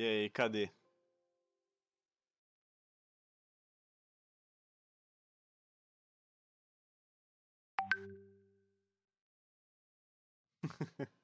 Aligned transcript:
E 0.00 0.02
aí, 0.02 0.30
cadê? 0.30 0.64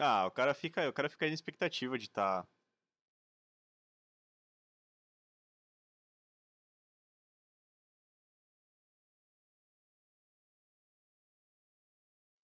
ah, 0.00 0.26
o 0.26 0.30
cara 0.30 0.52
fica, 0.54 0.88
o 0.88 0.92
cara 0.92 1.08
fica 1.08 1.26
na 1.26 1.32
expectativa 1.34 1.96
de 1.98 2.04
estar. 2.06 2.42
Tá... 2.44 2.48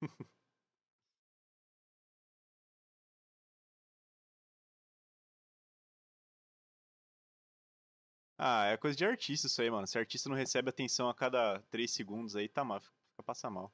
Ah, 8.38 8.64
é 8.66 8.76
coisa 8.78 8.96
de 8.96 9.04
artista 9.04 9.46
isso 9.46 9.60
aí, 9.62 9.70
mano. 9.70 9.86
Se 9.86 9.98
artista 9.98 10.28
não 10.28 10.36
recebe 10.36 10.68
atenção 10.70 11.08
a 11.08 11.14
cada 11.14 11.60
3 11.70 11.90
segundos 11.92 12.34
aí, 12.36 12.48
tá 12.48 12.64
mal, 12.64 12.80
fica 12.80 13.22
passa 13.24 13.50
mal. 13.50 13.72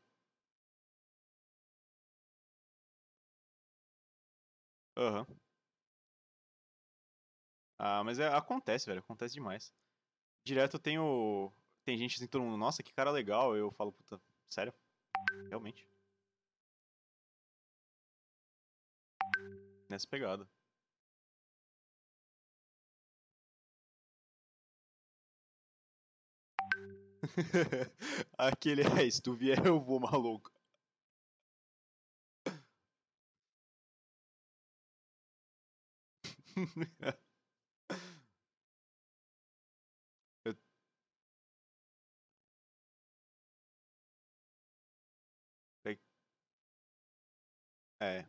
Aham. 4.96 5.26
Ah, 7.78 8.02
mas 8.04 8.18
é, 8.18 8.28
acontece, 8.28 8.86
velho. 8.86 9.00
Acontece 9.00 9.34
demais. 9.34 9.74
Direto 10.44 10.78
tem 10.78 10.98
o. 10.98 11.52
Tem 11.84 11.98
gente 11.98 12.16
assim, 12.16 12.28
todo 12.28 12.42
mundo, 12.44 12.58
nossa, 12.58 12.82
que 12.82 12.94
cara 12.94 13.10
legal. 13.12 13.56
Eu 13.56 13.72
falo, 13.72 13.92
puta, 13.92 14.20
sério? 14.50 14.74
Realmente. 15.48 15.88
Nessa 19.88 20.08
pegada. 20.08 20.48
Aquele 28.38 28.82
é, 28.82 29.10
se 29.10 29.22
tu 29.22 29.34
vier 29.34 29.64
eu 29.66 29.80
vou, 29.80 30.00
maluco. 30.00 30.50
É. 48.00 48.26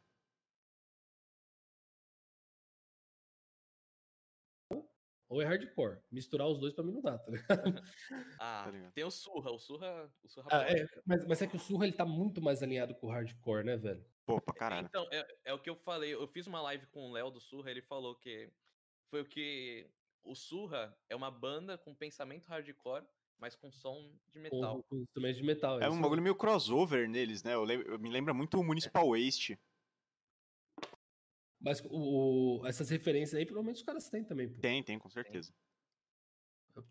ou 5.34 5.42
é 5.42 5.46
hardcore. 5.46 5.98
Misturar 6.12 6.48
os 6.48 6.60
dois 6.60 6.74
pra 6.74 6.84
mim 6.84 6.92
não 6.92 7.02
dá, 7.02 7.18
tá 7.18 7.32
ligado? 7.32 7.48
ah, 8.40 8.72
tá 8.72 8.92
tem 8.94 9.04
o 9.04 9.10
Surra, 9.10 9.52
o 9.52 9.58
Surra. 9.58 10.12
O 10.24 10.30
surra 10.30 10.48
ah, 10.52 10.72
é, 10.72 10.86
mas, 11.06 11.26
mas 11.26 11.42
é 11.42 11.48
que 11.48 11.56
o 11.56 11.60
Surra 11.60 11.86
ele 11.86 11.96
tá 11.96 12.06
muito 12.06 12.40
mais 12.40 12.62
alinhado 12.62 12.94
com 12.96 13.08
o 13.08 13.10
hardcore, 13.10 13.66
né, 13.66 13.76
velho? 13.76 14.06
Pô, 14.26 14.40
pra 14.40 14.54
caralho. 14.54 14.86
Então, 14.86 15.08
é, 15.12 15.28
é 15.46 15.54
o 15.54 15.60
que 15.60 15.70
eu 15.70 15.76
falei. 15.76 16.14
Eu 16.14 16.28
fiz 16.28 16.46
uma 16.46 16.62
live 16.62 16.86
com 16.88 17.10
o 17.10 17.12
Léo 17.12 17.32
do 17.32 17.42
Surra, 17.42 17.72
ele 17.72 17.82
falou 17.82 18.16
que 18.16 18.50
foi 19.10 19.22
o 19.22 19.26
que. 19.26 19.90
O 20.24 20.36
Surra 20.36 20.96
é 21.10 21.16
uma 21.16 21.32
banda 21.32 21.78
com 21.78 21.96
pensamento 21.96 22.48
hardcore, 22.48 23.04
mas 23.40 23.56
com 23.56 23.72
som 23.72 24.14
de 24.32 24.40
metal. 24.40 24.84
Com, 24.84 24.84
com 24.84 24.96
instrumentos 24.98 25.38
de 25.38 25.44
metal. 25.44 25.82
É, 25.82 25.86
é 25.86 25.90
um 25.90 26.00
bagulho 26.00 26.22
meio 26.22 26.36
crossover 26.36 27.10
neles, 27.10 27.44
né? 27.44 27.56
Eu, 27.56 27.64
lembro, 27.64 27.92
eu 27.92 28.00
me 28.00 28.10
lembra 28.10 28.34
muito 28.34 28.60
o 28.60 28.64
Municipal 28.64 29.16
é. 29.16 29.20
Waste. 29.20 29.60
Mas 31.64 31.82
o, 31.90 32.62
essas 32.66 32.90
referências 32.90 33.40
aí, 33.40 33.46
provavelmente 33.46 33.78
os 33.78 33.84
caras 33.84 34.10
têm 34.10 34.22
também. 34.22 34.50
Pô. 34.50 34.60
Tem, 34.60 34.84
tem, 34.84 35.00
com 35.00 35.10
certeza. 35.10 35.54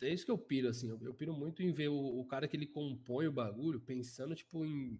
É 0.00 0.08
isso 0.08 0.24
que 0.24 0.30
eu 0.30 0.38
piro, 0.38 0.68
assim. 0.68 0.88
Eu, 0.88 0.98
eu 1.02 1.12
piro 1.12 1.34
muito 1.34 1.62
em 1.62 1.70
ver 1.72 1.88
o, 1.88 2.20
o, 2.20 2.24
cara 2.24 2.48
que 2.48 2.56
ele 2.56 2.66
compõe 2.66 3.26
o 3.26 3.32
bagulho 3.32 3.80
pensando, 3.80 4.34
tipo, 4.34 4.64
em, 4.64 4.98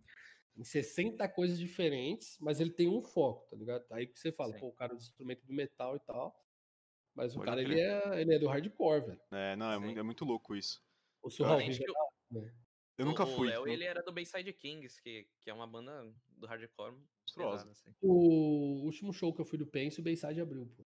em 0.57 0.65
60 0.65 1.27
coisas 1.31 1.59
diferentes, 1.59 2.37
mas 2.39 2.61
ele 2.61 2.71
tem 2.71 2.87
um 2.87 3.01
foco, 3.01 3.49
tá 3.49 3.57
ligado? 3.57 3.87
Aí 3.93 4.07
que 4.07 4.19
você 4.19 4.31
fala, 4.31 4.53
Sim. 4.53 4.61
pô, 4.61 4.67
o 4.69 4.75
cara 4.75 4.95
do 4.95 5.01
instrumento 5.01 5.47
do 5.47 5.55
metal 5.55 5.97
e 5.97 6.01
tal. 6.01 6.37
Mas 7.15 7.35
Pode 7.35 7.43
o 7.43 7.47
cara, 7.47 7.63
ele 7.63 7.81
é, 7.81 8.21
ele 8.21 8.35
é 8.35 8.39
do 8.39 8.49
hardcore, 8.49 9.07
velho. 9.07 9.21
É, 9.31 9.57
não, 9.57 9.73
é 9.73 9.79
muito, 9.79 9.99
é 9.99 10.03
muito 10.03 10.25
louco 10.25 10.55
isso. 10.55 10.83
O 11.23 11.31
Surral 11.31 11.61
eu... 11.61 11.69
né? 12.31 12.53
Eu 12.99 13.07
nunca 13.07 13.25
fui. 13.25 13.49
O 13.49 13.51
Léo, 13.51 13.69
ele 13.69 13.85
era 13.85 14.03
do 14.03 14.13
Bayside 14.13 14.53
Kings, 14.53 15.01
que, 15.01 15.27
que 15.41 15.49
é 15.49 15.55
uma 15.55 15.67
banda 15.67 16.13
do 16.43 16.47
hardcore 16.47 16.95
monstruosa. 17.21 17.71
Assim. 17.71 17.95
O 18.01 18.85
último 18.85 19.13
show 19.13 19.33
que 19.33 19.41
eu 19.41 19.45
fui 19.45 19.57
do 19.57 19.67
Pense, 19.67 20.01
o 20.01 20.03
Bayside 20.03 20.41
abriu, 20.41 20.67
pô. 20.67 20.83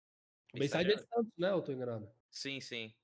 O 0.55 0.59
Bayside 0.59 0.93
é 0.93 0.95
de 0.95 1.03
Santos, 1.03 1.33
né? 1.37 1.51
Eu 1.51 1.63
tô 1.63 1.73
enganado. 1.73 2.09
Sim, 2.31 2.61
sim. 2.61 2.95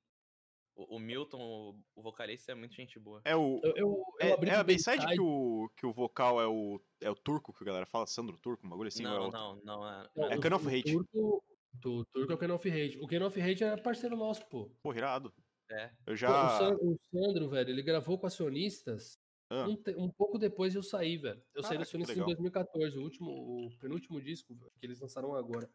O, 0.74 0.96
o 0.96 0.98
Milton, 0.98 1.40
o, 1.40 1.78
o, 1.94 2.02
vocalista, 2.02 2.52
é 2.52 2.54
muito 2.54 2.74
gente 2.74 2.98
boa. 2.98 3.20
É 3.24 3.34
o. 3.34 3.60
Eu, 3.62 3.74
eu, 3.76 4.04
eu 4.20 4.38
é, 4.44 4.48
é 4.48 4.54
a 4.54 4.64
Bayside 4.64 5.06
que 5.06 5.20
o, 5.20 5.70
que 5.76 5.86
o 5.86 5.92
vocal 5.92 6.40
é 6.40 6.46
o, 6.46 6.80
é 7.00 7.10
o 7.10 7.14
turco 7.14 7.52
que 7.52 7.62
a 7.62 7.66
galera 7.66 7.86
fala? 7.86 8.06
Sandro 8.06 8.38
Turco, 8.38 8.66
um 8.66 8.70
bagulho 8.70 8.88
assim? 8.88 9.02
Não, 9.02 9.26
é 9.26 9.30
não, 9.30 9.56
não, 9.64 9.88
é. 9.88 10.10
Não, 10.14 10.30
é 10.30 10.38
Can 10.38 10.56
of 10.56 10.66
Hate. 10.66 10.92
Turco, 10.92 11.44
do 11.74 12.04
Turco 12.06 12.32
é 12.32 12.34
o 12.34 12.38
Can 12.38 12.54
of 12.54 12.70
Hate. 12.70 12.98
O 13.00 13.06
Can 13.06 13.26
of 13.26 13.40
Hate 13.40 13.64
é 13.64 13.76
parceiro 13.76 14.16
nosso, 14.16 14.46
pô. 14.46 14.70
Pô, 14.82 14.94
irado. 14.94 15.32
É. 15.70 15.90
Eu 16.06 16.16
já. 16.16 16.28
Pô, 16.28 16.46
o, 16.46 16.58
Sandro, 16.58 16.88
o 16.88 16.98
Sandro, 17.10 17.48
velho, 17.50 17.70
ele 17.70 17.82
gravou 17.82 18.18
com 18.18 18.26
acionistas 18.26 19.18
ah. 19.52 19.68
Um, 19.68 20.04
um, 20.04 20.10
pouco 20.10 20.38
depois 20.38 20.74
eu 20.74 20.82
saí, 20.82 21.18
velho. 21.18 21.42
Eu 21.54 21.62
ah, 21.62 21.68
saí 21.68 21.76
da 21.76 21.84
Sony 21.84 22.04
em 22.04 22.24
2014, 22.24 22.96
o 22.96 23.02
último, 23.02 23.30
o 23.30 23.78
penúltimo 23.78 24.18
disco 24.18 24.56
que 24.78 24.86
eles 24.86 24.98
lançaram 24.98 25.34
agora. 25.34 25.68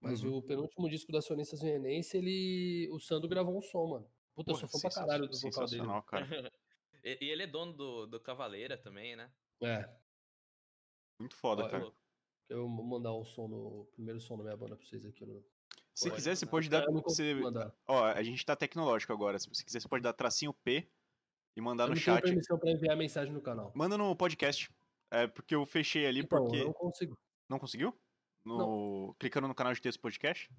Mas 0.00 0.22
uhum. 0.22 0.36
o 0.36 0.42
penúltimo 0.42 0.88
disco 0.88 1.10
da 1.10 1.20
Sonistas 1.20 1.60
Vienense, 1.60 2.16
ele. 2.16 2.88
O 2.92 3.00
Sandro 3.00 3.28
gravou 3.28 3.58
um 3.58 3.60
som, 3.60 3.84
mano. 3.88 4.06
Puta, 4.32 4.52
Porra, 4.52 4.62
eu 4.62 4.68
sou 4.68 4.80
fã 4.80 4.88
pra 4.88 5.00
caralho 5.00 5.28
do 5.28 5.36
vocal 5.36 5.66
dele. 5.66 5.82
Cara. 6.06 6.52
e 7.04 7.28
ele 7.28 7.42
é 7.42 7.46
dono 7.48 7.72
do, 7.72 8.06
do 8.06 8.20
Cavaleira 8.20 8.78
também, 8.78 9.16
né? 9.16 9.28
É. 9.60 9.90
Muito 11.18 11.34
foda, 11.34 11.64
Ó, 11.64 11.68
cara. 11.68 11.92
Eu 12.48 12.68
vou 12.68 12.84
mandar 12.84 13.12
o 13.12 13.24
som 13.24 13.48
no. 13.48 13.86
primeiro 13.92 14.20
som 14.20 14.36
da 14.36 14.44
minha 14.44 14.56
banda 14.56 14.76
pra 14.76 14.86
vocês 14.86 15.04
aqui 15.04 15.26
no. 15.26 15.44
Se 15.92 16.04
pode, 16.04 16.14
quiser, 16.14 16.36
você 16.36 16.46
pode 16.46 16.70
dar. 16.70 16.86
Você... 16.86 17.34
Ó, 17.88 18.04
a 18.04 18.22
gente 18.22 18.46
tá 18.46 18.54
tecnológico 18.54 19.12
agora. 19.12 19.36
Se 19.36 19.48
você 19.48 19.64
quiser, 19.64 19.80
você 19.80 19.88
pode 19.88 20.04
dar 20.04 20.12
tracinho 20.12 20.54
P 20.54 20.88
e 21.56 21.60
mandar 21.60 21.84
eu 21.84 21.90
no 21.90 21.96
chat. 21.96 22.22
permissão 22.22 22.58
para 22.58 22.70
enviar 22.70 22.96
mensagem 22.96 23.32
no 23.32 23.40
canal. 23.40 23.72
Manda 23.74 23.96
no 23.96 24.14
podcast. 24.14 24.70
É 25.10 25.26
porque 25.26 25.54
eu 25.54 25.66
fechei 25.66 26.06
ali 26.06 26.20
então, 26.20 26.44
porque. 26.44 26.64
Não 26.64 26.72
consigo. 26.72 27.18
Não 27.48 27.58
conseguiu? 27.58 27.98
No... 28.44 28.58
Não. 28.58 29.16
Clicando 29.18 29.48
no 29.48 29.54
canal 29.54 29.72
de 29.72 29.80
texto 29.80 30.00
podcast? 30.00 30.50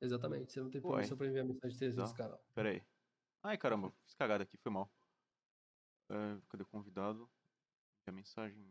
Exatamente, 0.00 0.52
você 0.52 0.60
não 0.60 0.70
tem 0.70 0.80
permissão 0.80 1.16
para 1.16 1.26
enviar 1.26 1.44
mensagem 1.44 1.70
de 1.70 1.78
texto 1.78 1.96
não. 1.96 2.04
nesse 2.04 2.14
canal. 2.14 2.40
Pera 2.54 2.70
aí. 2.70 2.82
Ai 3.42 3.58
caramba, 3.58 3.92
fiz 4.04 4.14
cagada 4.14 4.42
aqui, 4.42 4.56
foi 4.56 4.72
mal. 4.72 4.90
É, 6.10 6.36
cadê 6.48 6.62
o 6.62 6.66
convidado? 6.66 7.28
Enviar 8.02 8.14
mensagem. 8.14 8.64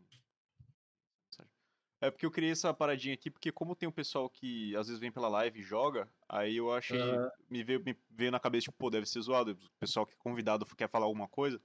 É 2.00 2.10
porque 2.10 2.24
eu 2.24 2.30
criei 2.30 2.52
essa 2.52 2.72
paradinha 2.72 3.14
aqui, 3.14 3.28
porque 3.28 3.50
como 3.50 3.74
tem 3.74 3.88
um 3.88 3.92
pessoal 3.92 4.30
que 4.30 4.74
às 4.76 4.86
vezes 4.86 5.00
vem 5.00 5.10
pela 5.10 5.28
live 5.28 5.58
e 5.58 5.62
joga, 5.62 6.08
aí 6.28 6.56
eu 6.56 6.72
achei. 6.72 7.00
Uhum. 7.00 7.28
Me, 7.50 7.64
veio, 7.64 7.82
me 7.82 7.96
veio 8.10 8.30
na 8.30 8.38
cabeça, 8.38 8.64
tipo, 8.64 8.78
pô, 8.78 8.88
deve 8.88 9.04
ser 9.04 9.20
zoado. 9.20 9.52
O 9.52 9.78
pessoal 9.80 10.06
que 10.06 10.14
é 10.14 10.18
convidado 10.18 10.64
quer 10.76 10.88
falar 10.88 11.06
alguma 11.06 11.26
coisa. 11.26 11.60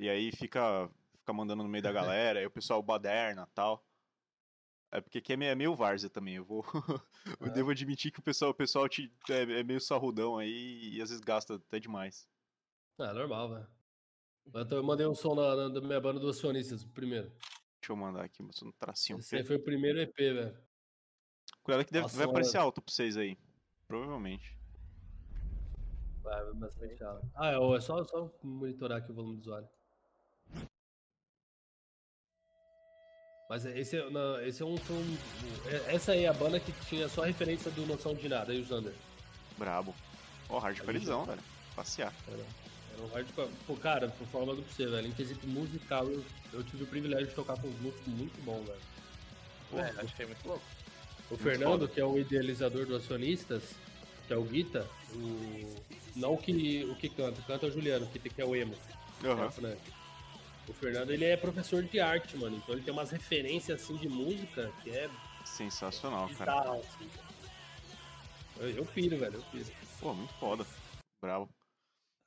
E 0.00 0.08
aí 0.08 0.32
fica, 0.32 0.90
fica 1.18 1.30
mandando 1.30 1.62
no 1.62 1.68
meio 1.68 1.84
da 1.84 1.92
galera, 1.92 2.40
aí 2.40 2.46
o 2.46 2.50
pessoal 2.50 2.82
baderna 2.82 3.46
tal. 3.54 3.84
É 4.90 4.98
porque 4.98 5.18
aqui 5.18 5.34
é 5.34 5.36
meio, 5.36 5.50
é 5.50 5.54
meio 5.54 5.74
várzea 5.74 6.08
também. 6.08 6.36
Eu 6.36 6.44
vou. 6.44 6.64
eu 7.38 7.48
é. 7.48 7.50
devo 7.50 7.70
admitir 7.70 8.10
que 8.10 8.18
o 8.18 8.22
pessoal, 8.22 8.50
o 8.50 8.54
pessoal 8.54 8.88
te, 8.88 9.12
é, 9.28 9.42
é, 9.42 9.62
meio 9.62 9.78
sarrudão 9.78 10.38
aí 10.38 10.94
e 10.94 11.02
às 11.02 11.10
vezes 11.10 11.20
gasta 11.22 11.56
até 11.56 11.78
demais. 11.78 12.26
Ah, 12.98 13.12
normal, 13.12 13.50
velho. 13.50 13.66
Eu 14.70 14.82
mandei 14.82 15.06
um 15.06 15.14
som 15.14 15.34
na, 15.34 15.54
na, 15.54 15.68
da 15.68 15.82
minha 15.82 16.00
banda 16.00 16.18
dos 16.18 16.38
acionistas, 16.38 16.82
primeiro. 16.82 17.28
Deixa 17.28 17.92
eu 17.92 17.96
mandar 17.96 18.24
aqui, 18.24 18.42
mas 18.42 18.60
um 18.62 18.72
tracinho. 18.72 19.18
Esse 19.18 19.36
aí 19.36 19.44
foi 19.44 19.56
o 19.56 19.62
primeiro 19.62 20.00
EP, 20.00 20.16
velho. 20.16 20.58
Cuidado 21.62 21.84
que 21.84 21.92
deve, 21.92 22.08
vai 22.08 22.24
aparecer 22.24 22.56
alto 22.56 22.80
pra 22.80 22.90
vocês 22.90 23.18
aí. 23.18 23.36
Provavelmente. 23.86 24.56
Vai, 26.22 26.42
vai 26.42 26.54
bastante 26.54 27.04
alto. 27.04 27.30
Ah, 27.34 27.52
é, 27.52 27.76
é 27.76 27.80
só, 27.80 28.02
só 28.04 28.32
monitorar 28.42 28.98
aqui 28.98 29.12
o 29.12 29.14
volume 29.14 29.36
do 29.36 29.40
usuário. 29.42 29.68
Mas 33.50 33.66
esse, 33.66 33.96
é, 33.96 34.10
não, 34.10 34.40
esse 34.42 34.62
é 34.62 34.64
um, 34.64 34.76
um, 34.76 35.18
é, 35.66 35.96
Essa 35.96 36.12
aí 36.12 36.24
é 36.24 36.28
a 36.28 36.32
banda 36.32 36.60
que 36.60 36.70
tinha 36.86 37.08
só 37.08 37.22
referência 37.22 37.68
do 37.72 37.84
Noção 37.84 38.14
de 38.14 38.28
Nada, 38.28 38.52
aí 38.52 38.60
o 38.60 38.64
Zander. 38.64 38.94
Brabo. 39.58 39.92
Ó, 40.48 40.56
oh, 40.56 40.58
hardcorezão, 40.60 41.24
velho. 41.24 41.40
Passear. 41.74 42.14
É. 42.28 42.32
Era 42.32 43.02
um 43.02 43.08
hardcore. 43.08 43.50
Pô, 43.66 43.74
cara, 43.74 44.06
vou 44.06 44.28
falar 44.28 44.44
uma 44.44 44.54
pra 44.54 44.62
você, 44.62 44.86
velho. 44.86 45.08
Em 45.08 45.10
quesito 45.10 45.48
musical, 45.48 46.06
eu, 46.06 46.24
eu 46.52 46.62
tive 46.62 46.84
o 46.84 46.86
privilégio 46.86 47.26
de 47.26 47.34
tocar 47.34 47.60
com 47.60 47.66
uns 47.66 47.80
músicos 47.80 48.06
muito 48.06 48.40
bons, 48.44 48.64
velho. 48.64 48.80
Pô, 49.68 49.80
é, 49.80 49.94
acho 49.98 50.14
que 50.14 50.22
é 50.22 50.26
muito 50.26 50.46
louco. 50.46 50.62
O 51.26 51.30
muito 51.30 51.42
Fernando, 51.42 51.80
foda. 51.80 51.88
que 51.88 52.00
é 52.00 52.04
o 52.04 52.18
idealizador 52.20 52.86
do 52.86 52.94
Acionistas, 52.94 53.64
que 54.28 54.32
é 54.32 54.36
o 54.36 54.44
Guita, 54.44 54.86
o... 55.12 55.74
não 56.14 56.36
que, 56.36 56.84
o 56.84 56.94
que 56.94 57.08
canta, 57.08 57.42
canta 57.42 57.66
o 57.66 57.70
Juliano, 57.72 58.06
que, 58.06 58.20
que 58.20 58.40
é 58.40 58.44
o 58.44 58.54
emo. 58.54 58.76
Uhum. 59.24 59.42
É, 59.42 59.46
o 59.46 59.50
Fernando, 59.50 59.78
ele 61.08 61.24
é 61.24 61.36
professor 61.36 61.82
de 61.82 62.00
arte, 62.00 62.36
mano. 62.36 62.56
Então 62.56 62.74
ele 62.74 62.82
tem 62.82 62.92
umas 62.92 63.10
referências, 63.10 63.82
assim, 63.82 63.96
de 63.96 64.08
música 64.08 64.72
que 64.82 64.90
é 64.90 65.08
Sensacional, 65.44 66.28
cara. 66.36 66.72
Assim. 66.74 67.10
Eu, 68.58 68.70
eu 68.70 68.86
piro, 68.86 69.18
velho, 69.18 69.36
eu 69.36 69.42
piro. 69.50 69.66
Pô, 69.98 70.14
muito 70.14 70.32
foda. 70.34 70.66
Bravo. 71.20 71.48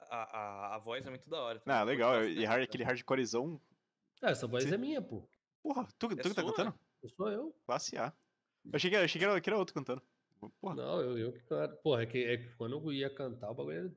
A, 0.09 0.37
a, 0.37 0.75
a 0.75 0.77
voz 0.79 1.05
é 1.05 1.09
muito 1.09 1.29
da 1.29 1.39
hora. 1.39 1.61
Ah, 1.65 1.83
legal. 1.83 2.23
E 2.25 2.43
hard, 2.45 2.63
aquele 2.63 2.83
hardcorezão. 2.83 3.59
Ah, 4.21 4.31
essa 4.31 4.47
voz 4.47 4.63
Sim. 4.63 4.73
é 4.73 4.77
minha, 4.77 5.01
pô. 5.01 5.27
Porra, 5.61 5.87
tu, 5.97 6.09
tu 6.09 6.13
é 6.13 6.15
que 6.15 6.33
tá 6.33 6.43
cantando? 6.43 6.73
Eu 7.01 7.09
sou 7.09 7.29
eu. 7.29 7.55
Classe 7.65 7.97
A. 7.97 8.13
Eu 8.65 8.71
achei 8.73 8.89
que, 8.89 8.95
achei 8.95 9.19
que, 9.19 9.25
era, 9.25 9.41
que 9.41 9.49
era 9.49 9.57
outro 9.57 9.73
cantando. 9.73 10.01
Porra. 10.59 10.75
Não, 10.75 11.01
eu, 11.01 11.17
eu 11.17 11.33
que 11.33 11.39
canto. 11.41 11.75
Porra, 11.77 12.03
é 12.03 12.05
que, 12.05 12.23
é 12.23 12.37
que 12.37 12.55
quando 12.55 12.75
eu 12.77 12.93
ia 12.93 13.09
cantar, 13.09 13.49
o 13.49 13.53
bagulho 13.53 13.77
era. 13.77 13.91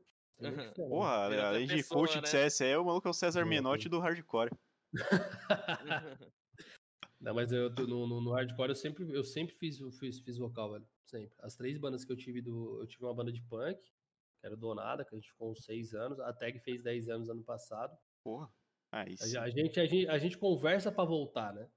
Porra, 0.75 1.47
além 1.49 1.67
de 1.67 1.83
coach 1.85 2.17
né? 2.17 2.23
de 2.23 2.29
CS, 2.29 2.61
é 2.61 2.79
o 2.79 2.85
maluco 2.85 3.09
é 3.09 3.11
o 3.11 3.15
César 3.15 3.45
Menotti 3.47 3.89
do 3.89 3.99
hardcore. 3.99 4.51
Não, 7.21 7.35
mas 7.35 7.51
eu 7.51 7.71
no, 7.71 8.07
no, 8.07 8.21
no, 8.21 8.33
hardcore 8.33 8.69
eu 8.71 8.75
sempre, 8.75 9.11
eu 9.11 9.25
sempre 9.25 9.55
fiz, 9.55 9.79
fiz, 9.99 10.21
fiz 10.21 10.37
vocal, 10.39 10.73
velho. 10.73 10.87
Sempre. 11.07 11.35
As 11.41 11.57
três 11.57 11.79
bandas 11.79 12.05
que 12.05 12.13
eu 12.13 12.17
tive 12.17 12.43
do. 12.43 12.81
Eu 12.81 12.87
tive 12.87 13.05
uma 13.05 13.15
banda 13.15 13.33
de 13.33 13.41
punk, 13.43 13.81
que 13.81 14.47
era 14.47 14.55
o 14.55 14.59
Donada, 14.59 15.05
que 15.05 15.15
a 15.15 15.19
gente 15.19 15.31
ficou 15.31 15.53
uns 15.53 15.65
seis 15.65 15.95
anos. 15.95 16.21
A 16.21 16.33
Tag 16.33 16.59
fez 16.61 16.83
dez 16.83 17.09
anos 17.09 17.31
ano 17.31 17.43
passado. 17.43 17.97
Porra. 18.23 18.53
Aí 18.93 19.17
a, 19.37 19.43
a, 19.43 19.51
gente, 19.51 19.81
a, 19.81 19.87
gente, 19.87 20.09
a 20.09 20.19
gente 20.19 20.39
conversa 20.39 20.93
pra 20.93 21.05
voltar, 21.05 21.53
né? 21.55 21.69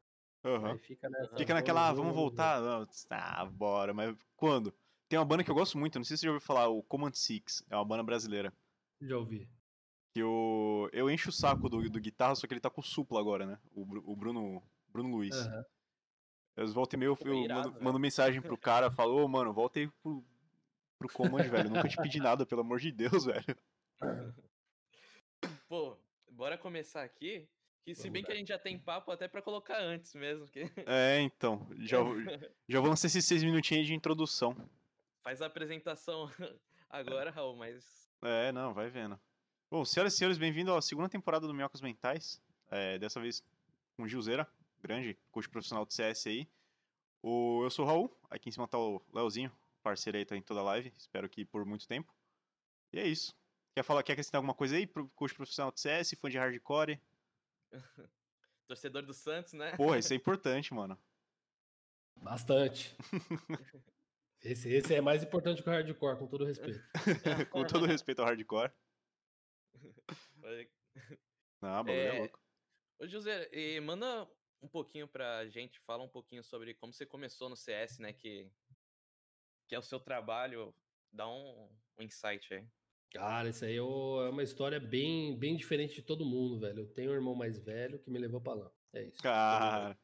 Uhum. 0.44 0.78
fica, 0.80 1.10
nessa, 1.10 1.36
fica 1.36 1.54
naquela, 1.54 1.90
ah, 1.90 1.94
vamos 1.94 2.16
voltar? 2.16 2.62
Não, 2.62 2.88
ah, 3.10 3.46
bora, 3.46 3.94
mas 3.94 4.16
quando? 4.38 4.74
Tem 5.10 5.18
uma 5.18 5.26
banda 5.26 5.44
que 5.44 5.50
eu 5.50 5.56
gosto 5.56 5.78
muito, 5.78 5.98
não 5.98 6.06
sei 6.06 6.16
se 6.16 6.22
você 6.22 6.28
já 6.28 6.32
ouviu 6.32 6.46
falar, 6.46 6.68
o 6.68 6.84
Command 6.84 7.14
Six, 7.14 7.66
é 7.68 7.76
uma 7.76 7.84
banda 7.84 8.04
brasileira. 8.04 8.54
Já 9.02 9.18
ouvi. 9.18 9.50
Que 10.14 10.22
eu, 10.22 10.88
eu 10.94 11.10
encho 11.10 11.30
o 11.30 11.34
saco 11.34 11.68
do, 11.68 11.90
do 11.90 12.00
guitarra, 12.00 12.36
só 12.36 12.46
que 12.46 12.54
ele 12.54 12.62
tá 12.62 12.70
com 12.70 12.82
o 12.82 12.84
supla 12.84 13.20
agora, 13.20 13.46
né? 13.46 13.60
O, 13.74 13.82
o 14.12 14.16
Bruno 14.16 14.62
Bruno 14.88 15.10
Luiz. 15.10 15.36
Uhum. 15.36 15.64
E 16.58 16.98
meio, 16.98 17.18
eu, 17.22 17.28
eu 17.28 17.44
irado, 17.44 17.70
mando, 17.72 17.84
mando, 17.84 18.00
mensagem 18.00 18.42
pro 18.42 18.58
cara, 18.58 18.92
falou, 18.92 19.24
oh, 19.24 19.28
mano, 19.28 19.54
volta 19.54 19.80
aí 19.80 19.88
pro, 20.04 20.24
pro 20.98 21.10
Command, 21.14 21.44
velho. 21.44 21.70
Nunca 21.70 21.88
te 21.88 21.98
pedi 21.98 22.20
nada, 22.20 22.46
pelo 22.46 22.62
amor 22.62 22.80
de 22.80 22.92
Deus, 22.92 23.26
velho. 23.26 23.58
Pô, 25.68 25.98
bora 26.30 26.58
começar 26.58 27.04
aqui. 27.04 27.48
Que 27.86 27.96
se 27.96 28.10
bem 28.10 28.24
que 28.24 28.32
a 28.32 28.36
gente 28.36 28.50
já 28.50 28.60
tem 28.60 28.78
papo 28.78 29.10
até 29.10 29.28
para 29.28 29.42
colocar 29.42 29.80
antes 29.80 30.14
mesmo. 30.14 30.46
Que... 30.48 30.70
É, 30.86 31.22
então. 31.22 31.66
Já, 31.80 31.98
já 32.68 32.80
vou 32.80 32.90
lançar 32.90 33.08
esses 33.08 33.26
seis 33.26 33.44
minutinhos 33.44 33.88
de 33.88 33.94
introdução. 33.94 34.56
Faz 35.24 35.42
a 35.42 35.46
apresentação 35.46 36.30
agora, 36.90 37.30
Raul, 37.30 37.56
mas. 37.56 38.10
É, 38.22 38.52
não, 38.52 38.74
vai 38.74 38.90
vendo. 38.90 39.20
Bom, 39.70 39.86
senhoras 39.86 40.14
e 40.14 40.18
senhores, 40.18 40.38
bem-vindo 40.38 40.74
à 40.74 40.82
segunda 40.82 41.10
temporada 41.10 41.46
do 41.46 41.54
Minhocas 41.54 41.82
Mentais. 41.82 42.42
É, 42.72 42.98
dessa 43.00 43.20
vez 43.20 43.44
com 43.96 44.08
Gilzeira 44.08 44.48
grande 44.82 45.18
coach 45.32 45.50
profissional 45.50 45.86
de 45.86 45.94
CS 45.94 46.28
aí. 46.28 46.50
O, 47.22 47.64
eu 47.64 47.70
sou 47.70 47.86
o 47.86 47.88
Raul, 47.88 48.18
aqui 48.30 48.50
em 48.50 48.52
cima 48.52 48.68
tá 48.68 48.78
o 48.78 49.02
Leozinho, 49.14 49.52
parceiro 49.84 50.18
aí, 50.18 50.26
tá 50.26 50.36
em 50.36 50.42
toda 50.42 50.62
a 50.62 50.64
live, 50.64 50.94
espero 50.98 51.28
que 51.30 51.44
por 51.46 51.66
muito 51.66 51.88
tempo. 51.88 52.14
E 52.94 53.00
é 53.00 53.08
isso. 53.08 53.36
Quer 53.76 53.84
falar, 53.84 54.04
quer 54.04 54.14
acrescentar 54.14 54.40
alguma 54.40 54.54
coisa 54.54 54.76
aí 54.76 54.88
pro 54.88 55.10
coach 55.10 55.36
profissional 55.36 55.72
de 55.72 55.80
CS, 55.80 56.16
fã 56.20 56.30
de 56.30 56.38
hardcore? 56.38 57.00
Torcedor 58.68 59.04
do 59.04 59.14
Santos, 59.14 59.54
né? 59.54 59.76
Porra, 59.76 60.00
isso 60.00 60.14
é 60.14 60.16
importante, 60.16 60.74
mano. 60.74 60.98
Bastante. 62.16 62.96
esse, 64.44 64.70
esse 64.70 64.94
é 64.94 65.02
mais 65.02 65.24
importante 65.24 65.62
que 65.62 65.70
o 65.70 65.72
hardcore, 65.72 66.18
com 66.18 66.28
todo 66.28 66.46
respeito. 66.46 66.82
com 67.52 67.66
todo 67.66 67.86
respeito 67.86 68.22
ao 68.22 68.28
hardcore. 68.28 68.72
Não, 71.62 71.84
bagulho 71.84 71.94
é, 71.94 72.16
é 72.16 72.20
louco. 72.20 72.40
Ô, 73.00 73.08
José, 73.08 73.50
manda 73.82 74.28
um 74.62 74.68
pouquinho 74.68 75.08
pra 75.08 75.46
gente, 75.48 75.80
fala 75.82 76.04
um 76.04 76.10
pouquinho 76.10 76.44
sobre 76.44 76.74
como 76.74 76.94
você 76.94 77.06
começou 77.06 77.50
no 77.50 77.56
CS, 77.56 78.00
né? 78.00 78.14
Que, 78.14 78.50
que 79.68 79.76
é 79.76 79.80
o 79.80 79.84
seu 79.84 80.00
trabalho. 80.00 80.74
Dá 81.12 81.28
um, 81.28 81.70
um 81.98 82.04
insight 82.04 82.54
aí. 82.54 82.66
Cara, 83.12 83.50
isso 83.50 83.66
aí 83.66 83.76
é 83.78 83.82
uma 83.82 84.44
história 84.44 84.80
bem, 84.80 85.38
bem 85.38 85.58
diferente 85.58 85.96
de 85.96 86.02
todo 86.04 86.26
mundo, 86.26 86.60
velho. 86.60 86.82
Eu 86.82 86.88
tenho 86.88 87.12
um 87.12 87.16
irmão 87.16 87.34
mais 87.34 87.58
velho 87.58 88.00
que 88.00 88.12
me 88.12 88.20
levou 88.20 88.40
pra 88.40 88.54
lá. 88.54 88.72
É 88.94 89.04
isso. 89.04 89.22
Cara. 89.22 89.98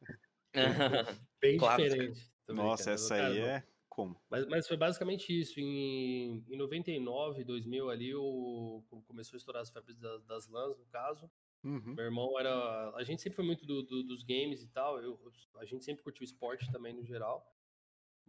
bem 1.40 1.56
claro. 1.56 1.82
diferente. 1.82 2.30
Também, 2.44 2.64
Nossa, 2.64 2.84
cara. 2.84 2.94
essa 2.94 3.14
aí 3.14 3.38
é 3.38 3.66
como? 3.96 4.20
Mas, 4.28 4.46
mas, 4.46 4.68
foi 4.68 4.76
basicamente 4.76 5.32
isso. 5.32 5.58
Em, 5.58 6.44
em 6.48 6.56
99, 6.56 7.42
2000 7.42 7.90
ali, 7.90 8.14
o, 8.14 8.84
começou 9.06 9.36
a 9.36 9.38
estourar 9.38 9.62
as 9.62 9.70
febres 9.70 9.98
das, 9.98 10.22
das 10.24 10.48
LANs, 10.48 10.78
no 10.78 10.84
caso. 10.84 11.30
Uhum. 11.64 11.94
Meu 11.94 12.04
irmão 12.04 12.38
era. 12.38 12.90
A 12.94 13.02
gente 13.02 13.22
sempre 13.22 13.36
foi 13.36 13.44
muito 13.44 13.64
do, 13.64 13.82
do, 13.82 14.02
dos 14.02 14.22
games 14.22 14.62
e 14.62 14.68
tal. 14.68 15.02
Eu, 15.02 15.18
a 15.56 15.64
gente 15.64 15.82
sempre 15.82 16.04
curtiu 16.04 16.24
esporte 16.24 16.70
também 16.70 16.92
no 16.92 17.02
geral. 17.02 17.50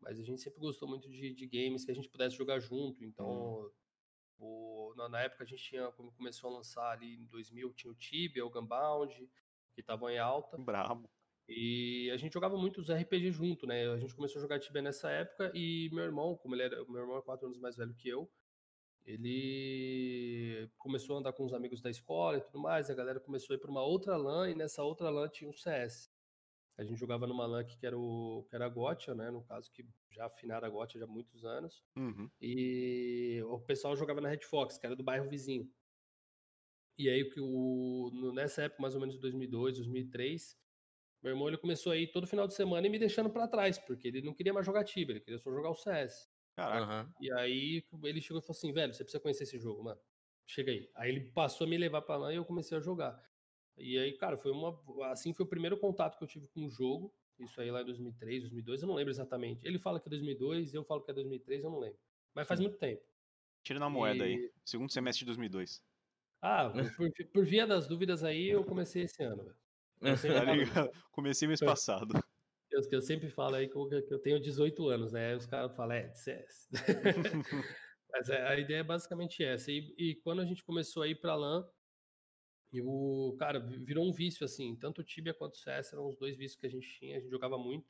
Mas 0.02 0.18
a 0.20 0.24
gente 0.24 0.42
sempre 0.42 0.60
gostou 0.60 0.88
muito 0.88 1.10
de, 1.10 1.34
de 1.34 1.46
games 1.46 1.84
que 1.84 1.92
a 1.92 1.96
gente 1.96 2.08
pudesse 2.08 2.38
jogar 2.38 2.60
junto. 2.60 3.04
Então, 3.04 3.28
uhum. 3.28 3.72
o, 4.40 4.94
na, 4.96 5.10
na, 5.10 5.22
época 5.22 5.44
a 5.44 5.48
gente 5.48 5.62
tinha, 5.62 5.92
quando 5.92 6.14
começou 6.14 6.50
a 6.50 6.54
lançar 6.54 6.92
ali 6.92 7.16
em 7.16 7.26
2000, 7.26 7.74
tinha 7.74 7.92
o 7.92 7.96
Tibia, 7.96 8.46
o 8.46 8.50
Gunbound, 8.50 9.14
que 9.74 9.82
estavam 9.82 10.10
em 10.10 10.18
alta. 10.18 10.58
Brabo. 10.58 11.10
E 11.48 12.12
a 12.12 12.18
gente 12.18 12.34
jogava 12.34 12.58
muito 12.58 12.82
os 12.82 12.92
RPG 12.92 13.32
junto, 13.32 13.66
né? 13.66 13.88
A 13.90 13.98
gente 13.98 14.14
começou 14.14 14.40
a 14.40 14.42
jogar 14.42 14.60
Tibia 14.60 14.82
nessa 14.82 15.10
época 15.10 15.52
e 15.56 15.90
meu 15.94 16.04
irmão, 16.04 16.36
como 16.36 16.56
ele 16.56 16.64
era, 16.64 16.84
meu 16.86 17.02
irmão 17.02 17.18
é 17.18 17.22
quatro 17.22 17.48
anos 17.48 17.58
mais 17.60 17.78
velho 17.78 17.94
que 17.96 18.10
eu, 18.10 18.30
ele 19.06 20.70
começou 20.78 21.16
a 21.16 21.20
andar 21.20 21.32
com 21.32 21.46
os 21.46 21.54
amigos 21.54 21.82
da 21.82 21.90
escola 21.90 22.38
e 22.38 22.42
tudo 22.42 22.60
mais, 22.60 22.90
a 22.90 22.94
galera 22.94 23.22
começou 23.22 23.54
a 23.54 23.58
ir 23.58 23.60
para 23.60 23.72
uma 23.72 23.82
outra 23.82 24.18
LAN 24.18 24.50
e 24.50 24.56
nessa 24.56 24.84
outra 24.84 25.10
LAN 25.10 25.30
tinha 25.30 25.50
um 25.50 25.54
CS. 25.54 26.12
A 26.78 26.84
gente 26.84 27.00
jogava 27.00 27.26
numa 27.26 27.46
LAN 27.48 27.64
que 27.64 27.86
era, 27.86 27.98
o, 27.98 28.46
que 28.50 28.56
era 28.56 28.66
a 28.66 28.70
Gotcha, 28.70 29.16
né? 29.16 29.32
No 29.32 29.44
caso, 29.44 29.72
que 29.72 29.88
já 30.12 30.26
afinada 30.28 30.68
a 30.68 30.70
Gotcha 30.70 31.00
já 31.00 31.06
há 31.06 31.08
muitos 31.08 31.44
anos. 31.44 31.84
Uhum. 31.96 32.30
E 32.40 33.42
o 33.48 33.60
pessoal 33.62 33.96
jogava 33.96 34.22
na 34.22 34.30
Red 34.30 34.44
Fox, 34.44 34.78
que 34.78 34.86
era 34.86 34.96
do 34.96 35.04
bairro 35.04 35.28
vizinho. 35.28 35.68
E 36.98 37.10
aí, 37.10 37.28
o, 37.40 38.12
nessa 38.34 38.64
época, 38.64 38.82
mais 38.82 38.94
ou 38.94 39.02
menos 39.02 39.18
2002, 39.18 39.78
2003, 39.78 40.56
meu 41.28 41.36
irmão 41.36 41.48
ele 41.48 41.58
começou 41.58 41.92
a 41.92 41.98
ir 41.98 42.08
todo 42.08 42.26
final 42.26 42.48
de 42.48 42.54
semana 42.54 42.88
e 42.88 42.90
me 42.90 42.98
deixando 42.98 43.30
para 43.30 43.48
trás, 43.48 43.78
porque 43.78 44.08
ele 44.08 44.22
não 44.22 44.34
queria 44.34 44.54
mais 44.54 44.66
jogar 44.66 44.84
Tibia, 44.84 45.14
ele 45.14 45.20
queria 45.20 45.38
só 45.38 45.52
jogar 45.52 45.70
o 45.70 45.76
CS. 45.76 46.30
Caraca. 46.56 47.04
Uhum. 47.04 47.14
E 47.22 47.32
aí 47.34 47.84
ele 48.04 48.22
chegou 48.22 48.40
e 48.40 48.46
falou 48.46 48.58
assim, 48.58 48.72
velho, 48.72 48.94
você 48.94 49.04
precisa 49.04 49.22
conhecer 49.22 49.44
esse 49.44 49.60
jogo, 49.60 49.84
mano. 49.84 50.00
Chega 50.46 50.72
aí. 50.72 50.90
Aí 50.96 51.10
ele 51.10 51.32
passou 51.32 51.68
a 51.68 51.70
me 51.70 51.78
levar 51.78 52.02
para 52.02 52.18
lá 52.18 52.34
e 52.34 52.38
eu 52.38 52.46
comecei 52.46 52.78
a 52.78 52.82
jogar. 52.82 53.22
E 53.78 53.98
aí, 53.98 54.14
cara, 54.14 54.38
foi 54.38 54.52
uma. 54.52 54.80
Assim 55.12 55.34
foi 55.34 55.46
o 55.46 55.50
primeiro 55.50 55.78
contato 55.78 56.18
que 56.18 56.24
eu 56.24 56.28
tive 56.28 56.48
com 56.48 56.66
o 56.66 56.70
jogo. 56.70 57.14
Isso 57.38 57.62
aí 57.62 57.70
lá 57.70 57.82
em 57.82 57.86
2003, 57.86 58.42
2002, 58.42 58.82
eu 58.82 58.88
não 58.88 58.96
lembro 58.96 59.12
exatamente. 59.12 59.68
Ele 59.68 59.78
fala 59.78 60.00
que 60.00 60.08
é 60.08 60.10
2002, 60.10 60.74
eu 60.74 60.84
falo 60.84 61.02
que 61.02 61.12
é 61.12 61.14
2003, 61.14 61.64
eu 61.64 61.70
não 61.70 61.78
lembro. 61.78 62.00
Mas 62.34 62.48
faz 62.48 62.60
muito 62.60 62.78
tempo. 62.78 63.04
Tira 63.62 63.80
na 63.80 63.90
moeda 63.90 64.26
e... 64.26 64.34
aí. 64.34 64.52
Segundo 64.66 64.92
semestre 64.92 65.20
de 65.20 65.26
2002. 65.26 65.84
Ah, 66.42 66.72
por, 66.96 67.12
por, 67.32 67.46
via 67.46 67.68
das 67.68 67.88
dúvidas 67.88 68.24
aí, 68.24 68.50
eu 68.50 68.64
comecei 68.64 69.04
esse 69.04 69.22
ano, 69.24 69.44
velho. 69.44 69.58
Tá 70.00 70.90
comecei 71.12 71.48
mês 71.48 71.60
passado 71.60 72.14
que 72.86 72.96
eu 72.96 73.02
sempre 73.02 73.30
falo 73.30 73.56
aí 73.56 73.68
que 73.68 73.76
eu 73.76 74.20
tenho 74.20 74.40
18 74.40 74.88
anos, 74.90 75.12
né? 75.12 75.36
Os 75.36 75.46
caras 75.46 75.76
falam, 75.76 75.96
é, 75.96 76.08
de 76.08 76.20
CS. 76.20 76.70
Mas 78.12 78.30
é, 78.30 78.48
a 78.48 78.60
ideia 78.60 78.80
é 78.80 78.84
basicamente 78.84 79.44
essa. 79.44 79.72
E, 79.72 79.94
e, 79.98 80.16
quando 80.16 80.42
a 80.42 80.46
gente 80.46 80.64
começou 80.64 81.04
a 81.04 81.08
ir 81.08 81.16
pra 81.16 81.36
LAN, 81.36 81.68
o 82.84 83.36
cara, 83.40 83.60
virou 83.60 84.08
um 84.08 84.12
vício, 84.12 84.46
assim. 84.46 84.76
Tanto 84.76 85.02
o 85.02 85.04
Tibia 85.04 85.34
quanto 85.34 85.56
o 85.56 85.58
CS 85.58 85.94
eram 85.94 86.08
os 86.08 86.18
dois 86.18 86.38
vícios 86.38 86.60
que 86.60 86.68
a 86.68 86.70
gente 86.70 86.88
tinha, 87.00 87.18
a 87.18 87.20
gente 87.20 87.32
jogava 87.32 87.58
muito. 87.58 87.90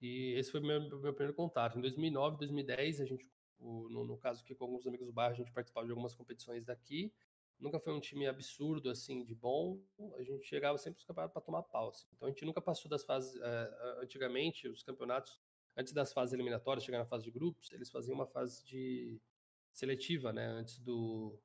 E 0.00 0.34
esse 0.36 0.50
foi 0.50 0.60
o 0.60 0.64
meu, 0.64 0.80
meu 0.80 1.14
primeiro 1.14 1.34
contato. 1.34 1.78
Em 1.78 1.80
2009, 1.80 2.36
2010, 2.38 3.00
a 3.00 3.04
gente, 3.04 3.26
o, 3.58 3.88
no, 3.88 4.04
no, 4.04 4.18
caso 4.18 4.42
aqui 4.42 4.54
com 4.54 4.64
alguns 4.64 4.86
amigos 4.86 5.06
do 5.06 5.12
bairro, 5.12 5.32
a 5.32 5.36
gente 5.36 5.52
participava 5.52 5.86
de 5.86 5.92
algumas 5.92 6.14
competições 6.14 6.64
daqui. 6.64 7.12
Nunca 7.58 7.80
foi 7.80 7.92
um 7.92 8.00
time 8.00 8.26
absurdo, 8.26 8.90
assim, 8.90 9.24
de 9.24 9.34
bom. 9.34 9.80
A 10.16 10.22
gente 10.22 10.44
chegava 10.44 10.76
sempre 10.76 10.98
os 10.98 11.04
campeonatos 11.04 11.32
para 11.32 11.42
tomar 11.42 11.62
pau. 11.62 11.88
Assim. 11.88 12.06
Então 12.14 12.28
a 12.28 12.30
gente 12.30 12.44
nunca 12.44 12.60
passou 12.60 12.90
das 12.90 13.04
fases. 13.04 13.34
Uh, 13.34 14.02
antigamente, 14.02 14.68
os 14.68 14.82
campeonatos, 14.82 15.40
antes 15.76 15.92
das 15.92 16.12
fases 16.12 16.34
eliminatórias, 16.34 16.84
chegar 16.84 16.98
na 16.98 17.06
fase 17.06 17.24
de 17.24 17.30
grupos, 17.30 17.72
eles 17.72 17.90
faziam 17.90 18.14
uma 18.14 18.26
fase 18.26 18.62
de 18.64 19.18
seletiva, 19.72 20.32
né? 20.32 20.46
Antes 20.46 20.78
do, 20.78 21.38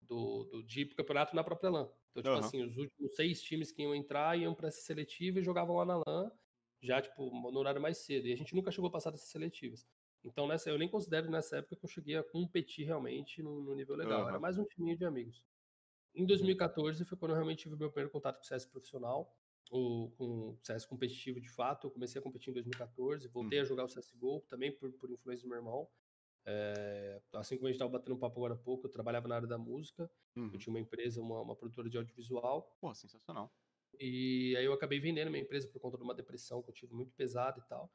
do, 0.00 0.44
do 0.44 0.62
de 0.64 0.80
ir 0.80 0.86
pro 0.86 0.96
campeonato 0.96 1.36
na 1.36 1.44
própria 1.44 1.70
LAN. 1.70 1.88
Então, 2.10 2.22
tipo 2.22 2.34
uhum. 2.34 2.38
assim, 2.38 2.62
os 2.62 2.76
últimos 2.76 3.14
seis 3.14 3.42
times 3.42 3.72
que 3.72 3.82
iam 3.82 3.94
entrar 3.94 4.38
iam 4.38 4.54
para 4.54 4.68
essa 4.68 4.80
seletiva 4.80 5.40
e 5.40 5.44
jogavam 5.44 5.76
lá 5.76 5.84
na 5.84 6.02
LAN, 6.06 6.30
já, 6.80 7.00
tipo, 7.00 7.30
no 7.50 7.58
horário 7.58 7.80
mais 7.80 7.98
cedo. 7.98 8.26
E 8.26 8.32
a 8.32 8.36
gente 8.36 8.54
nunca 8.54 8.70
chegou 8.70 8.88
a 8.88 8.92
passar 8.92 9.10
dessas 9.10 9.28
seletivas. 9.28 9.86
Então, 10.24 10.46
nessa, 10.46 10.70
eu 10.70 10.78
nem 10.78 10.88
considero 10.88 11.30
nessa 11.30 11.58
época 11.58 11.76
que 11.76 11.84
eu 11.84 11.88
cheguei 11.88 12.16
a 12.16 12.22
competir 12.22 12.86
realmente 12.86 13.42
no, 13.42 13.62
no 13.62 13.74
nível 13.74 13.94
legal. 13.94 14.22
Uhum. 14.22 14.28
Era 14.28 14.40
mais 14.40 14.58
um 14.58 14.64
time 14.64 14.96
de 14.96 15.04
amigos. 15.04 15.44
Em 16.14 16.24
2014 16.24 17.04
foi 17.04 17.18
quando 17.18 17.32
eu 17.32 17.36
realmente 17.36 17.64
tive 17.64 17.74
o 17.74 17.78
meu 17.78 17.90
primeiro 17.90 18.10
contato 18.10 18.36
com 18.36 18.42
o 18.42 18.46
CS 18.46 18.64
profissional, 18.64 19.36
ou 19.70 20.10
com 20.12 20.56
CS 20.62 20.86
competitivo 20.86 21.40
de 21.40 21.48
fato. 21.48 21.86
Eu 21.86 21.90
comecei 21.90 22.18
a 22.18 22.22
competir 22.22 22.50
em 22.50 22.54
2014, 22.54 23.28
voltei 23.28 23.58
uhum. 23.58 23.64
a 23.64 23.68
jogar 23.68 23.84
o 23.84 23.88
CSGO 23.88 24.40
também 24.48 24.72
por, 24.72 24.90
por 24.92 25.10
influência 25.10 25.44
do 25.44 25.48
meu 25.48 25.58
irmão. 25.58 25.88
É, 26.46 27.22
assim 27.34 27.56
como 27.56 27.66
a 27.66 27.70
gente 27.70 27.76
estava 27.76 27.90
batendo 27.90 28.14
um 28.14 28.18
papo 28.18 28.38
agora 28.38 28.54
há 28.54 28.56
pouco, 28.56 28.86
eu 28.86 28.90
trabalhava 28.90 29.26
na 29.26 29.36
área 29.36 29.48
da 29.48 29.58
música. 29.58 30.10
Uhum. 30.36 30.50
Eu 30.52 30.58
tinha 30.58 30.72
uma 30.72 30.80
empresa, 30.80 31.20
uma, 31.20 31.40
uma 31.40 31.56
produtora 31.56 31.88
de 31.88 31.96
audiovisual. 31.96 32.76
Pô, 32.80 32.94
sensacional. 32.94 33.52
E 33.98 34.54
aí 34.56 34.64
eu 34.64 34.72
acabei 34.72 35.00
vendendo 35.00 35.30
minha 35.30 35.42
empresa 35.42 35.68
por 35.68 35.80
conta 35.80 35.96
de 35.96 36.02
uma 36.02 36.14
depressão 36.14 36.62
que 36.62 36.70
eu 36.70 36.74
tive 36.74 36.94
muito 36.94 37.12
pesada 37.12 37.58
e 37.58 37.68
tal. 37.68 37.90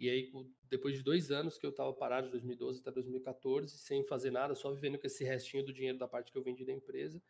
E 0.00 0.08
aí, 0.08 0.32
depois 0.70 0.96
de 0.96 1.02
dois 1.02 1.30
anos 1.30 1.58
que 1.58 1.66
eu 1.66 1.70
estava 1.70 1.92
parado, 1.92 2.28
de 2.28 2.32
2012 2.32 2.80
até 2.80 2.90
2014, 2.90 3.76
sem 3.76 4.02
fazer 4.02 4.30
nada, 4.30 4.54
só 4.54 4.72
vivendo 4.72 4.98
com 4.98 5.06
esse 5.06 5.22
restinho 5.22 5.62
do 5.62 5.74
dinheiro 5.74 5.98
da 5.98 6.08
parte 6.08 6.32
que 6.32 6.38
eu 6.38 6.42
vendi 6.42 6.64
da 6.64 6.72
empresa, 6.72 7.22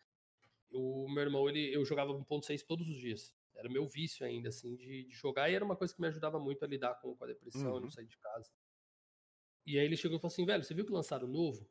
o 0.70 1.08
meu 1.08 1.24
irmão, 1.24 1.48
ele, 1.48 1.74
eu 1.74 1.84
jogava 1.84 2.12
1.6 2.12 2.64
todos 2.64 2.88
os 2.88 2.96
dias. 2.96 3.34
Era 3.56 3.68
meu 3.68 3.88
vício 3.88 4.24
ainda, 4.24 4.50
assim, 4.50 4.76
de, 4.76 5.04
de, 5.04 5.14
jogar. 5.16 5.50
E 5.50 5.54
era 5.56 5.64
uma 5.64 5.74
coisa 5.74 5.92
que 5.92 6.00
me 6.00 6.06
ajudava 6.06 6.38
muito 6.38 6.64
a 6.64 6.68
lidar 6.68 6.94
com, 7.00 7.16
com 7.16 7.24
a 7.24 7.26
depressão, 7.26 7.70
uhum. 7.70 7.74
eu 7.74 7.80
não 7.80 7.90
sair 7.90 8.06
de 8.06 8.16
casa. 8.16 8.52
E 9.66 9.76
aí 9.76 9.84
ele 9.84 9.96
chegou 9.96 10.16
e 10.16 10.20
falou 10.20 10.32
assim, 10.32 10.46
velho, 10.46 10.62
você 10.62 10.72
viu 10.72 10.86
que 10.86 10.92
lançaram 10.92 11.26
novo? 11.26 11.68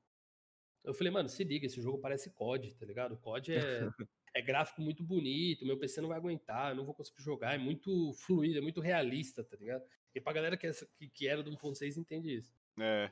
Eu 0.83 0.93
falei, 0.93 1.13
mano, 1.13 1.29
se 1.29 1.45
liga, 1.45 1.65
esse 1.65 1.81
jogo 1.81 1.97
parece 1.99 2.29
COD, 2.31 2.75
tá 2.75 2.85
ligado? 2.85 3.17
COD 3.17 3.53
é, 3.53 3.89
é 4.35 4.41
gráfico 4.41 4.81
muito 4.81 5.01
bonito, 5.01 5.65
meu 5.65 5.77
PC 5.77 6.01
não 6.01 6.09
vai 6.09 6.17
aguentar, 6.17 6.71
eu 6.71 6.75
não 6.75 6.85
vou 6.85 6.93
conseguir 6.93 7.21
jogar, 7.23 7.55
é 7.55 7.57
muito 7.57 8.11
fluido, 8.13 8.57
é 8.57 8.61
muito 8.61 8.81
realista, 8.81 9.45
tá 9.45 9.55
ligado? 9.55 9.83
E 10.13 10.21
pra 10.21 10.33
galera 10.33 10.57
que, 10.57 10.67
é, 10.67 10.71
que, 11.13 11.27
era 11.27 11.43
do 11.43 11.51
1.6 11.51 11.97
entende 11.97 12.35
isso. 12.35 12.57
É. 12.79 13.09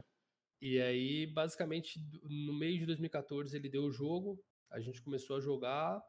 E 0.61 0.81
aí, 0.81 1.27
basicamente, 1.27 1.99
no 2.23 2.53
meio 2.53 2.79
de 2.79 2.85
2014 2.85 3.55
ele 3.55 3.69
deu 3.69 3.83
o 3.83 3.91
jogo, 3.91 4.43
a 4.69 4.79
gente 4.79 5.01
começou 5.01 5.37
a 5.37 5.39
jogar. 5.39 6.03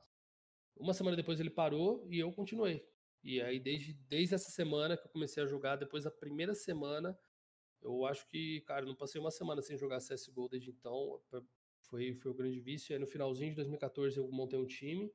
Uma 0.76 0.94
semana 0.94 1.16
depois 1.16 1.38
ele 1.40 1.50
parou 1.50 2.06
e 2.10 2.18
eu 2.18 2.32
continuei. 2.32 2.86
E 3.22 3.42
aí, 3.42 3.58
desde, 3.58 3.92
desde 4.08 4.34
essa 4.34 4.50
semana 4.50 4.96
que 4.96 5.06
eu 5.06 5.10
comecei 5.10 5.42
a 5.42 5.46
jogar, 5.46 5.76
depois 5.76 6.04
da 6.04 6.10
primeira 6.10 6.54
semana, 6.54 7.18
eu 7.82 8.06
acho 8.06 8.26
que, 8.28 8.62
cara, 8.62 8.86
não 8.86 8.94
passei 8.94 9.20
uma 9.20 9.30
semana 9.30 9.60
sem 9.60 9.76
jogar 9.76 9.98
CSGO 9.98 10.48
desde 10.48 10.70
então. 10.70 11.20
Foi, 11.82 12.14
foi 12.14 12.30
o 12.30 12.34
grande 12.34 12.60
vício. 12.60 12.92
E 12.92 12.94
aí, 12.94 13.00
no 13.00 13.06
finalzinho 13.06 13.50
de 13.50 13.56
2014, 13.56 14.16
eu 14.18 14.30
montei 14.30 14.58
um 14.58 14.66
time. 14.66 15.12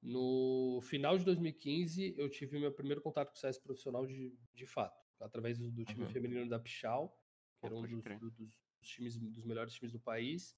No 0.00 0.80
final 0.82 1.18
de 1.18 1.24
2015, 1.24 2.14
eu 2.16 2.28
tive 2.28 2.58
meu 2.58 2.72
primeiro 2.72 3.00
contato 3.00 3.30
com 3.30 3.34
o 3.34 3.38
CS 3.38 3.58
profissional 3.58 4.06
de, 4.06 4.32
de 4.54 4.66
fato, 4.66 5.04
através 5.20 5.58
do, 5.58 5.70
do 5.70 5.84
time 5.84 6.04
uhum. 6.04 6.10
feminino 6.10 6.48
da 6.48 6.58
Pichal, 6.58 7.16
que 7.58 7.66
era 7.66 7.74
um 7.74 7.82
dos, 7.82 8.04
do, 8.04 8.30
dos, 8.30 8.60
times, 8.80 9.18
dos 9.18 9.44
melhores 9.44 9.74
times 9.74 9.92
do 9.92 9.98
país. 9.98 10.56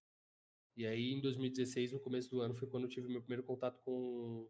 E 0.76 0.86
aí, 0.86 1.12
em 1.12 1.20
2016, 1.20 1.92
no 1.92 2.00
começo 2.00 2.30
do 2.30 2.40
ano, 2.40 2.54
foi 2.54 2.68
quando 2.68 2.84
eu 2.84 2.90
tive 2.90 3.08
meu 3.08 3.22
primeiro 3.22 3.42
contato 3.42 3.80
com, 3.80 4.48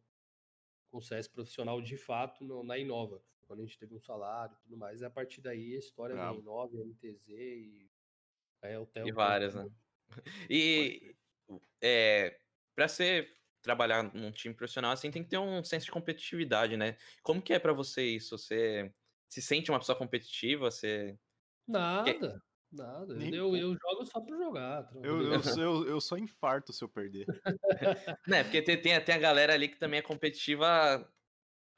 com 0.91 0.99
o 0.99 1.03
CS 1.03 1.29
profissional 1.29 1.81
de 1.81 1.97
fato 1.97 2.45
no, 2.45 2.65
na 2.65 2.77
Inova, 2.77 3.23
quando 3.47 3.61
a 3.61 3.65
gente 3.65 3.79
teve 3.79 3.95
um 3.95 4.01
salário 4.01 4.55
e 4.55 4.63
tudo 4.63 4.77
mais. 4.77 5.01
E 5.01 5.05
a 5.05 5.11
partir 5.11 5.41
daí, 5.41 5.77
a 5.77 5.79
história 5.79 6.17
da 6.17 6.35
Inova, 6.35 6.77
MTZ 6.85 7.29
e 7.29 7.91
é, 8.63 8.79
Hotel. 8.79 9.07
E 9.07 9.13
várias, 9.13 9.55
né? 9.55 9.71
E 10.51 11.15
é, 11.81 12.39
para 12.75 12.89
ser 12.89 13.40
trabalhar 13.63 14.03
num 14.15 14.31
time 14.31 14.55
profissional 14.55 14.93
assim 14.93 15.11
tem 15.11 15.23
que 15.23 15.31
ter 15.31 15.39
um 15.39 15.63
senso 15.63 15.87
de 15.87 15.93
competitividade, 15.93 16.77
né? 16.77 16.97
Como 17.23 17.43
que 17.43 17.53
é 17.53 17.59
para 17.59 17.73
você 17.73 18.05
isso? 18.05 18.37
Você 18.39 18.93
se 19.29 19.43
sente 19.43 19.71
uma 19.71 19.79
pessoa 19.79 19.97
competitiva? 19.97 20.71
Você 20.71 21.19
Nada. 21.67 22.43
Nada. 22.73 23.15
Eu, 23.35 23.57
eu 23.57 23.77
jogo 23.77 24.07
só 24.07 24.21
pra 24.21 24.37
jogar. 24.37 24.89
Eu, 25.03 25.23
eu, 25.23 25.41
eu, 25.59 25.89
eu 25.89 26.01
só 26.01 26.17
infarto 26.17 26.73
se 26.73 26.85
eu 26.85 26.89
perder. 26.89 27.27
né, 28.29 28.45
porque 28.45 28.63
tem, 28.63 28.81
tem, 28.81 29.01
tem 29.05 29.15
a 29.15 29.19
galera 29.19 29.55
ali 29.55 29.69
que 29.69 29.79
também 29.79 29.99
é 29.99 30.03
competitiva 30.03 31.05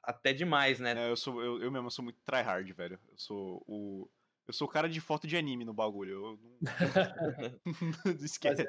até 0.03 0.33
demais, 0.33 0.79
né? 0.79 0.93
É, 0.95 1.09
eu, 1.09 1.15
sou, 1.15 1.41
eu, 1.41 1.61
eu 1.63 1.71
mesmo 1.71 1.89
sou 1.89 2.03
muito 2.03 2.19
tryhard, 2.23 2.71
velho. 2.73 2.99
Eu 3.09 3.17
sou 3.17 3.63
o. 3.67 4.09
Eu 4.45 4.53
sou 4.53 4.67
o 4.67 4.71
cara 4.71 4.89
de 4.89 4.99
foto 4.99 5.25
de 5.25 5.37
anime 5.37 5.63
no 5.63 5.73
bagulho. 5.73 6.11
Eu 6.11 6.39
não. 6.41 6.59
Esquece. 8.23 8.65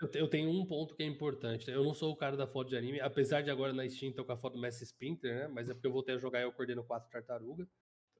Eu, 0.00 0.08
eu, 0.14 0.28
tenho 0.28 0.50
um 0.50 0.64
ponto 0.64 0.94
que 0.94 1.02
é 1.02 1.06
importante. 1.06 1.70
Eu 1.70 1.84
não 1.84 1.92
sou 1.92 2.12
o 2.12 2.16
cara 2.16 2.36
da 2.36 2.46
foto 2.46 2.68
de 2.68 2.76
anime, 2.76 3.00
apesar 3.00 3.42
de 3.42 3.50
agora 3.50 3.72
na 3.72 3.88
Steam 3.88 4.12
tô 4.12 4.24
com 4.24 4.32
a 4.32 4.36
foto 4.36 4.54
do 4.54 4.60
Messi 4.60 4.84
Splinter, 4.84 5.34
né? 5.34 5.48
Mas 5.48 5.68
é 5.68 5.74
porque 5.74 5.86
eu 5.86 5.92
voltei 5.92 6.14
a 6.14 6.18
jogar 6.18 6.40
e 6.40 6.44
eu 6.44 6.52
coordeno 6.52 6.84
quatro 6.84 7.10
tartarugas. 7.10 7.68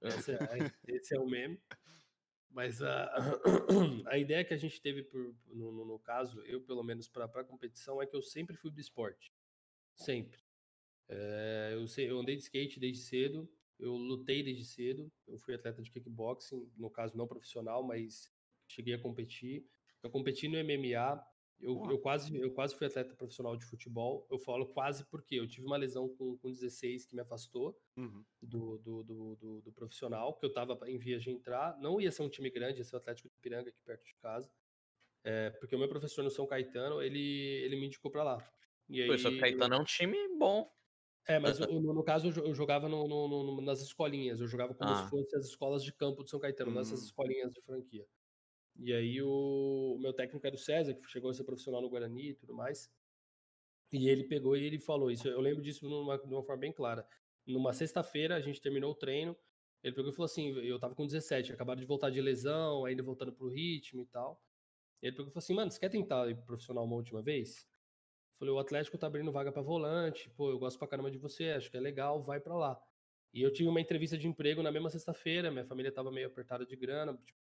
Esse 0.03 0.33
é, 0.33 0.39
esse 0.89 1.17
é 1.17 1.21
o 1.21 1.27
meme. 1.27 1.59
Mas 2.51 2.83
a, 2.83 3.11
a 4.07 4.19
ideia 4.19 4.45
que 4.45 4.53
a 4.53 4.59
gente 4.59 4.81
teve 4.81 5.03
por, 5.05 5.35
no, 5.47 5.73
no, 5.73 5.85
no 5.85 5.99
caso, 5.99 6.41
eu 6.43 6.61
pelo 6.61 6.83
menos 6.83 7.09
para 7.09 7.25
a 7.25 7.45
competição, 7.45 8.03
é 8.03 8.07
que 8.07 8.17
eu 8.17 8.23
sempre 8.23 8.57
fui 8.57 8.71
do 8.71 8.81
esporte. 8.81 9.33
Sempre. 9.95 10.39
É, 11.09 11.71
eu, 11.75 11.87
sei, 11.87 12.11
eu 12.11 12.19
andei 12.19 12.37
de 12.37 12.43
skate 12.43 12.79
desde 12.79 13.03
cedo, 13.03 13.49
eu 13.81 13.97
lutei 13.97 14.43
desde 14.43 14.65
cedo, 14.65 15.11
eu 15.27 15.39
fui 15.39 15.55
atleta 15.55 15.83
de 15.83 15.91
kickboxing, 15.91 16.71
no 16.77 16.91
caso 16.91 17.17
não 17.17 17.27
profissional, 17.27 17.83
mas 17.83 18.31
cheguei 18.69 18.95
a 18.95 18.99
competir. 18.99 19.67
Eu 20.03 20.11
competi 20.11 20.49
no 20.49 20.59
MMA, 20.63 21.23
eu, 21.61 21.83
eu, 21.91 21.99
quase, 21.99 22.35
eu 22.37 22.51
quase 22.53 22.75
fui 22.75 22.87
atleta 22.87 23.15
profissional 23.15 23.57
de 23.57 23.67
futebol. 23.67 24.27
Eu 24.31 24.39
falo 24.39 24.67
quase 24.67 25.05
porque 25.05 25.35
eu 25.35 25.47
tive 25.47 25.67
uma 25.67 25.77
lesão 25.77 26.09
com, 26.09 26.39
com 26.39 26.51
16 26.51 27.07
que 27.07 27.15
me 27.15 27.21
afastou 27.21 27.79
uhum. 27.97 28.25
do, 28.41 28.79
do, 28.79 29.03
do, 29.03 29.37
do, 29.37 29.61
do 29.61 29.73
profissional, 29.73 30.35
que 30.35 30.45
eu 30.45 30.49
estava 30.49 30.79
em 30.89 30.99
vias 30.99 31.23
de 31.23 31.31
entrar. 31.31 31.79
Não 31.79 32.01
ia 32.01 32.11
ser 32.11 32.23
um 32.23 32.31
time 32.31 32.51
grande, 32.51 32.79
ia 32.79 32.85
ser 32.85 32.97
o 32.97 32.99
Atlético 32.99 33.29
de 33.29 33.37
Piranga, 33.41 33.69
aqui 33.69 33.81
perto 33.85 34.05
de 34.07 34.15
casa. 34.17 34.51
É, 35.23 35.51
porque 35.51 35.77
o 35.77 35.79
meu 35.79 35.89
professor 35.89 36.23
no 36.23 36.31
São 36.31 36.47
Caetano, 36.47 37.03
ele, 37.03 37.21
ele 37.21 37.77
me 37.77 37.87
indicou 37.87 38.11
para 38.11 38.23
lá. 38.23 38.53
E 38.89 39.03
aí, 39.03 39.11
o 39.11 39.19
São 39.19 39.37
Caetano 39.39 39.75
eu... 39.75 39.79
é 39.79 39.83
um 39.83 39.85
time 39.85 40.17
bom. 40.39 40.71
É, 41.27 41.39
mas 41.39 41.59
no, 41.59 41.81
no, 41.95 42.03
caso 42.03 42.29
eu 42.29 42.55
jogava 42.55 42.89
no, 42.89 43.07
no, 43.07 43.61
nas 43.61 43.81
escolinhas, 43.81 44.41
eu 44.41 44.49
jogava 44.49 44.75
como 44.75 44.91
ah. 44.91 45.05
se 45.05 45.11
fossem 45.11 45.39
as 45.39 45.47
escolas 45.47 45.85
de 45.85 45.93
campo 45.93 46.25
de 46.25 46.31
São 46.31 46.41
Caetano, 46.41 46.71
hum. 46.71 46.75
nessas 46.75 47.03
escolinhas 47.05 47.53
de 47.53 47.61
franquia. 47.63 48.07
E 48.77 48.93
aí 48.93 49.21
o, 49.23 49.97
o 49.97 49.99
meu 50.01 50.13
técnico 50.13 50.47
era 50.47 50.57
o 50.57 50.59
César, 50.59 50.95
que 50.95 51.09
chegou 51.09 51.31
a 51.31 51.35
ser 51.35 51.45
profissional 51.45 51.83
no 51.83 51.91
Guarani 51.91 52.31
e 52.31 52.35
tudo 52.35 52.55
mais. 52.55 52.91
E 53.93 54.09
ele 54.09 54.25
pegou 54.25 54.57
e 54.57 54.65
ele 54.65 54.79
falou 54.79 55.11
isso. 55.11 55.29
Eu 55.29 55.41
lembro 55.41 55.63
disso 55.63 55.89
numa, 55.89 56.17
de 56.17 56.33
uma 56.33 56.43
forma 56.43 56.61
bem 56.61 56.73
clara. 56.73 57.07
Numa 57.47 57.73
sexta-feira, 57.73 58.37
a 58.37 58.41
gente 58.41 58.61
terminou 58.61 58.93
o 58.93 58.95
treino. 58.95 59.37
Ele 59.83 59.95
pegou 59.95 60.11
e 60.11 60.15
falou 60.15 60.27
assim: 60.27 60.51
eu 60.61 60.79
tava 60.79 60.95
com 60.95 61.07
17, 61.07 61.53
acabaram 61.53 61.81
de 61.81 61.87
voltar 61.87 62.11
de 62.11 62.21
lesão, 62.21 62.85
ainda 62.85 63.03
voltando 63.03 63.33
pro 63.33 63.49
ritmo 63.49 64.03
e 64.03 64.07
tal. 64.07 64.41
Ele 65.03 65.13
pegou 65.13 65.31
e 65.31 65.33
falou 65.33 65.39
assim: 65.39 65.55
mano, 65.55 65.71
você 65.71 65.81
quer 65.81 65.89
tentar 65.89 66.29
ir 66.31 66.37
profissional 66.45 66.85
uma 66.85 66.97
última 66.97 67.23
vez? 67.23 67.67
Eu 68.41 68.47
falei: 68.47 68.55
o 68.55 68.59
Atlético 68.59 68.97
tá 68.97 69.07
abrindo 69.07 69.31
vaga 69.31 69.53
para 69.53 69.61
volante, 69.61 70.31
pô, 70.31 70.51
eu 70.51 70.59
gosto 70.59 70.79
pra 70.79 70.89
caramba 70.89 71.11
de 71.11 71.19
você, 71.19 71.51
acho 71.51 71.71
que 71.71 71.77
é 71.77 71.81
legal, 71.81 72.23
vai 72.23 72.41
para 72.41 72.57
lá. 72.57 72.81
E 73.35 73.43
eu 73.43 73.53
tive 73.53 73.69
uma 73.69 73.81
entrevista 73.81 74.17
de 74.17 74.27
emprego 74.27 74.63
na 74.63 74.73
mesma 74.73 74.89
sexta-feira, 74.89 75.51
minha 75.51 75.65
família 75.65 75.93
tava 75.93 76.11
meio 76.11 76.27
apertada 76.27 76.65
de 76.65 76.75
grana, 76.75 77.17
tipo, 77.25 77.39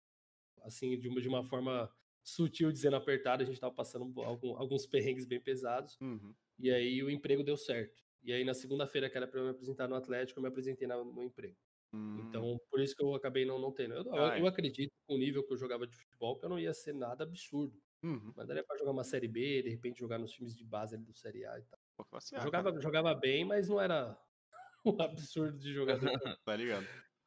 assim, 0.62 0.97
de 0.97 1.09
uma, 1.09 1.19
de 1.19 1.27
uma 1.27 1.43
forma 1.43 1.91
sutil, 2.23 2.71
dizendo 2.71 2.95
apertada, 2.95 3.43
a 3.43 3.45
gente 3.45 3.55
estava 3.55 3.73
passando 3.73 4.21
algum, 4.21 4.55
alguns 4.55 4.85
perrengues 4.85 5.25
bem 5.25 5.41
pesados. 5.41 6.00
Uhum. 6.00 6.33
E 6.59 6.71
aí 6.71 7.03
o 7.03 7.09
emprego 7.09 7.43
deu 7.43 7.57
certo. 7.57 8.01
E 8.23 8.31
aí 8.31 8.45
na 8.45 8.53
segunda-feira, 8.53 9.09
que 9.09 9.17
era 9.17 9.27
para 9.27 9.39
eu 9.39 9.45
me 9.45 9.50
apresentar 9.50 9.88
no 9.88 9.95
Atlético, 9.95 10.39
eu 10.39 10.43
me 10.43 10.47
apresentei 10.47 10.88
no, 10.88 11.03
no 11.03 11.23
emprego. 11.23 11.57
Uhum. 11.91 12.25
Então, 12.27 12.59
por 12.71 12.79
isso 12.79 12.95
que 12.95 13.03
eu 13.03 13.13
acabei 13.13 13.45
não, 13.45 13.59
não 13.59 13.71
tendo. 13.71 13.93
Eu, 13.93 14.03
eu, 14.05 14.23
eu, 14.38 14.47
acredito 14.47 14.93
com 15.05 15.15
o 15.15 15.17
nível 15.17 15.43
que 15.43 15.53
eu 15.53 15.57
jogava 15.57 15.85
de 15.85 15.95
futebol 15.95 16.38
que 16.38 16.45
eu 16.45 16.50
não 16.50 16.57
ia 16.57 16.73
ser 16.73 16.93
nada 16.93 17.23
absurdo. 17.23 17.77
Uhum. 18.03 18.33
Mas 18.36 18.48
daria 18.48 18.63
para 18.63 18.77
jogar 18.77 18.91
uma 18.91 19.03
Série 19.03 19.27
B, 19.27 19.63
de 19.63 19.69
repente 19.69 20.00
jogar 20.00 20.19
nos 20.19 20.31
times 20.31 20.55
de 20.55 20.63
base 20.65 20.98
do 20.98 21.13
Série 21.13 21.45
A 21.45 21.57
e 21.57 21.63
tal. 21.63 21.79
Pô, 21.95 22.05
jogava, 22.41 22.81
jogava 22.81 23.15
bem, 23.15 23.45
mas 23.45 23.69
não 23.69 23.79
era 23.79 24.17
um 24.86 25.01
absurdo 25.01 25.57
de 25.57 25.74
jogador. 25.74 26.12
tá 26.43 26.55
ligado? 26.55 26.86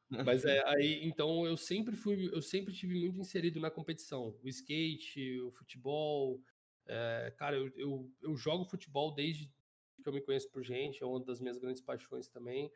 Mas 0.09 0.45
é 0.45 0.63
aí, 0.67 1.05
então 1.05 1.45
eu 1.45 1.57
sempre 1.57 1.95
fui, 1.95 2.29
eu 2.31 2.41
sempre 2.41 2.73
tive 2.73 2.95
muito 2.95 3.19
inserido 3.19 3.59
na 3.59 3.69
competição, 3.69 4.37
o 4.41 4.47
skate, 4.47 5.41
o 5.41 5.51
futebol. 5.51 6.41
É, 6.85 7.33
cara, 7.37 7.57
eu, 7.57 7.67
eu, 7.75 8.11
eu, 8.21 8.35
jogo 8.37 8.63
futebol 8.63 9.13
desde 9.13 9.51
que 10.01 10.07
eu 10.07 10.13
me 10.13 10.21
conheço 10.21 10.49
por 10.49 10.63
gente, 10.63 11.03
é 11.03 11.05
uma 11.05 11.19
das 11.19 11.41
minhas 11.41 11.57
grandes 11.57 11.81
paixões 11.81 12.29
também. 12.29 12.71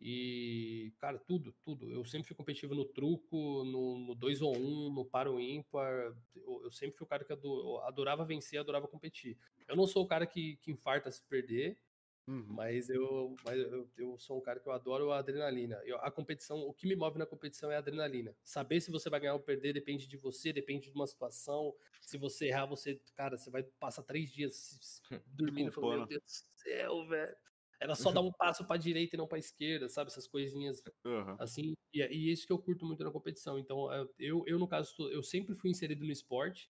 E, 0.00 0.92
cara, 0.98 1.18
tudo, 1.18 1.54
tudo. 1.62 1.90
Eu 1.90 2.04
sempre 2.04 2.28
fui 2.28 2.36
competitivo 2.36 2.74
no 2.74 2.84
truco, 2.84 3.64
no 3.64 4.14
2 4.14 4.42
ou 4.42 4.56
1, 4.56 4.60
um, 4.60 4.92
no 4.92 5.04
par 5.04 5.28
ou 5.28 5.40
ímpar. 5.40 6.14
Eu, 6.34 6.62
eu, 6.64 6.70
sempre 6.70 6.96
fui 6.96 7.04
o 7.04 7.08
cara 7.08 7.24
que 7.24 7.32
adorava 7.32 8.24
vencer, 8.24 8.58
adorava 8.58 8.88
competir. 8.88 9.38
Eu 9.66 9.76
não 9.76 9.86
sou 9.86 10.04
o 10.04 10.06
cara 10.06 10.26
que, 10.26 10.56
que 10.56 10.70
infarta 10.70 11.10
se 11.10 11.22
perder, 11.24 11.78
Uhum. 12.26 12.46
Mas, 12.48 12.88
eu, 12.88 13.36
mas 13.44 13.58
eu, 13.58 13.90
eu 13.98 14.18
sou 14.18 14.38
um 14.38 14.40
cara 14.40 14.58
que 14.58 14.66
eu 14.66 14.72
adoro 14.72 15.12
a 15.12 15.18
adrenalina. 15.18 15.80
Eu, 15.84 15.98
a 15.98 16.10
competição, 16.10 16.58
o 16.60 16.72
que 16.72 16.86
me 16.86 16.96
move 16.96 17.18
na 17.18 17.26
competição 17.26 17.70
é 17.70 17.76
a 17.76 17.78
adrenalina. 17.78 18.34
Saber 18.42 18.80
se 18.80 18.90
você 18.90 19.10
vai 19.10 19.20
ganhar 19.20 19.34
ou 19.34 19.40
perder 19.40 19.74
depende 19.74 20.06
de 20.06 20.16
você, 20.16 20.52
depende 20.52 20.90
de 20.90 20.94
uma 20.94 21.06
situação. 21.06 21.74
Se 22.00 22.16
você 22.16 22.46
errar, 22.46 22.66
você, 22.66 23.00
cara, 23.14 23.36
você 23.36 23.50
vai 23.50 23.62
passar 23.78 24.02
três 24.02 24.30
dias 24.30 25.02
dormindo 25.26 25.68
e 25.68 25.72
falando, 25.72 25.98
meu 25.98 26.06
Deus 26.06 26.22
do 26.22 26.60
céu, 26.62 27.06
velho. 27.06 27.36
Era 27.84 27.94
só 27.94 28.10
dar 28.10 28.22
um 28.22 28.32
passo 28.32 28.66
para 28.66 28.78
direita 28.80 29.14
e 29.14 29.18
não 29.18 29.28
para 29.28 29.38
esquerda, 29.38 29.90
sabe? 29.90 30.10
Essas 30.10 30.26
coisinhas 30.26 30.82
uhum. 31.04 31.36
assim. 31.38 31.74
E, 31.92 32.00
e 32.00 32.32
isso 32.32 32.46
que 32.46 32.52
eu 32.52 32.58
curto 32.58 32.86
muito 32.86 33.04
na 33.04 33.10
competição. 33.10 33.58
Então, 33.58 33.92
é, 33.92 34.08
eu, 34.18 34.42
eu 34.46 34.58
no 34.58 34.66
caso, 34.66 34.90
eu 35.10 35.22
sempre 35.22 35.54
fui 35.54 35.68
inserido 35.68 36.02
no 36.02 36.10
esporte. 36.10 36.70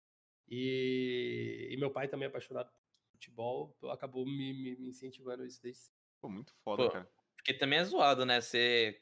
E, 0.47 1.67
e 1.71 1.77
meu 1.77 1.89
pai 1.89 2.07
também 2.07 2.25
é 2.25 2.29
apaixonado 2.29 2.69
futebol, 3.11 3.75
acabou 3.91 4.23
me, 4.23 4.53
me, 4.53 4.75
me 4.77 4.89
incentivando 4.89 5.43
isso 5.43 5.59
desde 5.63 5.89
Pô, 6.21 6.29
muito 6.29 6.53
foda, 6.63 6.83
Pô, 6.83 6.91
cara. 6.91 7.11
Porque 7.35 7.55
também 7.55 7.79
é 7.79 7.83
zoado, 7.83 8.23
né? 8.23 8.39
Você, 8.39 9.01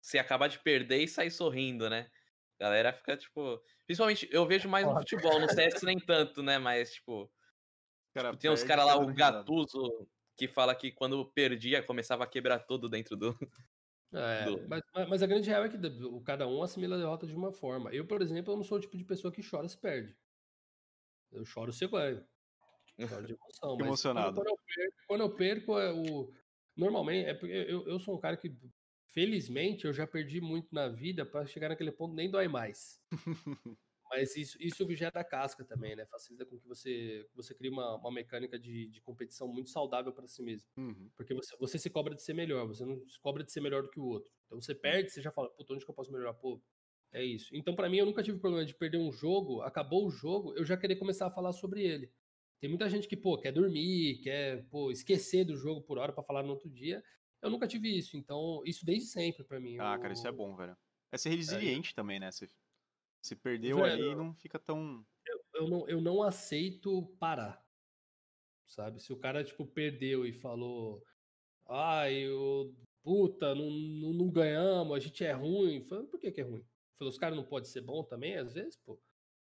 você 0.00 0.18
acaba 0.18 0.48
de 0.48 0.58
perder 0.58 1.02
e 1.02 1.08
sai 1.08 1.28
sorrindo, 1.28 1.90
né? 1.90 2.10
A 2.58 2.64
galera 2.64 2.94
fica, 2.94 3.14
tipo. 3.14 3.62
Principalmente, 3.84 4.26
eu 4.32 4.46
vejo 4.46 4.70
mais 4.70 4.86
no 4.86 4.96
futebol, 4.96 5.38
no 5.38 5.48
CS 5.52 5.82
nem 5.82 5.98
tanto, 5.98 6.42
né? 6.42 6.58
Mas, 6.58 6.94
tipo. 6.94 7.30
Cara, 8.14 8.30
tipo 8.30 8.40
tem 8.40 8.50
uns 8.50 8.64
caras 8.64 8.86
lá, 8.86 8.96
o 8.96 9.12
Gatuso. 9.12 10.08
Que 10.36 10.48
fala 10.48 10.74
que 10.74 10.90
quando 10.90 11.24
perdia 11.24 11.82
começava 11.82 12.24
a 12.24 12.26
quebrar 12.26 12.60
tudo 12.60 12.88
dentro 12.88 13.16
do. 13.16 13.36
É, 14.12 14.44
do... 14.44 14.68
Mas, 14.68 14.82
mas, 15.08 15.22
a 15.22 15.26
grande 15.26 15.48
real 15.48 15.64
é 15.64 15.68
que 15.70 15.78
cada 16.24 16.46
um 16.46 16.62
assimila 16.62 16.96
a 16.96 16.98
derrota 16.98 17.26
de 17.26 17.34
uma 17.34 17.50
forma. 17.50 17.90
Eu, 17.94 18.06
por 18.06 18.20
exemplo, 18.20 18.52
eu 18.52 18.56
não 18.56 18.64
sou 18.64 18.76
o 18.76 18.80
tipo 18.80 18.96
de 18.96 19.04
pessoa 19.04 19.32
que 19.32 19.40
chora 19.48 19.66
se 19.68 19.78
perde. 19.78 20.14
Eu 21.30 21.44
choro 21.46 21.72
se 21.72 21.86
ganho. 21.86 22.22
Choro 23.08 23.26
de 23.26 23.32
emoção. 23.40 23.78
Emocionado. 23.80 24.34
Quando, 24.34 24.46
quando, 24.46 24.50
eu 24.50 24.58
perco, 24.66 24.96
quando 25.06 25.20
eu 25.22 25.30
perco 25.30 25.78
é 25.78 25.92
o... 25.92 26.30
normalmente 26.76 27.26
é 27.26 27.34
porque 27.34 27.54
eu, 27.54 27.86
eu 27.88 27.98
sou 27.98 28.14
um 28.14 28.20
cara 28.20 28.36
que 28.36 28.54
felizmente 29.12 29.86
eu 29.86 29.92
já 29.92 30.06
perdi 30.06 30.40
muito 30.40 30.74
na 30.74 30.88
vida 30.88 31.24
para 31.24 31.46
chegar 31.46 31.70
naquele 31.70 31.92
ponto 31.92 32.14
nem 32.14 32.30
dói 32.30 32.48
mais. 32.48 33.00
Mas 34.12 34.36
isso, 34.36 34.58
isso 34.60 34.86
é 35.02 35.10
da 35.10 35.24
casca 35.24 35.64
também, 35.64 35.96
né? 35.96 36.04
Facilita 36.04 36.44
com 36.44 36.58
que 36.58 36.68
você, 36.68 37.26
você 37.34 37.54
crie 37.54 37.70
uma, 37.70 37.96
uma 37.96 38.12
mecânica 38.12 38.58
de, 38.58 38.88
de 38.88 39.00
competição 39.00 39.48
muito 39.48 39.70
saudável 39.70 40.12
para 40.12 40.28
si 40.28 40.42
mesmo. 40.42 40.68
Uhum. 40.76 41.10
Porque 41.16 41.32
você, 41.32 41.56
você 41.58 41.78
se 41.78 41.88
cobra 41.88 42.14
de 42.14 42.20
ser 42.20 42.34
melhor, 42.34 42.66
você 42.66 42.84
não 42.84 43.08
se 43.08 43.18
cobra 43.18 43.42
de 43.42 43.50
ser 43.50 43.62
melhor 43.62 43.82
do 43.82 43.88
que 43.88 43.98
o 43.98 44.04
outro. 44.04 44.30
Então 44.44 44.60
você 44.60 44.74
perde, 44.74 45.10
você 45.10 45.22
já 45.22 45.30
fala, 45.30 45.48
puta, 45.48 45.72
onde 45.72 45.82
que 45.82 45.90
eu 45.90 45.94
posso 45.94 46.12
melhorar? 46.12 46.34
Pô, 46.34 46.60
é 47.10 47.24
isso. 47.24 47.56
Então, 47.56 47.74
para 47.74 47.88
mim, 47.88 47.96
eu 47.96 48.06
nunca 48.06 48.22
tive 48.22 48.38
problema 48.38 48.66
de 48.66 48.74
perder 48.74 48.98
um 48.98 49.10
jogo, 49.10 49.62
acabou 49.62 50.06
o 50.06 50.10
jogo, 50.10 50.54
eu 50.58 50.64
já 50.64 50.76
querer 50.76 50.96
começar 50.96 51.26
a 51.26 51.30
falar 51.30 51.54
sobre 51.54 51.82
ele. 51.82 52.12
Tem 52.60 52.68
muita 52.68 52.90
gente 52.90 53.08
que, 53.08 53.16
pô, 53.16 53.38
quer 53.38 53.50
dormir, 53.50 54.20
quer, 54.22 54.68
pô, 54.68 54.90
esquecer 54.90 55.44
do 55.46 55.56
jogo 55.56 55.80
por 55.80 55.96
hora 55.96 56.12
para 56.12 56.22
falar 56.22 56.42
no 56.42 56.50
outro 56.50 56.68
dia. 56.68 57.02
Eu 57.40 57.48
nunca 57.48 57.66
tive 57.66 57.88
isso, 57.96 58.14
então, 58.14 58.62
isso 58.66 58.84
desde 58.84 59.06
sempre 59.06 59.42
para 59.42 59.58
mim. 59.58 59.78
Ah, 59.80 59.94
eu... 59.94 60.00
cara, 60.00 60.12
isso 60.12 60.28
é 60.28 60.32
bom, 60.32 60.54
velho. 60.54 60.76
É 61.10 61.16
ser 61.16 61.30
resiliente 61.30 61.92
é, 61.92 61.94
também, 61.94 62.20
né? 62.20 62.30
Você 62.30 62.46
se 63.22 63.36
perdeu 63.36 63.76
Velho, 63.76 64.10
ali, 64.10 64.14
não 64.16 64.34
fica 64.34 64.58
tão. 64.58 65.06
Eu, 65.24 65.44
eu, 65.54 65.68
não, 65.68 65.88
eu 65.88 66.00
não 66.00 66.22
aceito 66.22 67.06
parar. 67.20 67.64
Sabe? 68.66 69.00
Se 69.00 69.12
o 69.12 69.16
cara, 69.16 69.44
tipo, 69.44 69.64
perdeu 69.64 70.26
e 70.26 70.32
falou. 70.32 71.02
Ai, 71.68 72.14
eu. 72.14 72.74
Puta, 73.02 73.54
não, 73.54 73.70
não, 73.70 74.12
não 74.12 74.30
ganhamos, 74.30 74.96
a 74.96 74.98
gente 75.00 75.24
é 75.24 75.32
ruim. 75.32 75.84
Falei, 75.88 76.06
por 76.06 76.20
que, 76.20 76.30
que 76.30 76.40
é 76.40 76.44
ruim? 76.44 76.64
Falei, 76.96 77.10
os 77.10 77.18
caras 77.18 77.36
não 77.36 77.44
podem 77.44 77.68
ser 77.68 77.80
bom 77.80 78.04
também, 78.04 78.36
às 78.36 78.52
vezes, 78.52 78.76
pô. 78.76 79.00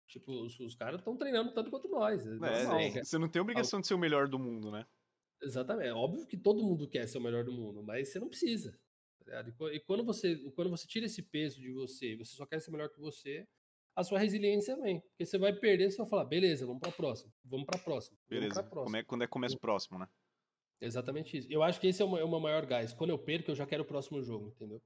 Tipo, 0.08 0.32
os, 0.44 0.60
os 0.60 0.76
caras 0.76 1.00
estão 1.00 1.18
treinando 1.18 1.54
tanto 1.54 1.70
quanto 1.70 1.90
nós. 1.90 2.26
É, 2.26 2.30
é 2.30 2.34
normal, 2.34 2.80
você 3.04 3.18
não 3.18 3.28
tem 3.28 3.42
obrigação 3.42 3.82
de 3.82 3.88
ser 3.88 3.94
o 3.94 4.00
melhor 4.00 4.28
do 4.28 4.40
mundo, 4.40 4.72
né? 4.72 4.86
Exatamente. 5.42 5.88
É 5.88 5.94
óbvio 5.94 6.26
que 6.26 6.38
todo 6.38 6.64
mundo 6.64 6.88
quer 6.88 7.08
ser 7.08 7.18
o 7.18 7.22
melhor 7.22 7.44
do 7.44 7.52
mundo, 7.52 7.84
mas 7.84 8.10
você 8.10 8.20
não 8.20 8.30
precisa. 8.30 8.78
Tá 9.24 9.44
e 9.72 9.80
quando 9.80 10.04
você, 10.04 10.36
quando 10.52 10.70
você 10.70 10.88
tira 10.88 11.06
esse 11.06 11.22
peso 11.22 11.60
de 11.60 11.72
você, 11.72 12.16
você 12.16 12.36
só 12.36 12.46
quer 12.46 12.60
ser 12.60 12.72
melhor 12.72 12.90
que 12.90 13.00
você, 13.00 13.48
a 13.96 14.04
sua 14.04 14.20
resiliência 14.20 14.76
vem. 14.78 15.00
Porque 15.02 15.26
você 15.26 15.38
vai 15.38 15.54
perder, 15.54 15.92
você 15.92 15.98
vai 15.98 16.08
falar, 16.08 16.26
beleza, 16.26 16.66
vamos 16.66 16.82
para 16.82 16.92
próxima, 16.92 17.32
vamos 17.44 17.66
para 17.66 17.80
próxima. 17.80 18.18
Beleza. 18.28 18.64
Próxima. 18.64 18.84
Como 18.86 18.98
é, 18.98 19.04
quando 19.04 19.24
é 19.24 19.28
começo 19.28 19.58
próximo, 19.58 20.00
né? 20.00 20.08
Exatamente 20.82 21.38
isso. 21.38 21.48
Eu 21.50 21.64
acho 21.64 21.80
que 21.80 21.88
esse 21.88 22.02
é 22.02 22.06
o, 22.06 22.18
é 22.18 22.26
meu 22.26 22.40
maior 22.40 22.66
gás. 22.66 22.94
Quando 22.94 23.12
eu 23.12 23.20
perco, 23.20 23.52
eu 23.52 23.56
já 23.56 23.66
quero 23.66 23.84
o 23.84 23.88
próximo 23.88 24.22
jogo, 24.22 24.50
entendeu? 24.50 24.82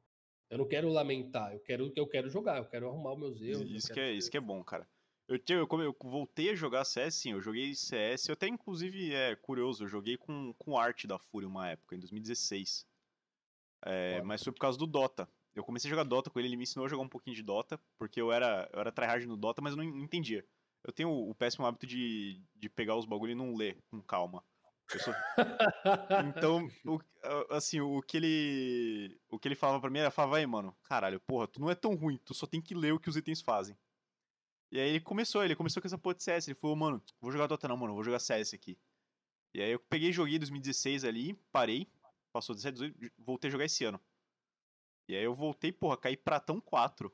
Eu 0.50 0.60
não 0.60 0.68
quero 0.68 0.88
lamentar, 0.90 1.54
eu 1.54 1.60
quero 1.60 1.92
eu 1.96 2.08
quero 2.08 2.30
jogar, 2.30 2.58
eu 2.58 2.66
quero 2.66 2.88
arrumar 2.88 3.14
os 3.14 3.20
meus 3.20 3.42
erros. 3.42 3.70
Isso 3.70 3.92
que 3.92 4.00
é, 4.00 4.14
isso 4.14 4.32
que 4.32 4.38
é 4.38 4.42
bom, 4.42 4.64
cara. 4.64 4.88
Eu, 5.28 5.38
eu, 5.50 5.82
eu, 5.82 5.96
voltei 6.04 6.52
a 6.52 6.56
jogar 6.56 6.86
CS, 6.86 7.16
sim, 7.16 7.32
eu 7.34 7.42
joguei 7.42 7.76
CS, 7.76 8.30
eu 8.30 8.34
até 8.34 8.48
inclusive 8.48 9.14
é 9.14 9.36
curioso, 9.36 9.84
eu 9.84 9.88
joguei 9.90 10.16
com, 10.16 10.54
com 10.54 10.78
arte 10.78 11.06
da 11.06 11.20
Fúria 11.20 11.50
uma 11.50 11.70
época, 11.70 11.96
em 11.96 12.00
2016. 12.00 12.86
É, 13.86 14.22
mas 14.24 14.44
foi 14.44 14.52
por 14.52 14.60
causa 14.60 14.78
do 14.78 14.88
Dota. 14.88 15.30
Eu 15.56 15.64
comecei 15.64 15.90
a 15.90 15.92
jogar 15.92 16.04
Dota 16.04 16.30
com 16.30 16.40
ele, 16.40 16.50
ele 16.50 16.58
me 16.58 16.64
ensinou 16.64 16.86
a 16.86 16.90
jogar 16.90 17.04
um 17.04 17.10
pouquinho 17.10 17.36
de 17.36 17.44
Dota, 17.44 17.80
porque 17.98 18.22
eu 18.22 18.32
era, 18.32 18.70
eu 18.74 18.80
era 18.80 18.92
tryhard 18.92 19.26
no 19.26 19.38
Dota, 19.38 19.62
mas 19.62 19.76
eu 19.76 19.78
não 19.78 19.84
entendia. 19.84 20.46
Eu 20.84 20.94
tenho 20.94 21.10
o, 21.10 21.32
o 21.32 21.36
péssimo 21.36 21.66
hábito 21.66 21.88
de, 21.88 22.42
de 22.56 22.70
pegar 22.70 22.96
os 22.96 23.06
bagulho 23.06 23.32
e 23.32 23.36
não 23.36 23.56
ler 23.56 23.84
com 23.90 24.02
calma. 24.02 24.44
Sou... 24.90 25.14
então, 26.28 26.70
o, 26.86 27.00
assim, 27.50 27.82
o 27.82 28.02
que 28.02 28.18
ele. 28.18 29.20
O 29.30 29.38
que 29.38 29.48
ele 29.48 29.56
falava 29.56 29.82
pra 29.82 29.90
mim 29.90 30.00
era, 30.00 30.12
falava, 30.12 30.38
aí, 30.38 30.46
mano, 30.46 30.76
caralho, 30.84 31.20
porra, 31.20 31.48
tu 31.48 31.60
não 31.60 31.70
é 31.70 31.76
tão 31.76 31.94
ruim, 31.96 32.18
tu 32.24 32.34
só 32.34 32.48
tem 32.48 32.62
que 32.62 32.74
ler 32.74 32.94
o 32.94 33.00
que 33.00 33.10
os 33.10 33.18
itens 33.18 33.42
fazem. 33.42 33.78
E 34.72 34.80
aí 34.80 34.90
ele 34.90 35.02
começou, 35.02 35.44
ele 35.44 35.56
começou 35.56 35.82
com 35.82 35.88
essa 35.88 35.98
porra 35.98 36.16
de 36.16 36.24
CS, 36.24 36.48
ele 36.48 36.56
falou, 36.56 36.76
mano, 36.76 37.04
vou 37.22 37.32
jogar 37.32 37.48
Dota 37.48 37.68
não, 37.68 37.78
mano, 37.78 37.94
vou 37.94 38.04
jogar 38.04 38.20
CS 38.20 38.54
aqui. 38.54 38.78
E 39.54 39.62
aí 39.62 39.72
eu 39.72 39.80
peguei 39.80 40.12
joguei 40.12 40.38
2016 40.38 41.04
ali, 41.04 41.34
parei, 41.52 41.88
Passou 42.38 42.54
17, 42.54 42.94
18, 42.94 43.14
voltei 43.18 43.48
a 43.48 43.52
jogar 43.52 43.66
esse 43.66 43.84
ano. 43.84 44.00
E 45.10 45.16
aí 45.16 45.24
eu 45.24 45.34
voltei, 45.34 45.72
porra, 45.72 45.98
caí 45.98 46.16
pratão 46.16 46.62
4. 46.62 47.12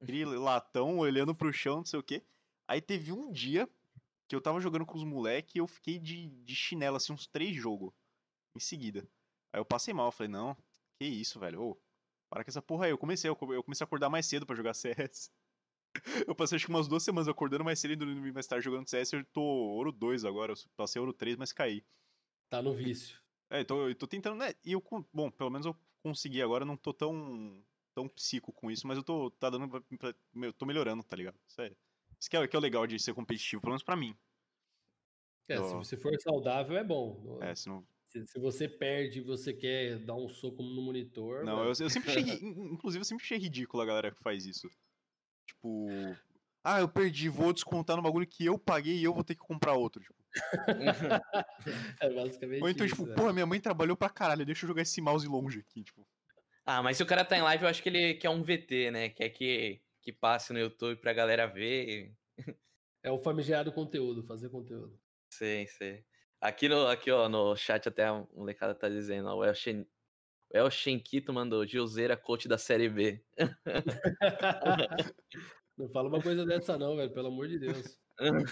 Aquele 0.00 0.24
latão 0.38 0.96
olhando 0.96 1.34
pro 1.34 1.52
chão, 1.52 1.76
não 1.76 1.84
sei 1.84 2.00
o 2.00 2.02
quê. 2.02 2.24
Aí 2.66 2.80
teve 2.80 3.12
um 3.12 3.30
dia 3.30 3.68
que 4.26 4.34
eu 4.34 4.40
tava 4.40 4.58
jogando 4.58 4.86
com 4.86 4.96
os 4.96 5.04
moleques 5.04 5.54
e 5.54 5.58
eu 5.58 5.66
fiquei 5.66 5.98
de, 5.98 6.30
de 6.30 6.54
chinelo, 6.54 6.96
assim, 6.96 7.12
uns 7.12 7.26
três 7.26 7.54
jogos 7.54 7.92
em 8.56 8.60
seguida. 8.60 9.06
Aí 9.52 9.60
eu 9.60 9.64
passei 9.64 9.92
mal, 9.92 10.06
eu 10.06 10.12
falei, 10.12 10.32
não, 10.32 10.56
que 10.98 11.04
isso, 11.04 11.38
velho, 11.38 11.60
ô, 11.60 11.82
para 12.30 12.42
com 12.42 12.50
essa 12.50 12.62
porra 12.62 12.86
aí. 12.86 12.92
Eu 12.92 12.98
comecei, 12.98 13.28
eu 13.28 13.36
comecei 13.36 13.84
a 13.84 13.86
acordar 13.86 14.08
mais 14.08 14.24
cedo 14.24 14.46
para 14.46 14.56
jogar 14.56 14.72
CS. 14.72 15.30
Eu 16.26 16.34
passei 16.34 16.56
acho 16.56 16.64
que 16.64 16.72
umas 16.72 16.88
duas 16.88 17.02
semanas 17.02 17.28
acordando 17.28 17.64
mais 17.64 17.78
cedo 17.78 17.92
e 17.92 17.96
dormindo 17.96 18.32
mais 18.32 18.46
tarde 18.46 18.64
jogando 18.64 18.88
CS. 18.88 19.12
Eu 19.12 19.24
tô 19.26 19.42
ouro 19.42 19.92
2 19.92 20.24
agora, 20.24 20.52
eu 20.52 20.56
passei 20.78 20.98
ouro 20.98 21.12
3, 21.12 21.36
mas 21.36 21.52
caí. 21.52 21.84
Tá 22.48 22.62
no 22.62 22.72
vício. 22.72 23.20
É, 23.50 23.64
tô, 23.64 23.88
eu 23.88 23.94
tô 23.94 24.06
tentando, 24.06 24.36
né? 24.36 24.54
E 24.64 24.72
eu, 24.72 24.82
bom, 25.12 25.30
pelo 25.30 25.50
menos 25.50 25.66
eu 25.66 25.76
consegui 26.02 26.40
agora, 26.40 26.64
não 26.64 26.76
tô 26.76 26.94
tão, 26.94 27.60
tão 27.92 28.08
psico 28.08 28.52
com 28.52 28.70
isso, 28.70 28.86
mas 28.86 28.96
eu 28.96 29.02
tô, 29.02 29.30
tá 29.32 29.50
dando, 29.50 29.68
pra, 29.68 29.80
pra, 29.98 30.14
eu 30.42 30.52
tô 30.52 30.64
melhorando, 30.64 31.02
tá 31.02 31.16
ligado? 31.16 31.38
Isso, 31.48 31.60
é, 31.60 31.72
isso 32.18 32.30
que, 32.30 32.36
é, 32.36 32.46
que 32.46 32.54
é 32.54 32.58
o 32.58 32.62
legal 32.62 32.86
de 32.86 32.98
ser 32.98 33.12
competitivo, 33.12 33.60
pelo 33.60 33.72
menos 33.72 33.82
pra 33.82 33.96
mim. 33.96 34.16
É, 35.48 35.56
se 35.56 35.74
você 35.74 35.96
for 35.96 36.16
saudável 36.20 36.76
é 36.76 36.84
bom. 36.84 37.38
É, 37.42 37.54
se 37.56 37.68
não... 37.68 37.84
Se, 38.08 38.24
se 38.26 38.38
você 38.38 38.68
perde 38.68 39.18
e 39.18 39.22
você 39.22 39.52
quer 39.52 39.98
dar 39.98 40.14
um 40.14 40.28
soco 40.28 40.62
no 40.62 40.82
monitor... 40.82 41.44
Não, 41.44 41.64
eu, 41.64 41.72
eu, 41.78 41.90
sempre 41.90 42.10
achei, 42.10 42.22
inclusive 42.42 43.00
eu 43.00 43.04
sempre 43.04 43.24
achei 43.24 43.38
ridículo 43.38 43.82
a 43.82 43.86
galera 43.86 44.12
que 44.12 44.22
faz 44.22 44.46
isso. 44.46 44.68
Tipo, 45.46 45.88
ah, 46.62 46.80
eu 46.80 46.88
perdi, 46.88 47.28
vou 47.28 47.52
descontar 47.52 47.96
no 47.96 48.02
bagulho 48.02 48.26
que 48.26 48.44
eu 48.44 48.58
paguei 48.58 48.98
e 48.98 49.04
eu 49.04 49.14
vou 49.14 49.24
ter 49.24 49.34
que 49.34 49.40
comprar 49.40 49.74
outro. 49.74 50.02
Tipo. 50.02 50.19
é 52.00 52.10
basicamente 52.10 52.62
Ou 52.62 52.68
então, 52.68 52.86
isso, 52.86 52.96
tipo, 52.96 53.08
né? 53.08 53.14
porra, 53.14 53.32
minha 53.32 53.46
mãe 53.46 53.60
trabalhou 53.60 53.96
pra 53.96 54.08
caralho, 54.08 54.46
deixa 54.46 54.64
eu 54.64 54.68
jogar 54.68 54.82
esse 54.82 55.00
mouse 55.00 55.26
longe 55.26 55.60
aqui, 55.60 55.82
tipo. 55.82 56.06
Ah, 56.64 56.82
mas 56.82 56.96
se 56.96 57.02
o 57.02 57.06
cara 57.06 57.24
tá 57.24 57.36
em 57.36 57.42
live, 57.42 57.64
eu 57.64 57.68
acho 57.68 57.82
que 57.82 57.88
ele 57.88 58.14
quer 58.14 58.30
um 58.30 58.42
VT, 58.42 58.90
né? 58.92 59.08
Quer 59.08 59.30
que, 59.30 59.80
que 60.00 60.12
passe 60.12 60.52
no 60.52 60.58
YouTube 60.58 61.00
pra 61.00 61.12
galera 61.12 61.46
ver. 61.46 62.14
É 63.02 63.10
o 63.10 63.18
famigerado 63.18 63.72
conteúdo, 63.72 64.22
fazer 64.22 64.50
conteúdo. 64.50 65.00
Sim, 65.32 65.66
sim. 65.66 66.04
Aqui, 66.40 66.68
no, 66.68 66.86
aqui 66.86 67.10
ó, 67.10 67.28
no 67.28 67.56
chat 67.56 67.88
até 67.88 68.04
a 68.04 68.24
molecada 68.34 68.74
tá 68.74 68.88
dizendo, 68.88 69.28
ó, 69.28 69.36
o 69.36 69.44
El, 69.44 69.54
Shen, 69.54 69.86
o 70.52 70.56
El 70.56 70.70
Shenkito 70.70 71.32
mandou 71.32 71.66
Gilzeira 71.66 72.16
coach 72.16 72.46
da 72.46 72.58
Série 72.58 72.88
B. 72.88 73.24
Não 75.76 75.88
fala 75.88 76.08
uma 76.08 76.20
coisa 76.20 76.44
dessa 76.44 76.76
não, 76.76 76.94
velho, 76.94 77.10
pelo 77.10 77.28
amor 77.28 77.48
de 77.48 77.58
Deus. 77.58 77.98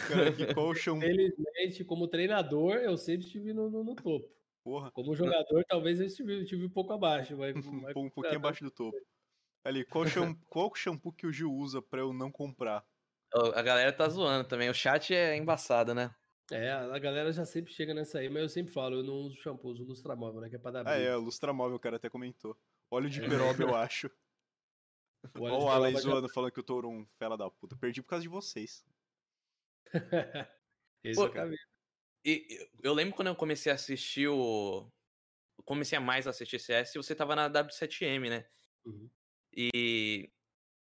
Cara, 0.09 0.33
que 0.33 0.55
colchão. 0.55 0.99
Felizmente, 0.99 1.85
como 1.85 2.09
treinador, 2.09 2.77
eu 2.77 2.97
sempre 2.97 3.27
estive 3.27 3.53
no, 3.53 3.71
no, 3.71 3.85
no 3.85 3.95
topo. 3.95 4.29
Porra. 4.65 4.91
Como 4.91 5.15
jogador, 5.15 5.65
talvez 5.69 6.01
eu 6.01 6.07
estive, 6.07 6.43
estive 6.43 6.65
um 6.65 6.71
pouco 6.71 6.93
abaixo. 6.93 7.37
Mas, 7.37 7.55
mas 7.85 7.97
um 7.97 8.11
pouquinho 8.11 8.37
abaixo 8.37 8.65
do 8.65 8.71
topo. 8.71 8.99
Ali, 9.65 9.85
qual, 9.85 10.07
shampoo, 10.07 10.41
qual 10.49 10.75
shampoo 10.75 11.13
que 11.13 11.27
o 11.27 11.33
Gil 11.33 11.53
usa 11.53 11.83
pra 11.83 12.01
eu 12.01 12.13
não 12.13 12.31
comprar? 12.31 12.85
A 13.55 13.61
galera 13.61 13.93
tá 13.93 14.09
zoando 14.09 14.49
também. 14.49 14.71
O 14.71 14.75
chat 14.75 15.15
é 15.15 15.37
embaçado, 15.37 15.95
né? 15.95 16.15
É, 16.51 16.73
a 16.73 16.99
galera 16.99 17.31
já 17.31 17.45
sempre 17.45 17.73
chega 17.75 17.93
nessa 17.93 18.21
aí, 18.21 18.29
mas 18.31 18.43
eu 18.43 18.49
sempre 18.49 18.73
falo, 18.73 18.97
eu 18.97 19.03
não 19.03 19.15
uso 19.15 19.37
shampoo, 19.37 19.71
uso 19.71 19.85
lustramóvel, 19.85 20.41
né? 20.41 20.49
Que 20.49 20.57
é 20.57 20.59
pra 20.59 20.71
dar 20.71 20.89
Ah, 20.89 20.97
é, 20.97 21.15
lustramóvel, 21.15 21.77
o 21.77 21.81
cara 21.81 21.97
até 21.97 22.09
comentou. 22.09 22.57
Óleo 22.91 23.11
de 23.11 23.21
peroba, 23.21 23.63
eu 23.63 23.75
acho. 23.75 24.11
Olha 25.39 25.53
o 25.53 25.69
Alan 25.69 25.93
zoando, 25.93 26.27
já... 26.27 26.33
falando 26.33 26.53
que 26.53 26.61
eu 26.61 26.65
tô 26.65 26.81
um 26.87 27.07
fela 27.19 27.37
da 27.37 27.51
puta. 27.51 27.77
Perdi 27.77 28.01
por 28.01 28.09
causa 28.09 28.23
de 28.23 28.29
vocês. 28.29 28.83
Exatamente. 31.05 31.63
e, 32.25 32.69
eu 32.83 32.93
lembro 32.93 33.15
quando 33.15 33.29
eu 33.29 33.37
comecei 33.37 33.71
a 33.73 33.75
assistir 33.75 34.29
o. 34.29 34.91
Comecei 35.65 35.99
a 35.99 36.01
mais 36.01 36.27
assistir 36.27 36.59
CS, 36.59 36.95
você 36.95 37.15
tava 37.15 37.35
na 37.35 37.51
W7M, 37.51 38.29
né? 38.29 38.47
Uhum. 38.85 39.11
E. 39.55 40.31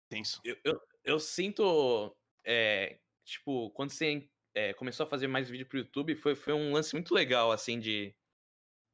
Tenso. 0.08 0.40
Eu, 0.44 0.56
eu, 0.64 0.80
eu 1.04 1.20
sinto. 1.20 2.14
É, 2.44 2.98
tipo, 3.24 3.70
quando 3.70 3.90
você 3.90 4.28
é, 4.54 4.72
começou 4.74 5.04
a 5.04 5.08
fazer 5.08 5.26
mais 5.26 5.50
vídeo 5.50 5.66
pro 5.66 5.78
YouTube, 5.78 6.14
foi, 6.16 6.34
foi 6.34 6.52
um 6.52 6.72
lance 6.72 6.94
muito 6.94 7.12
legal, 7.12 7.50
assim, 7.50 7.80
de, 7.80 8.14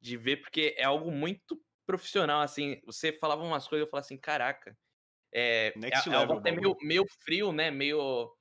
de 0.01 0.17
ver, 0.17 0.37
porque 0.37 0.75
é 0.77 0.83
algo 0.83 1.11
muito 1.11 1.61
profissional, 1.85 2.41
assim. 2.41 2.81
Você 2.85 3.13
falava 3.13 3.43
umas 3.43 3.67
coisas, 3.67 3.85
eu 3.85 3.89
falava 3.89 4.05
assim, 4.05 4.17
caraca. 4.17 4.77
É, 5.31 5.73
Next 5.77 6.09
é, 6.09 6.13
é 6.13 6.15
algo 6.15 6.33
até 6.33 6.51
meio, 6.51 6.75
meio 6.81 7.05
frio, 7.23 7.51
né? 7.51 7.71
Meio 7.71 8.35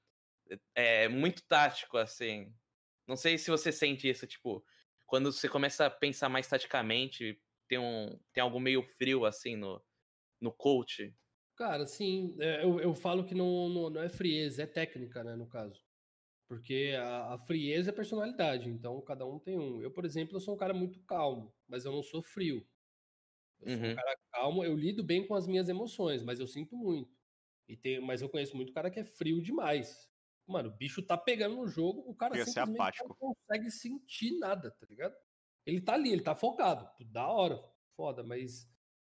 é, 0.75 1.09
muito 1.09 1.43
tático, 1.47 1.97
assim. 1.97 2.53
Não 3.07 3.17
sei 3.17 3.37
se 3.37 3.51
você 3.51 3.73
sente 3.73 4.09
isso, 4.09 4.27
tipo, 4.27 4.65
quando 5.07 5.33
você 5.33 5.49
começa 5.49 5.87
a 5.87 5.91
pensar 5.91 6.29
mais 6.29 6.49
taticamente, 6.49 7.41
tem, 7.69 7.79
um, 7.79 8.19
tem 8.33 8.43
algo 8.43 8.61
meio 8.61 8.83
frio, 8.83 9.25
assim, 9.25 9.57
no, 9.57 9.83
no 10.41 10.53
coach. 10.53 11.15
Cara, 11.57 11.87
sim, 11.87 12.35
é, 12.41 12.65
eu, 12.65 12.81
eu 12.81 12.95
falo 12.95 13.25
que 13.25 13.35
não, 13.35 13.69
não, 13.69 13.91
não 13.91 14.03
é 14.03 14.09
frieza, 14.09 14.63
é 14.63 14.67
técnica, 14.67 15.23
né, 15.23 15.37
no 15.37 15.47
caso. 15.47 15.83
Porque 16.49 16.95
a, 16.99 17.35
a, 17.35 17.39
frieza 17.39 17.91
é 17.91 17.95
personalidade, 17.95 18.69
então 18.69 19.01
cada 19.01 19.25
um 19.25 19.39
tem 19.39 19.59
um. 19.59 19.81
Eu, 19.81 19.91
por 19.91 20.05
exemplo, 20.05 20.37
eu 20.37 20.41
sou 20.41 20.55
um 20.55 20.59
cara 20.59 20.75
muito 20.75 21.01
calmo, 21.05 21.55
mas 21.67 21.85
eu 21.85 21.93
não 21.93 22.03
sou 22.03 22.23
frio. 22.23 22.67
Eu 23.61 23.73
uhum. 23.73 23.79
sou 23.79 23.87
um 23.87 23.89
uhum. 23.89 23.97
cara 23.97 24.17
calmo, 24.33 24.65
eu 24.65 24.77
lido 24.77 25.03
bem 25.03 25.27
com 25.27 25.35
as 25.35 25.47
minhas 25.47 25.69
emoções, 25.69 26.23
mas 26.23 26.41
eu 26.41 26.47
sinto 26.47 26.77
muito. 26.77 27.11
E 27.69 27.77
tem, 27.77 28.01
mas 28.01 28.21
eu 28.21 28.29
conheço 28.29 28.55
muito 28.55 28.73
cara 28.73 28.91
que 28.91 29.01
é 29.01 29.05
frio 29.05 29.41
demais. 29.41 30.12
Mano, 30.47 30.69
o 30.69 30.73
bicho 30.73 31.03
tá 31.03 31.17
pegando 31.17 31.57
no 31.57 31.69
jogo, 31.69 32.03
o 32.07 32.15
cara 32.15 32.35
simplesmente 32.45 33.05
não 33.07 33.15
consegue 33.15 33.71
sentir 33.71 34.39
nada, 34.39 34.71
tá 34.73 34.87
ligado? 34.87 35.15
Ele 35.65 35.81
tá 35.81 35.95
ali, 35.95 36.13
ele 36.13 36.23
tá 36.23 36.35
focado. 36.35 36.89
Da 37.07 37.29
hora, 37.29 37.63
foda, 37.97 38.23
mas 38.23 38.69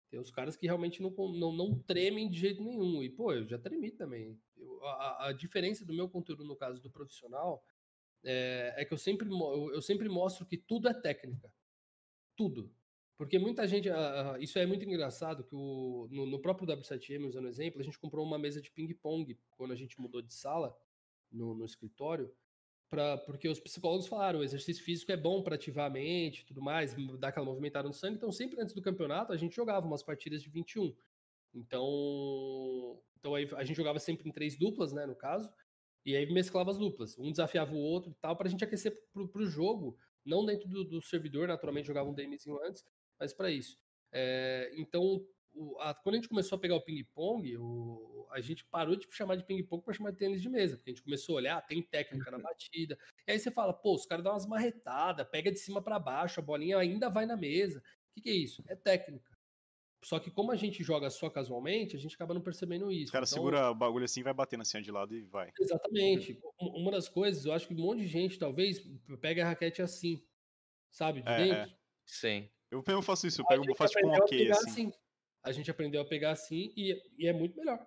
tem 0.09 0.19
os 0.19 0.31
caras 0.31 0.55
que 0.55 0.65
realmente 0.65 1.01
não, 1.01 1.09
não, 1.33 1.51
não 1.51 1.79
tremem 1.79 2.29
de 2.29 2.39
jeito 2.39 2.63
nenhum. 2.63 3.03
E, 3.03 3.09
pô, 3.09 3.33
eu 3.33 3.45
já 3.45 3.57
tremi 3.57 3.91
também. 3.91 4.39
Eu, 4.55 4.83
a, 4.85 5.27
a, 5.27 5.33
diferença 5.33 5.85
do 5.85 5.93
meu 5.93 6.07
conteúdo, 6.07 6.45
no 6.45 6.55
caso 6.55 6.81
do 6.81 6.89
profissional, 6.89 7.63
é, 8.23 8.73
é 8.77 8.85
que 8.85 8.93
eu 8.93 8.97
sempre, 8.97 9.27
eu, 9.29 9.73
eu, 9.73 9.81
sempre 9.81 10.07
mostro 10.07 10.45
que 10.45 10.57
tudo 10.57 10.87
é 10.87 10.93
técnica. 10.93 11.51
Tudo. 12.37 12.73
Porque 13.17 13.37
muita 13.37 13.67
gente. 13.67 13.89
Uh, 13.89 14.37
isso 14.39 14.57
é 14.59 14.65
muito 14.65 14.85
engraçado, 14.85 15.43
que 15.43 15.55
o, 15.55 16.07
no, 16.09 16.25
no 16.25 16.39
próprio 16.39 16.67
W7M, 16.67 17.27
usando 17.27 17.47
exemplo, 17.47 17.81
a 17.81 17.83
gente 17.83 17.99
comprou 17.99 18.25
uma 18.25 18.37
mesa 18.37 18.61
de 18.61 18.71
ping-pong 18.71 19.37
quando 19.57 19.73
a 19.73 19.75
gente 19.75 19.99
mudou 19.99 20.21
de 20.21 20.33
sala 20.33 20.73
no, 21.31 21.53
no 21.53 21.65
escritório. 21.65 22.31
Pra, 22.89 23.17
porque 23.17 23.49
os 23.49 23.59
psicólogos 23.59 24.07
falaram, 24.07 24.39
o 24.39 24.43
exercício 24.43 24.81
físico 24.83 25.11
é 25.11 25.17
bom 25.17 25.43
para 25.43 25.55
ativar 25.55 25.87
a 25.87 25.89
mente 25.89 26.45
tudo 26.45 26.61
mais, 26.61 26.95
dar 27.19 27.29
aquela 27.29 27.45
movimentada 27.45 27.87
no 27.87 27.93
sangue. 27.93 28.15
Então, 28.15 28.31
sempre 28.31 28.59
antes 28.61 28.73
do 28.73 28.81
campeonato, 28.81 29.33
a 29.33 29.37
gente 29.37 29.55
jogava 29.55 29.85
umas 29.85 30.01
partidas 30.01 30.41
de 30.41 30.49
21. 30.49 30.95
Então, 31.53 33.01
então 33.19 33.35
aí 33.35 33.49
a 33.55 33.63
gente 33.63 33.75
jogava 33.75 33.99
sempre 33.99 34.29
em 34.29 34.31
três 34.31 34.57
duplas, 34.57 34.93
né, 34.93 35.05
no 35.05 35.15
caso, 35.15 35.51
e 36.05 36.15
aí 36.15 36.31
mesclava 36.31 36.71
as 36.71 36.77
duplas. 36.77 37.17
Um 37.17 37.31
desafiava 37.31 37.73
o 37.73 37.79
outro 37.79 38.11
e 38.11 38.15
tal, 38.15 38.35
para 38.37 38.47
a 38.47 38.49
gente 38.49 38.63
aquecer 38.63 38.93
pro, 39.11 39.27
pro 39.27 39.45
jogo, 39.45 39.97
não 40.25 40.45
dentro 40.45 40.69
do, 40.69 40.83
do 40.85 41.01
servidor, 41.01 41.47
naturalmente 41.47 41.87
jogava 41.87 42.09
um 42.09 42.13
DMzinho 42.13 42.57
antes, 42.63 42.85
mas 43.19 43.33
para 43.33 43.51
isso. 43.51 43.77
É, 44.13 44.71
então, 44.77 45.25
o, 45.57 45.77
a, 45.79 45.93
quando 45.93 46.15
a 46.15 46.17
gente 46.17 46.29
começou 46.29 46.55
a 46.55 46.59
pegar 46.59 46.75
o 46.75 46.81
ping-pong, 46.81 47.57
a 48.31 48.39
gente 48.39 48.63
parou 48.65 48.95
de 48.95 49.07
chamar 49.09 49.35
de 49.35 49.43
ping-pong 49.43 49.83
para 49.83 49.93
chamar 49.93 50.11
de 50.11 50.17
tênis 50.17 50.41
de 50.41 50.49
mesa, 50.49 50.77
porque 50.77 50.91
a 50.91 50.93
gente 50.93 51.03
começou 51.03 51.35
a 51.35 51.37
olhar, 51.37 51.65
tem 51.65 51.81
técnica 51.81 52.29
na 52.29 52.37
uhum. 52.37 52.43
batida. 52.43 52.97
E 53.27 53.31
aí 53.31 53.39
você 53.39 53.49
fala, 53.49 53.73
pô, 53.73 53.95
os 53.95 54.05
caras 54.05 54.23
dão 54.23 54.33
umas 54.33 54.45
marretadas, 54.45 55.27
pega 55.27 55.51
de 55.51 55.59
cima 55.59 55.81
para 55.81 55.97
baixo, 55.97 56.39
a 56.39 56.43
bolinha 56.43 56.77
ainda 56.77 57.09
vai 57.09 57.25
na 57.25 57.35
mesa. 57.35 57.79
O 57.79 57.83
que, 58.13 58.21
que 58.21 58.29
é 58.29 58.33
isso? 58.33 58.63
É 58.67 58.75
técnica. 58.75 59.35
Só 60.03 60.19
que 60.19 60.29
como 60.29 60.51
a 60.51 60.55
gente 60.55 60.83
joga 60.83 61.09
só 61.09 61.27
casualmente, 61.29 61.95
a 61.95 61.99
gente 61.99 62.13
acaba 62.13 62.33
não 62.33 62.41
percebendo 62.41 62.91
isso. 62.91 63.09
O 63.09 63.13
cara 63.13 63.25
então, 63.25 63.33
segura 63.33 63.71
o 63.71 63.75
bagulho 63.75 64.05
assim, 64.05 64.21
vai 64.21 64.33
batendo 64.33 64.61
assim 64.61 64.79
de 64.79 64.91
lado 64.91 65.15
e 65.15 65.23
vai. 65.23 65.51
Exatamente. 65.59 66.39
Uma 66.59 66.91
das 66.91 67.09
coisas, 67.09 67.45
eu 67.45 67.51
acho 67.51 67.67
que 67.67 67.73
um 67.73 67.77
monte 67.77 68.01
de 68.01 68.07
gente 68.07 68.37
talvez 68.37 68.79
pega 69.19 69.43
a 69.43 69.49
raquete 69.49 69.81
assim, 69.81 70.23
sabe, 70.91 71.21
de 71.23 71.29
é, 71.29 71.37
dentro. 71.37 71.71
É. 71.71 71.77
Sim. 72.05 72.49
Eu 72.69 72.83
mesmo 72.85 73.01
faço 73.01 73.25
isso, 73.25 73.41
eu 73.41 73.45
pego, 73.47 73.63
faço 73.75 73.93
tipo 73.93 74.07
um 74.07 74.11
ok 74.11 74.51
assim. 74.51 74.69
assim 74.69 74.93
a 75.47 75.51
gente 75.51 75.71
aprendeu 75.71 76.01
a 76.01 76.05
pegar 76.05 76.31
assim 76.31 76.73
e, 76.75 77.01
e 77.17 77.27
é 77.27 77.33
muito 77.33 77.57
melhor. 77.57 77.85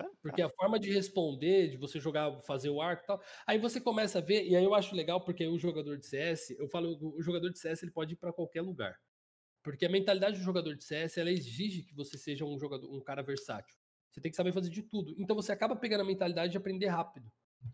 É, 0.00 0.04
porque 0.22 0.42
a 0.42 0.48
forma 0.48 0.78
de 0.78 0.92
responder, 0.92 1.70
de 1.70 1.76
você 1.76 1.98
jogar, 1.98 2.40
fazer 2.42 2.70
o 2.70 2.80
arco 2.80 3.02
e 3.02 3.06
tal, 3.06 3.22
aí 3.46 3.58
você 3.58 3.80
começa 3.80 4.18
a 4.18 4.22
ver, 4.22 4.46
e 4.46 4.54
aí 4.54 4.62
eu 4.62 4.74
acho 4.74 4.94
legal 4.94 5.20
porque 5.20 5.46
o 5.46 5.58
jogador 5.58 5.96
de 5.98 6.06
CS, 6.06 6.50
eu 6.50 6.68
falo, 6.68 6.96
o 7.16 7.20
jogador 7.20 7.50
de 7.50 7.58
CS 7.58 7.82
ele 7.82 7.90
pode 7.90 8.14
ir 8.14 8.16
para 8.16 8.32
qualquer 8.32 8.62
lugar. 8.62 8.96
Porque 9.62 9.84
a 9.84 9.88
mentalidade 9.88 10.38
do 10.38 10.44
jogador 10.44 10.74
de 10.76 10.84
CS, 10.84 11.18
ela 11.18 11.30
exige 11.30 11.82
que 11.82 11.94
você 11.94 12.16
seja 12.16 12.44
um 12.44 12.58
jogador, 12.58 12.90
um 12.94 13.00
cara 13.00 13.22
versátil. 13.22 13.76
Você 14.10 14.20
tem 14.20 14.30
que 14.30 14.36
saber 14.36 14.52
fazer 14.52 14.70
de 14.70 14.82
tudo. 14.82 15.14
Então 15.18 15.34
você 15.34 15.52
acaba 15.52 15.76
pegando 15.76 16.02
a 16.02 16.04
mentalidade 16.04 16.52
de 16.52 16.58
aprender 16.58 16.86
rápido. 16.86 17.30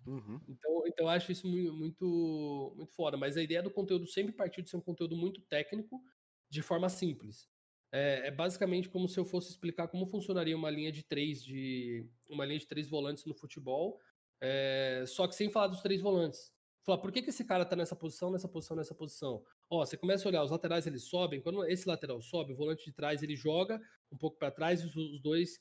Uhum. 0.07 0.41
Então, 0.49 0.83
então 0.87 1.07
eu 1.07 1.11
acho 1.11 1.31
isso 1.31 1.47
muito, 1.47 1.73
muito, 1.73 2.75
muito 2.77 2.93
foda. 2.95 3.17
Mas 3.17 3.37
a 3.37 3.43
ideia 3.43 3.63
do 3.63 3.71
conteúdo 3.71 4.07
sempre 4.07 4.33
partiu 4.33 4.63
de 4.63 4.71
ser 4.71 4.77
um 4.77 4.81
conteúdo 4.81 5.17
muito 5.17 5.41
técnico, 5.43 6.03
de 6.49 6.63
forma 6.63 6.89
simples. 6.89 7.49
É, 7.97 8.27
é, 8.27 8.31
basicamente 8.33 8.89
como 8.89 9.09
se 9.09 9.21
eu 9.21 9.25
fosse 9.25 9.51
explicar 9.51 9.87
como 9.87 10.05
funcionaria 10.05 10.57
uma 10.57 10.69
linha 10.69 10.91
de 10.91 11.05
três 11.05 11.41
de 11.41 12.05
uma 12.29 12.45
linha 12.45 12.59
de 12.59 12.67
três 12.67 12.89
volantes 12.89 13.25
no 13.25 13.37
futebol, 13.37 14.01
é, 14.41 15.05
só 15.07 15.29
que 15.29 15.35
sem 15.37 15.49
falar 15.49 15.69
dos 15.69 15.81
três 15.81 16.01
volantes. 16.01 16.53
Falar, 16.83 16.99
por 16.99 17.13
que, 17.13 17.23
que 17.23 17.31
esse 17.31 17.45
cara 17.45 17.65
tá 17.65 17.77
nessa 17.77 17.95
posição, 17.95 18.33
nessa 18.33 18.49
posição, 18.49 18.77
nessa 18.77 18.97
posição? 18.97 19.45
Ó, 19.71 19.87
você 19.87 19.97
começa 19.97 20.27
a 20.27 20.29
olhar, 20.29 20.43
os 20.43 20.51
laterais 20.51 20.89
eles 20.89 21.05
sobem, 21.05 21.41
quando 21.41 21.65
esse 21.67 21.87
lateral 21.89 22.21
sobe, 22.21 22.53
o 22.53 22.57
volante 22.57 22.85
de 22.85 22.93
trás 22.93 23.23
ele 23.23 23.37
joga 23.37 23.81
um 24.11 24.19
pouco 24.19 24.39
para 24.39 24.51
trás 24.51 24.83
e 24.83 24.87
os, 24.87 24.97
os 24.97 25.21
dois 25.21 25.61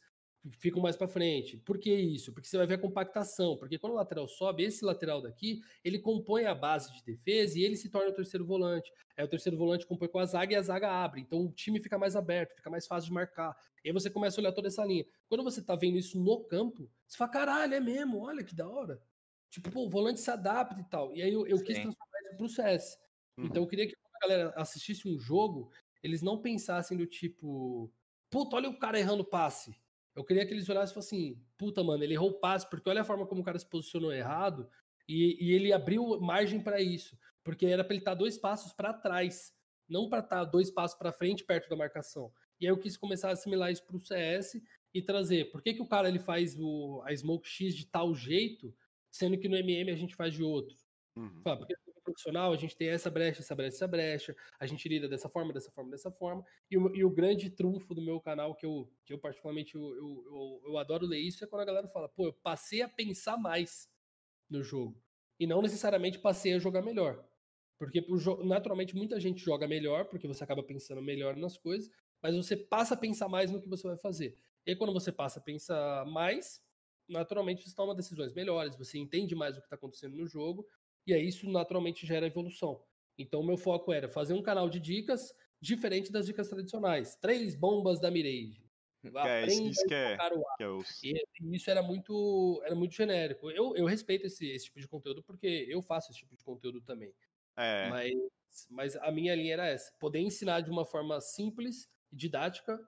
ficam 0.52 0.82
mais 0.82 0.96
para 0.96 1.08
frente. 1.08 1.58
Por 1.58 1.78
que 1.78 1.94
isso? 1.94 2.34
Porque 2.34 2.48
você 2.48 2.58
vai 2.58 2.68
ver 2.68 2.76
a 2.76 2.80
compactação. 2.80 3.58
Porque 3.58 3.78
quando 3.78 3.94
o 3.94 3.96
lateral 3.96 4.28
sobe, 4.28 4.64
esse 4.64 4.84
lateral 4.84 5.22
daqui, 5.22 5.62
ele 5.84 6.00
compõe 6.00 6.46
a 6.46 6.54
base 6.54 6.92
de 6.94 7.04
defesa 7.04 7.58
e 7.58 7.64
ele 7.64 7.76
se 7.76 7.90
torna 7.90 8.10
o 8.10 8.14
terceiro 8.14 8.46
volante. 8.46 8.92
Aí 9.16 9.24
o 9.24 9.28
terceiro 9.28 9.58
volante 9.58 9.86
compõe 9.86 10.08
com 10.08 10.20
a 10.20 10.26
zaga 10.26 10.54
e 10.54 10.56
a 10.56 10.62
zaga 10.62 10.92
abre. 10.92 11.22
Então 11.22 11.46
o 11.46 11.52
time 11.52 11.80
fica 11.80 11.98
mais 11.98 12.16
aberto, 12.16 12.56
fica 12.56 12.70
mais 12.70 12.86
fácil 12.86 13.08
de 13.08 13.14
marcar. 13.14 13.56
E 13.84 13.90
aí 13.90 13.94
você 13.94 14.10
começa 14.10 14.40
a 14.40 14.42
olhar 14.42 14.52
toda 14.52 14.68
essa 14.68 14.84
linha. 14.84 15.06
Quando 15.30 15.44
você 15.44 15.62
tá 15.62 15.76
vendo 15.76 15.98
isso 15.98 16.20
no 16.20 16.44
campo, 16.44 16.90
você 17.08 17.18
fala, 17.18 17.32
caralho, 17.32 17.74
é 17.74 17.80
mesmo, 17.80 18.20
olha 18.20 18.44
que 18.44 18.56
da 18.56 18.68
hora. 18.68 19.02
Tipo, 19.50 19.72
pô, 19.72 19.86
o 19.86 19.90
volante 19.90 20.20
se 20.20 20.32
adapta 20.32 20.80
e 20.80 20.84
tal. 20.86 21.16
E 21.16 21.22
aí 21.22 21.32
eu, 21.32 21.48
eu 21.48 21.58
quis 21.64 21.78
transformar 21.78 22.20
isso 22.26 22.38
pro 22.38 22.50
CS. 22.50 22.98
Uhum. 23.38 23.46
Então 23.46 23.64
eu 23.64 23.68
queria 23.68 23.88
que 23.88 23.96
quando 23.96 24.16
a 24.16 24.28
galera 24.28 24.54
assistisse 24.58 25.08
um 25.08 25.18
jogo, 25.18 25.72
eles 26.02 26.22
não 26.22 26.42
pensassem 26.42 26.98
do 26.98 27.06
tipo, 27.06 27.92
puta, 28.30 28.56
olha 28.58 28.70
o 28.70 28.78
cara 28.78 29.00
errando 29.00 29.24
passe. 29.24 29.74
Eu 30.16 30.24
queria 30.24 30.46
que 30.46 30.54
eles 30.54 30.70
olhassem 30.70 30.96
e 30.96 31.00
assim, 31.00 31.44
puta, 31.58 31.84
mano, 31.84 32.04
ele 32.04 32.14
errou 32.14 32.30
o 32.30 32.40
passe, 32.40 32.70
porque 32.70 32.90
olha 32.90 33.02
a 33.02 33.06
forma 33.06 33.26
como 33.26 33.42
o 33.42 33.44
cara 33.44 33.58
se 33.58 33.66
posicionou 33.66 34.14
errado, 34.14 34.70
e, 35.08 35.38
e 35.40 35.52
ele 35.52 35.74
abriu 35.74 36.20
margem 36.22 36.62
para 36.62 36.82
isso, 36.82 37.18
porque 37.44 37.66
era 37.66 37.84
para 37.84 37.94
ele 37.94 38.02
estar 38.02 38.12
tá 38.12 38.18
dois 38.18 38.38
passos 38.38 38.74
para 38.74 38.94
trás, 38.94 39.54
não 39.90 40.08
para 40.10 40.20
estar 40.20 40.38
tá 40.38 40.44
dois 40.46 40.70
passos 40.70 40.98
para 40.98 41.12
frente, 41.12 41.44
perto 41.44 41.70
da 41.70 41.76
marcação. 41.76 42.32
E 42.60 42.66
aí 42.66 42.72
eu 42.72 42.78
quis 42.78 42.96
começar 42.96 43.30
a 43.30 43.34
assimilar 43.34 43.72
isso 43.72 43.86
para 43.86 43.98
o 43.98 44.00
CS 44.00 44.62
e 44.94 45.02
trazer, 45.02 45.52
por 45.52 45.62
que, 45.62 45.74
que 45.74 45.82
o 45.82 45.88
cara 45.88 46.08
ele 46.08 46.20
faz 46.20 46.58
o, 46.60 47.02
a 47.06 47.16
Smoke 47.16 47.48
X 47.48 47.76
de 47.76 47.88
tal 47.88 48.14
jeito, 48.14 48.74
sendo 49.12 49.38
que 49.38 49.50
no 49.50 49.58
MM 49.58 49.92
a 49.92 49.96
gente 49.96 50.16
faz 50.16 50.34
de 50.34 50.44
outro? 50.44 50.78
Uhum. 51.16 51.42
Porque 51.44 51.76
profissional, 52.14 52.54
a 52.54 52.56
gente 52.56 52.78
tem 52.78 52.90
essa 52.90 53.10
brecha, 53.10 53.42
essa 53.42 53.56
brecha, 53.56 53.76
essa 53.76 53.88
brecha, 53.88 54.36
a 54.60 54.66
gente 54.66 54.88
lida 54.88 55.10
dessa 55.10 55.28
forma, 55.28 55.52
dessa 55.52 55.72
forma, 55.72 55.92
dessa 55.92 56.12
forma. 56.12 56.46
E 56.70 56.78
o, 56.78 56.96
e 56.96 57.04
o 57.04 57.10
grande 57.10 57.50
trunfo 57.50 57.94
do 57.94 58.02
meu 58.02 58.22
canal, 58.22 58.56
que 58.56 58.66
eu, 58.66 58.90
que 59.06 59.14
eu 59.14 59.20
particularmente 59.20 59.76
eu, 59.76 59.82
eu, 59.82 60.24
eu, 60.26 60.64
eu 60.68 60.78
adoro 60.78 61.06
ler 61.06 61.20
isso, 61.20 61.44
é 61.44 61.48
quando 61.48 61.64
a 61.64 61.66
galera 61.66 61.88
fala, 61.88 62.08
pô, 62.08 62.28
eu 62.28 62.34
passei 62.34 62.82
a 62.82 62.88
pensar 62.88 63.38
mais 63.38 63.90
no 64.50 64.64
jogo. 64.64 65.02
E 65.40 65.48
não 65.48 65.62
necessariamente 65.62 66.20
passei 66.20 66.54
a 66.54 66.60
jogar 66.60 66.82
melhor. 66.82 67.28
Porque 67.78 68.06
naturalmente 68.46 68.96
muita 68.96 69.20
gente 69.20 69.44
joga 69.44 69.68
melhor, 69.68 70.06
porque 70.06 70.28
você 70.28 70.44
acaba 70.44 70.64
pensando 70.64 71.02
melhor 71.02 71.36
nas 71.36 71.58
coisas, 71.58 71.90
mas 72.22 72.36
você 72.36 72.56
passa 72.56 72.94
a 72.94 72.98
pensar 72.98 73.28
mais 73.28 73.52
no 73.52 73.60
que 73.60 73.68
você 73.68 73.88
vai 73.88 73.98
fazer. 73.98 74.38
E 74.66 74.76
quando 74.76 74.94
você 74.94 75.12
passa 75.12 75.40
a 75.40 75.44
pensar 75.44 76.06
mais, 76.06 76.64
naturalmente 77.10 77.68
você 77.68 77.76
toma 77.76 77.94
decisões 77.94 78.34
melhores, 78.34 78.78
você 78.78 78.98
entende 78.98 79.36
mais 79.36 79.58
o 79.58 79.60
que 79.60 79.66
está 79.66 79.76
acontecendo 79.76 80.16
no 80.16 80.26
jogo, 80.26 80.66
e 81.06 81.14
aí 81.14 81.28
isso 81.28 81.50
naturalmente 81.50 82.06
gera 82.06 82.28
evolução. 82.28 82.84
Então 83.18 83.42
o 83.42 83.46
meu 83.46 83.58
foco 83.58 83.92
era 83.92 84.10
fazer 84.10 84.34
um 84.34 84.42
canal 84.42 84.70
de 84.70 84.80
dicas 84.80 85.34
diferente 85.62 86.12
das 86.12 86.26
dicas 86.26 86.50
tradicionais. 86.50 87.16
Três 87.16 87.56
bombas 87.56 88.00
da 88.00 88.12
Mirage. 88.12 88.64
É, 89.26 89.46
isso, 89.46 89.86
que 89.86 89.94
é, 89.94 90.18
que 90.56 90.64
é 90.64 90.68
os... 90.70 91.04
e, 91.04 91.14
isso 91.52 91.70
era 91.70 91.84
muito, 91.84 92.62
era 92.64 92.74
muito 92.74 92.96
genérico. 92.96 93.52
Eu, 93.52 93.76
eu 93.76 93.86
respeito 93.86 94.28
esse, 94.28 94.50
esse 94.50 94.68
tipo 94.68 94.80
de 94.80 94.88
conteúdo 94.88 95.22
porque 95.22 95.66
eu 95.68 95.82
faço 95.82 96.10
esse 96.10 96.20
tipo 96.22 96.34
de 96.38 96.42
conteúdo 96.42 96.80
também. 96.80 97.14
É. 97.58 97.90
Mas, 97.90 98.14
mas 98.70 98.96
a 98.96 99.12
minha 99.12 99.36
linha 99.36 99.56
era 99.56 99.68
essa: 99.68 99.92
poder 100.00 100.20
ensinar 100.20 100.62
de 100.62 100.72
uma 100.72 100.86
forma 100.86 101.20
simples 101.20 101.90
e 102.14 102.16
didática 102.16 102.80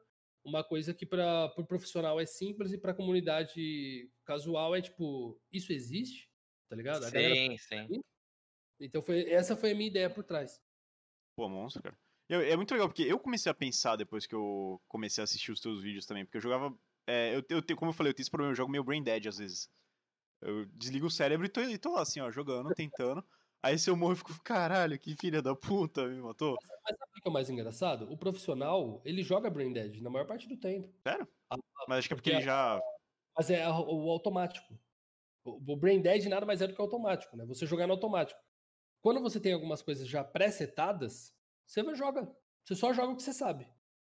uma 0.45 0.63
coisa 0.63 0.93
que 0.93 1.05
para 1.05 1.45
o 1.45 1.49
pro 1.49 1.65
profissional 1.65 2.19
é 2.19 2.25
simples 2.25 2.71
e 2.71 2.77
para 2.77 2.91
a 2.91 2.95
comunidade 2.95 4.09
casual 4.23 4.75
é 4.75 4.81
tipo, 4.81 5.37
isso 5.51 5.73
existe? 5.73 6.29
Tá 6.69 6.75
ligado? 6.75 7.05
A 7.05 7.09
sim, 7.09 7.57
sim. 7.57 8.01
Então 8.79 9.01
foi, 9.01 9.29
essa 9.31 9.55
foi 9.55 9.71
a 9.71 9.75
minha 9.75 9.89
ideia 9.89 10.09
por 10.09 10.23
trás. 10.23 10.61
Pô, 11.35 11.47
monstro, 11.49 11.83
cara. 11.83 11.97
Eu, 12.27 12.41
é 12.41 12.55
muito 12.55 12.71
legal, 12.71 12.87
porque 12.87 13.03
eu 13.03 13.19
comecei 13.19 13.51
a 13.51 13.55
pensar 13.55 13.95
depois 13.95 14.25
que 14.25 14.33
eu 14.33 14.81
comecei 14.87 15.21
a 15.21 15.25
assistir 15.25 15.51
os 15.51 15.61
teus 15.61 15.81
vídeos 15.81 16.05
também, 16.05 16.25
porque 16.25 16.37
eu 16.37 16.41
jogava. 16.41 16.75
É, 17.07 17.35
eu, 17.35 17.43
eu, 17.49 17.77
como 17.77 17.89
eu 17.89 17.93
falei, 17.93 18.09
eu 18.09 18.15
tenho 18.15 18.23
esse 18.23 18.31
problema, 18.31 18.51
eu 18.51 18.55
jogo 18.55 18.71
meio 18.71 18.83
brain 18.83 19.03
dead 19.03 19.27
às 19.27 19.37
vezes. 19.37 19.69
Eu 20.41 20.65
desligo 20.65 21.07
o 21.07 21.11
cérebro 21.11 21.45
e 21.45 21.49
tô, 21.49 21.61
e 21.61 21.77
tô 21.77 21.93
lá 21.93 22.01
assim, 22.01 22.19
ó, 22.19 22.31
jogando, 22.31 22.73
tentando. 22.73 23.23
Aí 23.61 23.79
se 23.79 23.89
eu 23.89 23.95
morro, 23.95 24.13
eu 24.13 24.17
fico, 24.17 24.43
caralho, 24.43 24.99
que 24.99 25.15
filha 25.15 25.41
da 25.41 25.55
puta, 25.55 26.07
me 26.07 26.21
matou. 26.21 26.55
Mas, 26.61 26.79
mas 26.83 26.97
sabe 26.97 27.11
o 27.11 27.21
que 27.21 27.27
é 27.27 27.29
o 27.29 27.33
mais 27.33 27.49
engraçado? 27.49 28.11
O 28.11 28.17
profissional, 28.17 29.01
ele 29.03 29.23
joga 29.23 29.49
brain 29.49 29.73
dead 29.73 30.01
na 30.01 30.09
maior 30.09 30.25
parte 30.25 30.47
do 30.47 30.57
tempo. 30.57 30.93
Sério? 31.07 31.27
A, 31.49 31.55
a, 31.55 31.85
mas 31.87 31.99
acho 31.99 32.07
que 32.07 32.13
é 32.13 32.17
porque, 32.17 32.29
porque 32.31 32.43
ele 32.43 32.45
já. 32.45 32.79
Mas 33.35 33.49
é 33.49 33.67
o 33.67 34.09
automático. 34.09 34.77
O 35.45 35.75
brain 35.75 36.01
dead 36.01 36.25
nada 36.25 36.45
mais 36.45 36.61
é 36.61 36.67
do 36.67 36.73
que 36.73 36.81
automático, 36.81 37.37
né? 37.37 37.45
Você 37.45 37.67
jogar 37.67 37.85
no 37.85 37.93
automático. 37.93 38.39
Quando 38.99 39.21
você 39.21 39.39
tem 39.39 39.53
algumas 39.53 39.83
coisas 39.83 40.07
já 40.07 40.23
pré-setadas, 40.23 41.31
você 41.67 41.83
joga. 41.95 42.27
Você 42.63 42.75
só 42.75 42.91
joga 42.91 43.13
o 43.13 43.15
que 43.15 43.21
você 43.21 43.31
sabe. 43.31 43.67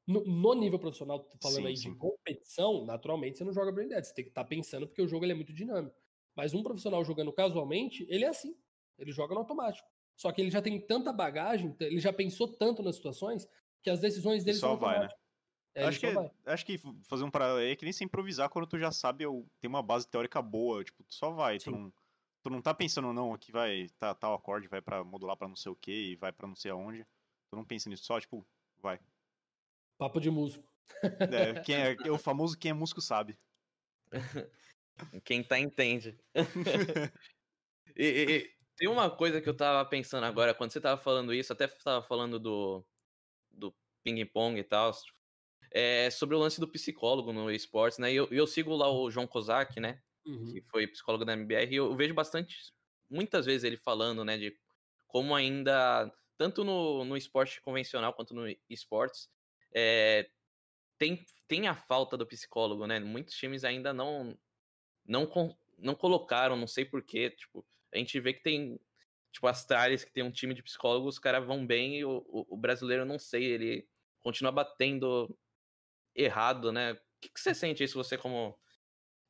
No, 0.07 0.25
no 0.25 0.55
nível 0.55 0.79
profissional, 0.79 1.29
falando 1.43 1.63
sim, 1.63 1.67
aí 1.67 1.77
sim. 1.77 1.93
de 1.93 1.99
competição, 1.99 2.87
naturalmente 2.87 3.37
você 3.37 3.45
não 3.45 3.53
joga 3.53 3.71
brain 3.71 3.89
dead. 3.89 4.03
Você 4.03 4.15
tem 4.15 4.25
que 4.25 4.31
estar 4.31 4.45
tá 4.45 4.49
pensando 4.49 4.87
porque 4.87 5.03
o 5.03 5.07
jogo 5.07 5.27
ele 5.27 5.33
é 5.33 5.35
muito 5.37 5.53
dinâmico. 5.53 5.95
Mas 6.35 6.55
um 6.55 6.63
profissional 6.63 7.05
jogando 7.05 7.31
casualmente, 7.31 8.07
ele 8.09 8.25
é 8.25 8.29
assim. 8.29 8.57
Ele 8.99 9.13
joga 9.13 9.35
no 9.35 9.41
automático. 9.41 9.87
Só 10.17 10.33
que 10.33 10.41
ele 10.41 10.51
já 10.51 10.63
tem 10.63 10.81
tanta 10.81 11.13
bagagem, 11.13 11.77
ele 11.79 12.01
já 12.01 12.13
pensou 12.13 12.49
tanto 12.49 12.83
nas 12.83 12.97
situações, 12.97 13.47
que 13.83 13.91
as 13.91 14.01
decisões 14.01 14.43
dele 14.43 14.57
só 14.57 14.69
são 14.69 14.79
vai, 14.79 15.01
né? 15.01 15.09
É, 15.75 15.85
acho, 15.85 16.01
que, 16.01 16.11
vai. 16.11 16.31
acho 16.47 16.67
que 16.67 16.79
fazer 17.09 17.25
um 17.25 17.31
paralelo 17.31 17.59
aí 17.59 17.71
é 17.71 17.77
que 17.77 17.85
nem 17.85 17.93
se 17.93 18.03
improvisar 18.03 18.49
quando 18.49 18.67
tu 18.67 18.79
já 18.79 18.91
sabe, 18.91 19.25
ou 19.25 19.47
tem 19.61 19.69
uma 19.69 19.83
base 19.83 20.09
teórica 20.09 20.43
boa, 20.43 20.83
tipo, 20.83 21.05
tu 21.05 21.15
só 21.15 21.31
vai, 21.31 21.59
tu 21.59 21.71
não, 21.71 21.93
tu 22.43 22.51
não 22.51 22.61
tá 22.61 22.75
pensando, 22.75 23.13
não, 23.13 23.33
aqui 23.33 23.53
vai, 23.53 23.89
tá, 23.99 24.15
tal 24.15 24.35
acorde, 24.35 24.67
vai 24.67 24.81
para 24.81 25.05
modular 25.05 25.37
para 25.37 25.49
não 25.49 25.57
sei 25.57 25.71
o 25.71 25.77
que, 25.77 26.13
e 26.13 26.17
vai 26.17 26.33
para 26.33 26.49
não 26.49 26.57
sei 26.57 26.71
aonde, 26.71 27.05
tu 27.49 27.57
não 27.57 27.65
pensa 27.65 27.89
nisso, 27.89 28.05
só, 28.05 28.19
tipo, 28.21 28.45
vai. 28.81 28.99
Papo 29.99 30.21
de 30.21 30.31
músico. 30.31 30.69
É, 31.03 31.61
quem 31.63 31.77
é, 31.77 31.97
é 32.05 32.11
o 32.11 32.19
famoso 32.19 32.59
quem 32.59 32.71
é 32.71 32.75
músico 32.75 33.01
sabe. 33.01 33.39
Quem 35.25 35.45
tá 35.45 35.59
entende. 35.59 36.19
e, 37.97 38.05
e, 38.05 38.55
tem 38.77 38.89
uma 38.89 39.11
coisa 39.11 39.41
que 39.41 39.49
eu 39.49 39.57
tava 39.57 39.89
pensando 39.89 40.25
agora, 40.25 40.55
quando 40.55 40.73
você 40.73 40.81
tava 40.81 41.01
falando 41.01 41.35
isso, 41.35 41.53
até 41.53 41.67
tava 41.69 42.03
falando 42.03 42.39
do, 42.39 42.85
do 43.51 43.75
ping-pong 44.03 44.59
e 44.59 44.65
tal, 44.65 44.93
é 45.71 46.11
sobre 46.11 46.35
o 46.35 46.39
lance 46.39 46.61
do 46.61 46.69
psicólogo 46.69 47.33
no 47.33 47.51
esportes, 47.51 47.99
né? 47.99 48.13
E 48.13 48.17
eu, 48.17 48.29
eu 48.31 48.47
sigo 48.47 48.75
lá 48.75 48.91
o 48.91 49.11
João 49.11 49.27
Kozak, 49.27 49.79
né? 49.81 50.01
Uhum. 50.27 50.53
Que 50.53 50.61
foi 50.63 50.87
psicólogo 50.87 51.25
da 51.25 51.33
MBR, 51.33 51.73
e 51.73 51.77
eu 51.77 51.95
vejo 51.97 52.15
bastante, 52.15 52.73
muitas 53.09 53.47
vezes 53.47 53.65
ele 53.65 53.77
falando, 53.77 54.25
né, 54.25 54.37
de 54.37 54.55
como 55.07 55.35
ainda, 55.35 56.13
tanto 56.37 56.63
no, 56.63 57.05
no 57.05 57.17
esporte 57.17 57.61
convencional 57.63 58.13
quanto 58.13 58.35
no 58.35 58.45
esportes, 58.69 59.31
é, 59.73 60.29
tem, 60.99 61.25
tem 61.47 61.67
a 61.67 61.75
falta 61.75 62.17
do 62.17 62.27
psicólogo, 62.27 62.87
né? 62.87 63.01
Muitos 63.01 63.35
times 63.35 63.65
ainda 63.65 63.93
não, 63.93 64.37
não, 65.07 65.57
não 65.79 65.95
colocaram, 65.95 66.57
não 66.57 66.67
sei 66.67 66.85
porquê, 66.85 67.31
tipo, 67.31 67.65
a 67.93 67.99
gente 67.99 68.21
vê 68.21 68.35
que 68.35 68.43
tem, 68.43 68.79
tipo, 69.33 69.47
as 69.47 69.61
Astralis 69.61 70.05
que 70.05 70.13
tem 70.13 70.23
um 70.23 70.31
time 70.31 70.53
de 70.53 70.63
psicólogos, 70.63 71.15
os 71.15 71.19
caras 71.19 71.47
vão 71.47 71.67
bem 71.67 71.97
e 71.97 72.05
o, 72.05 72.25
o, 72.29 72.55
o, 72.55 72.57
brasileiro, 72.57 73.05
não 73.05 73.19
sei, 73.19 73.45
ele 73.45 73.89
continua 74.21 74.53
batendo 74.53 75.35
errado, 76.19 76.73
né? 76.73 76.93
O 76.93 76.99
que, 77.21 77.29
que 77.31 77.41
você 77.41 77.55
sente 77.55 77.83
isso, 77.83 78.03
você 78.03 78.19
como 78.19 78.59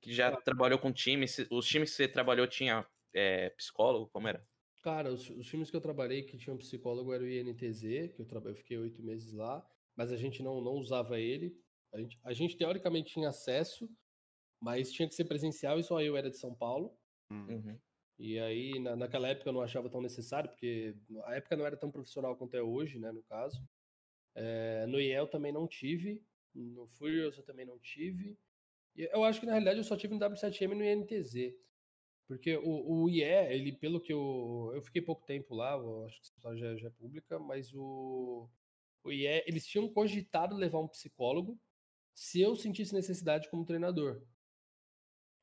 que 0.01 0.13
já 0.13 0.35
trabalhou 0.37 0.79
com 0.79 0.93
times, 0.93 1.39
os 1.51 1.67
times 1.67 1.91
que 1.91 1.97
você 1.97 2.09
trabalhou 2.09 2.47
tinha 2.47 2.87
é, 3.15 3.51
psicólogo, 3.51 4.09
como 4.09 4.29
era? 4.29 4.47
Cara, 4.83 5.13
os, 5.13 5.29
os, 5.31 5.47
times 5.47 5.71
que 5.71 5.77
eu 5.77 5.81
trabalhei 5.81 6.23
que 6.23 6.39
tinham 6.39 6.57
psicólogo 6.57 7.13
era 7.13 7.23
o 7.23 7.29
INTZ, 7.29 8.13
que 8.15 8.21
eu, 8.21 8.27
trabalhei, 8.27 8.55
eu 8.55 8.59
fiquei 8.59 8.79
oito 8.79 9.03
meses 9.03 9.33
lá, 9.33 9.67
mas 9.97 10.13
a 10.13 10.17
gente 10.17 10.43
não, 10.43 10.61
não 10.61 10.75
usava 10.75 11.19
ele. 11.19 11.61
A 11.93 11.99
gente, 11.99 12.21
a 12.23 12.33
gente 12.33 12.57
teoricamente 12.57 13.13
tinha 13.13 13.29
acesso, 13.29 13.89
mas 14.61 14.93
tinha 14.93 15.09
que 15.09 15.15
ser 15.15 15.25
presencial 15.25 15.79
e 15.81 15.85
só 15.85 16.01
eu 16.01 16.17
era 16.17 16.31
de 16.31 16.39
São 16.39 16.55
Paulo. 16.55 16.97
Hum. 17.31 17.47
Uhum. 17.49 17.79
E 18.19 18.39
aí, 18.39 18.79
na, 18.79 18.97
naquela 18.97 19.29
época, 19.29 19.49
eu 19.49 19.53
não 19.53 19.63
achava 19.63 19.89
tão 19.89 20.01
necessário, 20.01 20.51
porque 20.51 20.95
a 21.25 21.37
época 21.37 21.57
não 21.57 21.67
era 21.67 21.77
tão 21.77 21.91
profissional 21.91 22.37
quanto 22.37 22.55
é 22.57 22.63
hoje, 22.63 22.99
né, 22.99 23.13
no 23.13 23.23
caso. 23.25 23.63
É, 24.35 24.87
no 24.87 25.01
IEL 25.01 25.27
também 25.29 25.53
não 25.53 25.67
tive, 25.67 26.23
no 26.61 26.87
Furious 26.87 27.37
eu 27.37 27.45
também 27.45 27.67
não 27.67 27.79
tive. 27.79 28.39
Eu 28.97 29.23
acho 29.25 29.41
que, 29.41 29.47
na 29.47 29.53
realidade, 29.53 29.79
eu 29.79 29.85
só 29.85 29.97
tive 29.97 30.15
no 30.15 30.21
W7M 30.21 30.73
e 30.73 30.75
no 30.75 30.85
INTZ. 30.85 31.55
Porque 32.27 32.57
o, 32.57 33.05
o 33.05 33.09
IE, 33.09 33.23
ele, 33.23 33.73
pelo 33.73 34.01
que 34.01 34.13
eu... 34.13 34.71
Eu 34.75 34.83
fiquei 34.83 35.01
pouco 35.01 35.25
tempo 35.25 35.55
lá, 35.55 35.75
acho 36.05 36.21
que 36.21 36.27
isso 36.27 36.57
já, 36.57 36.77
já 36.77 36.89
é 36.89 36.91
pública, 36.91 37.39
mas 37.39 37.73
o, 37.75 38.49
o 39.03 39.11
IE, 39.11 39.45
eles 39.47 39.67
tinham 39.67 39.89
cogitado 39.89 40.55
levar 40.57 40.81
um 40.81 40.89
psicólogo 40.89 41.59
se 42.15 42.41
eu 42.41 42.55
sentisse 42.57 42.93
necessidade 42.93 43.49
como 43.49 43.65
treinador. 43.65 44.21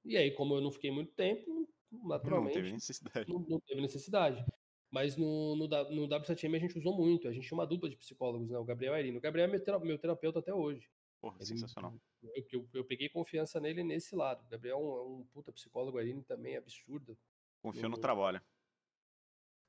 E 0.04 0.18
aí, 0.18 0.30
como 0.32 0.54
eu 0.54 0.62
não 0.62 0.70
fiquei 0.70 0.92
muito 0.92 1.14
tempo, 1.14 1.68
naturalmente. 2.04 2.56
Não 2.56 2.62
teve 2.62 2.74
necessidade. 2.74 3.34
Não, 3.34 3.40
não 3.40 3.60
teve 3.62 3.82
necessidade. 3.82 4.46
Mas 4.92 5.18
no, 5.18 5.56
no, 5.56 5.68
no 5.68 6.08
W7M 6.08 6.56
a 6.56 6.60
gente 6.60 6.78
usou 6.78 6.96
muito. 6.96 7.28
A 7.28 7.32
gente 7.32 7.48
tinha 7.48 7.58
uma 7.58 7.66
dupla 7.66 7.90
de 7.90 7.98
psicólogos, 7.98 8.50
né? 8.50 8.58
O 8.58 8.64
Gabriel 8.64 8.94
Airino. 8.94 9.18
O 9.18 9.22
Gabriel 9.22 9.50
é 9.50 9.80
meu, 9.80 9.98
terapeuta 9.98 10.40
até 10.40 10.54
hoje. 10.54 10.88
Porra, 11.26 11.38
Ele, 11.40 11.46
sensacional. 11.48 12.00
Eu, 12.22 12.46
eu, 12.52 12.70
eu, 12.72 12.86
peguei 12.86 13.10
confiança 13.10 13.60
nele 13.60 13.84
nesse 13.84 14.16
lado. 14.16 14.46
O 14.46 14.48
Gabriel 14.48 14.78
é 14.78 14.80
um, 14.80 14.98
é 14.98 15.02
um 15.02 15.24
puta 15.34 15.52
psicólogo, 15.52 15.98
Airino 15.98 16.22
também 16.22 16.54
é 16.54 16.58
absurdo. 16.58 17.18
Confio 17.64 17.90
no, 17.90 17.90
no 17.90 17.98
trabalho. 17.98 18.40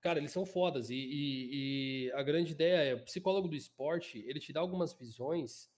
Cara, 0.02 0.18
eles 0.18 0.32
são 0.32 0.44
fodas. 0.44 0.90
E, 0.90 0.94
e, 0.94 2.08
e, 2.08 2.12
a 2.12 2.22
grande 2.22 2.52
ideia 2.52 2.90
é, 2.90 2.94
o 2.94 3.02
psicólogo 3.04 3.48
do 3.48 3.56
esporte, 3.56 4.18
ele 4.28 4.38
te 4.38 4.52
dá 4.52 4.60
algumas 4.60 4.92
visões 4.92 5.72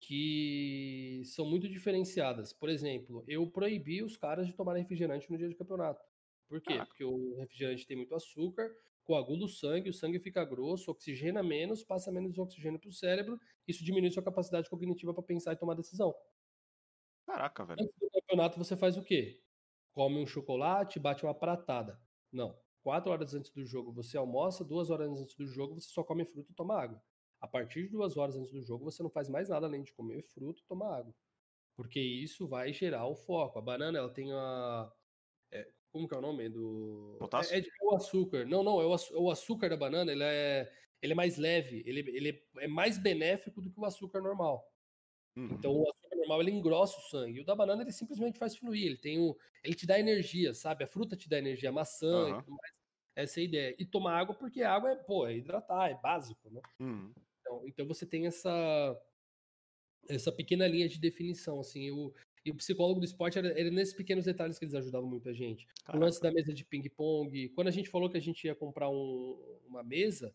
que 0.00 1.22
são 1.26 1.46
muito 1.46 1.68
diferenciadas. 1.68 2.52
Por 2.52 2.68
exemplo, 2.68 3.22
eu 3.28 3.48
proibi 3.48 4.02
os 4.02 4.16
caras 4.16 4.44
de 4.44 4.54
tomar 4.54 4.74
refrigerante 4.74 5.30
no 5.30 5.38
dia 5.38 5.48
de 5.48 5.54
campeonato. 5.54 6.04
Por 6.48 6.60
quê? 6.60 6.78
Ah. 6.80 6.84
Porque 6.84 7.04
o 7.04 7.36
refrigerante 7.36 7.86
tem 7.86 7.96
muito 7.96 8.12
açúcar, 8.12 8.74
coagula 9.06 9.44
o 9.44 9.48
sangue, 9.48 9.88
o 9.88 9.94
sangue 9.94 10.18
fica 10.18 10.44
grosso, 10.44 10.90
oxigena 10.90 11.42
menos, 11.42 11.84
passa 11.84 12.10
menos 12.10 12.36
oxigênio 12.36 12.78
para 12.78 12.88
o 12.88 12.92
cérebro, 12.92 13.40
isso 13.66 13.84
diminui 13.84 14.10
sua 14.10 14.22
capacidade 14.22 14.68
cognitiva 14.68 15.14
para 15.14 15.22
pensar 15.22 15.52
e 15.52 15.56
tomar 15.56 15.74
decisão. 15.74 16.14
Caraca, 17.24 17.64
velho. 17.64 17.82
Antes 17.82 17.94
do 18.00 18.10
campeonato 18.10 18.58
você 18.58 18.76
faz 18.76 18.96
o 18.96 19.02
quê? 19.02 19.40
Come 19.92 20.18
um 20.18 20.26
chocolate, 20.26 20.98
bate 20.98 21.24
uma 21.24 21.34
pratada. 21.34 21.98
Não. 22.32 22.58
Quatro 22.82 23.10
horas 23.10 23.34
antes 23.34 23.50
do 23.50 23.64
jogo 23.64 23.92
você 23.92 24.16
almoça, 24.16 24.64
duas 24.64 24.90
horas 24.90 25.08
antes 25.08 25.34
do 25.34 25.46
jogo 25.46 25.74
você 25.74 25.88
só 25.88 26.04
come 26.04 26.24
fruta 26.24 26.52
e 26.52 26.54
toma 26.54 26.80
água. 26.80 27.02
A 27.40 27.46
partir 27.46 27.84
de 27.84 27.88
duas 27.90 28.16
horas 28.16 28.36
antes 28.36 28.52
do 28.52 28.62
jogo, 28.62 28.84
você 28.84 29.02
não 29.02 29.10
faz 29.10 29.28
mais 29.28 29.48
nada 29.48 29.66
além 29.66 29.82
de 29.82 29.92
comer 29.92 30.22
fruta 30.22 30.60
e 30.60 30.64
tomar 30.66 30.98
água. 30.98 31.14
Porque 31.76 32.00
isso 32.00 32.48
vai 32.48 32.72
gerar 32.72 33.06
o 33.06 33.14
foco. 33.14 33.58
A 33.58 33.62
banana, 33.62 33.98
ela 33.98 34.12
tem 34.12 34.32
a. 34.32 34.90
É, 35.52 35.70
como 35.92 36.08
que 36.08 36.14
é 36.14 36.18
o 36.18 36.22
nome 36.22 36.48
do. 36.48 37.16
Potássio? 37.18 37.54
É, 37.54 37.60
é, 37.60 37.64
o 37.82 37.94
açúcar. 37.94 38.44
Não, 38.44 38.62
não, 38.62 38.80
é 38.80 38.84
o, 38.84 38.96
o 39.22 39.30
açúcar 39.30 39.68
da 39.68 39.76
banana, 39.76 40.12
ele 40.12 40.22
é, 40.22 40.70
ele 41.02 41.12
é 41.12 41.16
mais 41.16 41.36
leve, 41.36 41.82
ele, 41.86 42.00
ele 42.00 42.42
é 42.58 42.68
mais 42.68 42.98
benéfico 42.98 43.60
do 43.60 43.70
que 43.70 43.80
o 43.80 43.84
açúcar 43.84 44.20
normal. 44.20 44.70
Uhum. 45.36 45.48
Então 45.52 45.72
o 45.72 45.82
açúcar 45.82 46.16
normal 46.16 46.40
ele 46.40 46.50
engrossa 46.50 46.98
o 46.98 47.02
sangue. 47.02 47.38
E 47.38 47.42
o 47.42 47.44
da 47.44 47.54
banana 47.54 47.82
ele 47.82 47.92
simplesmente 47.92 48.38
faz 48.38 48.56
fluir. 48.56 48.86
Ele 48.86 48.98
tem 48.98 49.18
o, 49.18 49.36
ele 49.62 49.74
te 49.74 49.86
dá 49.86 49.98
energia, 49.98 50.54
sabe? 50.54 50.84
A 50.84 50.86
fruta 50.86 51.16
te 51.16 51.28
dá 51.28 51.38
energia, 51.38 51.68
a 51.68 51.72
maçã 51.72 52.24
uhum. 52.24 52.28
e 52.28 52.42
tudo 52.42 52.56
mais. 52.56 52.72
Essa 53.14 53.40
é 53.40 53.42
a 53.42 53.44
ideia. 53.44 53.76
E 53.78 53.86
tomar 53.86 54.18
água 54.18 54.34
porque 54.34 54.62
a 54.62 54.72
água 54.72 54.90
é, 54.90 54.96
pô, 54.96 55.26
é 55.26 55.36
hidratar, 55.36 55.90
é 55.90 55.94
básico, 55.94 56.50
né? 56.50 56.60
Uhum. 56.80 57.12
Então, 57.40 57.62
então 57.66 57.86
você 57.86 58.04
tem 58.04 58.26
essa 58.26 59.00
essa 60.08 60.30
pequena 60.30 60.68
linha 60.68 60.88
de 60.88 61.00
definição, 61.00 61.58
assim, 61.58 61.90
o, 61.90 62.14
e 62.46 62.50
o 62.52 62.54
psicólogo 62.54 63.00
do 63.00 63.04
esporte 63.04 63.38
era, 63.38 63.48
era 63.58 63.70
nesses 63.72 63.92
pequenos 63.92 64.24
detalhes 64.24 64.56
que 64.56 64.64
eles 64.64 64.74
ajudavam 64.74 65.08
muito 65.08 65.28
a 65.28 65.32
gente. 65.32 65.66
Caraca. 65.84 65.98
O 65.98 66.00
lance 66.00 66.22
da 66.22 66.30
mesa 66.30 66.54
de 66.54 66.64
ping-pong, 66.64 67.48
quando 67.48 67.66
a 67.66 67.72
gente 67.72 67.90
falou 67.90 68.08
que 68.08 68.16
a 68.16 68.20
gente 68.20 68.44
ia 68.44 68.54
comprar 68.54 68.88
um, 68.88 69.36
uma 69.66 69.82
mesa, 69.82 70.32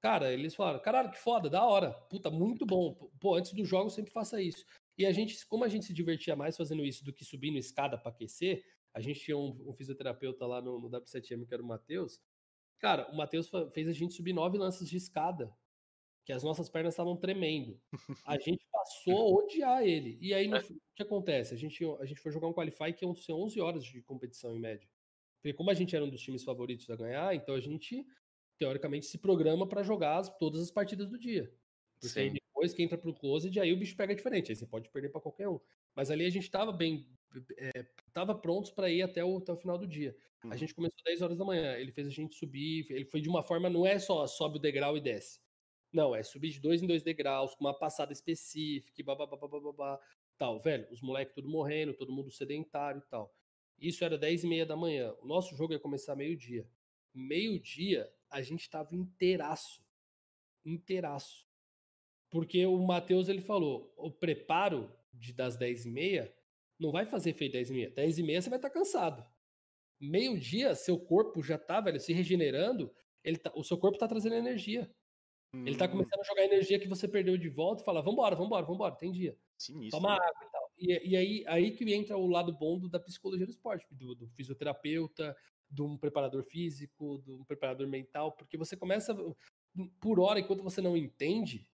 cara, 0.00 0.32
eles 0.32 0.56
falaram, 0.56 0.80
caralho, 0.80 1.12
que 1.12 1.18
foda, 1.18 1.48
da 1.48 1.64
hora, 1.64 1.92
puta, 2.10 2.28
muito 2.30 2.66
bom, 2.66 2.94
pô, 3.20 3.36
antes 3.36 3.52
do 3.52 3.64
jogo 3.64 3.90
sempre 3.90 4.10
faça 4.10 4.42
isso. 4.42 4.64
E 4.98 5.06
a 5.06 5.12
gente, 5.12 5.46
como 5.46 5.62
a 5.62 5.68
gente 5.68 5.86
se 5.86 5.94
divertia 5.94 6.34
mais 6.34 6.56
fazendo 6.56 6.84
isso 6.84 7.04
do 7.04 7.12
que 7.12 7.24
subindo 7.24 7.58
escada 7.58 7.96
para 7.96 8.10
aquecer, 8.10 8.64
a 8.92 9.00
gente 9.00 9.20
tinha 9.20 9.38
um, 9.38 9.56
um 9.68 9.72
fisioterapeuta 9.72 10.44
lá 10.46 10.60
no, 10.60 10.80
no 10.80 10.90
W7M, 10.90 11.46
que 11.46 11.54
era 11.54 11.62
o 11.62 11.66
Matheus, 11.66 12.20
cara, 12.80 13.08
o 13.12 13.16
Matheus 13.16 13.48
fez 13.72 13.86
a 13.86 13.92
gente 13.92 14.14
subir 14.14 14.32
nove 14.32 14.58
lances 14.58 14.88
de 14.88 14.96
escada 14.96 15.54
que 16.26 16.32
as 16.32 16.42
nossas 16.42 16.68
pernas 16.68 16.92
estavam 16.92 17.16
tremendo. 17.16 17.80
A 18.24 18.36
gente 18.36 18.66
passou 18.72 19.16
a 19.16 19.44
odiar 19.44 19.84
ele. 19.84 20.18
E 20.20 20.34
aí, 20.34 20.48
no, 20.48 20.56
é. 20.56 20.60
o 20.60 20.94
que 20.96 21.02
acontece? 21.04 21.54
A 21.54 21.56
gente, 21.56 21.84
a 22.00 22.04
gente 22.04 22.20
foi 22.20 22.32
jogar 22.32 22.48
um 22.48 22.52
Qualify 22.52 22.92
que 22.92 23.04
iam 23.04 23.14
ser 23.14 23.32
11 23.32 23.60
horas 23.60 23.84
de 23.84 24.02
competição 24.02 24.52
em 24.52 24.58
média. 24.58 24.88
Porque 25.40 25.54
como 25.54 25.70
a 25.70 25.74
gente 25.74 25.94
era 25.94 26.04
um 26.04 26.10
dos 26.10 26.20
times 26.20 26.42
favoritos 26.42 26.90
a 26.90 26.96
ganhar, 26.96 27.32
então 27.32 27.54
a 27.54 27.60
gente, 27.60 28.04
teoricamente, 28.58 29.06
se 29.06 29.18
programa 29.18 29.68
para 29.68 29.84
jogar 29.84 30.18
as, 30.18 30.28
todas 30.36 30.60
as 30.60 30.70
partidas 30.70 31.08
do 31.08 31.16
dia. 31.16 31.48
Porque 32.00 32.18
aí 32.18 32.30
depois 32.30 32.74
que 32.74 32.82
entra 32.82 32.98
pro 32.98 33.14
close, 33.14 33.56
aí 33.60 33.72
o 33.72 33.76
bicho 33.76 33.96
pega 33.96 34.12
diferente. 34.12 34.50
Aí 34.50 34.56
você 34.56 34.66
pode 34.66 34.90
perder 34.90 35.10
para 35.10 35.20
qualquer 35.20 35.48
um. 35.48 35.60
Mas 35.94 36.10
ali 36.10 36.26
a 36.26 36.30
gente 36.30 36.42
estava 36.42 36.72
bem... 36.72 37.08
É, 37.56 37.86
tava 38.12 38.34
prontos 38.34 38.72
para 38.72 38.90
ir 38.90 39.02
até 39.02 39.24
o, 39.24 39.38
até 39.38 39.52
o 39.52 39.56
final 39.56 39.78
do 39.78 39.86
dia. 39.86 40.16
Uhum. 40.42 40.52
A 40.52 40.56
gente 40.56 40.74
começou 40.74 40.96
às 40.98 41.04
10 41.04 41.22
horas 41.22 41.38
da 41.38 41.44
manhã. 41.44 41.76
Ele 41.76 41.92
fez 41.92 42.08
a 42.08 42.10
gente 42.10 42.34
subir. 42.34 42.84
Ele 42.90 43.04
foi 43.04 43.20
de 43.20 43.28
uma 43.28 43.44
forma... 43.44 43.70
Não 43.70 43.86
é 43.86 44.00
só 44.00 44.26
sobe 44.26 44.56
o 44.56 44.60
degrau 44.60 44.96
e 44.96 45.00
desce 45.00 45.45
não, 45.92 46.14
é 46.14 46.22
subir 46.22 46.50
de 46.50 46.60
dois 46.60 46.82
em 46.82 46.86
dois 46.86 47.02
degraus, 47.02 47.54
com 47.54 47.64
uma 47.64 47.78
passada 47.78 48.12
específica, 48.12 49.02
babá, 49.02 49.26
tal, 50.36 50.60
velho. 50.60 50.86
Os 50.90 51.00
moleques 51.00 51.34
tudo 51.34 51.48
morrendo, 51.48 51.94
todo 51.94 52.12
mundo 52.12 52.30
sedentário 52.30 53.02
e 53.04 53.08
tal. 53.08 53.34
Isso 53.78 54.04
era 54.04 54.16
10 54.16 54.44
e 54.44 54.46
meia 54.46 54.66
da 54.66 54.76
manhã. 54.76 55.14
O 55.20 55.26
nosso 55.26 55.54
jogo 55.54 55.72
ia 55.72 55.78
começar 55.78 56.16
meio-dia. 56.16 56.68
Meio-dia, 57.14 58.10
a 58.30 58.40
gente 58.42 58.68
tava 58.68 58.94
inteiraço. 58.94 59.84
Inteiraço. 60.64 61.46
Porque 62.30 62.64
o 62.66 62.78
Matheus, 62.78 63.28
ele 63.28 63.40
falou, 63.40 63.92
o 63.96 64.10
preparo 64.10 64.92
de, 65.12 65.32
das 65.32 65.56
10 65.56 65.86
e 65.86 65.90
meia 65.90 66.34
não 66.78 66.90
vai 66.90 67.06
fazer 67.06 67.32
feito 67.34 67.52
10 67.52 67.70
e 67.70 67.72
meia. 67.72 67.90
10 67.90 68.18
e 68.18 68.22
meia 68.22 68.42
você 68.42 68.50
vai 68.50 68.58
estar 68.58 68.68
tá 68.68 68.74
cansado. 68.74 69.24
Meio-dia, 70.00 70.74
seu 70.74 70.98
corpo 70.98 71.42
já 71.42 71.56
tá, 71.56 71.80
velho, 71.80 72.00
se 72.00 72.12
regenerando, 72.12 72.92
ele 73.24 73.38
tá, 73.38 73.50
o 73.54 73.64
seu 73.64 73.78
corpo 73.78 73.98
tá 73.98 74.06
trazendo 74.06 74.34
energia. 74.34 74.90
Ele 75.52 75.76
tá 75.76 75.86
hum. 75.86 75.90
começando 75.90 76.20
a 76.20 76.24
jogar 76.24 76.42
a 76.42 76.46
energia 76.46 76.78
que 76.78 76.88
você 76.88 77.08
perdeu 77.08 77.36
de 77.36 77.48
volta 77.48 77.82
e 77.82 77.84
fala: 77.84 78.02
vambora, 78.02 78.36
vambora, 78.36 78.66
vambora, 78.66 78.94
tem 78.94 79.10
dia. 79.10 79.36
Sinistro. 79.56 80.00
Toma 80.00 80.14
água 80.14 80.46
e 80.46 80.50
tal. 80.50 80.70
e, 80.78 81.10
e, 81.10 81.16
aí, 81.16 81.44
aí 81.46 81.70
que 81.70 81.92
entra 81.94 82.16
o 82.16 82.26
lado 82.26 82.52
bom 82.52 82.78
do, 82.78 82.88
da 82.88 83.00
psicologia 83.00 83.46
do 83.46 83.50
esporte, 83.50 83.86
do, 83.90 84.14
do 84.14 84.28
fisioterapeuta, 84.28 85.36
de 85.70 85.82
um 85.82 85.96
preparador 85.96 86.42
físico, 86.42 87.22
de 87.24 87.32
um 87.32 87.44
preparador 87.44 87.88
mental, 87.88 88.32
porque 88.32 88.56
você 88.56 88.76
começa 88.76 89.16
por 90.00 90.20
hora, 90.20 90.40
enquanto 90.40 90.62
você 90.62 90.80
não 90.80 90.96
entende, 90.96 91.68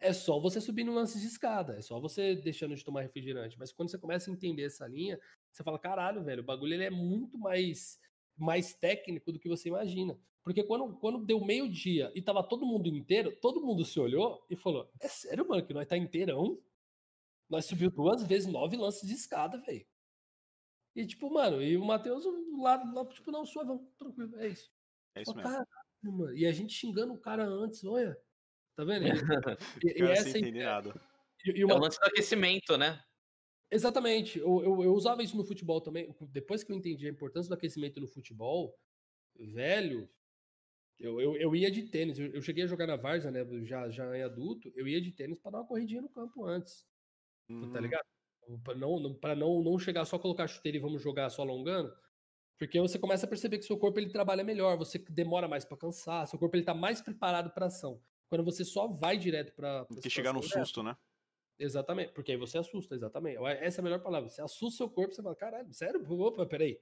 é 0.00 0.12
só 0.12 0.38
você 0.38 0.60
subir 0.60 0.84
no 0.84 0.94
lance 0.94 1.18
de 1.20 1.26
escada, 1.26 1.76
é 1.78 1.82
só 1.82 2.00
você 2.00 2.34
deixando 2.34 2.74
de 2.74 2.84
tomar 2.84 3.02
refrigerante. 3.02 3.58
Mas 3.58 3.72
quando 3.72 3.90
você 3.90 3.98
começa 3.98 4.30
a 4.30 4.32
entender 4.32 4.64
essa 4.64 4.86
linha, 4.86 5.18
você 5.50 5.62
fala, 5.62 5.78
caralho, 5.78 6.22
velho, 6.22 6.42
o 6.42 6.46
bagulho 6.46 6.74
ele 6.74 6.84
é 6.84 6.90
muito 6.90 7.38
mais, 7.38 7.98
mais 8.36 8.74
técnico 8.74 9.32
do 9.32 9.38
que 9.38 9.48
você 9.48 9.68
imagina. 9.68 10.18
Porque 10.42 10.62
quando, 10.62 10.96
quando 10.98 11.24
deu 11.24 11.44
meio-dia 11.44 12.12
e 12.14 12.22
tava 12.22 12.42
todo 12.42 12.64
mundo 12.64 12.88
inteiro, 12.88 13.34
todo 13.40 13.60
mundo 13.60 13.84
se 13.84 13.98
olhou 13.98 14.46
e 14.48 14.54
falou: 14.54 14.88
É 15.00 15.08
sério, 15.08 15.46
mano, 15.48 15.66
que 15.66 15.74
nós 15.74 15.88
tá 15.88 15.96
inteirão? 15.96 16.60
Nós 17.48 17.64
subiu 17.64 17.90
duas 17.90 18.22
vezes 18.24 18.46
nove 18.46 18.76
lances 18.76 19.08
de 19.08 19.14
escada, 19.14 19.58
velho. 19.58 19.86
E 20.94 21.06
tipo, 21.06 21.30
mano, 21.32 21.62
e 21.62 21.76
o 21.76 21.84
Matheus 21.84 22.24
lá, 22.58 22.82
lá, 22.94 23.04
tipo, 23.06 23.30
não, 23.30 23.44
suave, 23.44 23.78
tranquilo, 23.98 24.38
é 24.40 24.48
isso. 24.48 24.70
É 25.14 25.22
isso 25.22 25.34
mesmo. 25.34 25.50
Caralho, 25.50 25.66
mano. 26.04 26.34
E 26.36 26.46
a 26.46 26.52
gente 26.52 26.72
xingando 26.72 27.12
o 27.12 27.20
cara 27.20 27.44
antes, 27.44 27.84
olha. 27.84 28.16
Tá 28.76 28.84
vendo? 28.84 29.06
E, 29.06 29.08
e 29.98 30.02
essa. 30.02 30.38
E, 30.38 30.42
e 31.44 31.64
uma... 31.64 31.74
É 31.74 31.76
o 31.76 31.80
lance 31.80 31.98
do 31.98 32.06
aquecimento, 32.06 32.76
né? 32.76 33.02
Exatamente. 33.70 34.38
Eu, 34.38 34.62
eu, 34.62 34.82
eu, 34.84 34.94
usava 34.94 35.22
isso 35.22 35.36
no 35.36 35.44
futebol 35.44 35.80
também. 35.80 36.14
Depois 36.30 36.62
que 36.62 36.72
eu 36.72 36.76
entendi 36.76 37.06
a 37.06 37.10
importância 37.10 37.48
do 37.48 37.54
aquecimento 37.54 38.00
no 38.00 38.06
futebol, 38.06 38.78
velho, 39.38 40.08
eu, 40.98 41.20
eu, 41.20 41.36
eu 41.36 41.56
ia 41.56 41.70
de 41.70 41.82
tênis. 41.82 42.18
Eu, 42.18 42.28
eu 42.28 42.42
cheguei 42.42 42.64
a 42.64 42.66
jogar 42.68 42.86
na 42.86 42.96
Varsa, 42.96 43.30
né? 43.30 43.44
Já, 43.64 43.90
já 43.90 44.16
em 44.16 44.22
adulto, 44.22 44.72
eu 44.74 44.86
ia 44.86 45.00
de 45.00 45.12
tênis 45.12 45.38
para 45.38 45.52
dar 45.52 45.58
uma 45.58 45.66
corridinha 45.66 46.02
no 46.02 46.08
campo 46.08 46.44
antes. 46.44 46.86
Tá 47.48 47.54
hum. 47.54 47.72
Tá 47.72 47.80
ligado? 47.80 48.04
Para 48.62 48.74
não, 48.76 49.14
pra 49.14 49.34
não, 49.34 49.62
não 49.62 49.78
chegar 49.78 50.04
só 50.04 50.18
colocar 50.18 50.46
chuteira 50.46 50.78
e 50.78 50.80
vamos 50.80 51.02
jogar 51.02 51.28
só 51.30 51.42
alongando. 51.42 51.92
Porque 52.58 52.80
você 52.80 52.98
começa 52.98 53.26
a 53.26 53.28
perceber 53.28 53.58
que 53.58 53.64
seu 53.64 53.76
corpo 53.76 53.98
ele 53.98 54.08
trabalha 54.08 54.42
melhor, 54.42 54.78
você 54.78 54.98
demora 54.98 55.46
mais 55.46 55.64
para 55.64 55.76
cansar, 55.76 56.26
seu 56.26 56.38
corpo 56.38 56.56
ele 56.56 56.64
tá 56.64 56.72
mais 56.72 57.02
preparado 57.02 57.50
para 57.50 57.66
ação. 57.66 58.00
Quando 58.28 58.44
você 58.44 58.64
só 58.64 58.88
vai 58.88 59.18
direto 59.18 59.52
para 59.54 59.86
que 60.00 60.08
chegar 60.08 60.32
no 60.32 60.42
susto, 60.42 60.82
né? 60.82 60.96
Exatamente, 61.58 62.12
porque 62.12 62.32
aí 62.32 62.38
você 62.38 62.58
assusta, 62.58 62.94
exatamente. 62.94 63.38
Essa 63.60 63.80
é 63.80 63.82
a 63.82 63.84
melhor 63.84 64.00
palavra. 64.00 64.28
Você 64.28 64.42
assusta 64.42 64.78
seu 64.78 64.90
corpo, 64.90 65.14
você 65.14 65.22
fala, 65.22 65.34
caralho, 65.34 65.72
sério? 65.72 66.04
Opa, 66.20 66.44
peraí. 66.44 66.78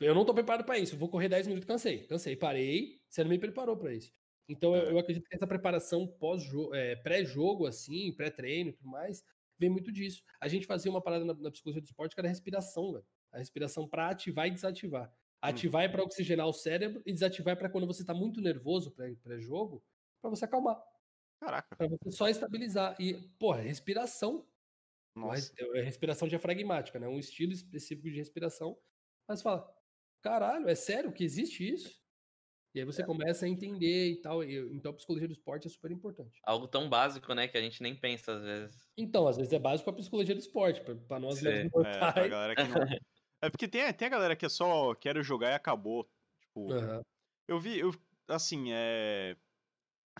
Eu 0.00 0.14
não 0.14 0.24
tô 0.24 0.34
preparado 0.34 0.64
para 0.64 0.78
isso. 0.78 0.96
vou 0.96 1.08
correr 1.08 1.28
10 1.28 1.46
minutos, 1.46 1.66
cansei. 1.66 2.06
Cansei, 2.06 2.36
parei. 2.36 3.00
Você 3.08 3.22
não 3.22 3.30
me 3.30 3.38
preparou 3.38 3.76
para 3.76 3.92
isso. 3.94 4.12
Então 4.48 4.74
eu, 4.74 4.88
é. 4.88 4.92
eu, 4.92 4.98
acredito 4.98 5.28
que 5.28 5.34
essa 5.34 5.46
preparação 5.46 6.06
pós-jogo, 6.06 6.74
é, 6.74 6.96
pré-jogo, 6.96 7.66
assim, 7.66 8.12
pré-treino 8.12 8.70
e 8.70 8.72
tudo 8.72 8.88
mais, 8.88 9.24
vem 9.58 9.70
muito 9.70 9.92
disso. 9.92 10.22
A 10.40 10.48
gente 10.48 10.66
fazia 10.66 10.90
uma 10.90 11.00
parada 11.00 11.24
na, 11.24 11.34
na 11.34 11.50
psicologia 11.50 11.80
do 11.80 11.86
esporte 11.86 12.14
que 12.14 12.20
era 12.20 12.28
a 12.28 12.30
respiração, 12.30 12.92
velho. 12.92 13.04
A 13.32 13.38
respiração 13.38 13.88
para 13.88 14.10
ativar 14.10 14.46
e 14.46 14.50
desativar. 14.50 15.12
Ativar 15.40 15.82
hum. 15.82 15.84
é 15.84 15.88
para 15.88 16.02
oxigenar 16.02 16.46
o 16.46 16.52
cérebro 16.52 17.02
e 17.04 17.12
desativar 17.12 17.52
é 17.52 17.56
para 17.56 17.68
quando 17.68 17.86
você 17.86 18.04
tá 18.04 18.14
muito 18.14 18.40
nervoso 18.40 18.94
pré-jogo, 19.22 19.82
para 20.20 20.30
você 20.30 20.44
acalmar. 20.44 20.80
Caraca. 21.40 21.76
Pra 21.76 21.88
você 21.88 22.10
só 22.10 22.28
estabilizar. 22.28 22.96
E, 22.98 23.14
porra, 23.38 23.60
respiração. 23.60 24.46
Mas 25.14 25.52
é 25.56 25.80
respiração 25.82 26.26
diafragmática, 26.26 26.98
né? 26.98 27.06
Um 27.06 27.18
estilo 27.18 27.52
específico 27.52 28.10
de 28.10 28.16
respiração. 28.16 28.76
Mas 29.28 29.42
fala, 29.42 29.72
caralho, 30.22 30.68
é 30.68 30.74
sério 30.74 31.12
que 31.12 31.22
existe 31.22 31.72
isso? 31.72 32.02
E 32.74 32.80
aí 32.80 32.84
você 32.84 33.02
é. 33.02 33.06
começa 33.06 33.46
a 33.46 33.48
entender 33.48 34.10
e 34.10 34.16
tal. 34.16 34.42
E, 34.42 34.56
então 34.74 34.90
a 34.90 34.94
psicologia 34.94 35.28
do 35.28 35.32
esporte 35.32 35.68
é 35.68 35.70
super 35.70 35.92
importante. 35.92 36.40
Algo 36.42 36.66
tão 36.66 36.88
básico, 36.88 37.32
né, 37.32 37.46
que 37.46 37.56
a 37.56 37.60
gente 37.60 37.80
nem 37.80 37.94
pensa 37.94 38.32
às 38.32 38.42
vezes. 38.42 38.88
Então, 38.96 39.28
às 39.28 39.36
vezes 39.36 39.52
é 39.52 39.58
básico 39.58 39.88
a 39.88 39.92
psicologia 39.92 40.34
do 40.34 40.40
esporte, 40.40 40.80
para 40.80 41.20
nós 41.20 41.40
mesmos 41.40 41.70
mortais. 41.72 42.16
É, 42.16 42.28
galera 42.28 42.56
que 42.56 42.64
não... 42.64 42.74
é 43.42 43.50
porque 43.50 43.68
tem, 43.68 43.92
tem 43.92 44.06
a 44.06 44.10
galera 44.10 44.34
que 44.34 44.44
é 44.44 44.48
só 44.48 44.92
quero 44.96 45.22
jogar 45.22 45.52
e 45.52 45.54
acabou. 45.54 46.10
Tipo, 46.40 46.72
uhum. 46.72 47.02
eu 47.46 47.60
vi, 47.60 47.78
eu, 47.78 47.94
assim, 48.28 48.72
é 48.72 49.36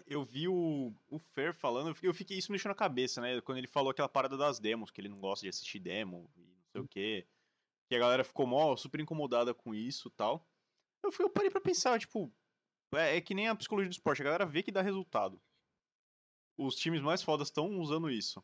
eu 0.07 0.25
vi 0.25 0.49
o, 0.49 0.93
o 1.09 1.19
Fer 1.19 1.55
falando, 1.55 1.97
eu 2.03 2.15
fiquei 2.15 2.37
isso 2.37 2.51
me 2.51 2.57
deixou 2.57 2.69
na 2.69 2.75
cabeça, 2.75 3.21
né? 3.21 3.41
Quando 3.41 3.59
ele 3.59 3.67
falou 3.67 3.91
aquela 3.91 4.09
parada 4.09 4.37
das 4.37 4.59
demos, 4.59 4.91
que 4.91 5.01
ele 5.01 5.09
não 5.09 5.21
gosta 5.21 5.45
de 5.45 5.49
assistir 5.49 5.79
demo 5.79 6.31
e 6.37 6.41
não 6.41 6.67
sei 6.73 6.81
o 6.81 6.89
quê. 6.89 7.27
Que 7.89 7.95
a 7.95 7.99
galera 7.99 8.25
ficou 8.25 8.47
mó, 8.47 8.77
super 8.77 9.01
incomodada 9.01 9.55
com 9.55 9.75
isso 9.75 10.11
tal. 10.11 10.47
Eu, 11.03 11.13
fui, 11.13 11.25
eu 11.25 11.31
parei 11.31 11.51
pra 11.51 11.61
pensar, 11.61 11.99
tipo, 11.99 12.33
é, 12.95 13.17
é, 13.17 13.21
que 13.21 13.35
nem 13.35 13.49
a 13.49 13.55
psicologia 13.55 13.89
do 13.89 13.93
esporte, 13.93 14.23
a 14.23 14.25
galera 14.25 14.47
vê 14.47 14.63
que 14.63 14.73
dá 14.73 14.83
resultado. 14.83 15.41
Os 16.57 16.77
times 16.77 17.03
mais 17.03 17.23
fodas 17.23 17.49
estão 17.49 17.79
usando 17.79 18.11
isso. 18.11 18.43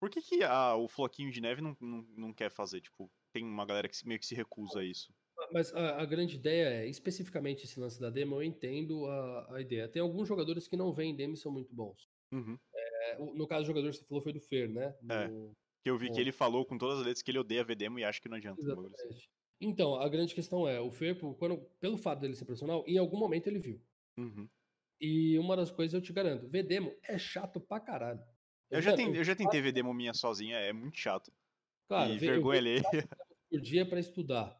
Por 0.00 0.10
que, 0.10 0.20
que 0.20 0.42
a, 0.42 0.74
o 0.74 0.88
Floquinho 0.88 1.30
de 1.30 1.40
Neve 1.40 1.60
não, 1.60 1.76
não, 1.80 2.02
não 2.16 2.32
quer 2.32 2.50
fazer? 2.50 2.80
Tipo, 2.80 3.10
tem 3.32 3.44
uma 3.44 3.64
galera 3.64 3.88
que 3.88 4.06
meio 4.06 4.18
que 4.18 4.26
se 4.26 4.34
recusa 4.34 4.80
a 4.80 4.84
isso. 4.84 5.14
Mas 5.52 5.74
a, 5.74 6.00
a, 6.00 6.06
grande 6.06 6.36
ideia 6.36 6.68
é, 6.68 6.86
especificamente 6.88 7.64
esse 7.64 7.78
lance 7.78 8.00
da 8.00 8.10
demo, 8.10 8.36
eu 8.36 8.42
entendo 8.42 9.06
a, 9.06 9.56
a 9.56 9.60
ideia. 9.60 9.88
Tem 9.88 10.00
alguns 10.00 10.28
jogadores 10.28 10.66
que 10.66 10.76
não 10.76 10.92
vêm 10.92 11.14
demo 11.14 11.34
e 11.34 11.36
são 11.36 11.52
muito 11.52 11.74
bons. 11.74 12.08
Uhum. 12.30 12.58
É, 12.74 13.18
no 13.18 13.46
caso, 13.46 13.64
o 13.64 13.66
jogador 13.66 13.90
que 13.90 13.96
você 13.96 14.04
falou 14.04 14.22
foi 14.22 14.32
do 14.32 14.40
Fer, 14.40 14.68
né? 14.68 14.94
É, 15.10 15.28
que 15.82 15.90
eu 15.90 15.98
vi 15.98 16.10
que 16.10 16.20
ele 16.20 16.32
falou 16.32 16.64
com 16.64 16.78
todas 16.78 17.00
as 17.00 17.04
letras 17.04 17.22
que 17.22 17.30
ele 17.30 17.38
odeia 17.38 17.64
ver 17.64 17.76
demo 17.76 17.98
e 17.98 18.04
acha 18.04 18.20
que 18.20 18.28
não 18.28 18.36
adianta. 18.36 18.60
Assim. 18.60 18.70
Exatamente. 18.70 19.30
Então, 19.60 19.94
a 19.94 20.08
grande 20.08 20.34
questão 20.34 20.66
é, 20.66 20.80
o 20.80 20.90
Fer, 20.90 21.16
quando, 21.38 21.58
pelo 21.78 21.96
fato 21.96 22.20
dele 22.20 22.34
ser 22.34 22.44
profissional, 22.44 22.84
em 22.86 22.98
algum 22.98 23.18
momento 23.18 23.46
ele 23.46 23.58
viu. 23.58 23.80
Uhum. 24.16 24.48
E 25.00 25.38
uma 25.38 25.56
das 25.56 25.70
coisas 25.70 25.94
eu 25.94 26.00
te 26.00 26.12
garanto, 26.12 26.48
ver 26.48 26.62
demo 26.62 26.94
é 27.02 27.18
chato 27.18 27.60
pra 27.60 27.80
caralho. 27.80 28.20
Eu, 28.70 28.78
eu 28.78 28.82
já, 28.82 28.94
tentei, 28.94 29.20
eu 29.20 29.24
já 29.24 29.36
tentei 29.36 29.60
ver 29.60 29.72
demo 29.72 29.92
minha 29.92 30.14
sozinha, 30.14 30.56
é 30.56 30.72
muito 30.72 30.98
chato. 30.98 31.32
Claro, 31.88 32.12
e 32.12 32.18
vergonha 32.18 32.58
alheia. 32.58 32.82
Por 33.50 33.60
dia 33.60 33.84
para 33.84 34.00
estudar. 34.00 34.58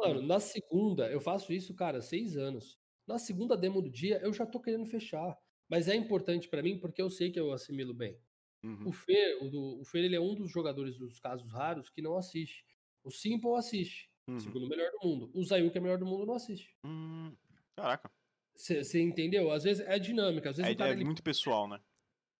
Mano, 0.00 0.22
na 0.22 0.40
segunda, 0.40 1.10
eu 1.10 1.20
faço 1.20 1.52
isso, 1.52 1.74
cara, 1.74 2.00
seis 2.00 2.36
anos. 2.36 2.78
Na 3.06 3.18
segunda 3.18 3.56
demo 3.56 3.82
do 3.82 3.90
dia, 3.90 4.18
eu 4.22 4.32
já 4.32 4.46
tô 4.46 4.60
querendo 4.60 4.86
fechar. 4.86 5.36
Mas 5.68 5.88
é 5.88 5.94
importante 5.94 6.48
para 6.48 6.62
mim 6.62 6.78
porque 6.78 7.00
eu 7.00 7.10
sei 7.10 7.30
que 7.30 7.38
eu 7.38 7.52
assimilo 7.52 7.94
bem. 7.94 8.18
Uhum. 8.62 8.88
O 8.88 8.92
Fer, 8.92 9.38
o, 9.42 9.48
do, 9.48 9.80
o 9.80 9.84
Fer, 9.84 10.04
ele 10.04 10.16
é 10.16 10.20
um 10.20 10.34
dos 10.34 10.50
jogadores 10.50 10.98
dos 10.98 11.18
casos 11.18 11.50
raros 11.50 11.88
que 11.88 12.02
não 12.02 12.16
assiste. 12.16 12.64
O 13.04 13.10
Simple 13.10 13.54
assiste, 13.56 14.10
uhum. 14.26 14.38
segundo 14.38 14.68
melhor 14.68 14.90
do 14.90 15.08
mundo. 15.08 15.30
O 15.32 15.44
Zayu, 15.44 15.70
que 15.70 15.78
é 15.78 15.80
melhor 15.80 15.98
do 15.98 16.04
mundo, 16.04 16.26
não 16.26 16.34
assiste. 16.34 16.76
Hum, 16.84 17.34
caraca. 17.76 18.10
Você 18.54 19.00
entendeu? 19.00 19.50
Às 19.50 19.64
vezes 19.64 19.86
é 19.86 19.98
dinâmica, 19.98 20.50
às 20.50 20.56
vezes 20.58 20.72
é, 20.72 20.74
cara, 20.74 20.90
é 20.90 20.94
ele... 20.94 21.04
muito 21.04 21.22
pessoal, 21.22 21.66
né? 21.66 21.80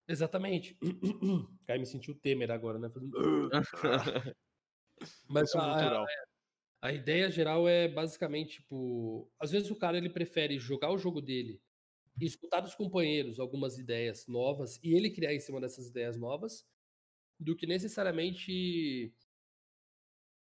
Exatamente. 0.06 0.76
Cara, 1.66 1.78
me 1.78 1.86
sentiu 1.86 2.16
Temer 2.16 2.50
agora, 2.50 2.80
né? 2.80 2.90
Fazendo... 2.90 3.16
Mas 5.28 5.54
a, 5.54 6.02
a 6.02 6.06
ideia 6.88 7.30
geral 7.30 7.68
é 7.68 7.86
basicamente, 7.86 8.60
tipo, 8.60 9.30
às 9.38 9.50
vezes 9.50 9.70
o 9.70 9.76
cara 9.76 9.98
ele 9.98 10.08
prefere 10.08 10.58
jogar 10.58 10.90
o 10.90 10.98
jogo 10.98 11.20
dele 11.20 11.60
e 12.18 12.24
escutar 12.24 12.60
dos 12.60 12.74
companheiros 12.74 13.38
algumas 13.38 13.78
ideias 13.78 14.26
novas 14.26 14.78
e 14.82 14.94
ele 14.94 15.10
criar 15.10 15.34
em 15.34 15.40
cima 15.40 15.60
dessas 15.60 15.88
ideias 15.88 16.16
novas, 16.16 16.66
do 17.38 17.54
que 17.54 17.66
necessariamente, 17.66 19.14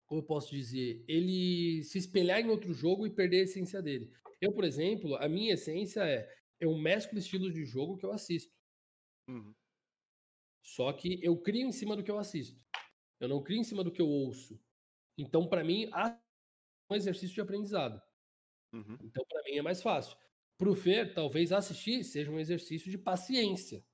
como 0.06 0.20
eu 0.20 0.24
posso 0.24 0.50
dizer, 0.50 1.04
ele 1.08 1.82
se 1.82 1.98
espelhar 1.98 2.40
em 2.40 2.50
outro 2.50 2.72
jogo 2.72 3.06
e 3.06 3.10
perder 3.10 3.40
a 3.40 3.44
essência 3.44 3.82
dele. 3.82 4.10
Eu, 4.40 4.52
por 4.52 4.64
exemplo, 4.64 5.16
a 5.16 5.28
minha 5.28 5.54
essência 5.54 6.02
é 6.04 6.28
eu 6.60 6.76
mesclo 6.76 7.18
estilos 7.18 7.52
de 7.52 7.64
jogo 7.64 7.96
que 7.96 8.06
eu 8.06 8.12
assisto. 8.12 8.52
Uhum. 9.28 9.54
Só 10.62 10.92
que 10.92 11.18
eu 11.22 11.36
crio 11.36 11.66
em 11.66 11.72
cima 11.72 11.96
do 11.96 12.02
que 12.02 12.10
eu 12.10 12.18
assisto. 12.18 12.64
Eu 13.20 13.28
não 13.28 13.42
crio 13.42 13.58
em 13.58 13.64
cima 13.64 13.82
do 13.82 13.90
que 13.90 14.00
eu 14.00 14.08
ouço. 14.08 14.60
Então, 15.16 15.48
para 15.48 15.64
mim, 15.64 15.88
a 15.92 16.16
um 16.90 16.94
exercício 16.94 17.34
de 17.34 17.40
aprendizado. 17.40 18.00
Uhum. 18.72 18.98
Então, 19.02 19.24
para 19.28 19.42
mim 19.44 19.58
é 19.58 19.62
mais 19.62 19.82
fácil. 19.82 20.16
Para 20.56 20.70
o 20.70 20.74
Fer, 20.74 21.14
talvez 21.14 21.52
assistir 21.52 22.02
seja 22.04 22.30
um 22.30 22.38
exercício 22.38 22.90
de 22.90 22.98
paciência, 22.98 23.84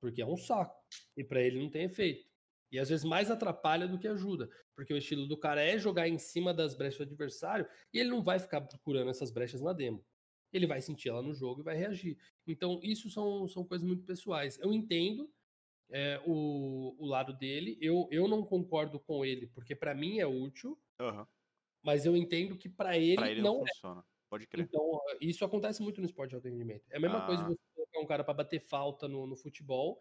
porque 0.00 0.20
é 0.20 0.26
um 0.26 0.36
saco 0.36 0.76
e 1.16 1.22
para 1.22 1.40
ele 1.40 1.60
não 1.60 1.70
tem 1.70 1.84
efeito. 1.84 2.28
E 2.72 2.78
às 2.78 2.88
vezes 2.88 3.04
mais 3.04 3.30
atrapalha 3.30 3.86
do 3.86 3.98
que 3.98 4.06
ajuda, 4.06 4.48
porque 4.74 4.94
o 4.94 4.96
estilo 4.96 5.26
do 5.26 5.36
cara 5.36 5.62
é 5.62 5.78
jogar 5.78 6.08
em 6.08 6.18
cima 6.18 6.54
das 6.54 6.74
brechas 6.74 6.98
do 6.98 7.04
adversário 7.04 7.66
e 7.92 7.98
ele 7.98 8.10
não 8.10 8.22
vai 8.22 8.38
ficar 8.38 8.60
procurando 8.60 9.10
essas 9.10 9.30
brechas 9.30 9.60
na 9.60 9.72
demo. 9.72 10.04
Ele 10.52 10.66
vai 10.66 10.80
sentir 10.80 11.08
ela 11.08 11.22
no 11.22 11.34
jogo 11.34 11.60
e 11.60 11.64
vai 11.64 11.76
reagir. 11.76 12.18
Então, 12.46 12.80
isso 12.82 13.08
são, 13.10 13.46
são 13.48 13.64
coisas 13.64 13.86
muito 13.86 14.04
pessoais. 14.04 14.58
Eu 14.58 14.72
entendo 14.72 15.32
é, 15.90 16.20
o, 16.26 16.96
o 16.98 17.06
lado 17.06 17.32
dele, 17.32 17.76
eu, 17.80 18.08
eu 18.10 18.26
não 18.28 18.44
concordo 18.44 18.98
com 18.98 19.24
ele, 19.24 19.46
porque 19.48 19.74
para 19.74 19.94
mim 19.94 20.18
é 20.18 20.26
útil. 20.26 20.78
Uhum. 21.00 21.26
Mas 21.82 22.04
eu 22.04 22.16
entendo 22.16 22.56
que 22.56 22.68
para 22.68 22.96
ele, 22.96 23.16
pra 23.16 23.30
ele 23.30 23.42
não, 23.42 23.58
não 23.58 23.64
é. 23.64 23.68
funciona. 23.74 24.04
Pode 24.28 24.46
crer. 24.46 24.64
Então, 24.64 25.00
isso 25.20 25.44
acontece 25.44 25.82
muito 25.82 26.00
no 26.00 26.06
esporte 26.06 26.30
de 26.30 26.36
alto 26.36 26.48
rendimento. 26.48 26.84
É 26.90 26.98
a 26.98 27.00
mesma 27.00 27.18
ah. 27.18 27.26
coisa 27.26 27.42
você 27.42 27.58
colocar 27.74 28.00
um 28.00 28.06
cara 28.06 28.22
para 28.22 28.34
bater 28.34 28.60
falta 28.60 29.08
no, 29.08 29.26
no, 29.26 29.36
futebol 29.36 29.98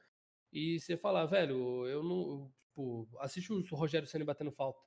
e 0.53 0.79
você 0.79 0.95
falar, 0.95 1.25
velho, 1.25 1.87
eu 1.87 2.03
não. 2.03 2.51
Tipo, 2.67 3.09
assiste 3.19 3.51
o 3.51 3.75
Rogério 3.75 4.07
Senna 4.07 4.23
batendo 4.23 4.51
falta. 4.51 4.79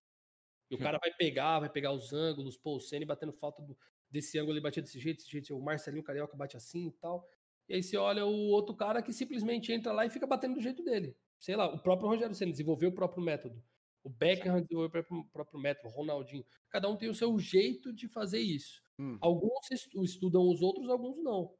E 0.71 0.75
o 0.75 0.79
cara 0.79 0.99
vai 1.03 1.13
pegar, 1.13 1.59
vai 1.59 1.69
pegar 1.69 1.93
os 1.93 2.13
ângulos, 2.13 2.57
pô, 2.57 2.77
o 2.77 2.81
Senna 2.81 3.05
batendo 3.05 3.33
falta 3.33 3.61
do, 3.63 3.77
desse 4.09 4.39
ângulo 4.39 4.53
ele 4.53 4.61
batia 4.61 4.83
desse 4.83 5.01
jeito, 5.01 5.19
desse 5.19 5.31
jeito, 5.31 5.57
o 5.57 5.61
Marcelinho 5.61 6.05
Carioca 6.05 6.37
bate 6.37 6.57
assim 6.57 6.87
e 6.89 6.93
tal. 6.93 7.29
E 7.69 7.75
aí 7.75 7.83
você 7.83 7.97
olha 7.97 8.25
o 8.25 8.49
outro 8.51 8.77
cara 8.77 9.03
que 9.03 9.13
simplesmente 9.13 9.73
entra 9.73 9.93
lá 9.93 10.07
e 10.07 10.11
fica 10.11 10.27
batendo 10.27 10.55
do 10.55 10.61
jeito 10.61 10.85
dele. 10.85 11.17
sei 11.39 11.57
lá, 11.57 11.67
o 11.67 11.83
próprio 11.83 12.09
Rogério 12.09 12.35
Senna 12.35 12.53
desenvolveu 12.53 12.91
o 12.91 12.95
próprio 12.95 13.25
método. 13.25 13.61
O 14.05 14.11
Beckham 14.11 14.61
desenvolveu 14.61 15.05
o 15.11 15.25
próprio, 15.27 15.61
método, 15.61 15.89
o 15.89 15.93
Ronaldinho. 15.93 16.45
Cada 16.69 16.89
um 16.89 16.97
tem 16.97 17.09
o 17.09 17.15
seu 17.15 17.39
jeito 17.39 17.93
de 17.93 18.09
fazer 18.09 18.41
isso. 18.41 18.83
Hum. 18.99 19.17
Alguns 19.21 19.71
estudam 19.71 20.49
os 20.49 20.61
outros, 20.61 20.89
alguns 20.89 21.23
não. 21.23 21.55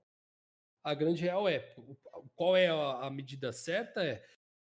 A 0.83 0.95
grande 0.95 1.23
real 1.23 1.49
é, 1.49 1.75
qual 2.35 2.57
é 2.57 2.67
a, 2.67 3.07
a 3.07 3.11
medida 3.11 3.53
certa? 3.53 4.03
É, 4.05 4.25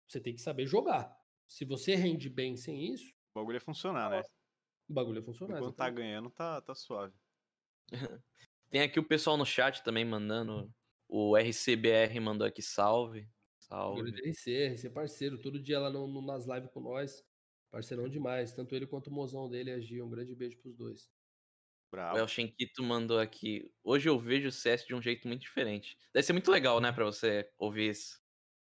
você 0.06 0.20
tem 0.20 0.34
que 0.34 0.42
saber 0.42 0.66
jogar. 0.66 1.16
Se 1.46 1.64
você 1.64 1.94
rende 1.94 2.28
bem 2.28 2.56
sem 2.56 2.92
isso... 2.92 3.14
O 3.34 3.40
bagulho 3.40 3.56
é 3.56 3.60
funcionar, 3.60 4.10
né? 4.10 4.22
O 4.88 4.92
bagulho 4.92 5.20
é 5.20 5.22
funcionar. 5.22 5.58
Quando 5.58 5.72
tá 5.72 5.88
ganhando, 5.88 6.28
tá, 6.30 6.60
tá 6.60 6.74
suave. 6.74 7.14
tem 8.70 8.82
aqui 8.82 9.00
o 9.00 9.08
pessoal 9.08 9.36
no 9.36 9.46
chat 9.46 9.82
também 9.82 10.04
mandando... 10.04 10.70
O 11.14 11.36
RCBR 11.36 12.18
mandou 12.20 12.46
aqui 12.46 12.62
salve. 12.62 13.28
Salve. 13.58 14.10
RC, 14.30 14.74
RC 14.74 14.88
parceiro, 14.88 15.38
todo 15.38 15.60
dia 15.60 15.78
lá 15.78 15.90
no, 15.90 16.06
no, 16.06 16.22
nas 16.22 16.46
lives 16.46 16.70
com 16.70 16.80
nós. 16.80 17.22
Parceirão 17.72 18.06
demais. 18.08 18.52
Tanto 18.52 18.76
ele 18.76 18.86
quanto 18.86 19.08
o 19.08 19.12
mozão 19.12 19.48
dele 19.48 19.72
agiam. 19.72 20.06
Um 20.06 20.10
grande 20.10 20.34
beijo 20.34 20.58
pros 20.58 20.76
dois. 20.76 21.10
Bravo. 21.90 22.16
O 22.16 22.20
El 22.20 22.28
Shenquito 22.28 22.82
mandou 22.82 23.18
aqui. 23.18 23.70
Hoje 23.82 24.08
eu 24.08 24.18
vejo 24.18 24.48
o 24.48 24.52
CS 24.52 24.86
de 24.86 24.94
um 24.94 25.02
jeito 25.02 25.26
muito 25.26 25.40
diferente. 25.40 25.96
Deve 26.12 26.24
ser 26.24 26.32
muito 26.32 26.50
legal, 26.50 26.80
né, 26.80 26.92
pra 26.92 27.04
você 27.04 27.50
ouvir 27.58 27.90
isso. 27.90 28.20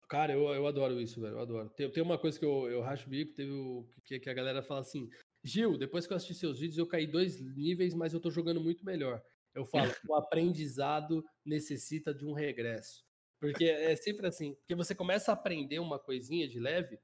Cara, 0.08 0.32
eu, 0.32 0.48
eu 0.48 0.66
adoro 0.66 1.00
isso, 1.00 1.20
velho. 1.20 1.34
Eu 1.34 1.40
adoro. 1.40 1.70
Tem, 1.70 1.88
tem 1.90 2.02
uma 2.02 2.18
coisa 2.18 2.38
que 2.38 2.44
eu, 2.44 2.68
eu 2.68 2.80
racho 2.80 3.06
o 3.06 3.11
bico, 3.11 3.32
teve 3.32 3.52
o, 3.52 3.86
que, 4.04 4.18
que 4.18 4.30
a 4.30 4.34
galera 4.34 4.62
fala 4.62 4.80
assim: 4.80 5.08
Gil, 5.44 5.78
depois 5.78 6.06
que 6.06 6.12
eu 6.12 6.16
assisti 6.16 6.34
seus 6.34 6.58
vídeos, 6.58 6.78
eu 6.78 6.86
caí 6.86 7.06
dois 7.06 7.40
níveis, 7.56 7.94
mas 7.94 8.12
eu 8.12 8.20
tô 8.20 8.30
jogando 8.30 8.61
muito 8.61 8.84
melhor. 8.84 9.22
Eu 9.54 9.64
falo, 9.64 9.92
o 10.08 10.14
aprendizado 10.14 11.24
necessita 11.44 12.12
de 12.12 12.24
um 12.24 12.32
regresso. 12.32 13.04
Porque 13.40 13.64
é 13.64 13.96
sempre 13.96 14.26
assim, 14.26 14.54
porque 14.54 14.74
você 14.74 14.94
começa 14.94 15.30
a 15.30 15.34
aprender 15.34 15.78
uma 15.78 15.98
coisinha 15.98 16.46
de 16.46 16.61
leve, 16.61 16.98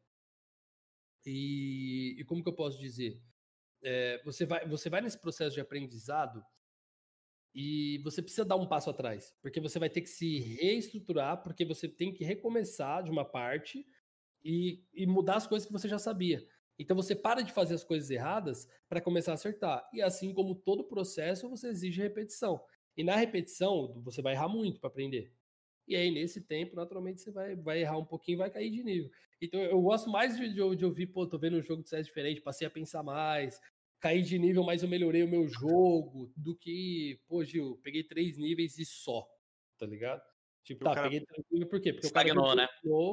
e, 1.27 2.14
e 2.18 2.24
como 2.24 2.43
que 2.43 2.49
eu 2.49 2.55
posso 2.55 2.79
dizer? 2.79 3.20
É, 3.83 4.22
você, 4.24 4.47
vai, 4.47 4.66
você 4.66 4.89
vai 4.89 5.01
nesse 5.01 5.20
processo 5.20 5.55
de 5.55 5.61
aprendizado 5.61 6.43
e 7.55 7.99
você 8.05 8.22
precisa 8.22 8.45
dar 8.45 8.57
um 8.57 8.66
passo 8.66 8.91
atrás, 8.91 9.35
porque 9.43 9.61
você 9.61 9.79
vai 9.79 9.91
ter 9.91 10.03
que 10.03 10.09
se 10.09 10.39
reestruturar, 10.39 11.43
porque 11.43 11.64
você 11.64 11.89
tem 11.89 12.12
que 12.12 12.24
recomeçar 12.24 13.03
de 13.03 13.11
uma 13.11 13.24
parte 13.24 13.87
e, 14.45 14.85
e 14.95 15.07
mudar 15.07 15.37
as 15.37 15.47
coisas 15.47 15.66
que 15.66 15.72
você 15.72 15.89
já 15.89 15.99
sabia. 15.99 16.47
Então 16.79 16.95
você 16.95 17.16
para 17.16 17.43
de 17.43 17.53
fazer 17.53 17.74
as 17.74 17.83
coisas 17.83 18.11
erradas 18.11 18.68
para 18.89 19.01
começar 19.01 19.33
a 19.33 19.35
acertar. 19.35 19.89
E 19.93 20.03
assim 20.03 20.33
como 20.33 20.55
todo 20.55 20.85
processo, 20.85 21.49
você 21.49 21.68
exige 21.68 22.03
repetição. 22.03 22.62
E 22.97 23.03
na 23.03 23.16
repetição, 23.16 24.01
você 24.03 24.22
vai 24.22 24.35
errar 24.35 24.49
muito 24.49 24.79
para 24.79 24.89
aprender. 24.89 25.33
E 25.89 25.95
aí, 25.95 26.11
nesse 26.11 26.41
tempo, 26.41 26.74
naturalmente, 26.74 27.20
você 27.20 27.31
vai, 27.31 27.55
vai 27.55 27.81
errar 27.81 27.97
um 27.97 28.05
pouquinho 28.05 28.39
vai 28.39 28.51
cair 28.51 28.70
de 28.70 28.83
nível. 28.83 29.11
Então, 29.41 29.61
eu 29.61 29.80
gosto 29.80 30.11
mais 30.11 30.37
de, 30.37 30.49
de, 30.49 30.76
de 30.76 30.84
ouvir, 30.84 31.07
pô, 31.07 31.26
tô 31.26 31.39
vendo 31.39 31.59
um 31.59 31.62
jogo 31.62 31.82
de 31.82 31.89
CS 31.89 32.07
diferente, 32.07 32.41
passei 32.41 32.66
a 32.66 32.70
pensar 32.70 33.03
mais, 33.03 33.61
caí 34.01 34.22
de 34.22 34.39
nível, 34.39 34.64
mas 34.64 34.82
eu 34.82 34.89
melhorei 34.89 35.22
o 35.22 35.28
meu 35.28 35.47
jogo, 35.47 36.32
do 36.37 36.57
que, 36.57 37.20
pô, 37.28 37.45
Gil, 37.45 37.78
peguei 37.82 38.03
três 38.03 38.39
níveis 38.39 38.78
e 38.78 38.84
só, 38.84 39.28
tá 39.78 39.87
ligado? 39.87 40.22
Tipo, 40.64 40.84
tá, 40.84 40.95
cara... 40.95 41.09
peguei 41.09 41.24
três 41.26 41.45
níveis 41.51 41.70
por 41.70 41.80
quê? 41.80 41.93
Porque 41.93 42.07
Estagnou, 42.07 42.45
o 42.45 42.57
cara 42.57 42.62
né? 42.62 42.68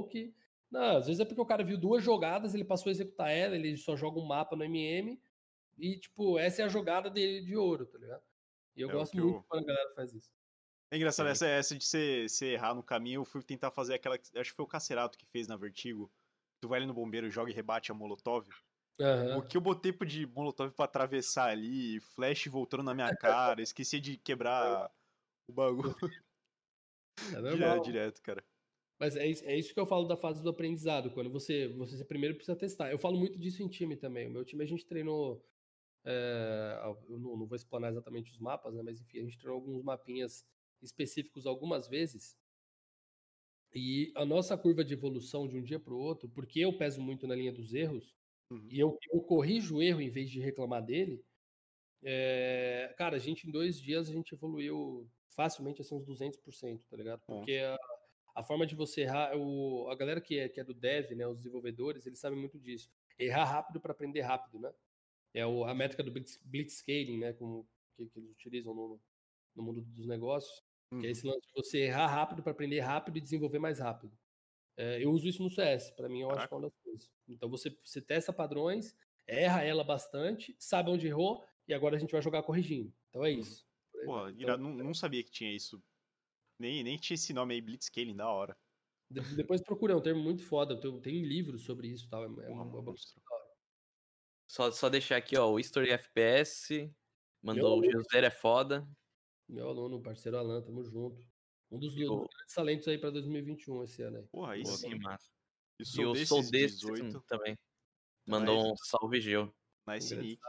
que... 0.09 0.33
Não, 0.71 0.97
às 0.97 1.05
vezes 1.05 1.19
é 1.19 1.25
porque 1.25 1.41
o 1.41 1.45
cara 1.45 1.63
viu 1.63 1.77
duas 1.77 2.03
jogadas, 2.03 2.55
ele 2.55 2.63
passou 2.63 2.89
a 2.89 2.91
executar 2.91 3.31
ela, 3.31 3.55
ele 3.55 3.77
só 3.77 3.95
joga 3.95 4.19
um 4.19 4.25
mapa 4.25 4.55
no 4.55 4.63
MM, 4.63 5.21
e, 5.77 5.97
tipo, 5.97 6.39
essa 6.39 6.61
é 6.61 6.65
a 6.65 6.69
jogada 6.69 7.09
dele 7.09 7.45
de 7.45 7.55
ouro, 7.55 7.85
tá 7.85 7.97
ligado? 7.97 8.23
E 8.75 8.81
eu 8.81 8.89
é 8.89 8.93
gosto 8.93 9.15
muito 9.17 9.37
eu... 9.37 9.43
quando 9.47 9.63
a 9.63 9.67
galera 9.67 9.93
faz 9.95 10.13
isso. 10.13 10.31
É 10.93 10.95
engraçado, 10.95 11.27
essa, 11.27 11.47
essa 11.47 11.75
de 11.75 11.83
você, 11.83 12.29
você 12.29 12.53
errar 12.53 12.75
no 12.75 12.83
caminho, 12.83 13.21
eu 13.21 13.25
fui 13.25 13.41
tentar 13.41 13.71
fazer 13.71 13.95
aquela. 13.95 14.13
Acho 14.15 14.51
que 14.51 14.55
foi 14.55 14.63
o 14.63 14.67
Cacerato 14.67 15.17
que 15.17 15.25
fez 15.25 15.47
na 15.47 15.57
Vertigo. 15.57 16.07
Tu 16.61 16.67
vai 16.67 16.77
ali 16.77 16.85
no 16.85 16.93
bombeiro, 16.93 17.31
joga 17.31 17.49
e 17.49 17.53
rebate 17.53 17.91
a 17.91 17.95
Molotov. 17.95 18.47
Uhum. 18.99 19.39
O 19.39 19.41
que 19.41 19.57
eu 19.57 19.61
botei 19.61 19.91
de 19.91 20.27
Molotov 20.27 20.71
pra 20.71 20.85
atravessar 20.85 21.49
ali, 21.49 21.99
flash 21.99 22.45
voltando 22.45 22.83
na 22.83 22.93
minha 22.93 23.07
cara, 23.17 23.59
esqueci 23.59 23.99
de 23.99 24.17
quebrar 24.17 24.91
o 25.49 25.53
bagulho. 25.53 25.95
É 27.31 27.41
direto, 27.41 27.83
direto, 27.83 28.21
cara. 28.23 28.43
Mas 28.99 29.15
é 29.15 29.27
isso, 29.27 29.45
é 29.45 29.55
isso 29.55 29.71
que 29.71 29.79
eu 29.79 29.85
falo 29.85 30.07
da 30.07 30.17
fase 30.17 30.41
do 30.41 30.49
aprendizado, 30.49 31.11
quando 31.11 31.29
você, 31.29 31.67
você 31.67 32.03
primeiro 32.03 32.35
precisa 32.35 32.57
testar. 32.57 32.91
Eu 32.91 32.97
falo 32.97 33.17
muito 33.17 33.37
disso 33.37 33.61
em 33.61 33.67
time 33.67 33.95
também. 33.95 34.27
O 34.27 34.31
meu 34.31 34.43
time 34.43 34.63
a 34.63 34.67
gente 34.67 34.83
treinou. 34.83 35.45
É, 36.03 36.81
eu 37.07 37.19
não, 37.19 37.37
não, 37.37 37.45
vou 37.45 37.55
explanar 37.55 37.91
exatamente 37.91 38.31
os 38.31 38.39
mapas, 38.39 38.73
né? 38.73 38.81
Mas 38.81 38.99
enfim, 38.99 39.19
a 39.19 39.23
gente 39.23 39.37
treinou 39.37 39.59
alguns 39.59 39.83
mapinhas 39.83 40.43
específicos 40.83 41.45
algumas 41.45 41.87
vezes. 41.87 42.37
E 43.73 44.11
a 44.15 44.25
nossa 44.25 44.57
curva 44.57 44.83
de 44.83 44.93
evolução 44.93 45.47
de 45.47 45.57
um 45.57 45.63
dia 45.63 45.79
para 45.79 45.93
o 45.93 45.99
outro, 45.99 46.29
porque 46.29 46.59
eu 46.59 46.77
peso 46.77 47.01
muito 47.01 47.25
na 47.25 47.35
linha 47.35 47.51
dos 47.51 47.73
erros, 47.73 48.15
uhum. 48.49 48.67
e 48.69 48.79
eu, 48.79 48.97
eu 49.11 49.21
corrijo 49.21 49.77
o 49.77 49.81
erro 49.81 50.01
em 50.01 50.09
vez 50.09 50.29
de 50.29 50.39
reclamar 50.39 50.83
dele, 50.83 51.23
é, 52.03 52.93
cara, 52.97 53.15
a 53.15 53.19
gente 53.19 53.47
em 53.47 53.51
dois 53.51 53.79
dias 53.79 54.09
a 54.09 54.11
gente 54.11 54.33
evoluiu 54.33 55.09
facilmente 55.29 55.81
assim 55.81 55.95
uns 55.95 56.05
200%, 56.05 56.81
tá 56.89 56.97
ligado? 56.97 57.21
Porque 57.25 57.57
a, 57.57 57.77
a, 58.35 58.43
forma 58.43 58.67
de 58.67 58.75
você 58.75 59.01
errar, 59.01 59.35
o, 59.37 59.87
a 59.89 59.95
galera 59.95 60.19
que 60.19 60.37
é, 60.37 60.49
que 60.49 60.59
é 60.59 60.63
do 60.63 60.73
dev, 60.73 61.11
né, 61.15 61.25
os 61.25 61.37
desenvolvedores, 61.37 62.05
eles 62.05 62.19
sabem 62.19 62.37
muito 62.37 62.59
disso. 62.59 62.91
Errar 63.17 63.45
rápido 63.45 63.79
para 63.79 63.93
aprender 63.93 64.21
rápido, 64.21 64.59
né? 64.59 64.71
É 65.33 65.45
o, 65.45 65.63
a 65.63 65.73
métrica 65.73 66.03
do 66.03 66.11
blitz, 66.11 66.37
blitzscaling, 66.43 67.17
né, 67.17 67.33
como 67.33 67.67
que, 67.95 68.05
que 68.07 68.19
eles 68.19 68.31
utilizam 68.31 68.73
no, 68.73 69.01
no 69.55 69.63
mundo 69.63 69.81
dos 69.81 70.05
negócios. 70.05 70.61
Uhum. 70.93 70.99
Que 70.99 71.07
é 71.07 71.11
esse 71.11 71.25
lance 71.25 71.41
de 71.47 71.53
você 71.55 71.79
errar 71.79 72.07
rápido 72.07 72.43
para 72.43 72.51
aprender 72.51 72.79
rápido 72.79 73.17
e 73.17 73.21
desenvolver 73.21 73.59
mais 73.59 73.79
rápido. 73.79 74.15
É, 74.77 75.03
eu 75.03 75.11
uso 75.11 75.27
isso 75.27 75.41
no 75.41 75.49
CS, 75.49 75.91
para 75.91 76.07
mim 76.07 76.21
eu 76.21 76.27
Caraca. 76.27 76.41
acho 76.41 76.47
que 76.47 76.53
é 76.53 76.57
uma 76.57 76.69
das 76.69 76.79
coisas. 76.83 77.11
Então 77.27 77.49
você, 77.49 77.75
você 77.83 78.01
testa 78.01 78.31
padrões, 78.31 78.95
erra 79.27 79.63
ela 79.63 79.83
bastante, 79.83 80.55
sabe 80.59 80.89
onde 80.89 81.07
errou 81.07 81.43
e 81.67 81.73
agora 81.73 81.95
a 81.95 81.99
gente 81.99 82.11
vai 82.11 82.21
jogar 82.21 82.43
corrigindo. 82.43 82.93
Então 83.09 83.25
é 83.25 83.31
uhum. 83.31 83.39
isso. 83.39 83.65
Uhum. 83.95 84.05
Pô, 84.05 84.29
então, 84.29 84.57
não, 84.57 84.73
não, 84.73 84.93
sabia 84.93 85.23
que 85.23 85.31
tinha 85.31 85.51
isso. 85.51 85.81
Nem, 86.59 86.83
nem 86.83 86.97
tinha 86.97 87.15
esse 87.15 87.33
nome 87.33 87.53
aí, 87.53 87.61
Blitzscaling, 87.61 88.15
da 88.15 88.29
hora. 88.29 88.55
depois 89.09 89.61
procura, 89.61 89.93
é 89.93 89.95
um 89.95 90.01
termo 90.01 90.21
muito 90.21 90.43
foda. 90.43 90.79
Tem, 90.79 91.01
tem 91.01 91.21
livros 91.23 91.63
sobre 91.63 91.87
isso 91.87 92.09
tal. 92.09 92.23
É, 92.23 92.25
é 92.25 92.49
uma, 92.49 92.63
uma, 92.63 92.79
uma 92.79 92.95
só, 94.47 94.69
só 94.69 94.89
deixar 94.89 95.17
aqui, 95.17 95.35
ó, 95.37 95.49
o 95.49 95.59
History 95.59 95.89
FPS 95.89 96.91
mandou 97.41 97.79
o 97.79 97.91
José 97.91 98.19
é 98.19 98.29
foda. 98.29 98.87
Meu 99.47 99.69
aluno, 99.69 100.01
parceiro 100.01 100.37
Alan, 100.37 100.61
tamo 100.61 100.83
junto. 100.83 101.25
Um 101.71 101.79
dos, 101.79 101.95
eu... 101.97 102.17
grandes 102.17 102.53
talentos 102.53 102.87
aí 102.87 102.97
pra 102.97 103.09
2021 103.09 103.83
esse 103.83 104.01
ano 104.01 104.17
aí. 104.17 104.27
Porra, 104.27 104.53
aí 104.53 104.65
sim, 104.65 104.95
massa. 104.99 105.29
E, 105.79 105.85
sou 105.85 106.15
eu 106.15 106.25
sou 106.25 106.41
desse 106.49 106.79
18 106.81 107.21
também. 107.21 107.57
Mandou 108.27 108.71
um 108.71 108.77
salve, 108.77 109.19
Gil. 109.19 109.53
Nice 109.87 110.15
Nick. 110.15 110.39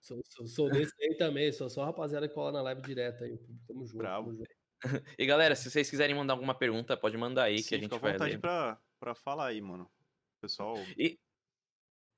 Sou, 0.00 0.20
sou, 0.24 0.46
sou, 0.46 0.70
desse 0.70 0.92
aí 1.00 1.16
também, 1.16 1.52
sou 1.52 1.68
só 1.68 1.84
rapaziada 1.84 2.26
que 2.26 2.34
cola 2.34 2.50
na 2.50 2.62
live 2.62 2.82
direto 2.82 3.24
aí. 3.24 3.38
Tamo 3.66 3.84
junto. 3.84 3.98
Bravo. 3.98 4.30
Tamo 4.30 4.38
junto. 4.38 4.58
e 5.18 5.26
galera, 5.26 5.54
se 5.54 5.70
vocês 5.70 5.90
quiserem 5.90 6.16
mandar 6.16 6.34
alguma 6.34 6.54
pergunta, 6.54 6.96
pode 6.96 7.16
mandar 7.16 7.44
aí 7.44 7.58
Sim, 7.58 7.68
que 7.68 7.74
a 7.74 7.78
gente 7.78 7.98
vai 7.98 8.12
vontade 8.12 8.32
ler. 8.32 8.40
Pra, 8.40 8.80
pra 8.98 9.14
falar 9.14 9.48
aí, 9.48 9.60
mano. 9.60 9.90
Pessoal. 10.40 10.76
E, 10.96 11.18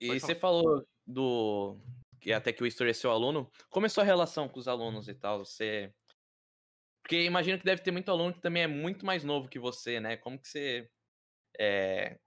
e 0.00 0.20
você 0.20 0.34
falou 0.34 0.86
do. 1.06 1.76
Que 2.20 2.32
até 2.32 2.52
que 2.52 2.62
o 2.62 2.66
History 2.66 2.90
é 2.90 2.92
seu 2.92 3.10
aluno. 3.10 3.50
Como 3.70 3.86
é 3.86 3.88
a 3.88 3.90
sua 3.90 4.04
relação 4.04 4.48
com 4.48 4.60
os 4.60 4.68
alunos 4.68 5.08
e 5.08 5.14
tal? 5.14 5.44
Você 5.44 5.92
porque 7.02 7.24
imagino 7.24 7.58
que 7.58 7.64
deve 7.64 7.82
ter 7.82 7.90
muito 7.90 8.08
aluno 8.08 8.32
que 8.32 8.40
também 8.40 8.62
é 8.62 8.66
muito 8.66 9.04
mais 9.04 9.24
novo 9.24 9.48
que 9.48 9.58
você, 9.58 9.98
né? 9.98 10.16
Como 10.16 10.38
que 10.38 10.48
você. 10.48 10.88
É, 11.58 12.18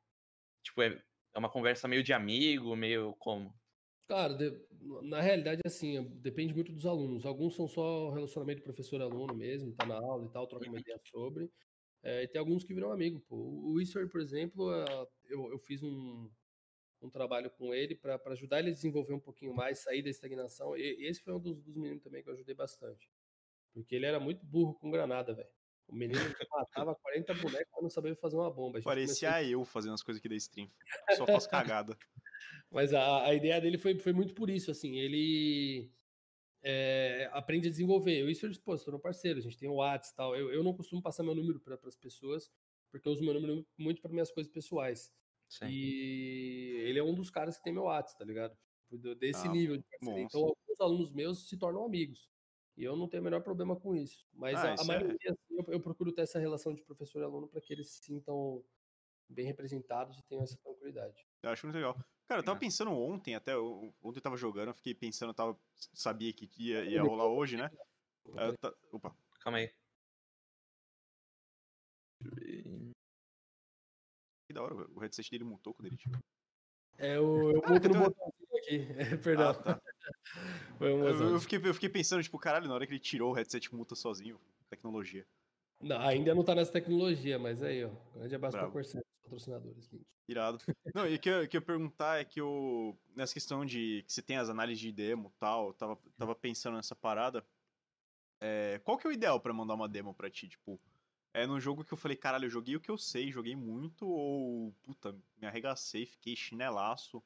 tipo, 0.63 0.81
é, 0.81 1.01
é 1.33 1.39
uma 1.39 1.49
conversa 1.49 1.87
meio 1.87 2.03
de 2.03 2.13
amigo, 2.13 2.75
meio 2.75 3.15
como? 3.17 3.53
Cara, 4.07 4.33
de, 4.33 4.51
na 5.03 5.21
realidade, 5.21 5.61
assim, 5.65 6.03
depende 6.21 6.53
muito 6.53 6.73
dos 6.73 6.85
alunos. 6.85 7.25
Alguns 7.25 7.55
são 7.55 7.67
só 7.67 8.11
relacionamento 8.11 8.61
professor-aluno 8.61 9.33
mesmo, 9.33 9.73
tá 9.73 9.85
na 9.85 9.95
aula 9.95 10.25
e 10.25 10.31
tal, 10.33 10.47
troca 10.47 10.67
uma 10.67 10.79
ideia 10.79 10.99
sobre. 11.05 11.49
É, 12.03 12.23
e 12.23 12.27
tem 12.27 12.39
alguns 12.39 12.65
que 12.65 12.73
viram 12.73 12.91
amigo, 12.91 13.21
pô. 13.21 13.37
O 13.37 13.79
Easter, 13.79 14.09
por 14.09 14.19
exemplo, 14.19 14.69
eu, 15.29 15.49
eu 15.51 15.59
fiz 15.59 15.81
um, 15.81 16.29
um 17.03 17.09
trabalho 17.09 17.49
com 17.51 17.73
ele 17.73 17.95
para 17.95 18.19
ajudar 18.27 18.59
ele 18.59 18.69
a 18.69 18.73
desenvolver 18.73 19.13
um 19.13 19.19
pouquinho 19.19 19.53
mais, 19.53 19.79
sair 19.79 20.01
da 20.01 20.09
estagnação. 20.09 20.75
E 20.77 21.05
esse 21.05 21.21
foi 21.21 21.33
um 21.33 21.39
dos, 21.39 21.61
dos 21.61 21.75
meninos 21.75 22.01
também 22.01 22.23
que 22.23 22.29
eu 22.29 22.33
ajudei 22.33 22.55
bastante. 22.55 23.09
Porque 23.73 23.95
ele 23.95 24.05
era 24.05 24.19
muito 24.19 24.45
burro 24.45 24.73
com 24.75 24.89
granada, 24.89 25.33
velho. 25.33 25.49
O 25.87 25.95
menino 25.95 26.19
matava 26.51 26.95
40 26.95 27.33
bonecos 27.35 27.71
pra 27.71 27.81
não 27.81 27.89
saber 27.89 28.15
fazer 28.15 28.37
uma 28.37 28.49
bomba. 28.49 28.81
Parecia 28.81 29.29
começou... 29.31 29.51
eu 29.51 29.65
fazendo 29.65 29.93
as 29.93 30.03
coisas 30.03 30.19
aqui 30.19 30.29
da 30.29 30.35
stream. 30.35 30.69
Só 31.17 31.25
faço 31.25 31.49
cagada. 31.49 31.97
Mas 32.71 32.93
a, 32.93 33.25
a 33.25 33.33
ideia 33.33 33.59
dele 33.59 33.77
foi, 33.77 33.99
foi 33.99 34.13
muito 34.13 34.33
por 34.33 34.49
isso, 34.49 34.71
assim. 34.71 34.97
Ele 34.97 35.91
é, 36.63 37.29
aprende 37.33 37.67
a 37.67 37.71
desenvolver. 37.71 38.17
Eu 38.19 38.29
isso 38.29 38.45
eu 38.45 38.49
disse, 38.49 38.61
pô, 38.61 38.73
estou 38.73 38.93
no 38.93 38.99
parceiro, 38.99 39.39
a 39.39 39.41
gente 39.41 39.57
tem 39.57 39.69
o 39.69 39.75
WhatsApp 39.75 40.13
e 40.13 40.15
tal. 40.15 40.35
Eu, 40.35 40.51
eu 40.51 40.63
não 40.63 40.73
costumo 40.73 41.01
passar 41.01 41.23
meu 41.23 41.35
número 41.35 41.59
para 41.59 41.77
as 41.85 41.97
pessoas, 41.97 42.49
porque 42.89 43.07
eu 43.07 43.11
uso 43.11 43.23
meu 43.23 43.33
número 43.33 43.67
muito 43.77 44.01
para 44.01 44.11
minhas 44.11 44.31
coisas 44.31 44.51
pessoais. 44.51 45.11
Sim. 45.53 45.67
E 45.69 46.77
ele 46.85 46.99
é 46.99 47.03
um 47.03 47.13
dos 47.13 47.29
caras 47.29 47.57
que 47.57 47.63
tem 47.63 47.73
meu 47.73 47.83
WhatsApp, 47.83 48.17
tá 48.17 48.25
ligado? 48.25 48.57
Desse 49.19 49.47
ah, 49.47 49.51
nível 49.51 49.77
de. 49.77 49.85
Então, 50.01 50.41
alguns 50.41 50.81
alunos 50.81 51.13
meus 51.13 51.47
se 51.47 51.57
tornam 51.57 51.85
amigos. 51.85 52.29
E 52.75 52.83
eu 52.83 52.95
não 52.95 53.07
tenho 53.07 53.21
o 53.21 53.23
menor 53.23 53.41
problema 53.41 53.75
com 53.75 53.95
isso. 53.95 54.25
Mas 54.33 54.55
ah, 54.55 54.73
a, 54.73 54.81
a, 54.81 54.83
maioria, 54.83 55.15
é... 55.23 55.31
assim, 55.31 55.55
eu, 55.57 55.65
eu, 55.67 55.79
procuro 55.79 56.11
ter 56.11 56.23
essa 56.23 56.39
relação 56.39 56.73
de 56.73 56.81
professor 56.81 57.21
e 57.21 57.23
aluno 57.23 57.47
para 57.47 57.61
que 57.61 57.71
eles 57.71 57.91
se 57.91 58.03
sintam 58.03 58.63
bem 59.29 59.45
representados 59.45 60.17
e 60.17 60.23
tenham 60.23 60.43
essa 60.43 60.57
tranquilidade. 60.57 61.27
Eu 61.43 61.51
acho 61.51 61.65
muito 61.67 61.75
legal. 61.75 61.95
Cara, 62.27 62.41
eu 62.41 62.45
tava 62.45 62.59
pensando 62.59 62.91
ontem, 62.91 63.35
até 63.35 63.55
ontem 63.57 64.17
eu 64.17 64.21
tava 64.21 64.37
jogando, 64.37 64.69
eu 64.69 64.73
fiquei 64.73 64.95
pensando, 64.95 65.29
eu 65.29 65.35
tava, 65.35 65.59
sabia 65.93 66.33
que 66.33 66.49
ia, 66.57 66.83
ia 66.85 67.03
rolar 67.03 67.27
hoje, 67.27 67.57
né? 67.57 67.69
Tá, 68.59 68.73
opa. 68.91 69.15
Calma 69.39 69.59
aí. 69.59 69.71
Que 74.53 74.59
da 74.59 74.61
hora, 74.61 74.75
o 74.75 74.99
headset 74.99 75.31
dele 75.31 75.43
montou 75.43 75.73
quando 75.73 75.87
ele 75.87 75.97
tirou. 75.97 76.19
É, 76.99 77.19
o, 77.19 77.51
eu 77.51 77.63
ah, 77.65 77.71
no 77.71 77.79
botãozinho 77.79 78.57
aqui. 78.57 78.87
Perdão. 79.23 79.49
Ah, 79.49 79.53
tá. 79.55 79.81
Eu, 80.81 80.99
eu, 81.07 81.39
fiquei, 81.39 81.61
eu 81.63 81.73
fiquei 81.73 81.87
pensando, 81.87 82.21
tipo, 82.21 82.37
caralho, 82.37 82.67
na 82.67 82.73
hora 82.73 82.85
que 82.85 82.91
ele 82.91 82.99
tirou 82.99 83.31
o 83.31 83.33
headset 83.33 83.73
muta 83.73 83.95
sozinho. 83.95 84.37
Tecnologia. 84.69 85.25
Não, 85.79 85.97
ainda 86.01 86.35
não 86.35 86.43
tá 86.43 86.53
nessa 86.53 86.73
tecnologia, 86.73 87.39
mas 87.39 87.63
aí, 87.63 87.85
ó. 87.85 87.91
Grande 88.13 88.35
abraço 88.35 88.57
Bravo. 88.57 88.71
pra 88.71 88.81
Corsair, 88.81 89.05
patrocinadores. 89.23 89.89
Irado. 90.27 90.57
Não, 90.93 91.07
e 91.07 91.15
o 91.15 91.19
que, 91.19 91.29
eu, 91.29 91.47
que 91.47 91.55
eu 91.55 91.61
perguntar 91.61 92.19
é 92.19 92.25
que 92.25 92.41
eu. 92.41 92.97
Nessa 93.15 93.33
questão 93.33 93.65
de 93.65 94.03
que 94.05 94.11
você 94.11 94.21
tem 94.21 94.35
as 94.35 94.49
análises 94.49 94.81
de 94.81 94.91
demo 94.91 95.31
e 95.33 95.39
tal, 95.39 95.67
eu 95.67 95.73
tava, 95.73 95.97
tava 96.17 96.35
pensando 96.35 96.75
nessa 96.75 96.95
parada. 96.95 97.45
É, 98.41 98.81
qual 98.83 98.97
que 98.97 99.07
é 99.07 99.09
o 99.09 99.13
ideal 99.13 99.39
para 99.39 99.53
mandar 99.53 99.75
uma 99.75 99.87
demo 99.87 100.13
pra 100.13 100.29
ti? 100.29 100.49
Tipo, 100.49 100.79
é 101.33 101.47
num 101.47 101.59
jogo 101.59 101.83
que 101.83 101.93
eu 101.93 101.97
falei, 101.97 102.15
caralho, 102.15 102.45
eu 102.45 102.49
joguei 102.49 102.75
o 102.75 102.79
que 102.79 102.91
eu 102.91 102.97
sei, 102.97 103.31
joguei 103.31 103.55
muito, 103.55 104.07
ou, 104.07 104.71
puta, 104.83 105.15
me 105.37 105.47
arregacei, 105.47 106.05
fiquei 106.05 106.35
chinelaço. 106.35 107.23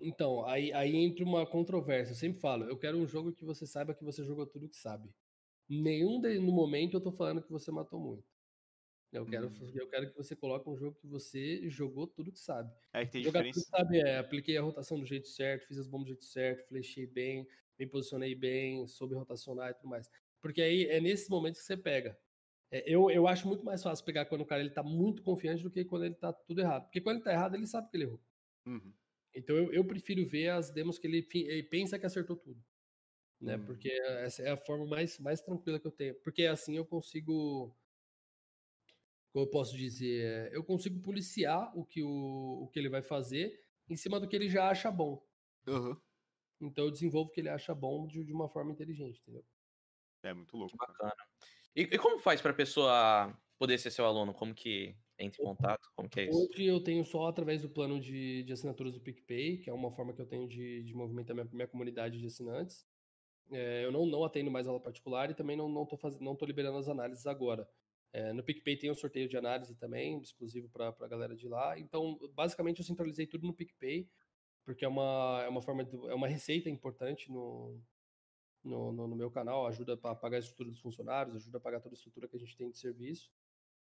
Então, 0.00 0.44
aí, 0.46 0.72
aí 0.72 0.96
entra 0.96 1.24
uma 1.24 1.46
controvérsia. 1.46 2.12
Eu 2.12 2.16
sempre 2.16 2.40
falo, 2.40 2.64
eu 2.64 2.76
quero 2.78 2.98
um 2.98 3.06
jogo 3.06 3.32
que 3.32 3.44
você 3.44 3.66
saiba 3.66 3.94
que 3.94 4.02
você 4.02 4.24
jogou 4.24 4.46
tudo 4.46 4.68
que 4.68 4.76
sabe. 4.76 5.10
Nenhum 5.68 6.20
de, 6.20 6.38
no 6.38 6.52
momento 6.52 6.96
eu 6.96 7.00
tô 7.00 7.12
falando 7.12 7.42
que 7.42 7.50
você 7.50 7.70
matou 7.70 8.00
muito. 8.00 8.24
Eu 9.12 9.26
quero, 9.26 9.48
hum. 9.48 9.70
eu 9.74 9.86
quero 9.88 10.10
que 10.10 10.16
você 10.16 10.34
coloque 10.34 10.68
um 10.70 10.76
jogo 10.76 10.96
que 10.98 11.06
você 11.06 11.68
jogou 11.68 12.06
tudo 12.06 12.32
que 12.32 12.40
sabe. 12.40 12.72
É 12.94 13.04
que 13.04 13.12
tem 13.12 13.22
Jogar 13.22 13.42
diferença. 13.42 13.60
Tudo, 13.60 13.76
sabe, 13.76 13.98
é, 14.00 14.18
apliquei 14.18 14.56
a 14.56 14.62
rotação 14.62 14.98
do 14.98 15.04
jeito 15.04 15.28
certo, 15.28 15.66
fiz 15.68 15.76
as 15.78 15.86
bombas 15.86 16.06
do 16.06 16.08
jeito 16.08 16.24
certo, 16.24 16.66
flechei 16.66 17.06
bem, 17.06 17.46
me 17.78 17.86
posicionei 17.86 18.34
bem, 18.34 18.86
soube 18.86 19.14
rotacionar 19.14 19.70
e 19.70 19.74
tudo 19.74 19.88
mais. 19.88 20.10
Porque 20.40 20.62
aí 20.62 20.86
é 20.86 20.98
nesse 20.98 21.28
momento 21.28 21.56
que 21.56 21.62
você 21.62 21.76
pega. 21.76 22.18
É, 22.72 22.82
eu, 22.86 23.10
eu 23.10 23.28
acho 23.28 23.46
muito 23.46 23.62
mais 23.62 23.82
fácil 23.82 24.02
pegar 24.02 24.24
quando 24.24 24.40
o 24.40 24.46
cara 24.46 24.62
ele 24.62 24.70
tá 24.70 24.82
muito 24.82 25.22
confiante 25.22 25.62
do 25.62 25.70
que 25.70 25.84
quando 25.84 26.06
ele 26.06 26.14
tá 26.14 26.32
tudo 26.32 26.62
errado. 26.62 26.84
Porque 26.84 27.02
quando 27.02 27.16
ele 27.16 27.24
tá 27.24 27.32
errado, 27.32 27.54
ele 27.54 27.66
sabe 27.66 27.90
que 27.90 27.96
ele 27.98 28.04
errou. 28.04 28.20
Uhum. 28.66 28.92
Então 29.34 29.54
eu, 29.54 29.72
eu, 29.72 29.84
prefiro 29.84 30.26
ver 30.26 30.48
as 30.48 30.70
demos 30.70 30.98
que 30.98 31.06
ele, 31.06 31.28
ele 31.34 31.62
pensa 31.64 31.98
que 31.98 32.06
acertou 32.06 32.34
tudo. 32.34 32.64
Né? 33.38 33.56
Uhum. 33.56 33.66
Porque 33.66 33.90
essa 34.20 34.42
é 34.42 34.50
a 34.50 34.56
forma 34.56 34.86
mais, 34.86 35.18
mais 35.18 35.42
tranquila 35.42 35.78
que 35.78 35.86
eu 35.86 35.92
tenho. 35.92 36.14
Porque 36.22 36.46
assim 36.46 36.76
eu 36.76 36.86
consigo. 36.86 37.76
Como 39.32 39.44
eu 39.44 39.50
posso 39.50 39.76
dizer? 39.76 40.50
Eu 40.52 40.64
consigo 40.64 40.98
policiar 41.00 41.76
o 41.76 41.84
que, 41.84 42.02
o, 42.02 42.62
o 42.62 42.68
que 42.68 42.78
ele 42.78 42.88
vai 42.88 43.02
fazer 43.02 43.62
em 43.88 43.96
cima 43.96 44.18
do 44.18 44.28
que 44.28 44.36
ele 44.36 44.48
já 44.48 44.70
acha 44.70 44.90
bom. 44.90 45.22
Uhum. 45.66 45.96
Então 46.60 46.84
eu 46.84 46.90
desenvolvo 46.90 47.28
o 47.30 47.32
que 47.32 47.40
ele 47.40 47.48
acha 47.48 47.74
bom 47.74 48.06
de, 48.06 48.24
de 48.24 48.32
uma 48.32 48.48
forma 48.48 48.72
inteligente, 48.72 49.20
entendeu? 49.20 49.44
É 50.22 50.32
muito 50.32 50.56
louco. 50.56 50.72
Que 50.72 50.78
bacana. 50.78 51.16
E, 51.74 51.82
e 51.82 51.98
como 51.98 52.18
faz 52.18 52.40
para 52.40 52.50
a 52.50 52.54
pessoa 52.54 53.36
poder 53.58 53.78
ser 53.78 53.90
seu 53.90 54.04
aluno? 54.04 54.34
Como 54.34 54.54
que 54.54 54.94
entra 55.18 55.42
em 55.42 55.44
contato? 55.46 55.88
Como 55.94 56.08
que 56.08 56.20
é 56.20 56.24
isso? 56.28 56.48
Hoje 56.50 56.64
eu 56.66 56.80
tenho 56.80 57.04
só 57.04 57.26
através 57.26 57.62
do 57.62 57.68
plano 57.68 58.00
de, 58.00 58.42
de 58.42 58.52
assinaturas 58.52 58.92
do 58.92 59.00
PicPay, 59.00 59.58
que 59.58 59.70
é 59.70 59.72
uma 59.72 59.90
forma 59.90 60.12
que 60.12 60.20
eu 60.20 60.26
tenho 60.26 60.48
de, 60.48 60.82
de 60.82 60.94
movimentar 60.94 61.34
minha, 61.34 61.48
minha 61.52 61.68
comunidade 61.68 62.18
de 62.18 62.26
assinantes. 62.26 62.86
É, 63.50 63.84
eu 63.84 63.92
não, 63.92 64.06
não 64.06 64.24
atendo 64.24 64.50
mais 64.50 64.66
aula 64.66 64.80
particular 64.80 65.30
e 65.30 65.34
também 65.34 65.56
não, 65.56 65.68
não, 65.68 65.84
tô 65.86 65.96
fazendo, 65.96 66.22
não 66.22 66.36
tô 66.36 66.44
liberando 66.44 66.78
as 66.78 66.88
análises 66.88 67.26
agora. 67.26 67.68
É, 68.12 68.32
no 68.32 68.42
PicPay 68.42 68.76
tem 68.76 68.90
um 68.90 68.94
sorteio 68.94 69.28
de 69.28 69.36
análise 69.36 69.74
também, 69.76 70.20
exclusivo 70.20 70.68
para 70.68 70.94
a 71.00 71.08
galera 71.08 71.34
de 71.34 71.48
lá. 71.48 71.78
Então, 71.78 72.18
basicamente, 72.34 72.80
eu 72.80 72.84
centralizei 72.84 73.26
tudo 73.26 73.46
no 73.46 73.54
PicPay, 73.54 74.08
porque 74.64 74.84
é 74.84 74.88
uma, 74.88 75.42
é 75.44 75.48
uma 75.48 75.62
forma 75.62 75.84
de, 75.84 75.94
é 76.08 76.14
uma 76.14 76.28
receita 76.28 76.68
importante 76.68 77.30
no, 77.30 77.80
no, 78.64 78.92
no, 78.92 79.08
no 79.08 79.16
meu 79.16 79.30
canal, 79.30 79.66
ajuda 79.66 79.98
a 80.02 80.14
pagar 80.14 80.36
a 80.36 80.40
estrutura 80.40 80.70
dos 80.70 80.80
funcionários, 80.80 81.36
ajuda 81.36 81.58
a 81.58 81.60
pagar 81.60 81.80
toda 81.80 81.94
a 81.94 81.96
estrutura 81.96 82.28
que 82.28 82.36
a 82.36 82.38
gente 82.38 82.56
tem 82.56 82.70
de 82.70 82.78
serviço. 82.78 83.30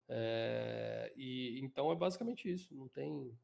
É, 0.09 1.12
e 1.17 1.61
então 1.61 1.91
é 1.91 1.97
basicamente 1.97 2.51
isso, 2.51 2.75
não 2.75 2.89
tem, 2.89 3.37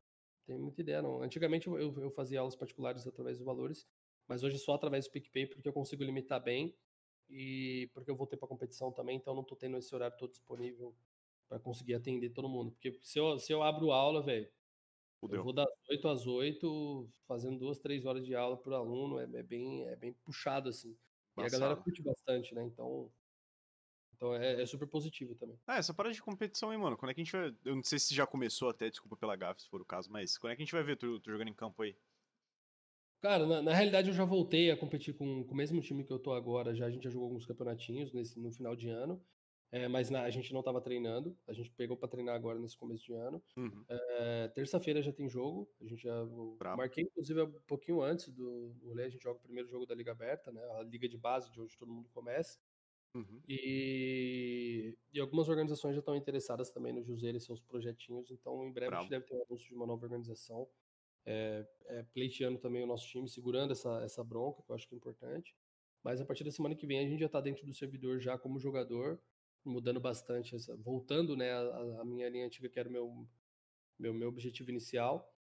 tem 0.47 0.59
muita 0.59 0.81
ideia 0.81 1.03
não. 1.03 1.23
Antigamente 1.23 1.67
eu, 1.67 1.79
eu 1.79 2.11
fazia 2.11 2.41
aulas 2.41 2.57
particulares 2.57 3.07
através 3.07 3.39
dos 3.39 3.45
valores, 3.45 3.87
mas 4.29 4.43
hoje 4.43 4.59
só 4.59 4.75
através 4.75 5.07
do 5.07 5.11
PicPay 5.13 5.47
porque 5.47 5.69
eu 5.69 5.73
consigo 5.73 6.05
limitar 6.05 6.43
bem 6.43 6.75
e 7.29 7.89
porque 7.95 8.11
eu 8.11 8.17
voltei 8.17 8.39
para 8.39 8.49
competição 8.49 8.93
também, 8.93 9.17
então 9.17 9.35
não 9.35 9.43
estou 9.43 9.57
tendo 9.57 9.77
esse 9.77 9.95
horário 9.95 10.17
todo 10.19 10.31
disponível 10.31 10.95
para 11.49 11.59
conseguir 11.59 11.95
atender 11.95 12.31
todo 12.31 12.49
mundo. 12.49 12.73
Porque 12.73 12.99
se 13.03 13.19
eu, 13.19 13.39
se 13.39 13.53
eu 13.53 13.63
abro 13.63 13.91
aula, 13.91 14.23
velho, 14.23 14.49
eu 15.29 15.45
vou 15.45 15.53
das 15.53 15.69
8 15.91 16.09
às 16.09 16.27
8, 16.27 17.11
fazendo 17.27 17.59
duas, 17.59 17.79
três 17.79 18.07
horas 18.07 18.25
de 18.25 18.35
aula 18.35 18.57
por 18.57 18.73
aluno, 18.73 19.19
é, 19.19 19.25
é 19.25 19.43
bem, 19.43 19.87
é 19.87 19.97
bem 19.97 20.13
puxado 20.25 20.69
assim. 20.69 20.97
E 21.39 21.43
a 21.43 21.49
galera 21.49 21.77
curte 21.77 22.03
bastante, 22.03 22.55
né? 22.55 22.65
Então, 22.65 23.11
então 24.15 24.35
é, 24.35 24.63
é, 24.63 24.67
super 24.67 24.87
positivo 24.87 25.35
também. 25.35 25.59
Ah, 25.67 25.79
essa 25.79 25.95
parada 25.95 26.15
de 26.15 26.23
competição 26.23 26.71
aí, 26.71 26.77
mano. 26.77 26.97
Quando 26.97 27.11
é 27.11 27.15
que 27.15 27.21
a 27.21 27.25
gente 27.25 27.33
vai. 27.33 27.55
Eu 27.65 27.77
não 27.77 27.83
sei 27.83 27.99
se 27.99 28.15
já 28.15 28.27
começou 28.27 28.69
até, 28.69 28.91
desculpa 28.91 29.17
pela 29.17 29.35
gafe, 29.35 29.63
se 29.63 29.69
for 29.69 29.81
o 29.81 29.85
caso, 29.85 30.11
mas 30.11 30.37
quando 30.37 30.53
é 30.53 30.57
que 30.57 30.63
a 30.63 30.65
gente 30.65 30.75
vai 30.75 30.83
ver 30.83 30.97
tu, 30.97 31.19
tu 31.21 31.31
jogando 31.31 31.49
em 31.49 31.55
campo 31.55 31.83
aí? 31.83 31.97
Cara, 33.23 33.47
na, 33.47 33.63
na, 33.63 33.75
realidade 33.75 34.09
eu 34.09 34.15
já 34.15 34.25
voltei 34.25 34.71
a 34.71 34.77
competir 34.77 35.15
com, 35.15 35.45
com 35.45 35.53
o 35.53 35.57
mesmo 35.57 35.81
time 35.81 36.05
que 36.05 36.13
eu 36.13 36.19
tô 36.19 36.33
agora. 36.33 36.75
Já 36.75 36.87
a 36.87 36.91
gente 36.91 37.05
já 37.05 37.11
jogou 37.11 37.29
alguns 37.29 37.47
campeonatinhos 37.47 38.13
nesse, 38.13 38.39
no 38.39 38.51
final 38.51 38.75
de 38.75 38.89
ano. 38.89 39.23
É, 39.73 39.87
mas 39.87 40.11
na, 40.11 40.23
a 40.23 40.31
gente 40.31 40.53
não 40.53 40.61
estava 40.61 40.81
treinando. 40.81 41.37
A 41.47 41.53
gente 41.53 41.71
pegou 41.71 41.97
para 41.97 42.09
treinar 42.09 42.35
agora 42.35 42.59
nesse 42.59 42.77
começo 42.77 43.05
de 43.05 43.13
ano. 43.13 43.43
Uhum. 43.57 43.85
É, 43.89 44.49
Terça-feira 44.49 45.01
já 45.01 45.13
tem 45.13 45.29
jogo. 45.29 45.71
A 45.81 45.87
gente 45.87 46.03
já 46.03 46.25
Bravo. 46.59 46.79
marquei 46.79 47.05
inclusive 47.05 47.43
um 47.43 47.53
pouquinho 47.67 48.03
antes 48.03 48.29
do 48.31 48.75
rolê. 48.83 49.05
A 49.05 49.09
gente 49.09 49.23
joga 49.23 49.39
o 49.39 49.43
primeiro 49.43 49.69
jogo 49.69 49.87
da 49.87 49.95
Liga 49.95 50.11
Aberta, 50.11 50.51
né? 50.51 50.61
A 50.79 50.83
liga 50.83 51.09
de 51.09 51.17
base 51.17 51.51
de 51.53 51.61
onde 51.61 51.77
todo 51.79 51.93
mundo 51.93 52.09
começa. 52.11 52.59
Uhum. 53.15 53.43
E, 53.49 54.97
e 55.13 55.21
algumas 55.21 55.49
organizações 55.49 55.95
já 55.95 56.01
estão 56.01 56.17
interessadas 56.17 56.71
também 56.71 56.93
no 56.93 57.03
Juseiro 57.03 57.39
e 57.39 57.41
seus 57.41 57.63
projetinhos. 57.63 58.31
Então, 58.31 58.65
em 58.65 58.73
breve 58.73 58.91
Bravo. 58.91 59.03
a 59.03 59.05
gente 59.05 59.11
deve 59.11 59.25
ter 59.25 59.35
um 59.35 59.43
anúncio 59.45 59.69
de 59.69 59.75
uma 59.75 59.87
nova 59.87 60.05
organização. 60.05 60.69
É, 61.27 61.65
é, 61.87 62.03
pleiteando 62.15 62.59
também 62.59 62.83
o 62.83 62.87
nosso 62.87 63.07
time, 63.07 63.29
segurando 63.29 63.73
essa, 63.73 64.03
essa 64.03 64.25
bronca, 64.25 64.63
que 64.63 64.71
eu 64.71 64.75
acho 64.75 64.89
que 64.89 64.95
é 64.95 64.99
importante. 64.99 65.55
Mas 66.03 66.21
a 66.21 66.25
partir 66.25 66.43
da 66.43 66.51
semana 66.51 66.75
que 66.75 66.87
vem 66.87 66.99
a 66.99 67.09
gente 67.09 67.21
já 67.21 67.27
está 67.27 67.41
dentro 67.41 67.65
do 67.67 67.75
servidor 67.75 68.19
já 68.19 68.39
como 68.39 68.59
jogador 68.59 69.21
mudando 69.65 70.01
bastante, 70.01 70.55
essa, 70.55 70.77
voltando 70.77 71.37
né, 71.37 71.53
a, 71.53 72.01
a, 72.01 72.05
minha 72.05 72.29
linha 72.29 72.47
antiga, 72.47 72.69
que 72.69 72.79
era 72.79 72.89
o 72.89 72.93
meu, 72.93 73.29
meu, 73.99 74.15
meu 74.15 74.29
objetivo 74.29 74.71
inicial. 74.71 75.33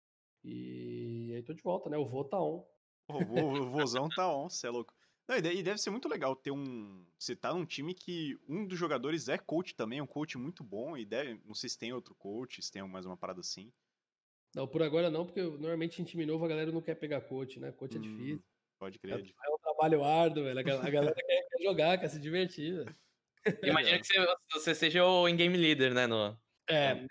E 0.44 1.32
aí 1.34 1.42
tô 1.42 1.52
de 1.52 1.62
volta, 1.62 1.90
né? 1.90 1.96
O 1.96 2.06
vô 2.06 2.24
tá 2.24 2.40
on. 2.40 2.66
O, 3.08 3.14
o, 3.14 3.52
o 3.62 3.70
vozão 3.70 4.08
tá 4.08 4.32
on, 4.32 4.48
você 4.48 4.66
é 4.66 4.70
louco. 4.70 4.94
Não, 5.28 5.36
e 5.36 5.62
deve 5.62 5.78
ser 5.78 5.90
muito 5.90 6.08
legal 6.08 6.34
ter 6.34 6.50
um. 6.50 7.06
Você 7.16 7.36
tá 7.36 7.54
num 7.54 7.64
time 7.64 7.94
que 7.94 8.36
um 8.48 8.66
dos 8.66 8.78
jogadores 8.78 9.28
é 9.28 9.38
coach 9.38 9.76
também, 9.76 10.00
é 10.00 10.02
um 10.02 10.06
coach 10.06 10.36
muito 10.36 10.64
bom, 10.64 10.96
e 10.96 11.04
deve. 11.04 11.40
Não 11.44 11.54
sei 11.54 11.68
se 11.68 11.78
tem 11.78 11.92
outro 11.92 12.14
coach, 12.16 12.60
se 12.60 12.72
tem 12.72 12.82
mais 12.88 13.06
uma 13.06 13.16
parada 13.16 13.40
assim. 13.40 13.72
Não, 14.54 14.66
por 14.66 14.82
agora 14.82 15.08
não, 15.08 15.24
porque 15.24 15.40
normalmente 15.40 16.02
em 16.02 16.04
time 16.04 16.26
novo 16.26 16.44
a 16.44 16.48
galera 16.48 16.72
não 16.72 16.82
quer 16.82 16.96
pegar 16.96 17.20
coach, 17.20 17.60
né? 17.60 17.70
Coach 17.70 17.96
é 17.96 18.00
hum, 18.00 18.02
é 18.02 18.08
difícil. 18.08 18.44
Pode 18.76 18.98
crer. 18.98 19.14
É, 19.14 19.20
é 19.20 19.54
um 19.54 19.58
trabalho 19.58 20.02
árduo, 20.02 20.42
velho. 20.42 20.58
A 20.58 20.62
galera 20.62 21.14
quer, 21.14 21.48
quer 21.48 21.62
jogar, 21.62 21.98
quer 21.98 22.08
se 22.08 22.18
divertir. 22.18 22.84
Velho. 22.84 22.96
Imagina 23.62 23.98
que 23.98 24.06
você, 24.06 24.26
você 24.52 24.74
seja 24.74 25.04
o 25.04 25.28
in-game 25.28 25.56
leader, 25.56 25.94
né, 25.94 26.06
no... 26.06 26.38
É, 26.68 27.04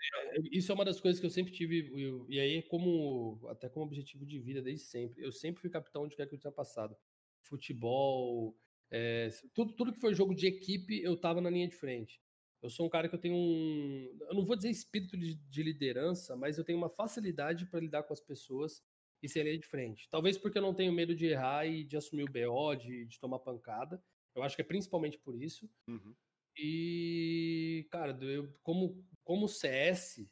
isso 0.50 0.72
é 0.72 0.74
uma 0.74 0.86
das 0.86 0.98
coisas 1.00 1.20
que 1.20 1.26
eu 1.26 1.30
sempre 1.30 1.52
tive, 1.52 1.92
e 2.30 2.40
aí 2.40 2.62
como, 2.62 3.46
até 3.48 3.68
como 3.68 3.84
objetivo 3.84 4.24
de 4.24 4.38
vida 4.38 4.62
desde 4.62 4.86
sempre. 4.86 5.22
Eu 5.22 5.30
sempre 5.30 5.60
fui 5.60 5.68
capitão 5.68 6.08
de 6.08 6.16
quer 6.16 6.26
que 6.26 6.34
eu 6.34 6.38
tinha 6.38 6.52
passado. 6.52 6.96
Futebol, 7.42 8.56
é, 8.90 9.28
tudo, 9.54 9.74
tudo 9.74 9.92
que 9.92 10.00
foi 10.00 10.14
jogo 10.14 10.34
de 10.34 10.46
equipe, 10.46 11.02
eu 11.02 11.14
tava 11.16 11.42
na 11.42 11.50
linha 11.50 11.68
de 11.68 11.76
frente. 11.76 12.22
Eu 12.62 12.68
sou 12.68 12.86
um 12.86 12.90
cara 12.90 13.08
que 13.08 13.14
eu 13.14 13.20
tenho 13.20 13.34
um, 13.34 14.18
eu 14.28 14.34
não 14.34 14.44
vou 14.44 14.56
dizer 14.56 14.70
espírito 14.70 15.16
de, 15.16 15.34
de 15.34 15.62
liderança, 15.62 16.36
mas 16.36 16.58
eu 16.58 16.64
tenho 16.64 16.78
uma 16.78 16.90
facilidade 16.90 17.66
para 17.66 17.80
lidar 17.80 18.02
com 18.02 18.12
as 18.12 18.20
pessoas 18.20 18.82
e 19.22 19.28
ser 19.28 19.44
linha 19.44 19.58
de 19.58 19.66
frente. 19.66 20.08
Talvez 20.10 20.36
porque 20.36 20.58
eu 20.58 20.62
não 20.62 20.74
tenho 20.74 20.92
medo 20.92 21.14
de 21.14 21.26
errar 21.26 21.66
e 21.66 21.84
de 21.84 21.96
assumir 21.96 22.24
o 22.24 22.32
BO, 22.32 22.74
de, 22.74 23.06
de 23.06 23.18
tomar 23.18 23.38
pancada. 23.38 24.02
Eu 24.34 24.42
acho 24.42 24.56
que 24.56 24.62
é 24.62 24.64
principalmente 24.64 25.18
por 25.18 25.34
isso. 25.34 25.68
Uhum. 25.86 26.14
E, 26.56 27.86
cara, 27.90 28.16
eu 28.22 28.52
como, 28.62 29.04
como 29.24 29.48
CS, 29.48 30.28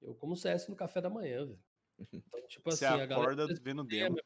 eu 0.00 0.14
como 0.14 0.36
CS 0.36 0.68
no 0.68 0.76
café 0.76 1.00
da 1.00 1.10
manhã, 1.10 1.46
velho. 1.46 1.60
Então, 2.12 2.40
tipo 2.48 2.70
Você 2.70 2.84
assim, 2.84 3.02
acorda 3.02 3.46
vendo 3.62 3.84
demo. 3.84 4.16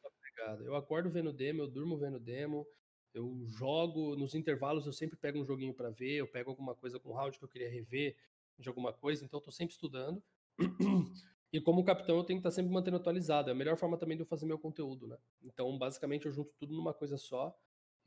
Eu 0.61 0.75
acordo 0.75 1.09
vendo 1.09 1.33
demo, 1.33 1.61
eu 1.61 1.67
durmo 1.67 1.97
vendo 1.97 2.19
demo, 2.19 2.65
eu 3.13 3.45
jogo, 3.45 4.15
nos 4.15 4.33
intervalos 4.33 4.85
eu 4.85 4.93
sempre 4.93 5.17
pego 5.17 5.39
um 5.39 5.45
joguinho 5.45 5.73
para 5.73 5.89
ver, 5.89 6.15
eu 6.15 6.27
pego 6.27 6.49
alguma 6.49 6.73
coisa 6.73 6.99
com 6.99 7.11
round 7.11 7.37
que 7.37 7.43
eu 7.43 7.49
queria 7.49 7.69
rever 7.69 8.15
de 8.57 8.69
alguma 8.69 8.93
coisa, 8.93 9.25
então 9.25 9.39
eu 9.39 9.43
tô 9.43 9.51
sempre 9.51 9.73
estudando. 9.73 10.23
E 11.51 11.59
como 11.59 11.83
capitão 11.83 12.17
eu 12.17 12.23
tenho 12.23 12.37
que 12.39 12.47
estar 12.47 12.51
tá 12.51 12.55
sempre 12.55 12.71
mantendo 12.71 12.97
atualizado. 12.97 13.49
É 13.49 13.53
a 13.53 13.55
melhor 13.55 13.75
forma 13.75 13.97
também 13.97 14.15
de 14.15 14.21
eu 14.21 14.27
fazer 14.27 14.45
meu 14.45 14.59
conteúdo, 14.59 15.07
né? 15.07 15.17
Então, 15.41 15.75
basicamente, 15.79 16.27
eu 16.27 16.31
junto 16.31 16.53
tudo 16.59 16.75
numa 16.75 16.93
coisa 16.93 17.17
só 17.17 17.57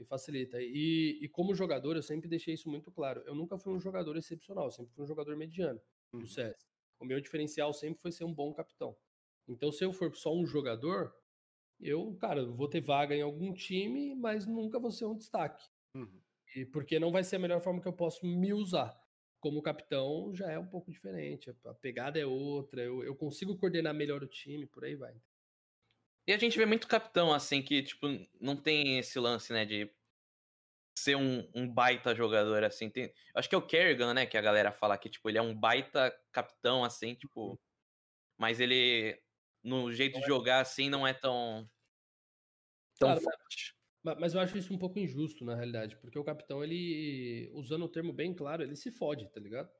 e 0.03 0.05
facilita. 0.05 0.59
E, 0.61 1.19
e 1.23 1.29
como 1.29 1.55
jogador, 1.55 1.97
eu 1.97 2.03
sempre 2.03 2.29
deixei 2.29 2.55
isso 2.55 2.69
muito 2.69 2.91
claro. 2.91 3.23
Eu 3.25 3.35
nunca 3.35 3.59
fui 3.59 3.73
um 3.73 3.81
jogador 3.81 4.17
excepcional, 4.17 4.71
sempre 4.71 4.93
fui 4.95 5.05
um 5.05 5.09
jogador 5.09 5.37
mediano 5.37 5.81
no 6.13 6.21
uhum. 6.21 6.27
CS. 6.27 6.67
O 7.01 7.05
meu 7.05 7.21
diferencial 7.21 7.73
sempre 7.73 8.01
foi 8.01 8.13
ser 8.13 8.25
um 8.25 8.33
bom 8.33 8.53
capitão. 8.53 8.97
Então, 9.49 9.73
se 9.73 9.85
eu 9.85 9.93
for 9.93 10.15
só 10.15 10.35
um 10.35 10.47
jogador, 10.47 11.13
eu, 11.81 12.15
cara, 12.17 12.45
vou 12.45 12.69
ter 12.69 12.81
vaga 12.81 13.15
em 13.15 13.23
algum 13.23 13.53
time, 13.53 14.15
mas 14.15 14.47
nunca 14.47 14.79
vou 14.79 14.91
ser 14.91 15.07
um 15.07 15.17
destaque. 15.17 15.65
Uhum. 15.97 16.21
E 16.55 16.65
porque 16.67 16.99
não 16.99 17.11
vai 17.11 17.25
ser 17.25 17.37
a 17.37 17.39
melhor 17.39 17.61
forma 17.61 17.81
que 17.81 17.89
eu 17.89 17.93
posso 17.93 18.25
me 18.27 18.53
usar. 18.53 18.97
Como 19.41 19.63
capitão 19.63 20.33
já 20.33 20.51
é 20.53 20.59
um 20.59 20.69
pouco 20.69 20.93
diferente, 20.93 21.51
a 21.65 21.75
pegada 21.75 22.19
é 22.21 22.25
outra, 22.25 22.81
eu, 22.81 23.03
eu 23.03 23.17
consigo 23.17 23.57
coordenar 23.57 23.93
melhor 23.93 24.23
o 24.23 24.29
time, 24.29 24.67
por 24.67 24.85
aí 24.85 24.95
vai. 24.95 25.21
E 26.27 26.33
a 26.33 26.39
gente 26.39 26.57
vê 26.57 26.64
muito 26.64 26.87
capitão 26.87 27.33
assim 27.33 27.61
que, 27.62 27.83
tipo, 27.83 28.07
não 28.41 28.57
tem 28.57 28.99
esse 28.99 29.18
lance, 29.18 29.53
né, 29.53 29.64
de 29.64 29.91
ser 30.97 31.16
um, 31.16 31.49
um 31.55 31.68
baita 31.68 32.14
jogador, 32.14 32.64
assim. 32.64 32.91
Tem, 32.91 33.12
acho 33.35 33.49
que 33.49 33.55
é 33.55 33.59
o 33.59 33.66
Kerrigan, 33.66 34.14
né, 34.14 34.27
que 34.27 34.37
a 34.37 34.43
galera 34.43 34.73
fala 34.73 34.99
que, 34.99 35.09
tipo, 35.09 35.29
ele 35.29 35.39
é 35.39 35.43
um 35.43 35.55
baita 35.55 36.14
capitão, 36.31 36.85
assim, 36.85 37.14
tipo. 37.14 37.51
Uhum. 37.51 37.59
Mas 38.39 38.61
ele, 38.61 39.20
no 39.62 39.93
jeito 39.93 40.20
de 40.20 40.27
jogar, 40.27 40.61
assim, 40.61 40.89
não 40.89 41.07
é 41.07 41.12
tão. 41.12 41.68
tão 42.99 43.09
Cara, 43.11 43.20
forte. 43.20 43.77
Mas 44.03 44.35
eu 44.35 44.41
acho 44.41 44.59
isso 44.59 44.75
um 44.75 44.79
pouco 44.79 44.99
injusto, 44.99 45.45
na 45.45 45.55
realidade, 45.55 45.97
porque 45.97 46.18
o 46.18 46.25
capitão, 46.25 46.62
ele, 46.62 47.49
usando 47.55 47.85
o 47.85 47.89
termo 47.89 48.12
bem 48.12 48.35
claro, 48.35 48.64
ele 48.64 48.75
se 48.75 48.91
fode, 48.91 49.31
tá 49.31 49.39
ligado? 49.39 49.70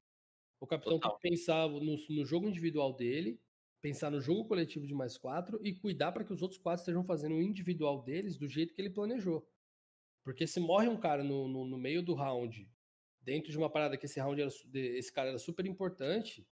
O 0.61 0.67
capitão 0.67 1.01
Total. 1.01 1.19
tem 1.19 1.33
que 1.33 1.37
pensar 1.37 1.69
no, 1.69 1.97
no, 2.09 2.25
jogo 2.25 2.49
individual 2.49 2.95
dele, 2.95 3.41
pensar 3.83 4.11
no 4.11 4.21
jogo 4.21 4.47
coletivo 4.47 4.87
de 4.87 4.95
mais 4.95 5.19
quatro 5.19 5.61
e 5.63 5.75
cuidar 5.75 6.13
para 6.13 6.25
que 6.25 6.33
os 6.33 6.41
outros 6.41 6.59
quatro 6.59 6.81
estejam 6.81 7.05
fazendo 7.05 7.35
o 7.35 7.43
individual 7.43 8.01
deles 8.01 8.39
do 8.39 8.49
jeito 8.49 8.73
que 8.73 8.81
ele 8.81 8.89
planejou. 8.89 9.47
Porque 10.23 10.47
se 10.47 10.61
morre 10.61 10.89
um 10.89 10.97
cara 10.97 11.25
no, 11.25 11.49
no, 11.49 11.67
no 11.67 11.77
meio 11.77 12.01
do 12.01 12.15
round, 12.15 12.71
dentro 13.21 13.51
de 13.51 13.59
uma 13.59 13.69
parada 13.69 13.97
que 13.97 14.07
esse 14.07 14.21
round 14.21 14.41
era, 14.41 14.51
esse 14.73 15.13
cara 15.13 15.31
era 15.31 15.39
super 15.39 15.67
importante, 15.67 16.47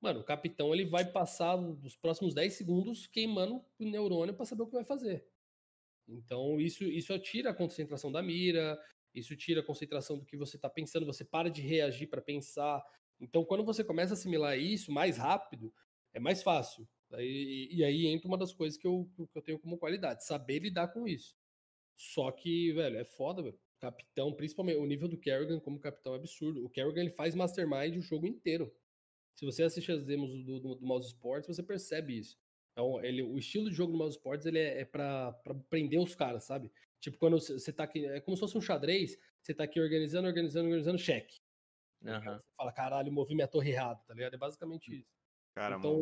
mano, 0.00 0.20
o 0.20 0.24
capitão 0.24 0.74
ele 0.74 0.86
vai 0.86 1.04
passar 1.04 1.54
os 1.54 1.94
próximos 1.94 2.32
10 2.32 2.54
segundos 2.54 3.06
queimando 3.06 3.62
o 3.78 3.84
neurônio 3.84 4.34
para 4.34 4.46
saber 4.46 4.62
o 4.62 4.66
que 4.66 4.72
vai 4.72 4.84
fazer. 4.84 5.26
Então, 6.08 6.58
isso, 6.58 6.84
isso 6.84 7.16
tira 7.18 7.50
a 7.50 7.54
concentração 7.54 8.10
da 8.10 8.22
mira, 8.22 8.82
isso 9.14 9.36
tira 9.36 9.60
a 9.60 9.64
concentração 9.64 10.18
do 10.18 10.24
que 10.24 10.36
você 10.36 10.56
está 10.56 10.68
pensando, 10.68 11.04
você 11.04 11.24
para 11.24 11.50
de 11.50 11.60
reagir 11.60 12.08
para 12.08 12.22
pensar. 12.22 12.82
Então, 13.20 13.44
quando 13.44 13.62
você 13.62 13.84
começa 13.84 14.14
a 14.14 14.16
assimilar 14.16 14.58
isso 14.58 14.90
mais 14.90 15.18
rápido, 15.18 15.72
é 16.12 16.20
mais 16.20 16.42
fácil. 16.42 16.86
E, 17.18 17.68
e 17.72 17.84
aí 17.84 18.06
entra 18.06 18.28
uma 18.28 18.38
das 18.38 18.52
coisas 18.52 18.78
que 18.78 18.86
eu, 18.86 19.10
que 19.16 19.38
eu 19.38 19.42
tenho 19.42 19.58
como 19.58 19.78
qualidade, 19.78 20.24
saber 20.24 20.60
lidar 20.60 20.88
com 20.88 21.06
isso. 21.08 21.36
Só 21.96 22.30
que, 22.30 22.72
velho, 22.72 22.98
é 22.98 23.04
foda, 23.04 23.42
velho. 23.42 23.58
Capitão, 23.78 24.32
principalmente 24.32 24.78
o 24.78 24.86
nível 24.86 25.08
do 25.08 25.18
Kerrigan 25.18 25.58
como 25.58 25.80
capitão 25.80 26.14
é 26.14 26.16
absurdo. 26.16 26.64
O 26.64 26.70
Kerrigan 26.70 27.00
ele 27.00 27.10
faz 27.10 27.34
mastermind 27.34 27.96
o 27.96 28.02
jogo 28.02 28.26
inteiro. 28.26 28.72
Se 29.34 29.44
você 29.44 29.62
assiste 29.62 29.90
as 29.90 30.04
demos 30.04 30.30
do, 30.44 30.60
do, 30.60 30.74
do 30.76 30.86
Mouse 30.86 31.08
Sports, 31.08 31.46
você 31.46 31.62
percebe 31.62 32.18
isso. 32.18 32.38
Então, 32.72 33.02
ele, 33.02 33.22
o 33.22 33.38
estilo 33.38 33.68
de 33.68 33.74
jogo 33.74 33.92
do 33.92 33.98
Mouse 33.98 34.16
Sports 34.16 34.46
ele 34.46 34.58
é, 34.58 34.80
é 34.80 34.84
pra, 34.84 35.32
pra 35.32 35.54
prender 35.68 35.98
os 35.98 36.14
caras, 36.14 36.44
sabe? 36.44 36.70
Tipo, 37.00 37.18
quando 37.18 37.40
você 37.40 37.72
tá 37.72 37.84
aqui, 37.84 38.04
é 38.06 38.20
como 38.20 38.36
se 38.36 38.40
fosse 38.40 38.56
um 38.56 38.60
xadrez, 38.60 39.18
você 39.42 39.54
tá 39.54 39.64
aqui 39.64 39.80
organizando, 39.80 40.28
organizando, 40.28 40.66
organizando, 40.66 40.98
cheque. 40.98 41.40
Uhum. 42.02 42.20
Você 42.20 42.54
fala, 42.56 42.72
caralho, 42.72 43.12
movi 43.12 43.34
minha 43.34 43.48
torre 43.48 43.70
errado, 43.70 44.04
tá 44.06 44.14
ligado? 44.14 44.34
É 44.34 44.38
basicamente 44.38 45.00
isso. 45.00 45.19
Cara, 45.54 45.76
então, 45.76 45.98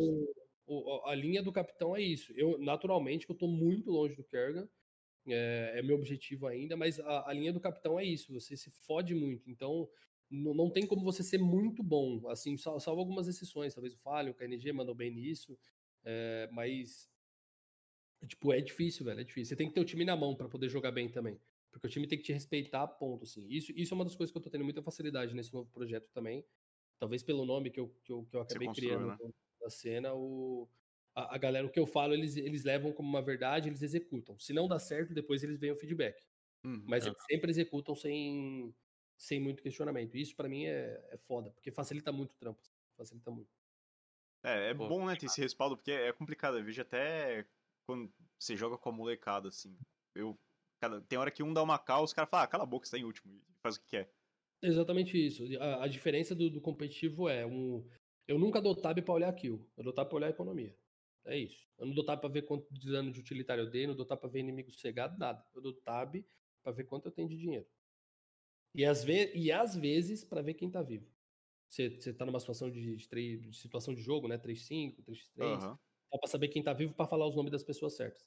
o, 0.67 1.03
a 1.07 1.15
linha 1.15 1.43
do 1.43 1.53
capitão 1.53 1.97
é 1.97 2.03
isso. 2.03 2.33
Eu, 2.37 2.59
naturalmente, 2.59 3.27
eu 3.29 3.35
tô 3.35 3.47
muito 3.47 3.91
longe 3.91 4.15
do 4.15 4.25
Kerrigan, 4.25 4.69
é, 5.27 5.73
é 5.77 5.83
meu 5.83 5.97
objetivo 5.97 6.47
ainda, 6.47 6.77
mas 6.77 7.01
a, 7.01 7.31
a, 7.31 7.33
linha 7.33 7.53
do 7.53 7.61
capitão 7.61 7.99
é 7.99 8.05
isso, 8.05 8.33
você 8.33 8.57
se 8.57 8.71
fode 8.71 9.15
muito. 9.15 9.51
Então, 9.51 9.89
não, 10.31 10.71
tem 10.71 10.87
como 10.87 11.03
você 11.03 11.23
ser 11.23 11.39
muito 11.39 11.83
bom, 11.83 12.29
assim, 12.29 12.57
salvo, 12.57 12.81
salvo 12.81 13.01
algumas 13.01 13.29
exceções, 13.29 13.75
talvez 13.75 13.95
o 13.95 13.99
Falho, 13.99 14.33
o 14.33 14.35
KNG 14.35 14.73
mandou 14.73 14.95
bem 14.95 15.11
nisso, 15.11 15.59
é, 16.05 16.49
mas, 16.53 17.11
tipo, 18.27 18.53
é 18.53 18.61
difícil, 18.61 19.05
velho, 19.05 19.21
é 19.21 19.25
difícil. 19.25 19.51
Você 19.51 19.57
tem 19.57 19.69
que 19.69 19.75
ter 19.75 19.81
o 19.81 19.85
time 19.85 20.05
na 20.05 20.17
mão 20.17 20.37
para 20.37 20.49
poder 20.49 20.69
jogar 20.69 20.93
bem 20.93 21.09
também. 21.09 21.41
Porque 21.71 21.87
o 21.87 21.91
time 21.91 22.07
tem 22.07 22.19
que 22.19 22.25
te 22.25 22.33
respeitar, 22.33 22.87
ponto, 22.87 23.25
assim. 23.25 23.47
Isso, 23.49 23.73
isso 23.73 23.93
é 23.93 23.95
uma 23.95 24.05
das 24.05 24.15
coisas 24.15 24.33
que 24.33 24.39
eu 24.39 24.43
tô 24.43 24.51
tendo 24.51 24.65
muita 24.65 24.83
facilidade 24.83 25.35
nesse 25.35 25.53
novo 25.53 25.71
projeto 25.71 26.09
também. 26.13 26.45
Talvez 26.99 27.23
pelo 27.23 27.45
nome 27.45 27.71
que 27.71 27.79
eu, 27.79 27.89
que 28.05 28.13
eu, 28.13 28.25
que 28.25 28.37
eu 28.37 28.41
acabei 28.41 28.69
criando 28.73 29.07
né? 29.07 29.17
da 29.61 29.71
cena, 29.71 30.15
o, 30.15 30.69
a, 31.15 31.37
a, 31.37 31.39
galera, 31.39 31.67
o 31.67 31.71
que 31.71 31.79
eu 31.79 31.87
falo, 31.87 32.13
eles, 32.13 32.37
eles 32.37 32.65
levam 32.65 32.93
como 32.93 33.09
uma 33.09 33.23
verdade, 33.23 33.69
eles 33.69 33.83
executam. 33.83 34.39
Se 34.39 34.53
não 34.53 34.67
dá 34.67 34.79
certo, 34.79 35.15
depois 35.15 35.43
eles 35.43 35.59
veem 35.59 35.73
o 35.73 35.77
feedback. 35.77 36.23
Uhum, 36.65 36.83
Mas 36.87 37.05
é. 37.05 37.09
eles 37.09 37.23
sempre 37.31 37.51
executam 37.51 37.95
sem, 37.95 38.75
sem 39.17 39.41
muito 39.41 39.63
questionamento. 39.63 40.17
Isso 40.17 40.35
para 40.35 40.49
mim 40.49 40.65
é, 40.67 41.01
é 41.11 41.17
foda, 41.17 41.51
porque 41.51 41.71
facilita 41.71 42.11
muito 42.11 42.33
o 42.33 42.37
trampo. 42.37 42.61
Facilita 42.97 43.31
muito. 43.31 43.51
É, 44.43 44.71
é 44.71 44.75
Pô, 44.75 44.89
bom, 44.89 45.07
né, 45.07 45.17
ter 45.17 45.27
esse 45.27 45.41
respaldo, 45.41 45.77
porque 45.77 45.93
é 45.93 46.13
complicado. 46.13 46.59
Eu 46.59 46.65
vejo 46.65 46.83
até 46.83 47.47
quando 47.87 48.13
você 48.39 48.57
joga 48.57 48.77
com 48.77 48.89
a 48.89 48.93
molecada, 48.93 49.49
assim. 49.49 49.77
Eu, 50.15 50.39
cada, 50.81 51.01
tem 51.01 51.19
hora 51.19 51.31
que 51.31 51.43
um 51.43 51.53
dá 51.53 51.63
uma 51.63 51.79
cal, 51.79 52.05
os 52.05 52.13
caras 52.13 52.31
falam, 52.31 52.45
ah, 52.45 52.49
cala 52.49 52.65
a 52.65 52.67
boca, 52.67 52.87
você 52.87 52.93
tá 52.93 52.99
em 52.99 53.05
último, 53.05 53.33
e 53.33 53.43
faz 53.61 53.77
o 53.77 53.81
que 53.81 53.89
quer. 53.89 54.13
Exatamente 54.63 55.17
isso. 55.17 55.45
A, 55.61 55.85
a 55.85 55.89
diferença 55.89 56.35
do, 56.35 56.51
do, 56.51 56.61
competitivo 56.61 57.29
é 57.29 57.47
um. 57.47 57.87
Eu 58.27 58.39
nunca 58.39 58.61
dou 58.61 58.75
tab 58.75 59.01
pra 59.01 59.15
olhar 59.15 59.33
kill, 59.33 59.67
eu 59.77 59.85
dou 59.85 59.93
tab 59.93 60.09
pra 60.09 60.17
olhar 60.17 60.27
a 60.27 60.31
economia. 60.31 60.77
É 61.25 61.37
isso. 61.37 61.67
Eu 61.79 61.87
não 61.87 61.95
dou 61.95 62.05
tab 62.05 62.21
pra 62.21 62.29
ver 62.29 62.43
quanto 62.43 62.73
de 62.73 62.91
dano 62.91 63.13
de 63.13 63.21
utilitário 63.21 63.65
eu 63.65 63.71
dei, 63.71 63.87
não 63.87 63.95
dou 63.95 64.07
tab 64.07 64.19
pra 64.19 64.29
ver 64.29 64.41
inimigo 64.41 64.71
cegado, 64.73 65.19
nada. 65.19 65.45
Eu 65.55 65.61
dou 65.61 65.73
tab 65.73 66.17
pra 66.63 66.73
ver 66.73 66.85
quanto 66.85 67.07
eu 67.07 67.13
tenho 67.13 67.29
de 67.29 67.37
dinheiro. 67.37 67.67
E 68.75 68.85
às, 68.85 69.03
ve 69.03 69.33
e 69.35 69.51
às 69.51 69.75
vezes 69.77 70.25
para 70.25 70.43
ver 70.43 70.55
quem 70.55 70.71
tá 70.71 70.83
vivo. 70.83 71.07
Você, 71.69 71.91
você 71.91 72.13
tá 72.13 72.25
numa 72.25 72.41
situação 72.41 72.71
de, 72.71 72.97
de, 72.97 73.37
de, 73.39 73.57
situação 73.57 73.95
de 73.95 74.01
jogo, 74.01 74.27
né? 74.27 74.39
3-5, 74.39 75.03
3x3. 75.03 75.63
Uhum. 75.63 75.79
Dá 76.11 76.19
pra 76.19 76.29
saber 76.29 76.49
quem 76.49 76.63
tá 76.63 76.73
vivo 76.73 76.95
para 76.95 77.07
falar 77.07 77.27
os 77.27 77.37
nomes 77.37 77.53
das 77.53 77.63
pessoas 77.63 77.95
certas. 77.95 78.27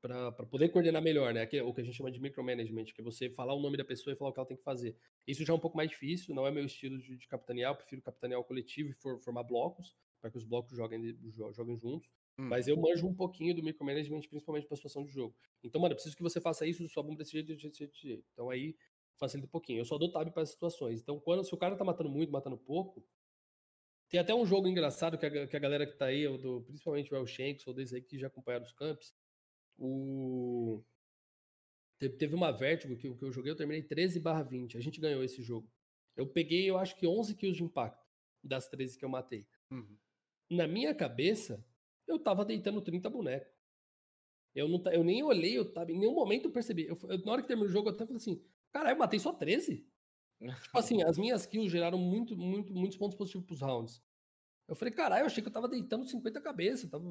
para 0.00 0.32
poder 0.32 0.68
coordenar 0.68 1.02
melhor, 1.02 1.34
né? 1.34 1.48
o 1.62 1.74
que 1.74 1.80
a 1.80 1.84
gente 1.84 1.96
chama 1.96 2.12
de 2.12 2.20
micromanagement, 2.20 2.84
que 2.84 3.00
é 3.00 3.04
você 3.04 3.28
falar 3.30 3.54
o 3.54 3.60
nome 3.60 3.76
da 3.76 3.84
pessoa 3.84 4.12
e 4.12 4.16
falar 4.16 4.30
o 4.30 4.32
que 4.32 4.38
ela 4.38 4.46
tem 4.46 4.56
que 4.56 4.62
fazer. 4.62 4.96
Isso 5.26 5.44
já 5.44 5.52
é 5.52 5.56
um 5.56 5.60
pouco 5.60 5.76
mais 5.76 5.90
difícil, 5.90 6.34
não 6.34 6.46
é 6.46 6.50
meu 6.50 6.64
estilo 6.64 6.98
de, 6.98 7.16
de 7.16 7.26
capitanear, 7.26 7.72
eu 7.72 7.76
prefiro 7.76 8.00
capitanear 8.02 8.40
o 8.40 8.44
coletivo 8.44 8.90
e 8.90 8.92
for, 8.92 9.20
formar 9.20 9.42
blocos, 9.42 9.94
para 10.20 10.30
que 10.30 10.38
os 10.38 10.44
blocos 10.44 10.76
joguem, 10.76 11.16
joguem 11.52 11.76
juntos. 11.76 12.08
Hum. 12.38 12.48
Mas 12.48 12.68
eu 12.68 12.76
manjo 12.76 13.06
um 13.06 13.14
pouquinho 13.14 13.54
do 13.54 13.62
micromanagement, 13.62 14.20
principalmente 14.28 14.66
para 14.66 14.76
situação 14.76 15.04
de 15.04 15.10
jogo. 15.10 15.34
Então, 15.64 15.80
mano, 15.80 15.92
eu 15.92 15.96
preciso 15.96 16.16
que 16.16 16.22
você 16.22 16.40
faça 16.40 16.66
isso, 16.66 16.86
sua 16.88 17.02
bomba 17.02 17.18
desse 17.18 17.32
jeito, 17.32 17.46
desse 17.46 17.62
jeito, 17.62 17.92
desse 17.92 18.02
jeito. 18.02 18.24
Então 18.32 18.50
aí 18.50 18.76
facilita 19.16 19.46
um 19.46 19.50
pouquinho. 19.50 19.80
Eu 19.80 19.84
só 19.84 19.96
dou 19.98 20.10
tab 20.10 20.30
para 20.30 20.42
as 20.42 20.50
situações. 20.50 21.00
Então, 21.00 21.18
quando 21.18 21.44
se 21.44 21.54
o 21.54 21.56
cara 21.56 21.76
tá 21.76 21.84
matando 21.84 22.10
muito, 22.10 22.30
matando 22.30 22.58
pouco, 22.58 23.04
tem 24.08 24.20
até 24.20 24.34
um 24.34 24.46
jogo 24.46 24.68
engraçado 24.68 25.18
que 25.18 25.26
a, 25.26 25.46
que 25.46 25.56
a 25.56 25.60
galera 25.60 25.86
que 25.86 25.96
tá 25.96 26.06
aí, 26.06 26.26
do, 26.38 26.62
principalmente 26.62 27.12
o 27.12 27.16
El 27.16 27.26
Shanks, 27.26 27.66
ou 27.66 27.74
desses 27.74 27.94
aí 27.94 28.02
que 28.02 28.18
já 28.18 28.28
acompanharam 28.28 28.64
os 28.64 28.72
camps, 28.72 29.14
o... 29.78 30.82
Teve, 31.98 32.34
uma 32.34 32.52
Vertigo 32.52 32.96
que, 32.96 33.12
que 33.14 33.24
eu 33.24 33.32
joguei, 33.32 33.50
eu 33.50 33.56
terminei 33.56 33.82
13 33.82 34.20
barra 34.20 34.42
20. 34.42 34.76
A 34.76 34.80
gente 34.80 35.00
ganhou 35.00 35.24
esse 35.24 35.42
jogo. 35.42 35.70
Eu 36.14 36.26
peguei, 36.26 36.68
eu 36.68 36.78
acho 36.78 36.96
que 36.96 37.06
11 37.06 37.34
kills 37.34 37.56
de 37.56 37.64
impacto 37.64 38.06
das 38.42 38.68
13 38.68 38.98
que 38.98 39.04
eu 39.04 39.08
matei. 39.08 39.46
Uhum. 39.70 39.96
Na 40.50 40.66
minha 40.66 40.94
cabeça, 40.94 41.64
eu 42.06 42.18
tava 42.18 42.44
deitando 42.44 42.80
30 42.80 43.08
bonecos. 43.08 43.52
Eu, 44.54 44.68
não, 44.68 44.82
eu 44.90 45.04
nem 45.04 45.22
olhei, 45.22 45.58
eu 45.58 45.70
tava, 45.70 45.92
em 45.92 45.98
nenhum 45.98 46.14
momento 46.14 46.46
eu 46.46 46.52
percebi. 46.52 46.86
Eu, 46.86 46.98
eu, 47.08 47.18
na 47.24 47.32
hora 47.32 47.42
que 47.42 47.48
terminou 47.48 47.68
o 47.68 47.72
jogo, 47.72 47.88
eu 47.88 47.94
até 47.94 48.06
falei 48.06 48.16
assim: 48.16 48.42
caralho, 48.72 48.94
eu 48.94 48.98
matei 48.98 49.18
só 49.18 49.32
13? 49.32 49.86
tipo 50.62 50.78
assim, 50.78 51.02
as 51.02 51.18
minhas 51.18 51.46
kills 51.46 51.70
geraram 51.70 51.98
muito, 51.98 52.36
muito, 52.36 52.74
muitos 52.74 52.96
pontos 52.96 53.16
positivos 53.16 53.46
pros 53.46 53.60
rounds. 53.60 54.02
Eu 54.68 54.74
falei, 54.74 54.92
caralho, 54.92 55.22
eu 55.22 55.26
achei 55.26 55.42
que 55.42 55.48
eu 55.48 55.52
tava 55.52 55.68
deitando 55.68 56.06
50 56.06 56.40
cabeças, 56.40 56.90
tava, 56.90 57.04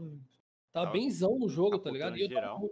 tava, 0.74 0.92
benzão 0.92 1.40
no 1.40 1.48
jogo, 1.48 1.80
tá 1.80 1.90
ligado? 1.90 2.18
E 2.18 2.22
eu, 2.22 2.30
tava, 2.30 2.68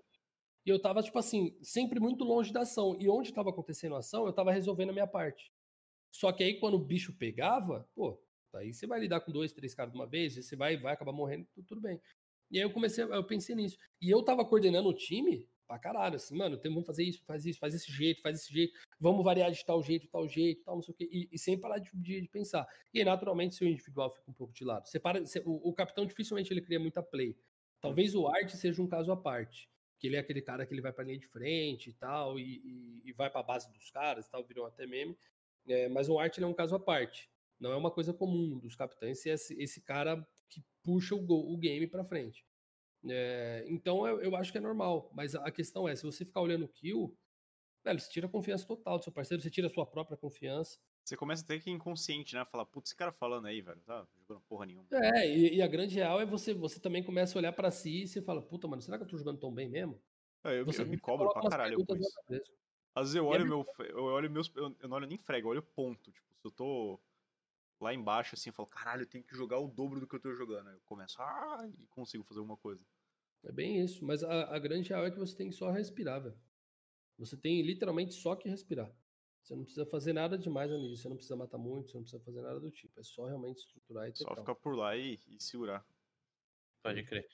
e 0.66 0.70
eu 0.70 0.82
tava, 0.82 1.04
tipo 1.04 1.18
assim, 1.20 1.58
sempre 1.62 2.00
muito 2.00 2.24
longe 2.24 2.54
da 2.54 2.62
ação. 2.62 2.96
E 3.00 3.10
onde 3.10 3.34
tava 3.34 3.50
acontecendo 3.50 3.96
a 3.96 4.00
ação, 4.00 4.26
eu 4.26 4.34
tava 4.34 4.52
resolvendo 4.52 4.90
a 4.92 4.94
minha 4.94 5.08
parte. 5.08 5.52
Só 6.12 6.32
que 6.32 6.44
aí, 6.44 6.60
quando 6.60 6.76
o 6.76 6.86
bicho 6.86 7.14
pegava, 7.18 7.88
pô, 7.96 8.22
aí 8.56 8.74
você 8.74 8.88
vai 8.88 9.00
lidar 9.00 9.22
com 9.22 9.32
dois, 9.32 9.52
três 9.52 9.74
caras 9.74 9.92
de 9.92 9.98
uma 9.98 10.08
vez, 10.08 10.36
você 10.36 10.56
vai, 10.56 10.78
vai 10.78 10.94
acabar 10.94 11.12
morrendo, 11.12 11.48
tudo 11.68 11.82
bem. 11.82 12.00
E 12.52 12.58
aí 12.58 12.64
eu 12.64 12.72
comecei, 12.72 13.04
eu 13.04 13.24
pensei 13.24 13.56
nisso. 13.56 13.78
E 14.02 14.10
eu 14.10 14.24
tava 14.24 14.46
coordenando 14.46 14.88
o 14.88 14.94
time 14.94 15.50
pra 15.68 15.80
caralho, 15.80 16.16
assim, 16.16 16.38
mano, 16.38 16.60
vamos 16.64 16.86
fazer 16.86 17.04
isso, 17.04 17.24
faz 17.26 17.46
isso, 17.46 17.60
faz 17.60 17.74
esse 17.74 17.92
jeito, 17.92 18.22
faz 18.22 18.40
esse 18.40 18.54
jeito, 18.54 18.80
vamos 19.00 19.24
variar 19.24 19.52
de 19.52 19.66
tal 19.66 19.82
jeito, 19.82 20.08
tal 20.08 20.28
jeito, 20.28 20.64
tal, 20.64 20.76
não 20.76 20.84
sei 20.84 20.94
o 20.94 20.96
quê, 20.96 21.10
e, 21.12 21.30
e 21.32 21.40
sem 21.40 21.58
parar 21.58 21.80
de, 21.80 21.90
de, 21.94 22.22
de, 22.22 22.28
pensar. 22.28 22.68
E 22.94 23.00
aí, 23.00 23.06
naturalmente, 23.06 23.56
seu 23.56 23.68
individual 23.68 24.14
fica 24.14 24.30
um 24.30 24.34
pouco 24.34 24.54
de 24.54 24.64
lado. 24.64 24.88
Você 24.88 25.00
para, 25.00 25.22
você, 25.22 25.42
o, 25.46 25.70
o, 25.70 25.74
capitão 25.74 26.06
dificilmente 26.06 26.54
ele 26.54 26.62
cria 26.62 26.80
muita 26.80 27.02
play. 27.02 27.36
Talvez 27.82 28.14
o 28.14 28.28
arte 28.28 28.56
seja 28.56 28.82
um 28.82 28.88
caso 28.88 29.12
à 29.12 29.18
parte, 29.18 29.68
que 30.04 30.08
ele 30.08 30.18
é 30.18 30.20
aquele 30.20 30.42
cara 30.42 30.66
que 30.66 30.74
ele 30.74 30.82
vai 30.82 30.92
pra 30.92 31.06
linha 31.06 31.18
de 31.18 31.26
frente 31.28 31.90
e 31.90 31.94
tal, 31.94 32.38
e, 32.38 32.58
e, 32.66 33.02
e 33.06 33.14
vai 33.14 33.30
pra 33.30 33.42
base 33.42 33.72
dos 33.72 33.90
caras 33.90 34.26
e 34.26 34.30
tal, 34.30 34.44
viram 34.44 34.66
até 34.66 34.86
meme, 34.86 35.18
é, 35.66 35.88
mas 35.88 36.10
o 36.10 36.20
arte 36.20 36.44
é 36.44 36.46
um 36.46 36.54
caso 36.54 36.76
à 36.76 36.80
parte. 36.80 37.32
Não 37.58 37.72
é 37.72 37.78
uma 37.78 37.90
coisa 37.90 38.14
comum 38.14 38.60
dos 38.60 38.76
capitães 38.76 39.22
ser 39.22 39.30
esse, 39.30 39.54
esse 39.54 39.80
cara 39.80 40.28
que 40.50 40.62
puxa 40.84 41.16
o, 41.16 41.54
o 41.54 41.58
game 41.58 41.88
para 41.88 42.04
frente. 42.04 42.46
É, 43.08 43.64
então 43.70 44.06
eu, 44.06 44.20
eu, 44.20 44.36
acho 44.36 44.52
que 44.52 44.58
é 44.58 44.62
normal, 44.62 45.10
mas 45.14 45.36
a 45.36 45.50
questão 45.50 45.88
é, 45.88 45.96
se 45.96 46.04
você 46.04 46.26
ficar 46.26 46.42
olhando 46.42 46.66
o 46.66 46.68
kill, 46.70 47.18
velho, 47.82 47.98
você 47.98 48.12
tira 48.12 48.28
a 48.28 48.30
confiança 48.30 48.68
total 48.68 48.98
do 48.98 49.06
seu 49.06 49.14
parceiro, 49.14 49.42
você 49.42 49.50
tira 49.50 49.68
a 49.68 49.70
sua 49.70 49.86
própria 49.86 50.18
confiança. 50.18 50.78
Você 51.06 51.16
começa 51.16 51.46
até 51.46 51.58
que 51.60 51.72
inconsciente, 51.72 52.36
né? 52.36 52.44
Falar, 52.44 52.66
putz, 52.66 52.90
esse 52.90 52.96
cara 52.98 53.14
falando 53.14 53.46
aí, 53.46 53.62
velho, 53.62 53.80
tá 53.86 54.06
porra 54.42 54.66
nenhuma. 54.66 54.88
É, 54.92 55.28
e, 55.28 55.56
e 55.56 55.62
a 55.62 55.68
grande 55.68 55.96
real 55.96 56.20
é 56.20 56.26
você, 56.26 56.54
você 56.54 56.80
também 56.80 57.04
começa 57.04 57.38
a 57.38 57.40
olhar 57.40 57.54
para 57.54 57.72
si 57.72 58.04
e 58.04 58.08
você 58.08 58.22
fala, 58.22 58.42
puta, 58.42 58.68
mano, 58.68 58.82
será 58.82 58.98
que 58.98 59.04
eu 59.04 59.08
tô 59.08 59.18
jogando 59.18 59.40
tão 59.40 59.54
bem 59.54 59.70
mesmo? 59.70 60.02
É, 60.44 60.60
eu, 60.60 60.66
você 60.66 60.82
eu 60.82 60.88
me 60.88 60.98
cobro 60.98 61.32
pra 61.32 61.50
caralho 61.50 61.84
com 61.86 61.96
isso. 61.96 62.20
Às 62.96 63.08
vezes 63.08 63.16
eu 63.16 63.26
olho, 63.26 63.44
é 63.44 63.46
meu, 63.46 63.66
eu 63.80 64.04
olho 64.04 64.30
meus. 64.30 64.52
Eu, 64.56 64.76
eu 64.80 64.88
não 64.88 64.98
olho 64.98 65.08
nem 65.08 65.18
frega, 65.18 65.46
eu 65.46 65.50
olho 65.50 65.64
ponto. 65.64 66.12
Tipo, 66.12 66.28
se 66.36 66.46
eu 66.46 66.52
tô 66.52 67.00
lá 67.82 67.94
embaixo, 67.94 68.36
assim, 68.36 68.50
eu 68.50 68.54
falo, 68.54 68.68
caralho, 68.68 69.02
eu 69.04 69.08
tenho 69.08 69.24
que 69.24 69.36
jogar 69.36 69.60
o 69.60 69.68
dobro 69.68 70.00
do 70.00 70.08
que 70.08 70.16
eu 70.16 70.20
tô 70.20 70.34
jogando. 70.36 70.68
Aí 70.70 70.76
eu 70.76 70.82
começo, 70.86 71.22
ah, 71.22 71.68
e 71.68 71.88
consigo 71.88 72.24
fazer 72.24 72.40
alguma 72.40 72.58
coisa. 72.58 72.86
É 73.44 73.52
bem 73.52 73.82
isso, 73.82 74.06
mas 74.06 74.24
a, 74.24 74.56
a 74.56 74.60
grande 74.60 74.90
real 74.90 75.06
é 75.06 75.12
que 75.12 75.20
você 75.20 75.36
tem 75.36 75.50
que 75.50 75.56
só 75.56 75.72
respirar, 75.72 76.22
velho. 76.22 76.38
Você 77.18 77.36
tem 77.36 77.62
literalmente 77.62 78.14
só 78.14 78.36
que 78.36 78.48
respirar. 78.48 78.92
Você 79.44 79.56
não 79.56 79.64
precisa 79.64 79.86
fazer 79.86 80.14
nada 80.14 80.38
demais 80.38 80.72
ali, 80.72 80.96
você 80.96 81.10
não 81.10 81.18
precisa 81.18 81.36
matar 81.36 81.58
muito, 81.58 81.92
você 81.92 81.98
não 81.98 82.04
precisa 82.04 82.24
fazer 82.24 82.42
nada 82.42 82.60
do 82.62 82.72
tipo. 82.72 82.98
É 82.98 83.04
só 83.04 83.26
realmente 83.26 83.58
estruturar 83.58 84.08
e 84.08 84.14
ter 84.14 84.20
Só 84.20 84.30
calma. 84.30 84.42
ficar 84.42 84.56
por 84.56 84.74
lá 84.74 84.96
e, 84.96 85.20
e 85.28 85.42
segurar. 85.42 85.86
Pode 86.82 87.04
crer. 87.04 87.28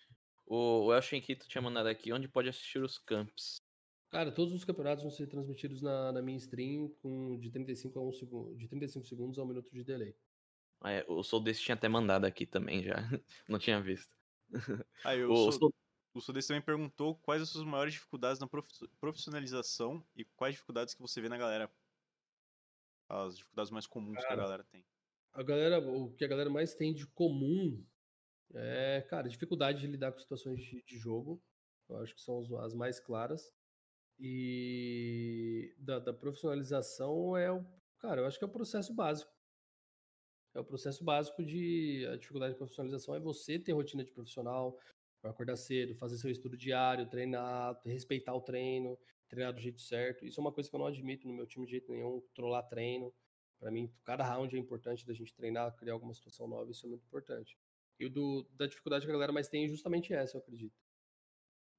O, 0.47 0.85
o 0.85 0.93
Elshin 0.93 1.21
Kito 1.21 1.47
tinha 1.47 1.61
mandado 1.61 1.87
aqui 1.87 2.11
onde 2.11 2.27
pode 2.27 2.49
assistir 2.49 2.79
os 2.79 2.97
camps. 2.97 3.61
Cara, 4.09 4.31
todos 4.31 4.51
os 4.55 4.65
campeonatos 4.65 5.03
vão 5.03 5.11
ser 5.11 5.27
transmitidos 5.27 5.83
na, 5.83 6.11
na 6.11 6.21
minha 6.21 6.37
stream 6.37 6.89
com 6.99 7.37
de 7.39 7.51
35 7.51 7.99
a 7.99 8.01
1 8.01 8.11
segundo, 8.13 8.55
de 8.55 8.67
35 8.67 9.05
segundos 9.05 9.37
a 9.37 9.43
um 9.43 9.45
minuto 9.45 9.71
de 9.71 9.83
delay. 9.83 10.15
Ah, 10.81 10.91
é, 10.91 11.05
o 11.07 11.21
Soldesse 11.21 11.61
tinha 11.61 11.75
até 11.75 11.87
mandado 11.87 12.25
aqui 12.25 12.47
também 12.47 12.81
já. 12.81 12.95
Não 13.47 13.59
tinha 13.59 13.79
visto. 13.79 14.11
Ah, 15.03 15.15
eu 15.15 15.29
o, 15.29 15.51
sou... 15.51 15.71
o 16.15 16.21
Soldesse 16.21 16.47
também 16.47 16.63
perguntou 16.63 17.15
quais 17.17 17.43
as 17.43 17.49
suas 17.49 17.65
maiores 17.65 17.93
dificuldades 17.93 18.39
na 18.39 18.49
profissionalização 18.99 20.03
e 20.15 20.25
quais 20.25 20.55
dificuldades 20.55 20.95
que 20.95 21.01
você 21.01 21.21
vê 21.21 21.29
na 21.29 21.37
galera 21.37 21.71
as 23.09 23.37
dificuldades 23.37 23.71
mais 23.71 23.87
comuns 23.87 24.15
cara, 24.15 24.27
que 24.27 24.33
a 24.33 24.43
galera 24.43 24.63
tem? 24.63 24.85
A 25.33 25.43
galera, 25.43 25.79
o 25.79 26.13
que 26.13 26.23
a 26.23 26.27
galera 26.27 26.49
mais 26.49 26.75
tem 26.75 26.93
de 26.93 27.07
comum 27.07 27.83
é, 28.53 29.05
cara, 29.09 29.27
dificuldade 29.27 29.81
de 29.81 29.87
lidar 29.87 30.11
com 30.11 30.19
situações 30.19 30.61
de, 30.61 30.83
de 30.83 30.97
jogo. 30.97 31.41
Eu 31.87 31.97
acho 31.97 32.13
que 32.13 32.21
são 32.21 32.39
as 32.59 32.73
mais 32.73 32.99
claras. 32.99 33.51
E 34.19 35.73
da, 35.77 35.99
da, 35.99 36.13
profissionalização 36.13 37.37
é 37.37 37.51
o, 37.51 37.65
cara, 37.99 38.21
eu 38.21 38.25
acho 38.25 38.37
que 38.37 38.43
é 38.43 38.47
o 38.47 38.51
processo 38.51 38.93
básico. 38.93 39.31
É 40.53 40.59
o 40.59 40.65
processo 40.65 41.03
básico 41.03 41.43
de 41.43 42.07
a 42.11 42.17
dificuldade 42.17 42.53
de 42.53 42.57
profissionalização 42.57 43.15
é 43.15 43.19
você 43.19 43.57
ter 43.57 43.71
rotina 43.71 44.03
de 44.03 44.11
profissional, 44.11 44.77
acordar 45.23 45.55
cedo, 45.55 45.95
fazer 45.95 46.17
seu 46.17 46.29
estudo 46.29 46.57
diário, 46.57 47.09
treinar, 47.09 47.79
respeitar 47.85 48.33
o 48.33 48.41
treino, 48.41 48.97
treinar 49.29 49.53
do 49.53 49.61
jeito 49.61 49.79
certo. 49.79 50.25
Isso 50.25 50.39
é 50.39 50.41
uma 50.41 50.51
coisa 50.51 50.69
que 50.69 50.75
eu 50.75 50.79
não 50.79 50.87
admito 50.87 51.27
no 51.27 51.33
meu 51.33 51.47
time 51.47 51.65
de 51.65 51.71
jeito 51.71 51.91
nenhum, 51.91 52.21
trollar 52.33 52.67
treino. 52.67 53.13
Para 53.59 53.71
mim, 53.71 53.93
cada 54.03 54.23
round 54.23 54.55
é 54.55 54.59
importante 54.59 55.05
da 55.05 55.13
gente 55.13 55.33
treinar, 55.33 55.75
criar 55.75 55.93
alguma 55.93 56.13
situação 56.13 56.47
nova, 56.47 56.71
isso 56.71 56.85
é 56.85 56.89
muito 56.89 57.05
importante. 57.05 57.57
E 57.99 58.05
o 58.05 58.09
do, 58.09 58.47
da 58.53 58.65
dificuldade 58.65 59.05
que 59.05 59.11
a 59.11 59.13
galera 59.13 59.33
mais 59.33 59.49
tem 59.49 59.65
é 59.65 59.67
justamente 59.67 60.13
essa, 60.13 60.37
eu 60.37 60.41
acredito. 60.41 60.75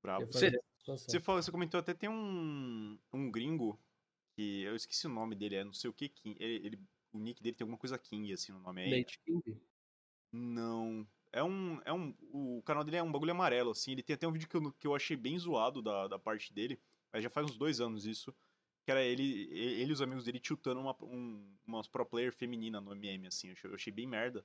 Bravo. 0.02 0.26
Você, 0.26 0.50
você, 0.86 1.20
falou, 1.20 1.42
você 1.42 1.50
comentou 1.50 1.80
até 1.80 1.94
tem 1.94 2.08
um, 2.08 2.98
um 3.12 3.30
gringo 3.30 3.78
que 4.34 4.62
eu 4.62 4.76
esqueci 4.76 5.06
o 5.06 5.10
nome 5.10 5.34
dele, 5.34 5.56
é 5.56 5.64
não 5.64 5.72
sei 5.72 5.88
o 5.90 5.92
que 5.92 6.08
King. 6.08 6.36
Ele, 6.38 6.66
ele, 6.66 6.80
o 7.12 7.18
nick 7.18 7.42
dele 7.42 7.54
tem 7.54 7.64
alguma 7.64 7.78
coisa 7.78 7.98
King, 7.98 8.32
assim, 8.32 8.52
no 8.52 8.60
nome. 8.60 8.86
É 8.86 8.98
Nate 8.98 9.18
King? 9.20 9.60
Não. 10.32 11.06
É 11.32 11.42
um, 11.42 11.80
é 11.84 11.92
um. 11.92 12.14
O 12.32 12.62
canal 12.62 12.84
dele 12.84 12.96
é 12.96 13.02
um 13.02 13.12
bagulho 13.12 13.32
amarelo, 13.32 13.70
assim. 13.70 13.92
Ele 13.92 14.02
tem 14.02 14.14
até 14.14 14.26
um 14.26 14.32
vídeo 14.32 14.48
que 14.48 14.56
eu, 14.56 14.72
que 14.72 14.86
eu 14.86 14.94
achei 14.94 15.16
bem 15.16 15.38
zoado 15.38 15.80
da, 15.80 16.08
da 16.08 16.18
parte 16.18 16.52
dele. 16.52 16.80
Mas 17.12 17.22
já 17.22 17.30
faz 17.30 17.46
uns 17.50 17.56
dois 17.56 17.80
anos 17.80 18.06
isso. 18.06 18.34
Que 18.84 18.90
era 18.90 19.02
ele, 19.02 19.48
ele 19.52 19.90
e 19.90 19.92
os 19.92 20.00
amigos 20.00 20.24
dele 20.24 20.40
tiltando 20.40 20.80
uma, 20.80 20.96
um, 21.02 21.56
umas 21.66 21.86
pro 21.86 22.06
player 22.06 22.32
feminina 22.32 22.80
no 22.80 22.92
MM, 22.92 23.26
assim. 23.26 23.54
Eu 23.62 23.74
achei, 23.74 23.92
bem 23.92 24.06
merda. 24.06 24.44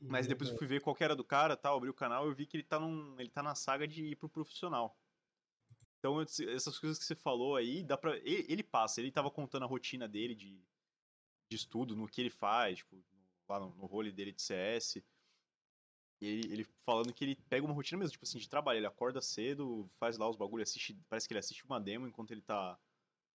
Mas 0.00 0.26
depois 0.26 0.50
eu 0.50 0.58
fui 0.58 0.66
ver 0.66 0.80
qual 0.80 0.96
era 1.00 1.14
do 1.14 1.24
cara, 1.24 1.56
tal, 1.56 1.76
abri 1.76 1.88
o 1.88 1.94
canal 1.94 2.26
e 2.26 2.28
eu 2.28 2.34
vi 2.34 2.46
que 2.46 2.56
ele 2.56 2.64
tá, 2.64 2.78
num, 2.78 3.18
ele 3.18 3.30
tá 3.30 3.42
na 3.42 3.54
saga 3.54 3.86
de 3.86 4.04
ir 4.04 4.16
pro 4.16 4.28
profissional. 4.28 4.98
Então, 5.98 6.20
essas 6.20 6.78
coisas 6.78 6.98
que 6.98 7.04
você 7.04 7.14
falou 7.14 7.56
aí, 7.56 7.82
dá 7.82 7.96
pra. 7.96 8.16
Ele, 8.18 8.44
ele 8.48 8.62
passa, 8.62 9.00
ele 9.00 9.10
tava 9.10 9.30
contando 9.30 9.62
a 9.62 9.68
rotina 9.68 10.06
dele 10.06 10.34
de, 10.34 10.62
de 11.48 11.56
estudo, 11.56 11.96
no 11.96 12.06
que 12.06 12.20
ele 12.20 12.30
faz, 12.30 12.78
tipo, 12.78 13.02
lá 13.48 13.58
no, 13.58 13.74
no 13.74 13.86
role 13.86 14.12
dele 14.12 14.32
de 14.32 14.42
CS. 14.42 15.02
Ele, 16.20 16.52
ele, 16.52 16.64
falando 16.86 17.12
que 17.12 17.24
ele 17.24 17.36
pega 17.48 17.64
uma 17.64 17.74
rotina 17.74 17.98
mesmo, 17.98 18.12
tipo 18.12 18.24
assim, 18.24 18.38
de 18.38 18.48
trabalho. 18.48 18.78
Ele 18.78 18.86
acorda 18.86 19.20
cedo, 19.20 19.88
faz 19.98 20.16
lá 20.16 20.28
os 20.28 20.36
bagulho, 20.36 20.62
assiste. 20.62 20.98
Parece 21.08 21.26
que 21.26 21.34
ele 21.34 21.40
assiste 21.40 21.64
uma 21.64 21.80
demo 21.80 22.06
enquanto 22.06 22.30
ele 22.30 22.42
tá, 22.42 22.78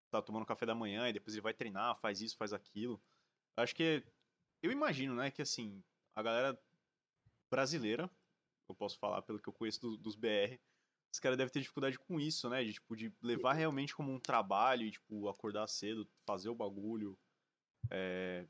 tá 0.10 0.22
tomando 0.22 0.46
café 0.46 0.66
da 0.66 0.76
manhã, 0.76 1.08
e 1.08 1.14
depois 1.14 1.36
ele 1.36 1.42
vai 1.42 1.54
treinar, 1.54 2.00
faz 2.00 2.22
isso, 2.22 2.38
faz 2.38 2.54
aquilo. 2.54 3.02
Acho 3.58 3.76
que. 3.76 4.04
Eu 4.62 4.72
imagino, 4.72 5.16
né, 5.16 5.32
que 5.32 5.42
assim, 5.42 5.82
a 6.16 6.22
galera 6.22 6.60
brasileira, 7.50 8.10
eu 8.68 8.76
posso 8.76 8.98
falar 9.00 9.22
pelo 9.22 9.40
que 9.40 9.48
eu 9.48 9.54
conheço 9.54 9.80
do, 9.80 9.98
dos 9.98 10.16
BR, 10.16 10.60
os 11.12 11.20
caras 11.20 11.38
devem 11.38 11.52
ter 11.52 11.62
dificuldade 11.62 11.98
com 11.98 12.20
isso, 12.20 12.50
né? 12.50 12.64
De, 12.64 12.74
tipo, 12.74 12.96
de 12.96 13.12
levar 13.22 13.54
realmente 13.54 13.96
como 13.96 14.12
um 14.12 14.20
trabalho 14.20 14.84
e, 14.84 14.92
tipo, 14.92 15.28
acordar 15.28 15.68
cedo, 15.68 16.08
fazer 16.26 16.50
o 16.50 16.56
bagulho. 16.56 17.18
É, 17.90 18.46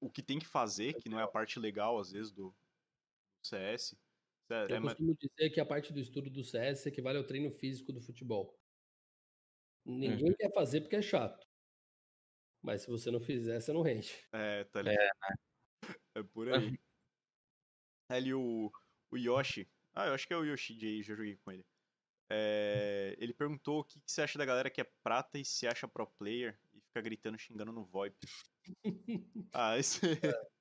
o 0.00 0.10
que 0.10 0.22
tem 0.22 0.38
que 0.38 0.46
fazer, 0.46 0.94
que 0.94 1.08
não 1.08 1.20
é 1.20 1.22
a 1.22 1.28
parte 1.28 1.58
legal, 1.60 1.98
às 1.98 2.10
vezes, 2.10 2.32
do, 2.32 2.54
CS. 3.46 3.96
É, 4.50 4.66
eu 4.70 4.76
é 4.76 4.80
costumo 4.80 5.16
dizer 5.16 5.50
que 5.50 5.60
a 5.60 5.66
parte 5.66 5.92
do 5.92 6.00
estudo 6.00 6.30
do 6.30 6.44
CS 6.44 6.86
equivale 6.86 7.18
ao 7.18 7.24
treino 7.24 7.50
físico 7.50 7.92
do 7.92 8.00
futebol. 8.00 8.58
Ninguém 9.84 10.30
uhum. 10.30 10.36
quer 10.36 10.52
fazer 10.52 10.80
porque 10.80 10.96
é 10.96 11.02
chato. 11.02 11.46
Mas 12.62 12.82
se 12.82 12.88
você 12.88 13.10
não 13.10 13.20
fizer, 13.20 13.60
você 13.60 13.72
não 13.72 13.82
rende. 13.82 14.26
É, 14.32 14.64
tá 14.64 14.80
ligado. 14.80 14.98
É, 16.14 16.20
é 16.20 16.22
por 16.22 16.48
aí. 16.48 16.54
Ali 18.08 18.32
o, 18.32 18.70
o 19.10 19.16
Yoshi. 19.16 19.68
Ah, 19.94 20.06
eu 20.06 20.14
acho 20.14 20.26
que 20.26 20.32
é 20.32 20.36
o 20.36 20.44
Yoshi 20.44 20.74
J, 20.74 21.02
já 21.02 21.14
joguei 21.14 21.36
com 21.36 21.52
ele. 21.52 21.64
É, 22.30 23.14
ele 23.18 23.34
perguntou 23.34 23.80
o 23.80 23.84
que, 23.84 24.00
que, 24.00 24.10
você 24.10 24.22
acha 24.22 24.38
da 24.38 24.46
galera 24.46 24.70
que 24.70 24.80
é 24.80 24.90
prata 25.02 25.38
e 25.38 25.44
se 25.44 25.66
acha 25.66 25.86
pro 25.86 26.06
player 26.06 26.58
e 26.74 26.80
fica 26.80 27.02
gritando, 27.02 27.38
xingando 27.38 27.72
no 27.72 27.84
VoIP. 27.84 28.16
ah, 29.52 29.78
esse. 29.78 30.00
É. 30.06 30.53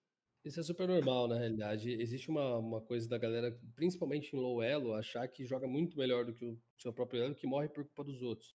Isso 0.43 0.59
é 0.59 0.63
super 0.63 0.87
normal, 0.87 1.27
na 1.27 1.37
realidade. 1.37 1.89
Existe 1.89 2.29
uma, 2.29 2.57
uma 2.57 2.81
coisa 2.81 3.07
da 3.07 3.17
galera, 3.17 3.57
principalmente 3.75 4.35
em 4.35 4.39
low 4.39 4.61
elo, 4.61 4.93
achar 4.93 5.25
que 5.27 5.45
joga 5.45 5.67
muito 5.67 5.97
melhor 5.97 6.25
do 6.25 6.33
que 6.33 6.45
o 6.45 6.59
seu 6.77 6.91
próprio 6.91 7.23
elo, 7.23 7.35
que 7.35 7.47
morre 7.47 7.69
por 7.69 7.85
culpa 7.85 8.03
dos 8.03 8.21
outros. 8.21 8.53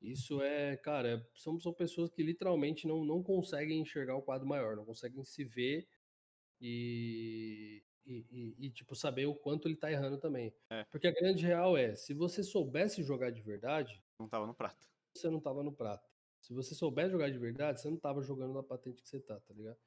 Isso 0.00 0.42
é, 0.42 0.76
cara, 0.76 1.26
são, 1.34 1.58
são 1.58 1.72
pessoas 1.72 2.10
que 2.10 2.22
literalmente 2.22 2.86
não, 2.86 3.04
não 3.04 3.22
conseguem 3.22 3.80
enxergar 3.80 4.16
o 4.16 4.22
quadro 4.22 4.46
maior, 4.46 4.76
não 4.76 4.84
conseguem 4.84 5.24
se 5.24 5.44
ver 5.44 5.88
e, 6.60 7.82
e, 8.04 8.26
e, 8.30 8.66
e 8.66 8.70
tipo, 8.70 8.94
saber 8.94 9.26
o 9.26 9.34
quanto 9.34 9.68
ele 9.68 9.76
tá 9.76 9.90
errando 9.90 10.18
também. 10.18 10.52
É. 10.68 10.84
Porque 10.90 11.06
a 11.06 11.12
grande 11.12 11.46
real 11.46 11.76
é, 11.76 11.94
se 11.94 12.12
você 12.12 12.42
soubesse 12.42 13.02
jogar 13.02 13.30
de 13.30 13.40
verdade... 13.40 14.02
Não 14.18 14.28
tava 14.28 14.46
no 14.46 14.54
prata. 14.54 14.86
Você 15.14 15.30
não 15.30 15.40
tava 15.40 15.62
no 15.62 15.72
prata. 15.72 16.06
Se 16.40 16.52
você 16.52 16.74
souber 16.74 17.08
jogar 17.08 17.30
de 17.30 17.38
verdade, 17.38 17.80
você 17.80 17.88
não 17.88 17.96
tava 17.96 18.22
jogando 18.22 18.52
na 18.52 18.62
patente 18.62 19.00
que 19.00 19.08
você 19.08 19.20
tá, 19.20 19.38
tá 19.40 19.54
ligado? 19.54 19.78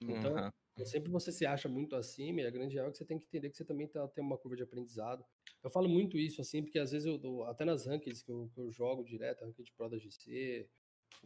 Então, 0.00 0.34
uhum. 0.34 0.50
Sempre 0.86 1.10
você 1.10 1.32
se 1.32 1.44
acha 1.46 1.68
muito 1.68 1.96
acima, 1.96 2.40
e 2.40 2.46
a 2.46 2.50
grande 2.50 2.74
real 2.74 2.88
é 2.88 2.90
que 2.90 2.98
você 2.98 3.04
tem 3.04 3.18
que 3.18 3.26
entender 3.26 3.50
que 3.50 3.56
você 3.56 3.64
também 3.64 3.86
tá, 3.88 4.06
tem 4.08 4.22
uma 4.22 4.38
curva 4.38 4.56
de 4.56 4.62
aprendizado. 4.62 5.24
Eu 5.62 5.70
falo 5.70 5.88
muito 5.88 6.18
isso, 6.18 6.40
assim, 6.40 6.62
porque 6.62 6.78
às 6.78 6.92
vezes 6.92 7.06
eu, 7.06 7.44
até 7.44 7.64
nas 7.64 7.86
rankings 7.86 8.24
que 8.24 8.30
eu, 8.30 8.50
que 8.54 8.60
eu 8.60 8.70
jogo 8.70 9.04
direto, 9.04 9.44
de 9.62 9.72
Pro 9.72 9.88
da 9.88 9.98
GC, 9.98 10.68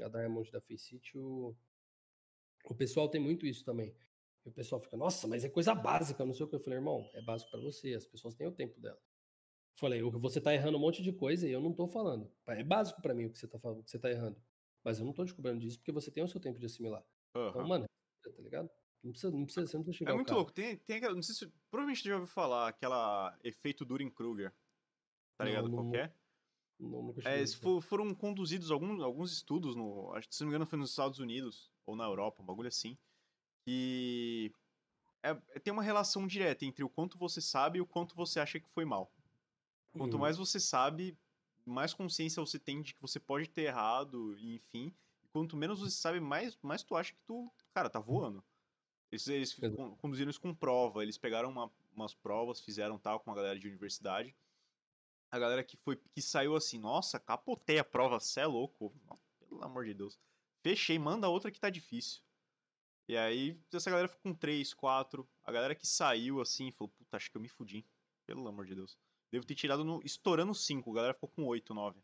a 0.00 0.08
Diamond 0.08 0.50
da 0.50 0.60
Faceit, 0.60 1.18
o, 1.18 1.54
o 2.64 2.74
pessoal 2.74 3.08
tem 3.08 3.20
muito 3.20 3.46
isso 3.46 3.64
também. 3.64 3.94
E 4.44 4.48
o 4.48 4.52
pessoal 4.52 4.80
fica, 4.80 4.96
nossa, 4.96 5.28
mas 5.28 5.44
é 5.44 5.48
coisa 5.48 5.74
básica, 5.74 6.24
não 6.24 6.32
sei 6.32 6.46
o 6.46 6.48
que. 6.48 6.56
Eu 6.56 6.60
falei, 6.60 6.78
irmão, 6.78 7.08
é 7.14 7.22
básico 7.22 7.50
para 7.50 7.60
você, 7.60 7.94
as 7.94 8.06
pessoas 8.06 8.34
têm 8.34 8.46
o 8.46 8.52
tempo 8.52 8.80
dela. 8.80 8.98
Falei, 9.76 10.02
você 10.02 10.40
tá 10.40 10.52
errando 10.52 10.76
um 10.76 10.80
monte 10.80 11.02
de 11.02 11.12
coisa 11.12 11.48
e 11.48 11.52
eu 11.52 11.60
não 11.60 11.72
tô 11.72 11.88
falando. 11.88 12.30
É 12.46 12.62
básico 12.62 13.00
para 13.00 13.14
mim 13.14 13.26
o 13.26 13.30
que 13.30 13.38
você 13.38 13.48
tá 13.48 13.58
falando, 13.58 13.80
o 13.80 13.84
que 13.84 13.90
você 13.90 13.98
tá 13.98 14.10
errando. 14.10 14.40
Mas 14.84 14.98
eu 14.98 15.04
não 15.04 15.12
tô 15.12 15.24
descobrindo 15.24 15.60
disso 15.60 15.78
porque 15.78 15.92
você 15.92 16.10
tem 16.10 16.22
o 16.22 16.28
seu 16.28 16.40
tempo 16.40 16.58
de 16.58 16.66
assimilar. 16.66 17.04
Uhum. 17.34 17.48
Então, 17.48 17.66
mano, 17.66 17.86
tá 18.22 18.42
ligado? 18.42 18.70
Não 19.02 19.10
precisa, 19.10 19.32
não 19.32 19.44
precisa, 19.44 19.66
você 19.66 19.76
não 19.76 19.84
precisa 19.84 19.98
chegar 19.98 20.12
É 20.12 20.14
muito 20.14 20.32
louco. 20.32 20.52
Tem, 20.52 20.76
tem 20.76 20.96
aquela, 20.96 21.14
não 21.14 21.22
sei 21.22 21.34
se, 21.34 21.52
provavelmente 21.70 22.02
você 22.02 22.08
já 22.08 22.14
ouviu 22.14 22.28
falar, 22.28 22.68
aquela 22.68 23.36
efeito 23.42 23.84
Durin-Kruger. 23.84 24.52
Tá 25.36 25.44
ligado 25.44 25.68
não, 25.68 25.90
qual 25.90 25.94
é? 25.96 26.14
Não, 26.78 27.02
nunca 27.02 27.28
é, 27.28 27.46
for, 27.46 27.80
foram 27.80 28.14
conduzidos 28.14 28.70
alguns, 28.70 29.02
alguns 29.02 29.32
estudos, 29.32 29.74
no, 29.74 30.12
acho 30.14 30.28
que 30.28 30.34
se 30.34 30.42
não 30.42 30.48
me 30.48 30.52
engano 30.52 30.66
foi 30.66 30.78
nos 30.78 30.90
Estados 30.90 31.18
Unidos 31.18 31.70
ou 31.84 31.96
na 31.96 32.04
Europa, 32.04 32.42
um 32.42 32.46
bagulho 32.46 32.68
assim, 32.68 32.96
que 33.64 34.52
é, 35.22 35.34
tem 35.60 35.72
uma 35.72 35.82
relação 35.82 36.26
direta 36.26 36.64
entre 36.64 36.84
o 36.84 36.88
quanto 36.88 37.18
você 37.18 37.40
sabe 37.40 37.78
e 37.78 37.80
o 37.80 37.86
quanto 37.86 38.14
você 38.14 38.38
acha 38.38 38.60
que 38.60 38.68
foi 38.68 38.84
mal. 38.84 39.12
Quanto 39.92 40.16
hum. 40.16 40.20
mais 40.20 40.36
você 40.36 40.58
sabe, 40.58 41.16
mais 41.64 41.92
consciência 41.92 42.40
você 42.40 42.58
tem 42.58 42.82
de 42.82 42.94
que 42.94 43.00
você 43.00 43.20
pode 43.20 43.48
ter 43.48 43.62
errado, 43.62 44.36
enfim. 44.38 44.92
E 45.22 45.28
quanto 45.28 45.56
menos 45.56 45.80
você 45.80 45.96
sabe, 45.96 46.18
mais, 46.20 46.56
mais 46.62 46.82
tu 46.82 46.96
acha 46.96 47.12
que 47.12 47.20
tu, 47.26 47.50
cara, 47.72 47.90
tá 47.90 48.00
voando. 48.00 48.42
Eles, 49.12 49.28
eles 49.28 49.54
conduziram 50.00 50.30
isso 50.30 50.40
com 50.40 50.54
prova, 50.54 51.02
eles 51.02 51.18
pegaram 51.18 51.50
uma, 51.50 51.70
umas 51.94 52.14
provas, 52.14 52.60
fizeram 52.60 52.98
tal 52.98 53.20
com 53.20 53.30
a 53.30 53.34
galera 53.34 53.58
de 53.58 53.68
universidade. 53.68 54.34
A 55.30 55.38
galera 55.38 55.62
que 55.62 55.76
foi 55.76 55.96
que 55.96 56.22
saiu 56.22 56.56
assim, 56.56 56.78
nossa, 56.78 57.20
capotei 57.20 57.78
a 57.78 57.84
prova, 57.84 58.18
cê 58.18 58.40
é 58.40 58.46
louco. 58.46 58.90
Pelo 59.38 59.62
amor 59.62 59.84
de 59.84 59.92
Deus. 59.92 60.18
Fechei, 60.62 60.98
manda 60.98 61.28
outra 61.28 61.50
que 61.50 61.60
tá 61.60 61.68
difícil. 61.68 62.22
E 63.06 63.16
aí, 63.16 63.60
essa 63.70 63.90
galera 63.90 64.08
ficou 64.08 64.32
com 64.32 64.34
3, 64.34 64.72
4. 64.72 65.28
A 65.44 65.52
galera 65.52 65.74
que 65.74 65.86
saiu 65.86 66.40
assim 66.40 66.70
falou: 66.72 66.88
Puta, 66.88 67.18
acho 67.18 67.30
que 67.30 67.36
eu 67.36 67.40
me 67.42 67.48
fudi. 67.48 67.84
Pelo 68.24 68.48
amor 68.48 68.64
de 68.64 68.74
Deus. 68.74 68.96
Devo 69.30 69.44
ter 69.44 69.54
tirado 69.54 69.84
no, 69.84 70.00
estourando 70.04 70.54
5. 70.54 70.90
A 70.90 70.94
galera 70.94 71.14
ficou 71.14 71.28
com 71.28 71.44
8, 71.44 71.74
9. 71.74 72.02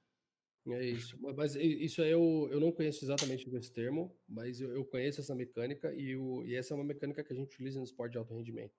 É 0.67 0.85
isso. 0.85 1.19
Mas 1.37 1.55
isso 1.55 2.03
aí 2.03 2.11
eu, 2.11 2.49
eu 2.51 2.61
não 2.61 2.73
conheço 2.73 3.05
exatamente 3.05 3.49
esse 3.49 3.73
termo, 3.73 4.15
mas 4.29 4.61
eu, 4.61 4.75
eu 4.75 4.85
conheço 4.85 5.21
essa 5.21 5.35
mecânica 5.35 5.95
e, 5.95 6.17
o, 6.17 6.45
e 6.45 6.55
essa 6.55 6.75
é 6.75 6.77
uma 6.77 6.85
mecânica 6.85 7.25
que 7.25 7.33
a 7.33 7.37
gente 7.37 7.55
utiliza 7.55 7.79
no 7.79 7.85
esporte 7.85 8.13
de 8.13 8.19
alto 8.19 8.35
rendimento. 8.35 8.75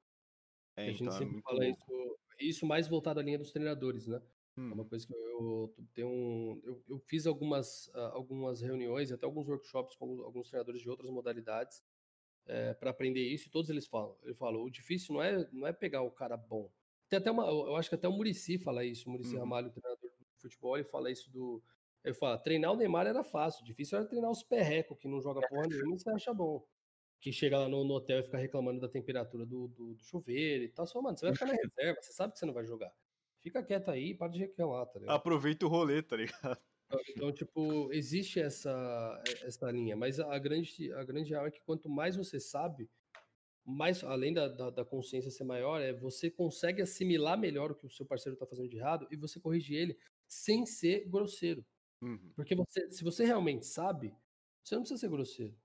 É, 0.75 0.83
a 0.83 0.85
gente 0.91 1.03
então, 1.03 1.15
é 1.15 1.17
sempre 1.17 1.39
é 1.39 1.41
fala 1.41 1.67
isso, 1.67 2.17
isso 2.39 2.65
mais 2.65 2.87
voltado 2.87 3.19
à 3.19 3.23
linha 3.23 3.37
dos 3.37 3.51
treinadores, 3.51 4.07
né? 4.07 4.21
Hum. 4.57 4.69
É 4.69 4.73
uma 4.73 4.83
hum. 4.83 4.87
coisa 4.87 5.07
que 5.07 5.13
eu, 5.13 5.73
eu 5.77 5.87
tenho 5.93 6.07
um, 6.07 6.61
eu, 6.63 6.83
eu, 6.89 6.99
fiz 6.99 7.25
algumas, 7.25 7.89
algumas 8.13 8.61
reuniões, 8.61 9.11
até 9.11 9.25
alguns 9.25 9.47
workshops 9.47 9.95
com 9.95 10.21
alguns 10.21 10.47
treinadores 10.47 10.81
de 10.81 10.89
outras 10.89 11.09
modalidades 11.09 11.81
é, 12.45 12.73
para 12.73 12.89
aprender 12.89 13.21
isso 13.21 13.47
e 13.47 13.51
todos 13.51 13.69
eles 13.69 13.87
falam. 13.87 14.15
Ele 14.23 14.33
falou, 14.33 14.65
o 14.65 14.71
difícil 14.71 15.13
não 15.13 15.23
é, 15.23 15.49
não 15.51 15.67
é 15.67 15.73
pegar 15.73 16.01
o 16.01 16.11
cara 16.11 16.35
bom. 16.35 16.71
Tem 17.07 17.17
até 17.17 17.31
uma, 17.31 17.47
eu 17.47 17.75
acho 17.75 17.89
que 17.89 17.95
até 17.95 18.07
o 18.07 18.11
Murici 18.11 18.59
fala 18.59 18.85
isso, 18.85 19.09
o 19.09 19.11
Murici 19.11 19.35
hum. 19.35 19.39
Ramalho, 19.39 19.71
futebol, 20.41 20.77
ele 20.77 20.85
fala 20.85 21.11
isso 21.11 21.31
do 21.31 21.61
eu 22.03 22.15
falo, 22.15 22.37
treinar 22.39 22.71
o 22.71 22.75
Neymar 22.75 23.07
era 23.07 23.23
fácil, 23.23 23.63
difícil 23.63 23.97
era 23.97 24.07
treinar 24.07 24.31
os 24.31 24.41
perrecos 24.41 24.97
que 24.97 25.07
não 25.07 25.21
joga 25.21 25.45
porra 25.47 25.67
nenhuma 25.67 25.95
e 25.95 25.99
você 25.99 26.09
acha 26.09 26.33
bom. 26.33 26.65
Que 27.19 27.33
chega 27.33 27.59
lá 27.59 27.67
no, 27.67 27.83
no 27.83 27.95
hotel 27.95 28.19
e 28.19 28.23
fica 28.23 28.37
reclamando 28.37 28.79
da 28.79 28.87
temperatura 28.87 29.45
do, 29.45 29.67
do, 29.67 29.93
do, 29.93 30.03
chuveiro 30.05 30.63
e 30.63 30.69
tal. 30.69 30.87
Só, 30.87 31.01
mano, 31.01 31.17
você 31.17 31.25
vai 31.25 31.33
ficar 31.33 31.47
na 31.47 31.53
reserva, 31.61 32.01
você 32.01 32.13
sabe 32.13 32.31
que 32.31 32.39
você 32.39 32.45
não 32.45 32.53
vai 32.53 32.65
jogar. 32.65 32.91
Fica 33.41 33.63
quieto 33.63 33.91
aí, 33.91 34.13
para 34.15 34.29
de 34.29 34.39
reclamar, 34.39 34.85
tá 34.85 34.99
ligado? 34.99 35.15
Aproveita 35.15 35.65
o 35.65 35.69
rolê, 35.69 36.01
tá 36.01 36.15
ligado? 36.15 36.57
Então, 36.85 36.99
então, 37.09 37.31
tipo, 37.31 37.91
existe 37.93 38.39
essa, 38.39 39.21
essa 39.43 39.69
linha, 39.69 39.95
mas 39.95 40.19
a 40.19 40.39
grande, 40.39 40.91
a 40.93 41.03
grande 41.03 41.29
real 41.31 41.45
é 41.45 41.51
que 41.51 41.61
quanto 41.61 41.89
mais 41.89 42.15
você 42.15 42.39
sabe, 42.39 42.89
mais, 43.65 44.03
além 44.03 44.33
da, 44.33 44.47
da, 44.47 44.69
da, 44.71 44.85
consciência 44.85 45.29
ser 45.29 45.43
maior, 45.43 45.79
é 45.81 45.93
você 45.93 46.31
consegue 46.31 46.81
assimilar 46.81 47.37
melhor 47.37 47.71
o 47.71 47.75
que 47.75 47.85
o 47.85 47.91
seu 47.91 48.05
parceiro 48.05 48.33
está 48.33 48.47
fazendo 48.47 48.69
de 48.69 48.77
errado 48.77 49.07
e 49.11 49.15
você 49.15 49.39
corrige 49.39 49.75
ele 49.75 49.95
sem 50.29 50.65
ser 50.65 51.09
grosseiro. 51.09 51.65
Uhum. 52.01 52.31
Porque 52.35 52.55
você, 52.55 52.89
se 52.91 53.03
você 53.03 53.25
realmente 53.25 53.65
sabe, 53.65 54.15
você 54.63 54.75
não 54.75 54.83
precisa 54.83 55.01
ser 55.01 55.09
grosseiro. 55.09 55.57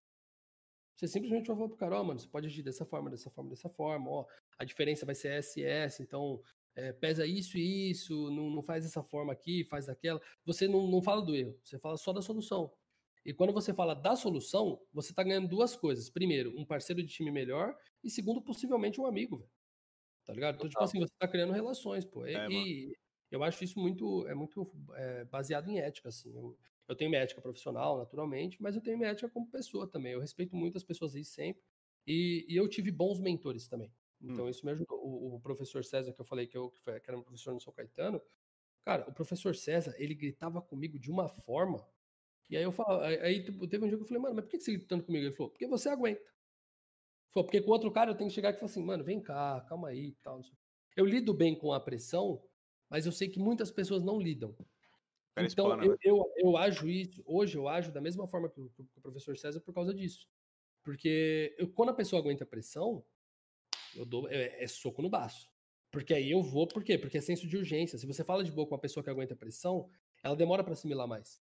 Você 0.96 1.06
simplesmente 1.06 1.46
vai 1.48 1.56
falar 1.56 1.68
pro 1.68 1.76
cara, 1.76 1.96
ó, 1.96 2.00
oh, 2.00 2.04
mano, 2.04 2.18
você 2.18 2.28
pode 2.28 2.46
agir 2.46 2.62
dessa 2.62 2.84
forma, 2.84 3.10
dessa 3.10 3.30
forma, 3.30 3.50
dessa 3.50 3.68
forma, 3.68 4.10
ó, 4.10 4.26
a 4.58 4.64
diferença 4.64 5.04
vai 5.04 5.14
ser 5.14 5.42
SS, 5.42 6.02
então 6.02 6.40
é, 6.74 6.92
pesa 6.92 7.26
isso 7.26 7.58
e 7.58 7.90
isso, 7.90 8.30
não, 8.30 8.48
não 8.48 8.62
faz 8.62 8.84
dessa 8.84 9.02
forma 9.02 9.32
aqui, 9.32 9.64
faz 9.64 9.88
aquela. 9.88 10.20
Você 10.44 10.66
não, 10.66 10.86
não 10.88 11.02
fala 11.02 11.20
do 11.22 11.34
erro, 11.34 11.58
você 11.62 11.78
fala 11.78 11.96
só 11.96 12.12
da 12.12 12.22
solução. 12.22 12.72
E 13.24 13.32
quando 13.32 13.52
você 13.52 13.72
fala 13.74 13.94
da 13.94 14.16
solução, 14.16 14.80
você 14.92 15.10
está 15.10 15.22
ganhando 15.22 15.48
duas 15.48 15.74
coisas. 15.76 16.10
Primeiro, 16.10 16.54
um 16.58 16.64
parceiro 16.64 17.02
de 17.02 17.08
time 17.08 17.30
melhor, 17.30 17.76
e 18.02 18.10
segundo, 18.10 18.40
possivelmente 18.40 19.00
um 19.00 19.06
amigo, 19.06 19.38
velho. 19.38 19.50
Tá 20.24 20.32
ligado? 20.32 20.56
Então, 20.56 20.68
tipo 20.68 20.82
assim, 20.82 20.98
você 20.98 21.12
está 21.12 21.28
criando 21.28 21.52
relações, 21.52 22.04
pô. 22.04 22.26
E, 22.26 22.34
é, 22.34 22.48
e, 22.50 22.96
eu 23.31 23.43
acho 23.43 23.64
isso 23.64 23.79
muito, 23.79 24.27
é 24.29 24.35
muito 24.35 24.70
é, 24.95 25.25
baseado 25.25 25.68
em 25.68 25.79
ética, 25.79 26.09
assim. 26.09 26.35
Eu, 26.35 26.57
eu 26.89 26.95
tenho 26.95 27.11
minha 27.11 27.22
ética 27.22 27.41
profissional, 27.41 27.99
naturalmente, 27.99 28.61
mas 28.61 28.75
eu 28.75 28.83
tenho 28.83 28.99
minha 28.99 29.11
ética 29.11 29.29
como 29.29 29.51
pessoa 29.51 29.87
também. 29.87 30.12
Eu 30.12 30.20
respeito 30.20 30.55
muito 30.55 30.77
as 30.77 30.85
pessoas 30.85 31.14
aí 31.14 31.25
sempre. 31.25 31.62
E, 32.07 32.45
e 32.49 32.57
eu 32.57 32.68
tive 32.68 32.91
bons 32.91 33.18
mentores 33.18 33.66
também. 33.66 33.93
Então, 34.20 34.47
hum. 34.47 34.49
isso 34.49 34.64
me 34.64 34.72
ajudou. 34.72 34.99
O, 34.99 35.37
o, 35.37 35.41
professor 35.41 35.85
César, 35.85 36.12
que 36.12 36.20
eu 36.20 36.25
falei 36.25 36.47
que, 36.47 36.57
eu, 36.57 36.70
que, 36.70 36.81
foi, 36.81 37.01
que 37.01 37.11
era 37.11 37.18
um 37.18 37.22
professor 37.22 37.53
no 37.53 37.61
São 37.61 37.72
Caetano, 37.72 38.20
cara, 38.85 39.09
o 39.09 39.12
professor 39.12 39.55
César, 39.55 39.95
ele 39.99 40.14
gritava 40.14 40.61
comigo 40.61 40.99
de 40.99 41.11
uma 41.11 41.29
forma 41.29 41.87
que 42.45 42.57
aí 42.57 42.62
eu 42.62 42.72
falo, 42.72 43.01
aí 43.01 43.43
tipo, 43.43 43.66
teve 43.66 43.85
um 43.85 43.89
dia 43.89 43.97
que 43.97 44.03
eu 44.03 44.07
falei, 44.07 44.22
mano, 44.22 44.35
mas 44.35 44.45
por 44.45 44.51
que 44.51 44.61
você 44.61 44.72
gritando 44.72 45.03
comigo? 45.03 45.25
Ele 45.25 45.35
falou, 45.35 45.51
porque 45.51 45.66
você 45.66 45.89
aguenta. 45.89 46.22
Falou, 47.33 47.47
porque 47.47 47.62
com 47.62 47.70
outro 47.70 47.91
cara 47.91 48.11
eu 48.11 48.14
tenho 48.14 48.29
que 48.29 48.35
chegar 48.35 48.51
e 48.51 48.53
falar 48.55 48.66
assim, 48.66 48.85
mano, 48.85 49.03
vem 49.03 49.20
cá, 49.20 49.64
calma 49.66 49.89
aí 49.89 50.09
e 50.09 50.14
tal. 50.16 50.41
Eu 50.95 51.07
lido 51.07 51.33
bem 51.33 51.57
com 51.59 51.72
a 51.72 51.81
pressão, 51.81 52.43
mas 52.89 53.07
eu 53.07 53.12
sei 53.12 53.28
que 53.28 53.39
muitas 53.39 53.70
pessoas 53.70 54.03
não 54.03 54.20
lidam. 54.20 54.57
então, 55.37 55.70
eu, 55.82 55.91
né? 55.91 55.97
eu, 56.03 56.32
eu 56.37 56.57
ajo 56.57 56.89
isso, 56.89 57.22
hoje 57.26 57.57
eu 57.57 57.68
ajo 57.68 57.93
da 57.93 58.01
mesma 58.01 58.26
forma 58.26 58.49
que 58.49 58.61
o, 58.61 58.70
que 58.70 58.82
o 58.82 59.01
professor 59.01 59.37
César 59.37 59.61
por 59.61 59.74
causa 59.74 59.93
disso. 59.93 60.28
Porque 60.82 61.55
eu, 61.59 61.68
quando 61.72 61.91
a 61.91 61.95
pessoa 61.95 62.20
aguenta 62.20 62.45
pressão, 62.45 63.05
eu 63.97 64.05
dou 64.05 64.28
é, 64.28 64.62
é, 64.62 64.66
soco 64.66 65.01
no 65.01 65.09
baço. 65.09 65.51
Porque 65.91 66.12
aí 66.12 66.30
eu 66.30 66.43
vou, 66.43 66.66
por 66.66 66.82
quê? 66.82 66.99
Porque 66.99 67.18
é 67.18 67.20
senso 67.20 67.47
de 67.47 67.57
urgência. 67.57 67.99
Se 67.99 68.07
você 68.07 68.24
fala 68.24 68.45
de 68.45 68.53
boa 68.53 68.66
com 68.66 68.74
uma 68.74 68.80
pessoa 68.80 69.03
que 69.03 69.11
aguenta 69.11 69.35
pressão, 69.35 69.89
ela 70.22 70.37
demora 70.37 70.62
para 70.62 70.72
assimilar 70.72 71.07
mais. 71.07 71.41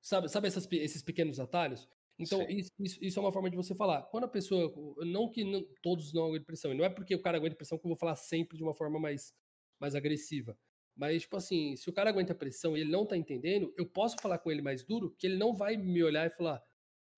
Sabe, 0.00 0.28
sabe 0.28 0.46
essas, 0.46 0.66
esses 0.70 1.02
pequenos 1.02 1.40
atalhos? 1.40 1.88
Então, 2.18 2.42
isso, 2.48 2.70
isso, 2.78 2.98
isso, 3.02 3.18
é 3.18 3.22
uma 3.22 3.32
forma 3.32 3.50
de 3.50 3.56
você 3.56 3.74
falar. 3.74 4.02
Quando 4.04 4.24
a 4.24 4.28
pessoa. 4.28 4.72
Não 5.04 5.28
que 5.28 5.44
não, 5.44 5.66
todos 5.82 6.12
não 6.12 6.26
aguentam 6.26 6.46
pressão, 6.46 6.72
e 6.72 6.76
não 6.76 6.84
é 6.84 6.88
porque 6.88 7.14
o 7.14 7.20
cara 7.20 7.36
aguenta 7.36 7.56
pressão 7.56 7.76
que 7.76 7.84
eu 7.84 7.88
vou 7.88 7.96
falar 7.96 8.14
sempre 8.14 8.56
de 8.56 8.62
uma 8.62 8.74
forma 8.74 9.00
mais 9.00 9.34
mais 9.78 9.94
agressiva. 9.94 10.58
Mas, 10.96 11.22
tipo 11.22 11.36
assim, 11.36 11.74
se 11.76 11.90
o 11.90 11.92
cara 11.92 12.10
aguenta 12.10 12.34
pressão 12.34 12.76
e 12.76 12.80
ele 12.80 12.90
não 12.90 13.04
tá 13.06 13.16
entendendo, 13.16 13.74
eu 13.76 13.86
posso 13.86 14.16
falar 14.20 14.38
com 14.38 14.50
ele 14.50 14.62
mais 14.62 14.84
duro, 14.84 15.14
que 15.18 15.26
ele 15.26 15.36
não 15.36 15.54
vai 15.54 15.76
me 15.76 16.02
olhar 16.02 16.26
e 16.26 16.30
falar, 16.30 16.62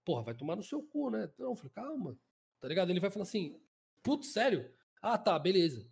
porra, 0.04 0.22
vai 0.22 0.34
tomar 0.34 0.57
no 0.57 0.62
seu 0.62 0.82
cu, 0.82 1.11
né? 1.11 1.30
Não, 1.38 1.50
eu 1.50 1.57
falei, 1.57 1.72
calma, 1.72 2.18
tá 2.61 2.68
ligado? 2.68 2.90
Ele 2.90 3.00
vai 3.00 3.11
falar 3.11 3.24
assim, 3.24 3.61
putz, 4.02 4.32
sério? 4.32 4.72
Ah, 5.02 5.18
tá, 5.18 5.38
beleza. 5.38 5.90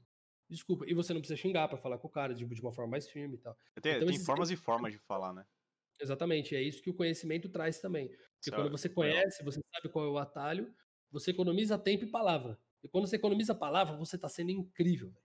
Desculpa. 0.49 0.85
E 0.89 0.95
você 0.95 1.13
não 1.13 1.21
precisa 1.21 1.41
xingar 1.41 1.69
para 1.69 1.77
falar 1.79 1.99
com 1.99 2.07
o 2.07 2.11
cara, 2.11 2.35
de, 2.35 2.45
de 2.47 2.61
uma 2.61 2.73
forma 2.73 2.93
mais 2.93 3.09
firme 3.09 3.37
e 3.37 3.39
tal. 3.39 3.57
Tem, 3.83 3.97
então, 3.97 4.09
tem 4.09 4.19
formas 4.19 4.51
e 4.51 4.57
formas 4.57 4.93
de 4.93 4.99
falar, 4.99 5.33
né? 5.33 5.45
Exatamente, 6.01 6.57
é 6.57 6.63
isso 6.63 6.83
que 6.83 6.91
o 6.91 6.95
conhecimento 6.95 7.49
traz 7.49 7.79
também. 7.81 8.09
Porque 8.09 8.51
quando 8.51 8.71
você 8.71 8.89
conhece, 8.89 9.45
você 9.45 9.61
sabe 9.75 9.93
qual 9.93 10.05
é 10.05 10.09
o 10.09 10.19
atalho, 10.19 10.75
você 11.11 11.31
economiza 11.31 11.79
tempo 11.79 12.05
e 12.05 12.11
palavra. 12.11 12.59
E 12.83 12.89
quando 12.89 13.07
você 13.07 13.17
economiza 13.17 13.55
palavra, 13.55 13.97
você 13.97 14.19
tá 14.19 14.29
sendo 14.29 14.51
incrível, 14.51 15.11
velho. 15.11 15.24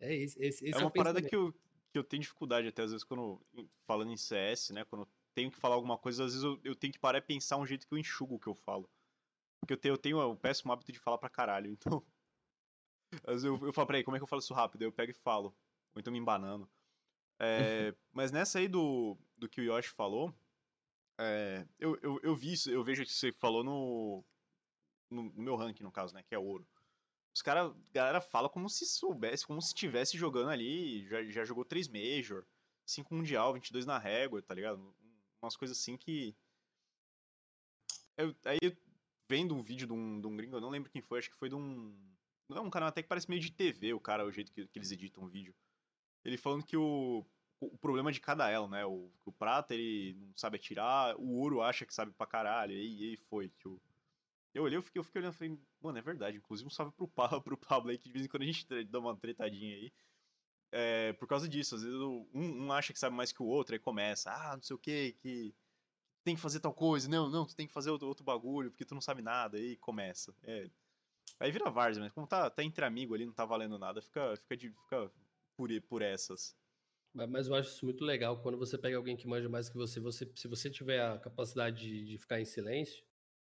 É, 0.00 0.14
esse, 0.14 0.42
esse 0.44 0.72
é 0.72 0.76
uma 0.78 0.90
parada 0.90 1.22
que 1.22 1.34
eu, 1.34 1.52
que 1.92 1.98
eu 1.98 2.04
tenho 2.04 2.22
dificuldade 2.22 2.68
até, 2.68 2.82
às 2.82 2.90
vezes, 2.90 3.04
quando 3.04 3.40
falando 3.86 4.12
em 4.12 4.16
CS, 4.16 4.70
né? 4.70 4.84
Quando 4.84 5.02
eu 5.02 5.08
tenho 5.34 5.50
que 5.50 5.56
falar 5.56 5.74
alguma 5.74 5.96
coisa, 5.98 6.24
às 6.24 6.32
vezes 6.32 6.44
eu, 6.44 6.60
eu 6.64 6.74
tenho 6.74 6.92
que 6.92 6.98
parar 6.98 7.18
e 7.18 7.22
pensar 7.22 7.56
um 7.56 7.66
jeito 7.66 7.86
que 7.86 7.94
eu 7.94 7.98
enxugo 7.98 8.34
o 8.34 8.38
que 8.38 8.48
eu 8.48 8.54
falo. 8.54 8.90
Porque 9.60 9.72
eu 9.72 9.78
tenho, 9.78 9.92
eu 9.92 9.98
tenho 9.98 10.18
o 10.18 10.36
péssimo 10.36 10.72
hábito 10.72 10.92
de 10.92 10.98
falar 10.98 11.18
pra 11.18 11.30
caralho, 11.30 11.70
então. 11.72 12.04
Às 13.24 13.42
vezes 13.42 13.44
eu, 13.44 13.66
eu 13.66 13.72
falo, 13.72 13.86
peraí, 13.86 14.04
como 14.04 14.16
é 14.16 14.20
que 14.20 14.24
eu 14.24 14.28
falo 14.28 14.40
isso 14.40 14.54
rápido? 14.54 14.82
Eu 14.82 14.92
pego 14.92 15.10
e 15.10 15.14
falo. 15.14 15.56
Ou 15.94 16.00
então 16.00 16.12
me 16.12 16.18
embanando. 16.18 16.68
É, 17.38 17.94
mas 18.12 18.32
nessa 18.32 18.58
aí 18.58 18.68
do, 18.68 19.16
do 19.36 19.48
que 19.48 19.60
o 19.60 19.64
Yoshi 19.64 19.90
falou, 19.90 20.34
é, 21.18 21.66
eu, 21.78 21.96
eu, 22.02 22.20
eu 22.22 22.34
vi 22.34 22.52
isso, 22.52 22.70
eu 22.70 22.82
vejo 22.82 23.04
que 23.04 23.12
você 23.12 23.30
falou 23.30 23.62
no, 23.62 24.24
no, 25.10 25.22
no 25.24 25.42
meu 25.42 25.56
ranking, 25.56 25.84
no 25.84 25.92
caso, 25.92 26.14
né? 26.14 26.22
Que 26.22 26.34
é 26.34 26.38
ouro. 26.38 26.66
Os 27.34 27.42
caras, 27.42 27.72
galera 27.92 28.20
fala 28.20 28.48
como 28.48 28.70
se 28.70 28.86
soubesse, 28.86 29.44
como 29.44 29.60
se 29.60 29.68
estivesse 29.68 30.16
jogando 30.16 30.50
ali, 30.50 31.04
já, 31.08 31.24
já 31.24 31.44
jogou 31.44 31.64
3 31.64 31.88
Major, 31.88 32.46
5 32.86 33.12
Mundial, 33.12 33.52
22 33.52 33.84
na 33.84 33.98
régua, 33.98 34.40
tá 34.40 34.54
ligado? 34.54 34.94
Umas 35.42 35.56
coisas 35.56 35.76
assim 35.76 35.96
que. 35.96 36.36
Eu, 38.16 38.32
aí, 38.44 38.58
vendo 39.28 39.52
um 39.52 39.62
vídeo 39.62 39.86
de 39.86 39.92
um, 39.92 40.20
de 40.20 40.26
um 40.28 40.36
gringo, 40.36 40.56
eu 40.56 40.60
não 40.60 40.70
lembro 40.70 40.90
quem 40.90 41.02
foi, 41.02 41.18
acho 41.18 41.30
que 41.30 41.36
foi 41.36 41.48
de 41.48 41.56
um. 41.56 41.92
Não 42.48 42.58
é 42.58 42.60
um 42.60 42.70
canal 42.70 42.88
até 42.88 43.02
que 43.02 43.08
parece 43.08 43.28
meio 43.28 43.42
de 43.42 43.50
TV, 43.50 43.92
o 43.92 44.00
cara, 44.00 44.24
o 44.24 44.30
jeito 44.30 44.52
que, 44.52 44.68
que 44.68 44.78
eles 44.78 44.92
editam 44.92 45.24
o 45.24 45.28
vídeo. 45.28 45.54
Ele 46.24 46.36
falando 46.36 46.64
que 46.64 46.76
o, 46.76 47.26
o 47.60 47.76
problema 47.78 48.12
de 48.12 48.20
cada 48.20 48.48
elo, 48.48 48.68
né? 48.68 48.86
O, 48.86 49.10
o 49.24 49.32
prata 49.32 49.74
ele 49.74 50.14
não 50.20 50.36
sabe 50.36 50.56
atirar, 50.56 51.16
o 51.16 51.32
ouro 51.38 51.62
acha 51.62 51.84
que 51.84 51.92
sabe 51.92 52.12
pra 52.12 52.28
caralho, 52.28 52.72
e 52.72 53.10
aí 53.10 53.16
foi. 53.16 53.48
Que 53.58 53.66
o, 53.66 53.80
eu 54.54 54.62
olhei, 54.62 54.78
eu 54.78 54.82
fiquei, 54.82 55.00
eu 55.00 55.04
fiquei 55.04 55.20
olhando 55.20 55.34
e 55.34 55.36
falei, 55.36 55.58
mano, 55.82 55.98
é 55.98 56.02
verdade. 56.02 56.36
Inclusive, 56.36 56.66
um 56.66 56.70
salve 56.70 56.92
pro 56.92 57.08
Pablo, 57.08 57.42
pro 57.42 57.56
Pablo 57.56 57.90
aí, 57.90 57.98
que 57.98 58.08
de 58.08 58.12
vez 58.12 58.24
em 58.24 58.28
quando 58.28 58.44
a 58.44 58.46
gente 58.46 58.66
dá 58.84 59.00
uma 59.00 59.16
tretadinha 59.16 59.74
aí. 59.74 59.92
É, 60.72 61.12
por 61.14 61.28
causa 61.28 61.48
disso, 61.48 61.76
às 61.76 61.82
vezes 61.82 61.98
um, 62.00 62.26
um, 62.34 62.72
acha 62.72 62.92
que 62.92 62.98
sabe 62.98 63.14
mais 63.14 63.30
que 63.30 63.42
o 63.42 63.46
outro, 63.46 63.74
aí 63.74 63.78
começa, 63.78 64.32
ah, 64.32 64.56
não 64.56 64.62
sei 64.62 64.74
o 64.74 64.78
que, 64.78 65.12
que 65.20 65.54
tem 66.24 66.34
que 66.34 66.40
fazer 66.40 66.58
tal 66.58 66.74
coisa, 66.74 67.08
não, 67.08 67.28
não, 67.30 67.46
tu 67.46 67.54
tem 67.54 67.66
que 67.66 67.72
fazer 67.72 67.90
outro, 67.90 68.08
outro 68.08 68.24
bagulho, 68.24 68.70
porque 68.70 68.84
tu 68.84 68.94
não 68.94 69.00
sabe 69.00 69.22
nada, 69.22 69.56
aí 69.56 69.76
começa. 69.76 70.34
É. 70.42 70.68
Aí 71.38 71.52
vira 71.52 71.70
várzea, 71.70 72.02
mas 72.02 72.12
como 72.12 72.26
tá, 72.26 72.50
tá 72.50 72.64
entre 72.64 72.84
amigo 72.84 73.14
ali, 73.14 73.26
não 73.26 73.32
tá 73.32 73.44
valendo 73.44 73.78
nada, 73.78 74.02
fica, 74.02 74.36
fica, 74.36 74.56
de, 74.56 74.70
fica 74.70 75.12
por, 75.56 75.68
por 75.82 76.02
essas. 76.02 76.56
Mas 77.12 77.46
eu 77.46 77.54
acho 77.54 77.70
isso 77.70 77.84
muito 77.84 78.04
legal, 78.04 78.40
quando 78.42 78.58
você 78.58 78.76
pega 78.76 78.96
alguém 78.96 79.16
que 79.16 79.28
manja 79.28 79.48
mais 79.48 79.68
que 79.68 79.76
você, 79.76 80.00
você 80.00 80.28
se 80.34 80.48
você 80.48 80.68
tiver 80.68 81.00
a 81.00 81.18
capacidade 81.18 81.78
de, 81.78 82.04
de 82.04 82.18
ficar 82.18 82.40
em 82.40 82.44
silêncio, 82.44 83.04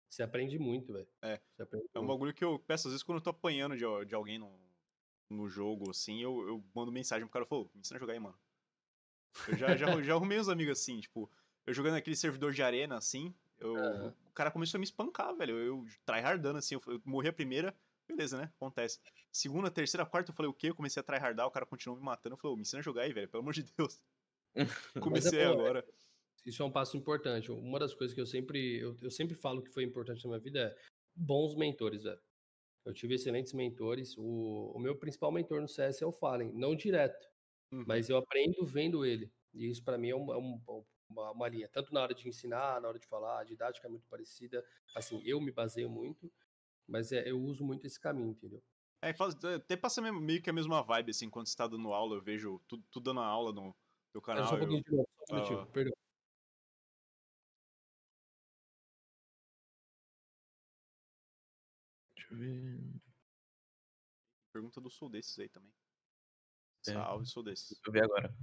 você 0.08 0.22
aprende 0.22 0.58
muito, 0.58 0.92
velho. 0.92 1.08
É. 1.22 1.40
é 1.94 1.98
um 1.98 2.06
bagulho 2.06 2.34
que 2.34 2.44
eu 2.44 2.58
peço, 2.58 2.88
às 2.88 2.92
vezes, 2.92 3.02
quando 3.02 3.18
eu 3.18 3.22
tô 3.22 3.30
apanhando 3.30 3.76
de, 3.76 3.84
de 4.06 4.14
alguém 4.14 4.38
no, 4.38 4.58
no 5.28 5.48
jogo, 5.48 5.90
assim, 5.90 6.22
eu, 6.22 6.46
eu 6.48 6.64
mando 6.74 6.92
mensagem 6.92 7.26
pro 7.26 7.32
cara 7.32 7.44
e 7.44 7.48
falo, 7.48 7.70
me 7.74 7.80
ensina 7.80 7.98
a 7.98 8.00
jogar 8.00 8.14
aí, 8.14 8.20
mano. 8.20 8.38
Eu 9.46 9.56
já, 9.56 9.76
já, 9.76 9.86
já 10.02 10.14
arrumei 10.14 10.40
uns 10.40 10.48
amigos 10.48 10.80
assim, 10.80 11.00
tipo, 11.00 11.30
eu 11.66 11.74
jogando 11.74 11.94
naquele 11.94 12.16
servidor 12.16 12.52
de 12.52 12.62
arena, 12.62 12.96
assim, 12.96 13.34
eu, 13.58 13.74
uhum. 13.74 14.08
o 14.08 14.32
cara 14.32 14.50
começou 14.50 14.78
a 14.78 14.80
me 14.80 14.84
espancar, 14.84 15.34
velho. 15.36 15.58
Eu, 15.58 15.66
eu 15.66 15.86
tryhardando, 16.06 16.58
assim, 16.58 16.74
eu, 16.74 16.82
eu 16.86 17.02
morri 17.04 17.28
a 17.28 17.32
primeira, 17.32 17.74
beleza, 18.06 18.38
né? 18.38 18.50
Acontece. 18.56 19.00
Segunda, 19.30 19.70
terceira, 19.70 20.06
quarta, 20.06 20.30
eu 20.30 20.34
falei 20.34 20.50
o 20.50 20.54
quê? 20.54 20.70
Eu 20.70 20.74
comecei 20.74 21.00
a 21.00 21.04
tryhardar, 21.04 21.46
o 21.46 21.50
cara 21.50 21.66
continuou 21.66 21.98
me 21.98 22.04
matando. 22.04 22.34
Eu 22.34 22.38
falei, 22.38 22.56
me 22.56 22.62
ensina 22.62 22.80
a 22.80 22.82
jogar 22.82 23.02
aí, 23.02 23.12
velho, 23.12 23.28
pelo 23.28 23.42
amor 23.42 23.52
de 23.52 23.62
Deus. 23.76 24.02
Comecei 25.00 25.40
é 25.40 25.46
agora. 25.46 25.84
Isso 26.48 26.62
é 26.62 26.64
um 26.66 26.70
passo 26.70 26.96
importante. 26.96 27.52
Uma 27.52 27.78
das 27.78 27.92
coisas 27.92 28.14
que 28.14 28.20
eu 28.20 28.26
sempre, 28.26 28.78
eu, 28.78 28.96
eu 29.02 29.10
sempre 29.10 29.34
falo 29.34 29.62
que 29.62 29.70
foi 29.70 29.84
importante 29.84 30.24
na 30.24 30.30
minha 30.30 30.40
vida 30.40 30.60
é 30.60 30.76
bons 31.14 31.54
mentores, 31.54 32.04
velho. 32.04 32.20
Eu 32.86 32.94
tive 32.94 33.14
excelentes 33.14 33.52
mentores. 33.52 34.16
O, 34.16 34.72
o 34.74 34.78
meu 34.78 34.96
principal 34.96 35.30
mentor 35.30 35.60
no 35.60 35.68
CS 35.68 36.00
é 36.00 36.06
o 36.06 36.12
Fallen, 36.12 36.50
não 36.54 36.74
direto, 36.74 37.28
uhum. 37.70 37.84
mas 37.86 38.08
eu 38.08 38.16
aprendo 38.16 38.64
vendo 38.64 39.04
ele. 39.04 39.30
E 39.52 39.68
isso 39.68 39.84
para 39.84 39.98
mim 39.98 40.08
é, 40.08 40.16
um, 40.16 40.32
é 40.32 40.38
um, 40.38 40.84
uma, 41.10 41.32
uma, 41.32 41.48
linha, 41.48 41.68
tanto 41.68 41.92
na 41.92 42.00
hora 42.00 42.14
de 42.14 42.26
ensinar, 42.26 42.80
na 42.80 42.88
hora 42.88 42.98
de 42.98 43.06
falar, 43.06 43.40
a 43.40 43.44
didática 43.44 43.86
é 43.86 43.90
muito 43.90 44.06
parecida. 44.08 44.64
Assim, 44.96 45.20
eu 45.26 45.38
me 45.42 45.52
baseio 45.52 45.90
muito, 45.90 46.32
mas 46.86 47.12
é, 47.12 47.28
eu 47.28 47.38
uso 47.38 47.62
muito 47.62 47.86
esse 47.86 48.00
caminho, 48.00 48.30
entendeu? 48.30 48.62
É, 49.02 49.14
até 49.54 49.76
passa 49.76 50.00
meio 50.00 50.42
que 50.42 50.48
a 50.48 50.52
mesma 50.52 50.82
vibe, 50.82 51.10
assim, 51.10 51.28
quando 51.28 51.46
você 51.46 51.56
tá 51.56 51.66
dando 51.66 51.92
aula, 51.92 52.16
eu 52.16 52.22
vejo 52.22 52.58
tudo, 52.66 52.82
tudo 52.90 53.04
dando 53.04 53.20
aula 53.20 53.52
no 53.52 53.76
teu 54.12 54.22
canal. 54.22 54.48
Só 54.48 54.54
um 54.54 54.58
pouquinho 54.58 54.80
eu... 54.80 54.82
de 54.82 54.90
novo, 54.96 55.08
só 55.26 55.34
um 55.34 55.36
minutinho, 55.36 55.62
uh... 55.62 55.66
perdão. 55.66 55.92
Deixa 62.28 62.34
eu 62.34 62.38
ver. 62.38 63.00
Pergunta 64.52 64.80
do 64.80 64.90
Sul 64.90 65.08
desses 65.08 65.38
aí 65.38 65.48
também. 65.48 65.72
É. 66.86 66.92
Salve, 66.92 67.26
sou 67.26 67.42
desses. 67.42 67.68
Deixa 67.68 67.88
eu 67.88 67.92
ver 67.92 68.04
agora. 68.04 68.34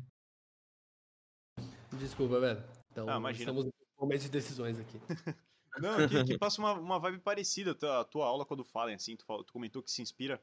Desculpa, 2.00 2.40
velho. 2.40 2.64
Então, 2.92 3.08
ah, 3.10 3.32
estamos 3.32 3.66
no 3.66 3.74
momento 4.00 4.22
de 4.22 4.30
decisões 4.30 4.80
aqui. 4.80 5.00
Não, 5.78 6.08
que, 6.08 6.24
que 6.24 6.38
passa 6.38 6.62
uma, 6.62 6.74
uma 6.74 7.00
vibe 7.00 7.20
parecida 7.20 7.72
a 7.72 8.06
tua 8.06 8.26
aula 8.26 8.46
quando 8.46 8.64
falam, 8.64 8.94
assim, 8.94 9.16
tu, 9.16 9.26
tu 9.44 9.52
comentou 9.52 9.84
que 9.84 9.92
se 9.92 10.02
inspira. 10.02 10.42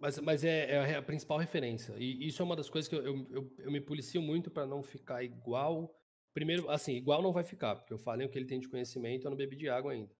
Mas, 0.00 0.18
mas 0.18 0.44
é, 0.44 0.70
é, 0.70 0.96
a 0.96 1.02
principal 1.02 1.38
referência. 1.38 1.94
E 1.96 2.26
isso 2.26 2.42
é 2.42 2.44
uma 2.44 2.56
das 2.56 2.68
coisas 2.68 2.88
que 2.88 2.94
eu, 2.94 3.04
eu, 3.04 3.26
eu, 3.30 3.54
eu 3.58 3.70
me 3.70 3.80
policio 3.80 4.22
muito 4.22 4.50
para 4.50 4.66
não 4.66 4.82
ficar 4.82 5.22
igual. 5.22 5.94
Primeiro, 6.34 6.68
assim, 6.70 6.92
igual 6.92 7.22
não 7.22 7.32
vai 7.32 7.42
ficar, 7.42 7.76
porque 7.76 7.92
eu 7.92 7.98
falei 7.98 8.26
o 8.26 8.30
que 8.30 8.38
ele 8.38 8.46
tem 8.46 8.60
de 8.60 8.68
conhecimento, 8.68 9.26
eu 9.26 9.30
não 9.30 9.36
bebi 9.36 9.56
de 9.56 9.68
água 9.68 9.92
ainda. 9.92 10.14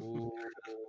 O, 0.00 0.34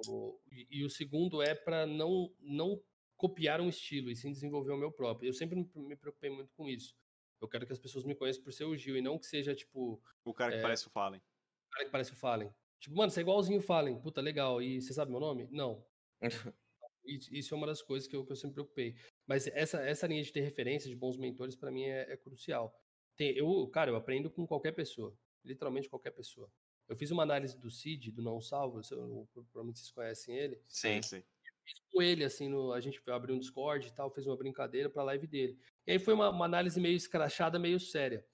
o, 0.07 0.39
e, 0.69 0.83
o 0.83 0.89
segundo 0.89 1.41
é 1.41 1.53
para 1.53 1.85
não, 1.85 2.33
não 2.39 2.81
copiar 3.15 3.61
um 3.61 3.69
estilo 3.69 4.09
e 4.09 4.15
sim 4.15 4.31
desenvolver 4.31 4.71
o 4.71 4.77
meu 4.77 4.91
próprio. 4.91 5.29
Eu 5.29 5.33
sempre 5.33 5.55
me, 5.55 5.69
me 5.75 5.95
preocupei 5.95 6.29
muito 6.29 6.53
com 6.53 6.67
isso. 6.67 6.95
Eu 7.41 7.47
quero 7.47 7.65
que 7.65 7.73
as 7.73 7.79
pessoas 7.79 8.03
me 8.03 8.15
conheçam 8.15 8.43
por 8.43 8.53
ser 8.53 8.65
o 8.65 8.75
Gil 8.75 8.97
e 8.97 9.01
não 9.01 9.19
que 9.19 9.25
seja, 9.25 9.53
tipo. 9.53 10.01
O 10.23 10.33
cara 10.33 10.51
que 10.51 10.57
é, 10.59 10.61
parece 10.61 10.87
o 10.87 10.89
Fallen. 10.89 11.19
O 11.19 11.69
cara 11.71 11.85
que 11.85 11.91
parece 11.91 12.13
o 12.13 12.15
Fallen. 12.15 12.53
Tipo, 12.79 12.95
mano, 12.95 13.11
você 13.11 13.19
é 13.19 13.23
igualzinho 13.23 13.59
o 13.59 13.63
Fallen. 13.63 13.99
Puta, 13.99 14.21
legal. 14.21 14.61
E 14.61 14.81
você 14.81 14.93
sabe 14.93 15.11
meu 15.11 15.19
nome? 15.19 15.47
Não. 15.51 15.85
isso 17.05 17.53
é 17.53 17.57
uma 17.57 17.67
das 17.67 17.81
coisas 17.81 18.07
que 18.07 18.15
eu, 18.15 18.25
que 18.25 18.31
eu 18.31 18.35
sempre 18.35 18.55
preocupei. 18.55 18.95
Mas 19.27 19.47
essa, 19.47 19.81
essa 19.81 20.07
linha 20.07 20.23
de 20.23 20.31
ter 20.31 20.41
referência 20.41 20.89
de 20.89 20.95
bons 20.95 21.17
mentores, 21.17 21.55
para 21.55 21.71
mim, 21.71 21.83
é, 21.83 22.13
é 22.13 22.17
crucial. 22.17 22.73
Tem, 23.15 23.31
eu, 23.35 23.67
cara, 23.67 23.91
eu 23.91 23.95
aprendo 23.95 24.29
com 24.29 24.45
qualquer 24.47 24.71
pessoa. 24.71 25.17
Literalmente 25.43 25.89
qualquer 25.89 26.11
pessoa. 26.11 26.51
Eu 26.87 26.95
fiz 26.95 27.11
uma 27.11 27.23
análise 27.23 27.57
do 27.57 27.69
Cid, 27.69 28.11
do 28.11 28.21
Não 28.21 28.39
Salvo, 28.39 28.79
eu, 28.91 29.27
provavelmente 29.33 29.79
vocês 29.79 29.91
conhecem 29.91 30.35
ele. 30.37 30.61
Sim, 30.67 31.01
sim. 31.01 31.23
fiz 31.63 31.81
com 31.91 32.01
ele, 32.01 32.23
assim, 32.23 32.47
no, 32.47 32.71
a 32.71 32.79
gente 32.79 33.01
abriu 33.09 33.35
um 33.35 33.39
Discord 33.39 33.87
e 33.87 33.91
tal, 33.91 34.11
fez 34.11 34.27
uma 34.27 34.37
brincadeira 34.37 34.89
pra 34.89 35.03
live 35.03 35.25
dele. 35.25 35.57
E 35.87 35.93
aí 35.93 35.99
foi 35.99 36.13
uma, 36.13 36.29
uma 36.29 36.45
análise 36.45 36.79
meio 36.79 36.95
escrachada, 36.95 37.57
meio 37.57 37.79
séria. 37.79 38.25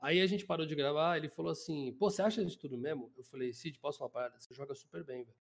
Aí 0.00 0.20
a 0.20 0.26
gente 0.26 0.46
parou 0.46 0.64
de 0.64 0.74
gravar, 0.74 1.18
ele 1.18 1.28
falou 1.28 1.52
assim, 1.52 1.92
pô, 1.92 2.10
você 2.10 2.22
acha 2.22 2.42
de 2.42 2.56
tudo 2.56 2.78
mesmo? 2.78 3.12
Eu 3.18 3.22
falei, 3.22 3.52
Cid, 3.52 3.78
posso 3.78 3.98
falar 3.98 4.08
uma 4.08 4.12
parada? 4.12 4.40
Você 4.40 4.54
joga 4.54 4.74
super 4.74 5.04
bem, 5.04 5.24
velho. 5.24 5.36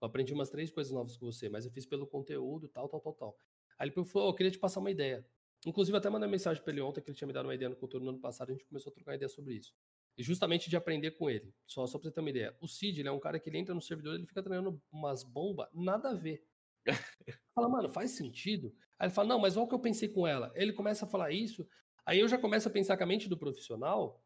Eu 0.00 0.06
aprendi 0.06 0.32
umas 0.32 0.50
três 0.50 0.70
coisas 0.70 0.92
novas 0.92 1.16
com 1.16 1.26
você, 1.26 1.48
mas 1.48 1.64
eu 1.64 1.70
fiz 1.70 1.86
pelo 1.86 2.06
conteúdo, 2.06 2.68
tal, 2.68 2.88
tal, 2.88 3.00
tal, 3.00 3.12
tal. 3.12 3.38
Aí 3.78 3.86
ele 3.86 4.04
falou, 4.04 4.28
oh, 4.28 4.30
eu 4.30 4.34
queria 4.34 4.50
te 4.50 4.58
passar 4.58 4.80
uma 4.80 4.90
ideia. 4.90 5.24
Inclusive, 5.64 5.96
até 5.96 6.08
mandei 6.08 6.28
mensagem 6.28 6.62
pra 6.62 6.72
ele 6.72 6.80
ontem, 6.80 7.02
que 7.02 7.10
ele 7.10 7.16
tinha 7.16 7.28
me 7.28 7.34
dado 7.34 7.46
uma 7.46 7.54
ideia 7.54 7.68
no 7.68 7.76
conteúdo 7.76 8.04
no 8.04 8.10
ano 8.10 8.18
passado, 8.18 8.50
a 8.50 8.52
gente 8.52 8.64
começou 8.64 8.90
a 8.90 8.94
trocar 8.94 9.14
ideia 9.14 9.28
sobre 9.28 9.54
isso. 9.54 9.74
Justamente 10.22 10.68
de 10.68 10.76
aprender 10.76 11.12
com 11.12 11.28
ele. 11.28 11.54
Só, 11.66 11.86
só 11.86 11.98
pra 11.98 12.08
você 12.08 12.14
ter 12.14 12.20
uma 12.20 12.30
ideia. 12.30 12.56
O 12.60 12.68
Cid, 12.68 13.00
ele 13.00 13.08
é 13.08 13.12
um 13.12 13.20
cara 13.20 13.38
que 13.38 13.48
ele 13.48 13.58
entra 13.58 13.74
no 13.74 13.80
servidor, 13.80 14.14
ele 14.14 14.26
fica 14.26 14.42
treinando 14.42 14.80
umas 14.90 15.22
bombas, 15.22 15.68
nada 15.72 16.10
a 16.10 16.14
ver. 16.14 16.44
fala, 17.54 17.68
mano, 17.68 17.88
faz 17.88 18.12
sentido? 18.12 18.74
Aí 18.98 19.06
ele 19.06 19.14
fala, 19.14 19.28
não, 19.28 19.38
mas 19.38 19.56
olha 19.56 19.64
o 19.64 19.68
que 19.68 19.74
eu 19.74 19.80
pensei 19.80 20.08
com 20.08 20.26
ela. 20.26 20.52
Ele 20.54 20.72
começa 20.72 21.04
a 21.04 21.08
falar 21.08 21.30
isso, 21.30 21.66
aí 22.04 22.18
eu 22.20 22.28
já 22.28 22.38
começo 22.38 22.68
a 22.68 22.70
pensar 22.70 22.96
com 22.96 23.04
a 23.04 23.06
mente 23.06 23.28
do 23.28 23.36
profissional 23.36 24.22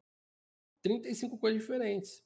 35 0.82 1.38
coisas 1.38 1.60
diferentes. 1.60 2.22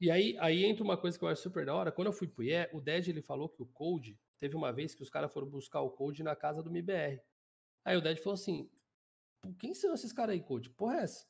E 0.00 0.10
aí, 0.10 0.36
aí 0.38 0.64
entra 0.64 0.82
uma 0.82 0.96
coisa 0.96 1.18
que 1.18 1.24
eu 1.24 1.28
acho 1.28 1.42
super 1.42 1.64
da 1.64 1.74
hora. 1.74 1.92
Quando 1.92 2.06
eu 2.06 2.12
fui 2.12 2.26
pro 2.26 2.42
IE, 2.42 2.68
o 2.72 2.80
Ded 2.80 3.10
ele 3.10 3.22
falou 3.22 3.48
que 3.48 3.62
o 3.62 3.66
Code, 3.66 4.18
teve 4.40 4.56
uma 4.56 4.72
vez 4.72 4.94
que 4.94 5.02
os 5.02 5.10
caras 5.10 5.32
foram 5.32 5.46
buscar 5.46 5.80
o 5.82 5.90
Code 5.90 6.22
na 6.22 6.34
casa 6.34 6.62
do 6.62 6.70
MBR. 6.70 7.20
Aí 7.84 7.96
o 7.96 8.00
Ded 8.00 8.18
falou 8.20 8.34
assim: 8.34 8.68
quem 9.58 9.74
são 9.74 9.94
esses 9.94 10.12
caras 10.12 10.34
aí, 10.34 10.42
Code? 10.42 10.70
Porra, 10.70 11.00
é 11.00 11.02
essa? 11.02 11.26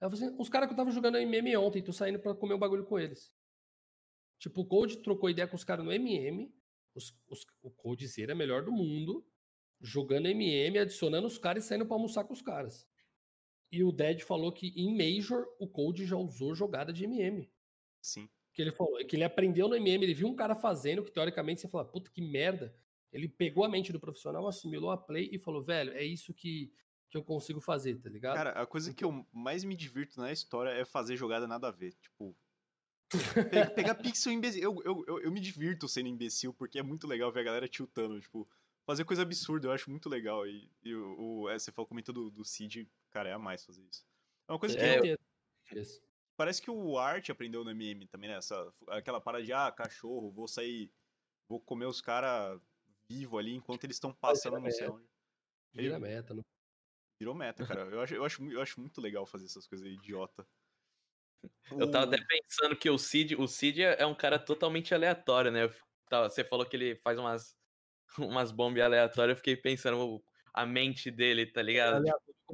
Aí 0.00 0.06
eu 0.06 0.10
falei 0.10 0.26
assim, 0.26 0.36
os 0.38 0.48
caras 0.48 0.68
que 0.68 0.72
eu 0.72 0.76
tava 0.76 0.90
jogando 0.90 1.18
MM 1.18 1.56
ontem, 1.56 1.82
tô 1.82 1.92
saindo 1.92 2.18
pra 2.18 2.34
comer 2.34 2.54
um 2.54 2.58
bagulho 2.58 2.84
com 2.84 2.98
eles. 2.98 3.32
Tipo, 4.38 4.62
o 4.62 4.66
Code 4.66 4.98
trocou 4.98 5.30
ideia 5.30 5.48
com 5.48 5.56
os 5.56 5.64
caras 5.64 5.84
no 5.84 5.92
MM, 5.92 6.52
os, 6.94 7.14
os, 7.28 7.46
o 7.62 7.70
Codezeira 7.70 8.34
melhor 8.34 8.62
do 8.62 8.72
mundo, 8.72 9.26
jogando 9.80 10.28
MM, 10.28 10.78
adicionando 10.78 11.26
os 11.26 11.38
caras 11.38 11.64
e 11.64 11.68
saindo 11.68 11.86
pra 11.86 11.96
almoçar 11.96 12.24
com 12.24 12.32
os 12.32 12.42
caras. 12.42 12.86
E 13.70 13.82
o 13.82 13.90
Dead 13.90 14.20
falou 14.20 14.52
que 14.52 14.68
em 14.76 14.96
Major 14.96 15.46
o 15.58 15.66
Cold 15.66 16.04
já 16.06 16.16
usou 16.16 16.54
jogada 16.54 16.92
de 16.92 17.04
MM. 17.04 17.50
Sim. 18.00 18.28
Que 18.52 18.62
ele 18.62 18.70
falou, 18.70 19.04
que 19.04 19.16
ele 19.16 19.24
aprendeu 19.24 19.68
no 19.68 19.74
MM, 19.74 20.04
ele 20.04 20.14
viu 20.14 20.28
um 20.28 20.36
cara 20.36 20.54
fazendo 20.54 21.02
que 21.02 21.10
teoricamente 21.10 21.60
você 21.60 21.68
fala, 21.68 21.84
puta 21.84 22.10
que 22.10 22.22
merda. 22.22 22.74
Ele 23.12 23.28
pegou 23.28 23.64
a 23.64 23.68
mente 23.68 23.92
do 23.92 24.00
profissional, 24.00 24.46
assimilou 24.46 24.90
a 24.90 24.96
play 24.96 25.28
e 25.32 25.38
falou, 25.38 25.62
velho, 25.62 25.92
é 25.92 26.04
isso 26.04 26.32
que, 26.32 26.72
que 27.14 27.18
eu 27.18 27.22
consigo 27.22 27.60
fazer, 27.60 27.96
tá 28.00 28.10
ligado? 28.10 28.34
Cara, 28.34 28.50
a 28.50 28.66
coisa 28.66 28.92
que 28.92 29.04
eu 29.04 29.24
mais 29.32 29.62
me 29.62 29.76
divirto 29.76 30.20
na 30.20 30.32
história 30.32 30.70
é 30.70 30.84
fazer 30.84 31.16
jogada 31.16 31.46
nada 31.46 31.68
a 31.68 31.70
ver. 31.70 31.92
Tipo, 31.94 32.36
pegar 33.76 33.94
pixel 33.94 34.32
imbecil. 34.32 34.62
Eu, 34.62 34.82
eu, 34.84 35.04
eu, 35.06 35.20
eu, 35.20 35.30
me 35.30 35.40
divirto 35.40 35.86
sendo 35.86 36.08
imbecil, 36.08 36.52
porque 36.52 36.76
é 36.76 36.82
muito 36.82 37.06
legal 37.06 37.30
ver 37.30 37.40
a 37.40 37.44
galera 37.44 37.68
tiltando. 37.68 38.20
Tipo, 38.20 38.48
fazer 38.84 39.04
coisa 39.04 39.22
absurda, 39.22 39.68
eu 39.68 39.72
acho 39.72 39.88
muito 39.90 40.08
legal. 40.08 40.44
E, 40.44 40.68
e 40.82 40.92
o, 40.92 41.42
o 41.44 41.48
é, 41.48 41.56
você 41.56 41.70
falou, 41.70 41.86
comentou 41.86 42.12
do, 42.12 42.30
do 42.32 42.44
Cid, 42.44 42.90
cara, 43.12 43.28
é 43.28 43.32
a 43.32 43.38
mais 43.38 43.64
fazer 43.64 43.82
isso. 43.82 44.04
É 44.48 44.52
uma 44.52 44.58
coisa 44.58 44.76
que. 44.76 44.82
É, 44.82 45.12
eu... 45.12 45.18
Parece 46.36 46.60
que 46.60 46.70
o 46.70 46.98
Art 46.98 47.30
aprendeu 47.30 47.62
no 47.62 47.70
MM 47.70 48.08
também, 48.08 48.28
né? 48.28 48.38
Essa, 48.38 48.74
aquela 48.88 49.20
parada 49.20 49.44
de, 49.44 49.52
ah, 49.52 49.70
cachorro, 49.70 50.32
vou 50.32 50.48
sair, 50.48 50.90
vou 51.48 51.60
comer 51.60 51.86
os 51.86 52.00
caras 52.00 52.60
vivo 53.08 53.38
ali 53.38 53.54
enquanto 53.54 53.84
eles 53.84 53.94
estão 53.94 54.12
passando 54.12 54.58
no 54.58 54.72
céu. 54.72 55.00
Vira 55.72 56.00
meta, 56.00 56.34
não? 56.34 56.42
Virou 57.24 57.34
meta, 57.34 57.66
cara. 57.66 57.80
Eu 57.90 58.02
acho, 58.02 58.14
eu, 58.14 58.22
acho, 58.22 58.52
eu 58.52 58.60
acho 58.60 58.78
muito 58.78 59.00
legal 59.00 59.24
fazer 59.24 59.46
essas 59.46 59.66
coisas 59.66 59.86
idiota. 59.86 60.46
Eu 61.70 61.90
tava 61.90 62.04
até 62.04 62.22
pensando 62.22 62.76
que 62.76 62.90
o 62.90 62.98
Cid, 62.98 63.34
o 63.36 63.48
Cid 63.48 63.82
é 63.82 64.04
um 64.04 64.14
cara 64.14 64.38
totalmente 64.38 64.94
aleatório, 64.94 65.50
né? 65.50 65.70
Você 66.10 66.44
falou 66.44 66.66
que 66.66 66.76
ele 66.76 66.96
faz 66.96 67.18
umas, 67.18 67.56
umas 68.18 68.52
bombas 68.52 68.82
aleatórias, 68.82 69.36
eu 69.36 69.38
fiquei 69.38 69.56
pensando 69.56 70.22
a 70.52 70.66
mente 70.66 71.10
dele, 71.10 71.46
tá 71.46 71.62
ligado? 71.62 72.04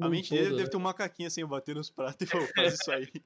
A 0.01 0.09
mente 0.09 0.31
dele 0.31 0.51
deve 0.51 0.63
né? 0.63 0.71
ter 0.71 0.77
um 0.77 0.81
macaquinho 0.81 1.27
assim, 1.27 1.45
bater 1.45 1.75
nos 1.75 1.91
pratos 1.91 2.29
e 2.29 2.31
falou, 2.31 2.47
faz 2.55 2.75
isso 2.75 2.93
aí. 2.93 3.09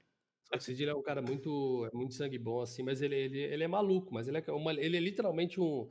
O 0.54 0.60
Cid 0.60 0.84
é 0.86 0.94
um 0.94 1.02
cara 1.02 1.20
muito, 1.20 1.88
é 1.92 1.96
muito 1.96 2.14
sangue 2.14 2.38
bom, 2.38 2.60
assim, 2.60 2.82
mas 2.82 3.02
ele, 3.02 3.16
ele, 3.16 3.40
ele 3.40 3.64
é 3.64 3.66
maluco, 3.66 4.14
mas 4.14 4.28
ele 4.28 4.38
é, 4.38 4.52
uma, 4.52 4.72
ele 4.72 4.96
é 4.96 5.00
literalmente 5.00 5.60
um, 5.60 5.88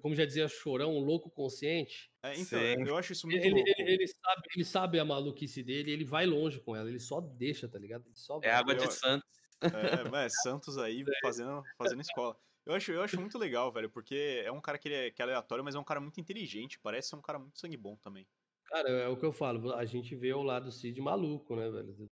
como 0.00 0.14
já 0.14 0.24
dizia 0.24 0.48
Chorão, 0.48 0.96
um 0.96 1.00
louco 1.00 1.30
consciente. 1.30 2.10
É, 2.22 2.32
então, 2.38 2.58
Sim. 2.58 2.86
eu 2.86 2.96
acho 2.96 3.12
isso 3.12 3.26
muito 3.26 3.44
ele, 3.44 3.54
louco. 3.54 3.70
Ele, 3.78 3.92
ele, 3.92 4.06
sabe, 4.06 4.42
ele 4.54 4.64
sabe 4.64 4.98
a 4.98 5.04
maluquice 5.04 5.62
dele, 5.62 5.90
ele 5.90 6.04
vai 6.04 6.26
longe 6.26 6.60
com 6.60 6.74
ela, 6.74 6.88
ele 6.88 6.98
só 6.98 7.20
deixa, 7.20 7.68
tá 7.68 7.78
ligado? 7.78 8.04
Ele 8.06 8.16
só 8.16 8.40
é 8.42 8.50
água 8.50 8.74
de 8.74 8.90
Santos. 8.92 9.28
É, 9.62 10.24
é, 10.24 10.28
Santos 10.28 10.78
aí 10.78 11.04
fazendo, 11.22 11.62
fazendo 11.78 12.00
escola. 12.00 12.36
Eu 12.64 12.74
acho, 12.74 12.90
eu 12.90 13.02
acho 13.02 13.20
muito 13.20 13.38
legal, 13.38 13.72
velho, 13.72 13.88
porque 13.88 14.42
é 14.44 14.50
um 14.50 14.60
cara 14.60 14.76
que, 14.76 14.88
é, 14.88 15.10
que 15.10 15.22
é 15.22 15.24
aleatório, 15.24 15.64
mas 15.64 15.76
é 15.76 15.78
um 15.78 15.84
cara 15.84 16.00
muito 16.00 16.20
inteligente, 16.20 16.80
parece 16.80 17.10
ser 17.10 17.16
um 17.16 17.22
cara 17.22 17.38
muito 17.38 17.58
sangue 17.58 17.76
bom 17.76 17.96
também. 17.96 18.26
Cara, 18.64 18.88
é 18.88 19.08
o 19.08 19.16
que 19.16 19.24
eu 19.24 19.32
falo, 19.32 19.72
a 19.72 19.84
gente 19.84 20.16
vê 20.16 20.32
o 20.32 20.42
lado 20.42 20.72
Cid 20.72 21.00
maluco, 21.00 21.54
né, 21.54 21.70
velho? 21.70 22.10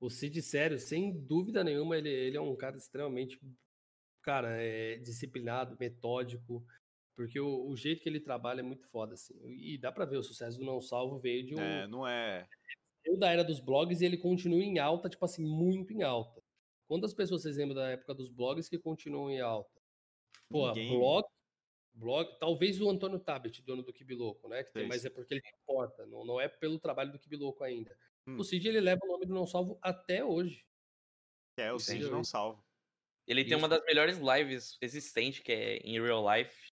O 0.00 0.08
Cid, 0.08 0.40
sério, 0.40 0.78
sem 0.78 1.12
dúvida 1.12 1.62
nenhuma, 1.62 1.98
ele, 1.98 2.08
ele 2.08 2.36
é 2.38 2.40
um 2.40 2.56
cara 2.56 2.76
extremamente, 2.76 3.38
cara, 4.22 4.56
é 4.60 4.96
disciplinado, 4.96 5.76
metódico, 5.78 6.64
porque 7.14 7.38
o, 7.38 7.68
o, 7.68 7.76
jeito 7.76 8.02
que 8.02 8.08
ele 8.08 8.20
trabalha 8.20 8.60
é 8.60 8.62
muito 8.62 8.86
foda, 8.88 9.14
assim. 9.14 9.34
E 9.44 9.78
dá 9.78 9.92
pra 9.92 10.04
ver, 10.04 10.16
o 10.16 10.22
sucesso 10.22 10.58
do 10.58 10.64
Não 10.64 10.80
Salvo 10.80 11.18
veio 11.18 11.44
de 11.44 11.54
um... 11.54 11.60
É, 11.60 11.86
não 11.86 12.06
é... 12.06 12.46
Veio 13.04 13.18
da 13.18 13.30
era 13.30 13.44
dos 13.44 13.60
blogs 13.60 14.00
e 14.00 14.04
ele 14.04 14.16
continua 14.16 14.62
em 14.62 14.78
alta, 14.78 15.08
tipo 15.08 15.24
assim, 15.24 15.44
muito 15.44 15.92
em 15.92 16.02
alta. 16.02 16.42
Quantas 16.88 17.12
pessoas 17.12 17.42
vocês 17.42 17.56
lembram 17.56 17.76
da 17.76 17.90
época 17.90 18.14
dos 18.14 18.30
blogs 18.30 18.68
que 18.68 18.78
continuam 18.78 19.30
em 19.30 19.40
alta? 19.40 19.80
Pô, 20.48 20.68
Ninguém. 20.68 20.98
blog, 20.98 21.26
blog, 21.94 22.38
talvez 22.38 22.80
o 22.80 22.88
Antônio 22.88 23.18
Tabet, 23.18 23.62
dono 23.62 23.82
do 23.82 23.92
Kibiloco, 23.92 24.48
né? 24.48 24.62
Que 24.62 24.72
tem, 24.72 24.86
mas 24.86 25.04
é 25.04 25.10
porque 25.10 25.34
ele 25.34 25.42
importa, 25.62 26.06
não, 26.06 26.24
não 26.24 26.40
é 26.40 26.48
pelo 26.48 26.78
trabalho 26.78 27.10
do 27.10 27.18
Kibiloco 27.18 27.64
ainda. 27.64 27.96
Hum. 28.26 28.36
O 28.38 28.44
Cid 28.44 28.68
ele 28.68 28.80
leva 28.80 29.00
o 29.04 29.08
nome 29.08 29.26
do 29.26 29.34
Não 29.34 29.46
Salvo 29.46 29.78
até 29.82 30.24
hoje. 30.24 30.64
É, 31.56 31.72
o 31.72 31.78
Cid 31.78 32.08
Não 32.08 32.22
Salvo. 32.22 32.64
Ele 33.26 33.40
Isso. 33.40 33.48
tem 33.48 33.58
uma 33.58 33.68
das 33.68 33.84
melhores 33.84 34.18
lives 34.18 34.76
existentes, 34.80 35.40
que 35.40 35.52
é 35.52 35.76
em 35.78 36.00
real 36.00 36.24
life. 36.34 36.71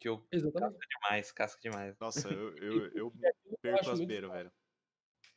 Que 0.00 0.08
eu 0.08 0.26
Exatamente. 0.32 0.78
casca 0.78 0.86
demais, 0.88 1.32
casca 1.32 1.60
demais. 1.60 1.98
Nossa, 2.00 2.28
eu, 2.30 2.56
eu, 2.56 2.90
eu 2.94 3.12
perco 3.60 3.90
as 3.90 4.00
beiras, 4.00 4.32
velho. 4.32 4.52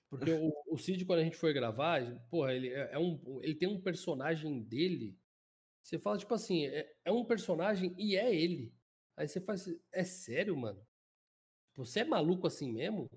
Porque 0.09 0.31
o, 0.31 0.53
o 0.67 0.77
Cid, 0.77 1.05
quando 1.05 1.19
a 1.19 1.23
gente 1.23 1.35
foi 1.35 1.51
gravar, 1.53 2.01
porra, 2.29 2.53
ele 2.53 2.69
é, 2.69 2.93
é 2.93 2.97
um. 2.99 3.41
Ele 3.43 3.55
tem 3.55 3.67
um 3.67 3.81
personagem 3.81 4.63
dele 4.63 5.19
Você 5.83 5.99
fala, 5.99 6.17
tipo 6.17 6.33
assim, 6.33 6.65
é, 6.67 6.95
é 7.05 7.11
um 7.11 7.25
personagem 7.25 7.93
e 7.97 8.15
é 8.15 8.33
ele. 8.33 8.73
Aí 9.17 9.27
você 9.27 9.41
faz, 9.41 9.67
é 9.91 10.03
sério, 10.05 10.55
mano? 10.55 10.85
Você 11.75 12.01
é 12.01 12.05
maluco 12.05 12.47
assim 12.47 12.71
mesmo? 12.71 13.09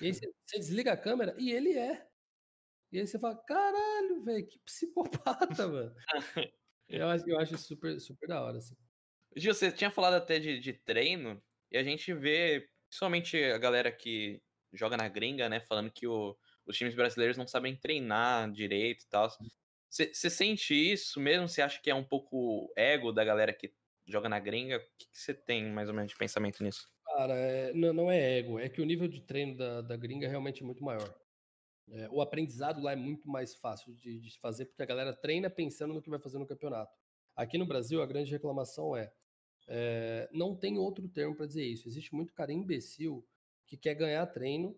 E 0.00 0.06
aí 0.06 0.14
você, 0.14 0.32
você 0.46 0.58
desliga 0.58 0.92
a 0.92 0.96
câmera 0.96 1.34
e 1.38 1.50
ele 1.50 1.72
é. 1.76 2.06
E 2.92 3.00
aí 3.00 3.06
você 3.06 3.18
fala, 3.18 3.36
caralho, 3.36 4.22
velho, 4.22 4.46
que 4.46 4.58
psicopata, 4.60 5.66
mano. 5.68 5.94
eu, 6.88 7.08
acho, 7.08 7.28
eu 7.28 7.38
acho 7.38 7.58
super, 7.58 8.00
super 8.00 8.28
da 8.28 8.42
hora, 8.42 8.58
assim. 8.58 8.76
Gil, 9.36 9.54
você 9.54 9.70
tinha 9.70 9.90
falado 9.90 10.14
até 10.14 10.38
de, 10.38 10.58
de 10.58 10.72
treino, 10.72 11.42
e 11.70 11.78
a 11.78 11.82
gente 11.82 12.12
vê, 12.12 12.68
principalmente 12.88 13.42
a 13.44 13.58
galera 13.58 13.92
que 13.92 14.40
joga 14.72 14.96
na 14.96 15.08
gringa, 15.08 15.48
né, 15.48 15.60
falando 15.60 15.90
que 15.90 16.06
o, 16.06 16.36
os 16.66 16.76
times 16.76 16.94
brasileiros 16.94 17.36
não 17.36 17.46
sabem 17.46 17.76
treinar 17.76 18.50
direito 18.52 19.04
e 19.04 19.08
tal. 19.08 19.28
Você 19.90 20.30
sente 20.30 20.74
isso 20.74 21.18
mesmo? 21.18 21.48
Você 21.48 21.62
acha 21.62 21.80
que 21.80 21.90
é 21.90 21.94
um 21.94 22.04
pouco 22.04 22.70
ego 22.76 23.10
da 23.10 23.24
galera 23.24 23.52
que 23.52 23.72
joga 24.06 24.28
na 24.28 24.38
gringa? 24.38 24.76
O 24.76 24.80
que 24.98 25.06
você 25.12 25.32
tem 25.32 25.70
mais 25.70 25.88
ou 25.88 25.94
menos 25.94 26.12
de 26.12 26.18
pensamento 26.18 26.62
nisso? 26.62 26.86
Cara, 27.04 27.34
é, 27.34 27.72
não, 27.72 27.92
não, 27.92 28.10
é 28.10 28.38
ego, 28.38 28.58
é 28.58 28.68
que 28.68 28.82
o 28.82 28.84
nível 28.84 29.08
de 29.08 29.20
treino 29.22 29.56
da, 29.56 29.80
da 29.80 29.96
gringa 29.96 30.26
é 30.26 30.30
realmente 30.30 30.62
muito 30.62 30.84
maior. 30.84 31.14
É, 31.90 32.06
o 32.10 32.20
aprendizado 32.20 32.82
lá 32.82 32.92
é 32.92 32.96
muito 32.96 33.28
mais 33.28 33.54
fácil 33.54 33.94
de, 33.94 34.20
de, 34.20 34.38
fazer, 34.38 34.66
porque 34.66 34.82
a 34.82 34.86
galera 34.86 35.14
treina 35.14 35.48
pensando 35.48 35.94
no 35.94 36.02
que 36.02 36.10
vai 36.10 36.20
fazer 36.20 36.38
no 36.38 36.46
campeonato. 36.46 36.94
Aqui 37.34 37.56
no 37.56 37.64
Brasil, 37.64 38.02
a 38.02 38.06
grande 38.06 38.30
reclamação 38.30 38.94
é, 38.94 39.10
é 39.68 40.28
não 40.32 40.56
tem 40.56 40.78
outro 40.78 41.08
termo 41.08 41.36
para 41.36 41.46
dizer 41.46 41.64
isso. 41.64 41.88
Existe 41.88 42.14
muito 42.14 42.32
cara 42.32 42.52
imbecil 42.52 43.24
que 43.66 43.76
quer 43.76 43.94
ganhar 43.94 44.26
treino 44.26 44.76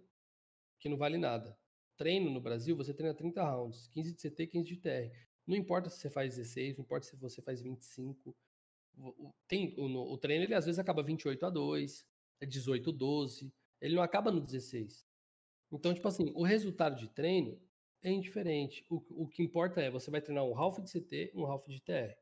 que 0.79 0.89
não 0.89 0.97
vale 0.97 1.17
nada 1.17 1.57
treino 2.01 2.31
no 2.31 2.41
Brasil, 2.41 2.75
você 2.75 2.95
treina 2.95 3.15
30 3.15 3.45
rounds, 3.45 3.87
15 3.89 4.15
de 4.15 4.31
CT, 4.31 4.47
15 4.47 4.65
de 4.65 4.77
TR. 4.79 5.15
Não 5.47 5.55
importa 5.55 5.91
se 5.91 5.99
você 5.99 6.09
faz 6.09 6.35
16, 6.35 6.79
não 6.79 6.83
importa 6.83 7.07
se 7.07 7.15
você 7.15 7.43
faz 7.43 7.61
25. 7.61 8.35
Tem, 9.47 9.75
o, 9.77 9.85
o 9.85 10.17
treino, 10.17 10.45
ele 10.45 10.55
às 10.55 10.65
vezes 10.65 10.79
acaba 10.79 11.03
28 11.03 11.45
a 11.45 11.51
2, 11.51 12.07
é 12.41 12.47
18 12.47 12.89
a 12.89 12.93
12, 12.95 13.53
ele 13.83 13.97
não 13.97 14.03
acaba 14.03 14.33
no 14.33 14.41
16. 14.41 15.07
Então, 15.71 15.93
tipo 15.93 16.09
assim, 16.09 16.33
o 16.35 16.43
resultado 16.43 16.99
de 16.99 17.07
treino 17.07 17.61
é 18.03 18.11
indiferente. 18.11 18.83
O, 18.89 19.25
o 19.25 19.29
que 19.29 19.43
importa 19.43 19.83
é, 19.83 19.91
você 19.91 20.11
vai 20.11 20.23
treinar 20.23 20.45
um 20.45 20.57
half 20.57 20.79
de 20.79 20.91
CT 20.91 21.33
um 21.35 21.45
half 21.45 21.69
de 21.69 21.83
TR. 21.83 22.17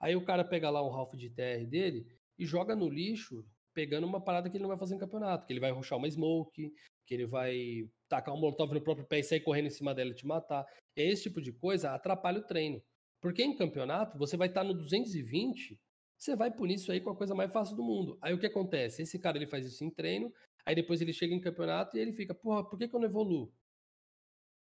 Aí 0.00 0.14
o 0.14 0.24
cara 0.24 0.44
pega 0.44 0.70
lá 0.70 0.82
um 0.82 0.92
half 0.92 1.14
de 1.14 1.30
TR 1.30 1.66
dele 1.68 2.06
e 2.38 2.44
joga 2.44 2.76
no 2.76 2.88
lixo, 2.88 3.44
pegando 3.74 4.06
uma 4.06 4.20
parada 4.20 4.50
que 4.50 4.56
ele 4.56 4.62
não 4.62 4.68
vai 4.68 4.78
fazer 4.78 4.94
em 4.94 4.98
campeonato, 4.98 5.46
que 5.46 5.52
ele 5.52 5.60
vai 5.60 5.70
ruxar 5.70 5.98
uma 5.98 6.10
smoke, 6.10 6.72
que 7.06 7.14
ele 7.14 7.26
vai 7.26 7.88
tacar 8.08 8.34
um 8.34 8.38
molotov 8.38 8.72
no 8.72 8.82
próprio 8.82 9.06
pé 9.06 9.20
e 9.20 9.22
sair 9.22 9.40
correndo 9.40 9.66
em 9.66 9.70
cima 9.70 9.94
dela 9.94 10.10
e 10.10 10.14
te 10.14 10.26
matar. 10.26 10.66
E 10.96 11.02
esse 11.02 11.24
tipo 11.24 11.40
de 11.40 11.52
coisa 11.52 11.92
atrapalha 11.92 12.40
o 12.40 12.46
treino. 12.46 12.82
Porque 13.20 13.42
em 13.42 13.56
campeonato, 13.56 14.18
você 14.18 14.36
vai 14.36 14.48
estar 14.48 14.64
no 14.64 14.74
220, 14.74 15.78
você 16.18 16.34
vai 16.34 16.50
punir 16.50 16.74
isso 16.74 16.90
aí 16.90 17.00
com 17.00 17.10
a 17.10 17.16
coisa 17.16 17.34
mais 17.34 17.52
fácil 17.52 17.76
do 17.76 17.82
mundo. 17.82 18.18
Aí 18.20 18.32
o 18.32 18.38
que 18.38 18.46
acontece? 18.46 19.02
Esse 19.02 19.18
cara 19.18 19.36
ele 19.36 19.46
faz 19.46 19.66
isso 19.66 19.84
em 19.84 19.90
treino, 19.90 20.32
aí 20.64 20.74
depois 20.74 21.00
ele 21.00 21.12
chega 21.12 21.34
em 21.34 21.40
campeonato 21.40 21.96
e 21.96 22.00
ele 22.00 22.12
fica, 22.12 22.34
porra, 22.34 22.68
por 22.68 22.78
que, 22.78 22.88
que 22.88 22.94
eu 22.94 23.00
não 23.00 23.08
evoluo? 23.08 23.52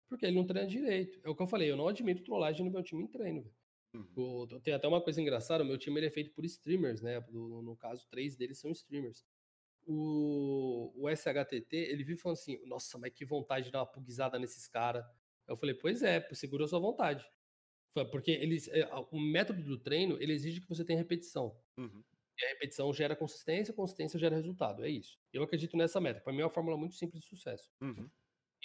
Porque 0.09 0.27
ele 0.27 0.37
não 0.37 0.47
treina 0.47 0.69
direito. 0.69 1.21
É 1.25 1.29
o 1.29 1.35
que 1.35 1.43
eu 1.43 1.47
falei, 1.47 1.71
eu 1.71 1.77
não 1.77 1.89
admito 1.89 2.23
trollagem 2.23 2.65
no 2.65 2.73
meu 2.73 2.83
time 2.83 3.05
em 3.05 3.09
treino. 3.09 3.45
Uhum. 3.97 4.61
Tem 4.61 4.75
até 4.75 4.87
uma 4.87 5.01
coisa 5.01 5.21
engraçada, 5.21 5.63
o 5.63 5.67
meu 5.67 5.79
time 5.79 5.99
ele 5.99 6.07
é 6.07 6.11
feito 6.11 6.33
por 6.33 6.45
streamers, 6.45 7.01
né? 7.01 7.25
No, 7.31 7.63
no 7.63 7.77
caso, 7.77 8.07
três 8.09 8.37
deles 8.37 8.59
são 8.59 8.71
streamers 8.71 9.25
o, 9.87 10.93
o 10.97 11.09
SHTT, 11.09 11.77
ele 11.77 12.03
vive 12.03 12.21
falando 12.21 12.39
assim, 12.39 12.61
nossa, 12.67 12.99
mas 12.99 13.13
que 13.13 13.25
vontade 13.25 13.67
de 13.67 13.73
dar 13.73 13.81
uma 13.81 13.87
pugizada 13.87 14.39
nesses 14.39 14.67
caras. 14.67 15.05
Eu 15.47 15.57
falei, 15.57 15.75
pois 15.75 16.03
é, 16.03 16.21
segura 16.33 16.65
a 16.65 16.69
sua 16.69 16.81
vontade. 16.81 17.25
Porque 18.11 18.33
eles, 18.33 18.69
é, 18.69 18.87
o 19.11 19.19
método 19.19 19.63
do 19.63 19.79
treino, 19.79 20.21
ele 20.21 20.33
exige 20.33 20.61
que 20.61 20.69
você 20.69 20.85
tenha 20.85 20.99
repetição. 20.99 21.57
Uhum. 21.79 22.03
E 22.39 22.45
a 22.45 22.49
repetição 22.49 22.93
gera 22.93 23.17
consistência, 23.17 23.73
consistência 23.73 24.19
gera 24.19 24.35
resultado. 24.35 24.85
É 24.85 24.91
isso. 24.91 25.19
Eu 25.33 25.43
acredito 25.43 25.77
nessa 25.77 26.01
meta. 26.01 26.21
Para 26.21 26.33
mim 26.33 26.41
é 26.41 26.45
uma 26.45 26.51
fórmula 26.51 26.77
muito 26.77 26.97
simples 26.97 27.23
de 27.23 27.29
sucesso. 27.29 27.71
Uhum. 27.81 28.11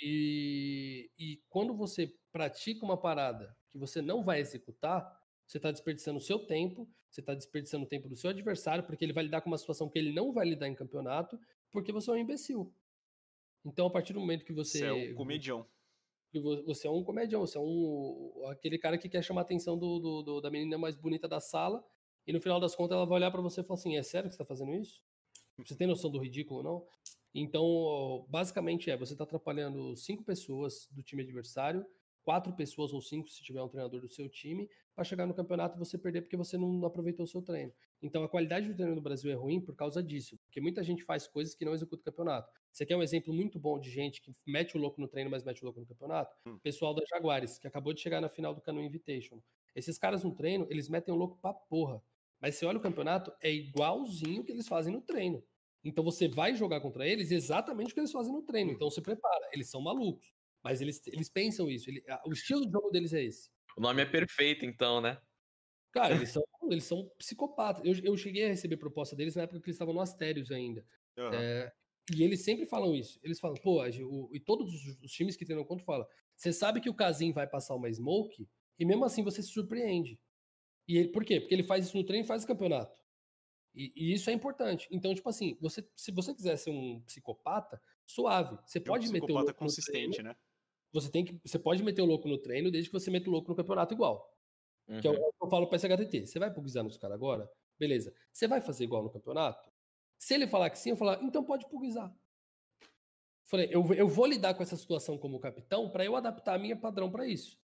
E, 0.01 1.09
e 1.17 1.41
quando 1.47 1.73
você 1.73 2.13
pratica 2.31 2.83
uma 2.83 2.99
parada 2.99 3.55
que 3.69 3.77
você 3.77 4.01
não 4.01 4.23
vai 4.23 4.41
executar, 4.41 5.20
você 5.51 5.57
está 5.57 5.69
desperdiçando 5.69 6.17
o 6.17 6.21
seu 6.21 6.39
tempo, 6.39 6.89
você 7.09 7.19
está 7.19 7.35
desperdiçando 7.35 7.83
o 7.83 7.87
tempo 7.87 8.07
do 8.07 8.15
seu 8.15 8.29
adversário, 8.29 8.85
porque 8.85 9.03
ele 9.03 9.11
vai 9.11 9.25
lidar 9.25 9.41
com 9.41 9.49
uma 9.49 9.57
situação 9.57 9.89
que 9.89 9.99
ele 9.99 10.13
não 10.13 10.31
vai 10.31 10.47
lidar 10.47 10.69
em 10.69 10.73
campeonato, 10.73 11.37
porque 11.69 11.91
você 11.91 12.09
é 12.09 12.13
um 12.13 12.17
imbecil. 12.17 12.73
Então, 13.65 13.85
a 13.85 13.89
partir 13.89 14.13
do 14.13 14.21
momento 14.21 14.45
que 14.45 14.53
você. 14.53 14.79
Você 14.79 14.85
é 14.85 14.93
um 14.93 15.13
comedião. 15.13 15.67
Você 16.65 16.87
é 16.87 16.89
um 16.89 17.03
comedião, 17.03 17.41
você 17.41 17.57
é 17.57 17.61
um, 17.61 18.45
aquele 18.47 18.77
cara 18.77 18.97
que 18.97 19.09
quer 19.09 19.21
chamar 19.21 19.41
a 19.41 19.43
atenção 19.43 19.77
do, 19.77 19.99
do, 19.99 20.21
do, 20.21 20.41
da 20.41 20.49
menina 20.49 20.77
mais 20.77 20.95
bonita 20.95 21.27
da 21.27 21.41
sala, 21.41 21.85
e 22.25 22.31
no 22.31 22.39
final 22.39 22.57
das 22.57 22.73
contas 22.73 22.95
ela 22.95 23.05
vai 23.05 23.17
olhar 23.17 23.29
para 23.29 23.41
você 23.41 23.59
e 23.59 23.63
falar 23.65 23.77
assim: 23.77 23.97
é 23.97 24.03
sério 24.03 24.29
que 24.29 24.35
você 24.35 24.41
está 24.41 24.45
fazendo 24.45 24.73
isso? 24.73 25.03
Você 25.57 25.75
tem 25.75 25.85
noção 25.85 26.09
do 26.09 26.17
ridículo 26.17 26.59
ou 26.59 26.63
não? 26.63 26.87
Então, 27.35 28.25
basicamente 28.29 28.89
é: 28.89 28.95
você 28.95 29.11
está 29.11 29.25
atrapalhando 29.25 29.97
cinco 29.97 30.23
pessoas 30.23 30.87
do 30.91 31.03
time 31.03 31.23
adversário 31.23 31.85
quatro 32.23 32.53
pessoas 32.55 32.93
ou 32.93 33.01
cinco, 33.01 33.29
se 33.29 33.43
tiver 33.43 33.61
um 33.61 33.67
treinador 33.67 34.01
do 34.01 34.07
seu 34.07 34.29
time, 34.29 34.69
para 34.95 35.03
chegar 35.03 35.25
no 35.25 35.33
campeonato 35.33 35.77
você 35.77 35.97
perder 35.97 36.21
porque 36.21 36.37
você 36.37 36.57
não 36.57 36.85
aproveitou 36.85 37.23
o 37.23 37.27
seu 37.27 37.41
treino. 37.41 37.73
Então 38.01 38.23
a 38.23 38.29
qualidade 38.29 38.67
do 38.67 38.75
treino 38.75 38.95
no 38.95 39.01
Brasil 39.01 39.31
é 39.31 39.35
ruim 39.35 39.59
por 39.61 39.75
causa 39.75 40.01
disso, 40.03 40.37
porque 40.43 40.59
muita 40.61 40.83
gente 40.83 41.03
faz 41.03 41.27
coisas 41.27 41.55
que 41.55 41.65
não 41.65 41.73
executa 41.73 42.01
o 42.01 42.05
campeonato. 42.05 42.51
Você 42.71 42.85
quer 42.85 42.95
um 42.95 43.03
exemplo 43.03 43.33
muito 43.33 43.59
bom 43.59 43.79
de 43.79 43.89
gente 43.89 44.21
que 44.21 44.31
mete 44.45 44.77
o 44.77 44.79
louco 44.79 44.99
no 44.99 45.07
treino, 45.07 45.29
mas 45.29 45.43
mete 45.43 45.61
o 45.61 45.65
louco 45.65 45.79
no 45.79 45.85
campeonato? 45.85 46.35
Hum. 46.45 46.57
Pessoal 46.59 46.93
da 46.93 47.03
Jaguares, 47.09 47.57
que 47.57 47.67
acabou 47.67 47.93
de 47.93 48.01
chegar 48.01 48.21
na 48.21 48.29
final 48.29 48.53
do 48.53 48.61
Cano 48.61 48.81
Invitation. 48.81 49.41
Esses 49.75 49.97
caras 49.97 50.23
no 50.23 50.33
treino, 50.35 50.67
eles 50.69 50.89
metem 50.89 51.13
o 51.13 51.17
louco 51.17 51.37
pra 51.41 51.53
porra. 51.53 52.01
Mas 52.39 52.55
você 52.55 52.65
olha 52.65 52.77
o 52.77 52.81
campeonato, 52.81 53.31
é 53.41 53.51
igualzinho 53.51 54.43
que 54.43 54.51
eles 54.51 54.67
fazem 54.67 54.93
no 54.93 55.01
treino. 55.01 55.43
Então 55.83 56.03
você 56.03 56.27
vai 56.27 56.55
jogar 56.55 56.79
contra 56.81 57.07
eles 57.07 57.31
exatamente 57.31 57.91
o 57.91 57.93
que 57.93 57.99
eles 57.99 58.11
fazem 58.11 58.33
no 58.33 58.41
treino. 58.43 58.71
Hum. 58.71 58.73
Então 58.75 58.89
se 58.89 59.01
prepara, 59.01 59.49
eles 59.51 59.69
são 59.69 59.81
malucos. 59.81 60.33
Mas 60.63 60.81
eles, 60.81 61.01
eles 61.07 61.29
pensam 61.29 61.69
isso. 61.69 61.89
Ele, 61.89 62.03
o 62.25 62.31
estilo 62.31 62.65
de 62.65 62.71
jogo 62.71 62.89
deles 62.89 63.13
é 63.13 63.23
esse. 63.23 63.49
O 63.75 63.81
nome 63.81 64.01
é 64.01 64.05
perfeito, 64.05 64.65
então, 64.65 65.01
né? 65.01 65.19
Cara, 65.91 66.13
eles 66.15 66.29
são, 66.29 66.43
eles 66.69 66.83
são 66.83 67.09
psicopatas. 67.17 67.83
Eu, 67.83 67.93
eu 68.03 68.17
cheguei 68.17 68.45
a 68.45 68.49
receber 68.49 68.77
proposta 68.77 69.15
deles 69.15 69.35
na 69.35 69.43
época 69.43 69.59
que 69.59 69.67
eles 69.67 69.75
estavam 69.75 69.93
no 69.93 70.01
Astérios 70.01 70.51
ainda. 70.51 70.85
Uhum. 71.17 71.33
É, 71.33 71.71
e 72.15 72.23
eles 72.23 72.41
sempre 72.41 72.65
falam 72.65 72.95
isso. 72.95 73.19
Eles 73.23 73.39
falam, 73.39 73.57
pô, 73.57 73.83
o, 73.83 74.29
e 74.33 74.39
todos 74.39 74.73
os, 74.73 74.97
os, 75.01 75.11
times 75.11 75.35
que 75.35 75.45
treinam 75.45 75.65
contra 75.65 75.85
falam: 75.85 76.07
você 76.35 76.53
sabe 76.53 76.79
que 76.79 76.89
o 76.89 76.93
Casim 76.93 77.31
vai 77.31 77.47
passar 77.47 77.75
uma 77.75 77.91
smoke, 77.91 78.47
e 78.79 78.85
mesmo 78.85 79.03
assim 79.03 79.23
você 79.23 79.41
se 79.41 79.49
surpreende. 79.49 80.19
E 80.87 80.97
ele, 80.97 81.09
por 81.09 81.23
quê? 81.23 81.39
Porque 81.39 81.53
ele 81.53 81.63
faz 81.63 81.85
isso 81.85 81.97
no 81.97 82.05
treino 82.05 82.25
e 82.25 82.27
faz 82.27 82.43
o 82.43 82.47
campeonato. 82.47 82.99
E, 83.73 83.91
e, 83.95 84.13
isso 84.13 84.29
é 84.29 84.33
importante. 84.33 84.87
Então, 84.91 85.13
tipo 85.13 85.29
assim, 85.29 85.57
você, 85.61 85.87
se 85.95 86.11
você 86.11 86.33
quiser 86.33 86.57
ser 86.57 86.71
um 86.71 87.01
psicopata, 87.01 87.81
suave. 88.05 88.57
Você 88.65 88.79
é 88.79 88.81
pode 88.81 89.07
um 89.07 89.11
meter 89.11 89.31
o 89.31 89.53
consistente, 89.53 90.15
treino, 90.15 90.29
né? 90.29 90.35
Você 90.91 91.09
tem 91.09 91.23
que. 91.23 91.39
Você 91.45 91.57
pode 91.57 91.83
meter 91.83 92.01
o 92.01 92.05
louco 92.05 92.27
no 92.27 92.37
treino 92.37 92.71
desde 92.71 92.89
que 92.89 92.93
você 92.93 93.09
meta 93.09 93.29
o 93.29 93.31
louco 93.31 93.49
no 93.49 93.55
campeonato 93.55 93.93
igual. 93.93 94.33
Uhum. 94.87 94.99
Que 94.99 95.07
é 95.07 95.11
o 95.11 95.13
uhum. 95.13 95.31
que 95.31 95.45
eu 95.45 95.49
falo 95.49 95.67
para 95.67 95.75
esse 95.77 95.87
HTT. 95.87 96.27
Você 96.27 96.39
vai 96.39 96.51
pugizar 96.51 96.83
nos 96.83 96.97
caras 96.97 97.15
agora? 97.15 97.49
Beleza. 97.79 98.13
Você 98.31 98.47
vai 98.47 98.61
fazer 98.61 98.83
igual 98.83 99.03
no 99.03 99.09
campeonato? 99.09 99.71
Se 100.17 100.33
ele 100.33 100.47
falar 100.47 100.69
que 100.69 100.77
sim, 100.77 100.91
eu 100.91 100.95
falar, 100.95 101.21
então 101.23 101.43
pode 101.43 101.67
pugizar. 101.67 102.13
Falei, 103.45 103.67
eu, 103.71 103.85
eu 103.93 104.07
vou 104.07 104.25
lidar 104.25 104.53
com 104.53 104.63
essa 104.63 104.77
situação 104.77 105.17
como 105.17 105.39
capitão 105.39 105.89
para 105.89 106.05
eu 106.05 106.15
adaptar 106.15 106.55
a 106.55 106.59
minha 106.59 106.75
padrão 106.75 107.11
para 107.11 107.27
isso. 107.27 107.59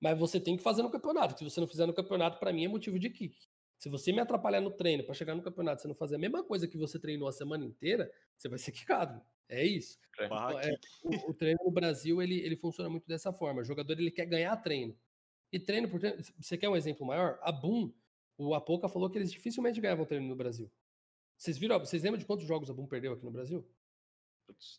Mas 0.00 0.18
você 0.18 0.40
tem 0.40 0.56
que 0.56 0.62
fazer 0.62 0.82
no 0.82 0.90
campeonato. 0.90 1.38
Se 1.38 1.44
você 1.44 1.60
não 1.60 1.66
fizer 1.66 1.86
no 1.86 1.94
campeonato, 1.94 2.38
para 2.38 2.52
mim 2.52 2.64
é 2.64 2.68
motivo 2.68 2.98
de 2.98 3.08
kick. 3.10 3.36
Se 3.78 3.88
você 3.88 4.12
me 4.12 4.20
atrapalhar 4.20 4.60
no 4.60 4.70
treino 4.70 5.04
para 5.04 5.14
chegar 5.14 5.34
no 5.34 5.42
campeonato, 5.42 5.82
você 5.82 5.88
não 5.88 5.94
fazer 5.94 6.16
a 6.16 6.18
mesma 6.18 6.42
coisa 6.42 6.66
que 6.66 6.76
você 6.76 6.98
treinou 6.98 7.28
a 7.28 7.32
semana 7.32 7.64
inteira, 7.64 8.12
você 8.36 8.48
vai 8.48 8.58
ser 8.58 8.72
quicado. 8.72 9.20
É 9.52 9.64
isso. 9.66 9.98
É. 10.18 10.24
Então, 10.24 10.60
é, 10.60 10.78
o, 11.04 11.30
o, 11.30 11.34
treino 11.34 11.60
no 11.62 11.70
Brasil 11.70 12.22
ele, 12.22 12.40
ele 12.40 12.56
funciona 12.56 12.88
muito 12.88 13.06
dessa 13.06 13.32
forma. 13.32 13.60
O 13.60 13.64
jogador 13.64 13.92
ele 13.92 14.10
quer 14.10 14.24
ganhar 14.24 14.56
treino. 14.56 14.96
E 15.52 15.60
treino 15.60 15.88
por 15.88 16.00
treino. 16.00 16.18
Você 16.40 16.56
quer 16.56 16.70
um 16.70 16.76
exemplo 16.76 17.06
maior? 17.06 17.38
A 17.42 17.52
Boom, 17.52 17.92
o 18.38 18.54
Apoca 18.54 18.88
falou 18.88 19.10
que 19.10 19.18
eles 19.18 19.30
dificilmente 19.30 19.78
ganhavam 19.78 20.06
treino 20.06 20.26
no 20.26 20.34
Brasil. 20.34 20.72
Vocês 21.36 21.58
viram? 21.58 21.78
Vocês 21.78 22.02
lembram 22.02 22.18
de 22.18 22.24
quantos 22.24 22.46
jogos 22.46 22.70
a 22.70 22.72
Boom 22.72 22.86
perdeu 22.86 23.12
aqui 23.12 23.24
no 23.24 23.30
Brasil? 23.30 23.62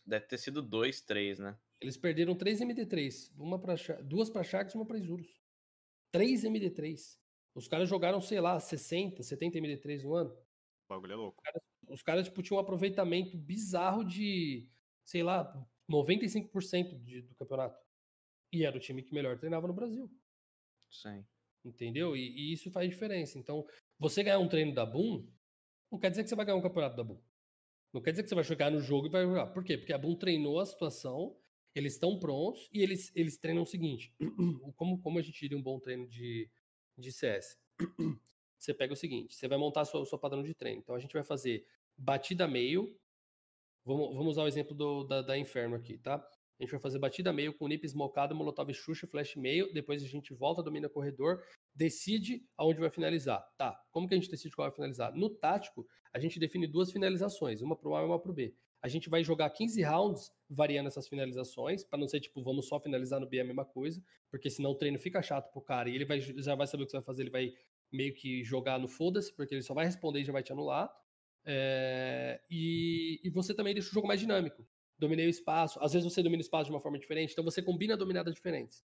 Deve 0.04 0.26
ter 0.26 0.38
sido 0.38 0.60
dois, 0.60 1.00
três, 1.00 1.38
né? 1.38 1.56
Eles 1.80 1.96
perderam 1.96 2.34
três 2.34 2.60
MD3, 2.60 3.30
uma 3.38 3.58
para 3.58 3.74
duas 4.02 4.28
para 4.28 4.42
Sharks 4.42 4.74
e 4.74 4.76
uma 4.76 4.86
para 4.86 4.98
Isurus. 4.98 5.40
Três 6.10 6.42
MD3. 6.42 7.16
Os 7.54 7.68
caras 7.68 7.88
jogaram, 7.88 8.20
sei 8.20 8.40
lá, 8.40 8.58
60, 8.58 9.22
70 9.22 9.58
MD3 9.58 10.02
no 10.02 10.14
ano. 10.14 10.30
O 10.30 10.94
bagulho 10.94 11.12
é 11.12 11.16
louco. 11.16 11.38
Os 11.38 11.44
caras 11.44 11.62
os 11.88 12.02
caras, 12.02 12.26
tipo, 12.26 12.42
tinham 12.42 12.58
um 12.58 12.60
aproveitamento 12.60 13.36
bizarro 13.36 14.04
de, 14.04 14.68
sei 15.04 15.22
lá, 15.22 15.52
95% 15.90 17.02
de, 17.02 17.22
do 17.22 17.34
campeonato. 17.34 17.78
E 18.52 18.64
era 18.64 18.76
o 18.76 18.80
time 18.80 19.02
que 19.02 19.14
melhor 19.14 19.38
treinava 19.38 19.66
no 19.66 19.74
Brasil. 19.74 20.10
Sim. 20.90 21.24
Entendeu? 21.64 22.16
E, 22.16 22.20
e, 22.20 22.52
isso 22.52 22.70
faz 22.70 22.88
diferença. 22.88 23.38
Então, 23.38 23.66
você 23.98 24.22
ganhar 24.22 24.38
um 24.38 24.48
treino 24.48 24.74
da 24.74 24.84
Boom, 24.84 25.26
não 25.90 25.98
quer 25.98 26.10
dizer 26.10 26.22
que 26.22 26.28
você 26.28 26.36
vai 26.36 26.44
ganhar 26.44 26.58
um 26.58 26.62
campeonato 26.62 26.96
da 26.96 27.04
Boom. 27.04 27.20
Não 27.92 28.02
quer 28.02 28.10
dizer 28.10 28.22
que 28.22 28.28
você 28.28 28.34
vai 28.34 28.44
jogar 28.44 28.70
no 28.70 28.80
jogo 28.80 29.06
e 29.06 29.10
vai 29.10 29.24
jogar. 29.24 29.46
Por 29.46 29.64
quê? 29.64 29.78
Porque 29.78 29.92
a 29.92 29.98
Boom 29.98 30.16
treinou 30.16 30.60
a 30.60 30.66
situação, 30.66 31.36
eles 31.74 31.94
estão 31.94 32.18
prontos 32.18 32.68
e 32.72 32.82
eles, 32.82 33.10
eles 33.14 33.38
treinam 33.38 33.62
o 33.62 33.66
seguinte: 33.66 34.14
como, 34.76 35.00
como 35.00 35.18
a 35.18 35.22
gente 35.22 35.42
iria 35.44 35.56
um 35.56 35.62
bom 35.62 35.78
treino 35.80 36.06
de, 36.08 36.50
de 36.98 37.12
CS? 37.12 37.58
Você 38.64 38.72
pega 38.72 38.92
o 38.92 38.96
seguinte: 38.96 39.34
você 39.34 39.46
vai 39.46 39.58
montar 39.58 39.82
o 39.82 39.84
seu, 39.84 40.04
seu 40.06 40.18
padrão 40.18 40.42
de 40.42 40.54
treino. 40.54 40.80
Então 40.80 40.94
a 40.94 40.98
gente 40.98 41.12
vai 41.12 41.22
fazer 41.22 41.66
batida 41.96 42.48
meio. 42.48 42.96
Vamos, 43.84 44.14
vamos 44.14 44.32
usar 44.32 44.44
o 44.44 44.48
exemplo 44.48 44.74
do, 44.74 45.04
da, 45.04 45.20
da 45.20 45.36
Inferno 45.36 45.76
aqui, 45.76 45.98
tá? 45.98 46.14
A 46.58 46.62
gente 46.62 46.70
vai 46.70 46.80
fazer 46.80 46.98
batida 46.98 47.32
meio 47.32 47.52
com 47.52 47.68
nip 47.68 47.84
smocado, 47.84 48.34
molotov 48.34 48.72
xuxa, 48.72 49.06
flash 49.06 49.36
meio. 49.36 49.72
Depois 49.74 50.02
a 50.02 50.06
gente 50.06 50.32
volta, 50.32 50.62
domina 50.62 50.88
corredor, 50.88 51.42
decide 51.74 52.46
aonde 52.56 52.80
vai 52.80 52.88
finalizar. 52.88 53.44
Tá, 53.58 53.78
como 53.90 54.08
que 54.08 54.14
a 54.14 54.16
gente 54.16 54.30
decide 54.30 54.54
qual 54.54 54.68
vai 54.68 54.74
finalizar? 54.74 55.12
No 55.14 55.28
tático, 55.28 55.86
a 56.12 56.18
gente 56.18 56.38
define 56.38 56.66
duas 56.66 56.90
finalizações, 56.90 57.60
uma 57.60 57.76
pro 57.76 57.94
A 57.94 58.02
e 58.02 58.06
uma 58.06 58.18
pro 58.18 58.32
B. 58.32 58.54
A 58.80 58.88
gente 58.88 59.08
vai 59.08 59.24
jogar 59.24 59.50
15 59.50 59.82
rounds 59.82 60.30
variando 60.48 60.86
essas 60.86 61.08
finalizações, 61.08 61.82
para 61.82 61.98
não 61.98 62.06
ser 62.06 62.20
tipo, 62.20 62.42
vamos 62.42 62.68
só 62.68 62.78
finalizar 62.78 63.18
no 63.18 63.26
B 63.26 63.40
a 63.40 63.44
mesma 63.44 63.64
coisa, 63.64 64.02
porque 64.30 64.48
senão 64.48 64.72
o 64.72 64.74
treino 64.74 64.98
fica 64.98 65.22
chato 65.22 65.50
pro 65.50 65.62
cara 65.62 65.88
e 65.88 65.94
ele 65.94 66.04
vai, 66.04 66.20
já 66.20 66.54
vai 66.54 66.66
saber 66.66 66.82
o 66.82 66.86
que 66.86 66.92
você 66.92 66.98
vai 66.98 67.04
fazer, 67.04 67.22
ele 67.22 67.30
vai 67.30 67.54
meio 67.94 68.12
que 68.12 68.42
jogar 68.42 68.78
no 68.78 68.88
foda-se, 68.88 69.32
porque 69.32 69.54
ele 69.54 69.62
só 69.62 69.72
vai 69.72 69.84
responder 69.84 70.20
e 70.20 70.24
já 70.24 70.32
vai 70.32 70.42
te 70.42 70.52
anular. 70.52 70.90
É, 71.44 72.40
e, 72.50 73.20
e, 73.22 73.30
você 73.30 73.54
também 73.54 73.74
deixa 73.74 73.90
o 73.90 73.92
jogo 73.92 74.08
mais 74.08 74.18
dinâmico. 74.18 74.66
Dominei 74.98 75.26
o 75.26 75.30
espaço, 75.30 75.78
às 75.80 75.92
vezes 75.92 76.10
você 76.10 76.22
domina 76.22 76.40
o 76.40 76.44
espaço 76.44 76.66
de 76.66 76.70
uma 76.70 76.80
forma 76.80 76.98
diferente, 76.98 77.32
então 77.32 77.44
você 77.44 77.60
combina 77.60 77.96
dominadas 77.96 78.34
diferentes. 78.34 78.84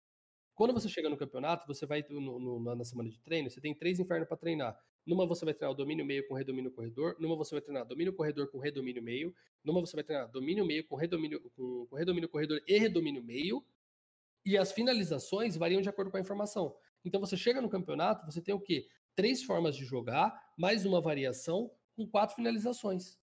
Quando 0.54 0.74
você 0.74 0.88
chega 0.88 1.08
no 1.08 1.16
campeonato, 1.16 1.66
você 1.66 1.86
vai 1.86 2.04
no, 2.10 2.20
no, 2.38 2.74
na 2.74 2.84
semana 2.84 3.08
de 3.08 3.18
treino, 3.20 3.50
você 3.50 3.60
tem 3.60 3.74
três 3.74 3.98
infernos 3.98 4.28
para 4.28 4.36
treinar. 4.36 4.78
Numa 5.06 5.26
você 5.26 5.44
vai 5.44 5.54
treinar 5.54 5.72
o 5.72 5.76
domínio 5.76 6.04
meio 6.04 6.26
com 6.28 6.34
redomínio 6.34 6.70
corredor, 6.70 7.16
numa 7.18 7.34
você 7.34 7.54
vai 7.54 7.62
treinar 7.62 7.86
domínio 7.86 8.12
corredor 8.12 8.50
com 8.50 8.58
redomínio 8.58 9.02
meio, 9.02 9.34
numa 9.64 9.80
você 9.80 9.96
vai 9.96 10.04
treinar 10.04 10.30
domínio 10.30 10.64
meio 10.64 10.86
com 10.86 10.94
redomínio, 10.94 11.40
com, 11.56 11.86
com 11.86 11.96
redomínio 11.96 12.28
corredor 12.28 12.62
e 12.66 12.78
redomínio 12.78 13.22
meio, 13.22 13.64
e 14.44 14.58
as 14.58 14.72
finalizações 14.72 15.56
variam 15.56 15.80
de 15.80 15.88
acordo 15.88 16.10
com 16.10 16.16
a 16.18 16.20
informação. 16.20 16.76
Então 17.04 17.20
você 17.20 17.36
chega 17.36 17.60
no 17.60 17.68
campeonato, 17.68 18.24
você 18.24 18.40
tem 18.40 18.54
o 18.54 18.60
quê? 18.60 18.88
Três 19.14 19.42
formas 19.42 19.76
de 19.76 19.84
jogar, 19.84 20.32
mais 20.56 20.86
uma 20.86 21.00
variação 21.00 21.70
com 21.94 22.06
quatro 22.06 22.36
finalizações. 22.36 23.18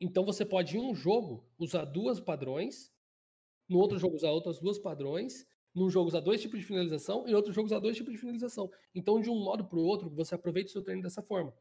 Então 0.00 0.24
você 0.24 0.44
pode 0.44 0.76
em 0.76 0.80
um 0.80 0.94
jogo 0.94 1.46
usar 1.58 1.84
duas 1.84 2.18
padrões, 2.18 2.92
no 3.68 3.78
outro 3.78 3.98
jogo 3.98 4.16
usar 4.16 4.30
outras 4.30 4.58
duas 4.58 4.78
padrões, 4.78 5.46
num 5.74 5.90
jogo 5.90 6.08
usar 6.08 6.20
dois 6.20 6.40
tipos 6.40 6.58
de 6.58 6.66
finalização 6.66 7.26
e 7.28 7.30
no 7.30 7.36
outro 7.36 7.52
jogo 7.52 7.66
usar 7.66 7.78
dois 7.78 7.96
tipos 7.96 8.12
de 8.12 8.18
finalização. 8.18 8.70
Então 8.94 9.20
de 9.20 9.28
um 9.30 9.38
modo 9.38 9.64
para 9.64 9.78
o 9.78 9.84
outro 9.84 10.10
você 10.10 10.34
aproveita 10.34 10.70
o 10.70 10.72
seu 10.72 10.82
treino 10.82 11.02
dessa 11.02 11.22
forma. 11.22 11.54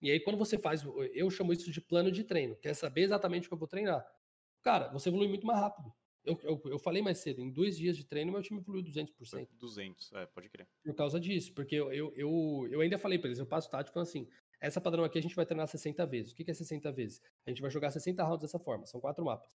E 0.00 0.10
aí 0.10 0.18
quando 0.18 0.38
você 0.38 0.58
faz, 0.58 0.82
eu 1.12 1.30
chamo 1.30 1.52
isso 1.52 1.70
de 1.70 1.80
plano 1.80 2.10
de 2.10 2.24
treino, 2.24 2.56
quer 2.56 2.74
saber 2.74 3.02
exatamente 3.02 3.46
o 3.46 3.48
que 3.48 3.54
eu 3.54 3.58
vou 3.58 3.68
treinar. 3.68 4.04
Cara, 4.62 4.88
você 4.88 5.10
evolui 5.10 5.28
muito 5.28 5.46
mais 5.46 5.60
rápido. 5.60 5.92
Eu, 6.26 6.38
eu, 6.42 6.62
eu, 6.66 6.78
falei 6.78 7.00
mais 7.00 7.18
cedo, 7.18 7.40
em 7.40 7.50
dois 7.50 7.76
dias 7.76 7.96
de 7.96 8.04
treino, 8.04 8.32
meu 8.32 8.42
time 8.42 8.58
evoluiu 8.58 8.82
200%. 8.84 9.48
200, 9.52 10.12
é, 10.12 10.26
pode 10.26 10.48
crer. 10.48 10.66
Por 10.84 10.94
causa 10.94 11.20
disso, 11.20 11.54
porque 11.54 11.76
eu, 11.76 11.92
eu, 11.92 12.12
eu, 12.16 12.68
eu 12.68 12.80
ainda 12.80 12.98
falei 12.98 13.16
para 13.16 13.28
eles, 13.28 13.38
eu 13.38 13.46
passo 13.46 13.70
tático 13.70 13.98
assim, 14.00 14.28
essa 14.60 14.80
padrão 14.80 15.04
aqui 15.04 15.18
a 15.18 15.22
gente 15.22 15.36
vai 15.36 15.46
treinar 15.46 15.68
60 15.68 16.04
vezes. 16.06 16.32
O 16.32 16.34
que 16.34 16.50
é 16.50 16.54
60 16.54 16.90
vezes? 16.90 17.22
A 17.46 17.50
gente 17.50 17.62
vai 17.62 17.70
jogar 17.70 17.92
60 17.92 18.22
rounds 18.24 18.42
dessa 18.42 18.58
forma, 18.58 18.86
são 18.86 19.00
quatro 19.00 19.24
mapas. 19.24 19.56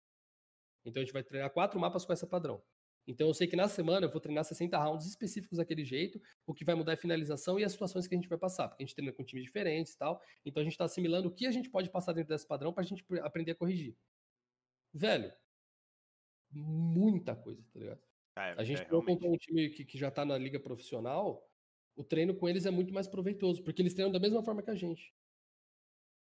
Então 0.85 1.01
a 1.01 1.03
gente 1.03 1.13
vai 1.13 1.23
treinar 1.23 1.49
quatro 1.49 1.79
mapas 1.79 2.05
com 2.05 2.13
essa 2.13 2.27
padrão. 2.27 2.61
Então 3.07 3.27
eu 3.27 3.33
sei 3.33 3.47
que 3.47 3.55
na 3.55 3.67
semana 3.67 4.05
eu 4.05 4.11
vou 4.11 4.21
treinar 4.21 4.43
60 4.43 4.77
rounds 4.77 5.07
específicos 5.07 5.57
daquele 5.57 5.83
jeito, 5.83 6.21
o 6.45 6.53
que 6.53 6.63
vai 6.63 6.75
mudar 6.75 6.91
é 6.91 6.93
a 6.93 6.97
finalização 6.97 7.59
e 7.59 7.63
as 7.63 7.71
situações 7.71 8.07
que 8.07 8.13
a 8.13 8.17
gente 8.17 8.29
vai 8.29 8.37
passar, 8.37 8.67
porque 8.67 8.83
a 8.83 8.85
gente 8.85 8.95
treina 8.95 9.11
com 9.11 9.23
times 9.23 9.45
diferentes 9.45 9.93
e 9.93 9.97
tal. 9.97 10.21
Então 10.45 10.61
a 10.61 10.63
gente 10.63 10.73
está 10.73 10.85
assimilando 10.85 11.29
o 11.29 11.31
que 11.31 11.47
a 11.47 11.51
gente 11.51 11.69
pode 11.71 11.89
passar 11.89 12.13
dentro 12.13 12.29
desse 12.29 12.45
padrão 12.45 12.71
para 12.71 12.83
a 12.83 12.85
gente 12.85 13.03
aprender 13.21 13.51
a 13.51 13.55
corrigir. 13.55 13.97
Velho, 14.93 15.33
muita 16.51 17.35
coisa, 17.35 17.63
tá 17.71 17.79
ligado? 17.79 18.01
É, 18.37 18.55
a 18.57 18.63
gente 18.63 18.81
é, 18.81 18.87
realmente... 18.87 19.27
um 19.27 19.37
time 19.37 19.69
que, 19.69 19.85
que 19.85 19.97
já 19.97 20.09
tá 20.09 20.23
na 20.23 20.37
liga 20.37 20.59
profissional, 20.59 21.45
o 21.95 22.03
treino 22.03 22.33
com 22.33 22.47
eles 22.47 22.65
é 22.65 22.71
muito 22.71 22.93
mais 22.93 23.07
proveitoso, 23.07 23.63
porque 23.63 23.81
eles 23.81 23.93
treinam 23.93 24.11
da 24.11 24.19
mesma 24.19 24.41
forma 24.43 24.61
que 24.61 24.71
a 24.71 24.75
gente. 24.75 25.13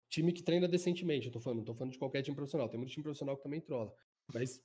Time 0.10 0.31
que 0.31 0.41
treina 0.41 0.68
decentemente, 0.68 1.27
eu 1.27 1.34
tô 1.34 1.39
falando, 1.39 1.57
não 1.60 1.65
tô 1.65 1.73
falando 1.73 1.91
de 1.91 1.99
qualquer 1.99 2.22
time 2.22 2.35
profissional, 2.35 2.69
tem 2.69 2.80
muito 2.80 2.91
time 2.91 3.03
profissional 3.03 3.35
que 3.35 3.44
também 3.44 3.60
trola. 3.60 3.94
Mas 4.34 4.64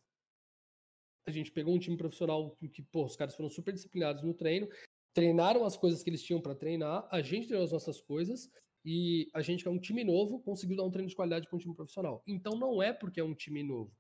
a 1.27 1.31
gente 1.33 1.51
pegou 1.51 1.74
um 1.74 1.79
time 1.79 1.97
profissional 1.97 2.57
que, 2.73 2.83
pô, 2.83 3.05
os 3.05 3.16
caras 3.16 3.35
foram 3.35 3.51
super 3.51 3.73
disciplinados 3.73 4.23
no 4.23 4.35
treino, 4.35 4.69
treinaram 5.12 5.65
as 5.65 5.77
coisas 5.77 6.03
que 6.03 6.11
eles 6.11 6.23
tinham 6.23 6.41
para 6.41 6.55
treinar, 6.55 7.09
a 7.11 7.20
gente 7.20 7.49
treinou 7.49 7.65
as 7.65 7.73
nossas 7.73 8.01
coisas 8.01 8.49
e 8.85 9.29
a 9.35 9.43
gente, 9.43 9.62
que 9.62 9.69
é 9.69 9.70
um 9.73 9.79
time 9.79 10.05
novo, 10.05 10.41
conseguiu 10.41 10.77
dar 10.77 10.85
um 10.85 10.91
treino 10.91 11.09
de 11.09 11.16
qualidade 11.16 11.49
para 11.49 11.57
um 11.57 11.61
time 11.61 11.74
profissional. 11.74 12.23
Então 12.27 12.57
não 12.57 12.83
é 12.83 12.93
porque 12.93 13.20
é 13.20 13.24
um 13.24 13.35
time 13.35 13.62
novo. 13.62 13.93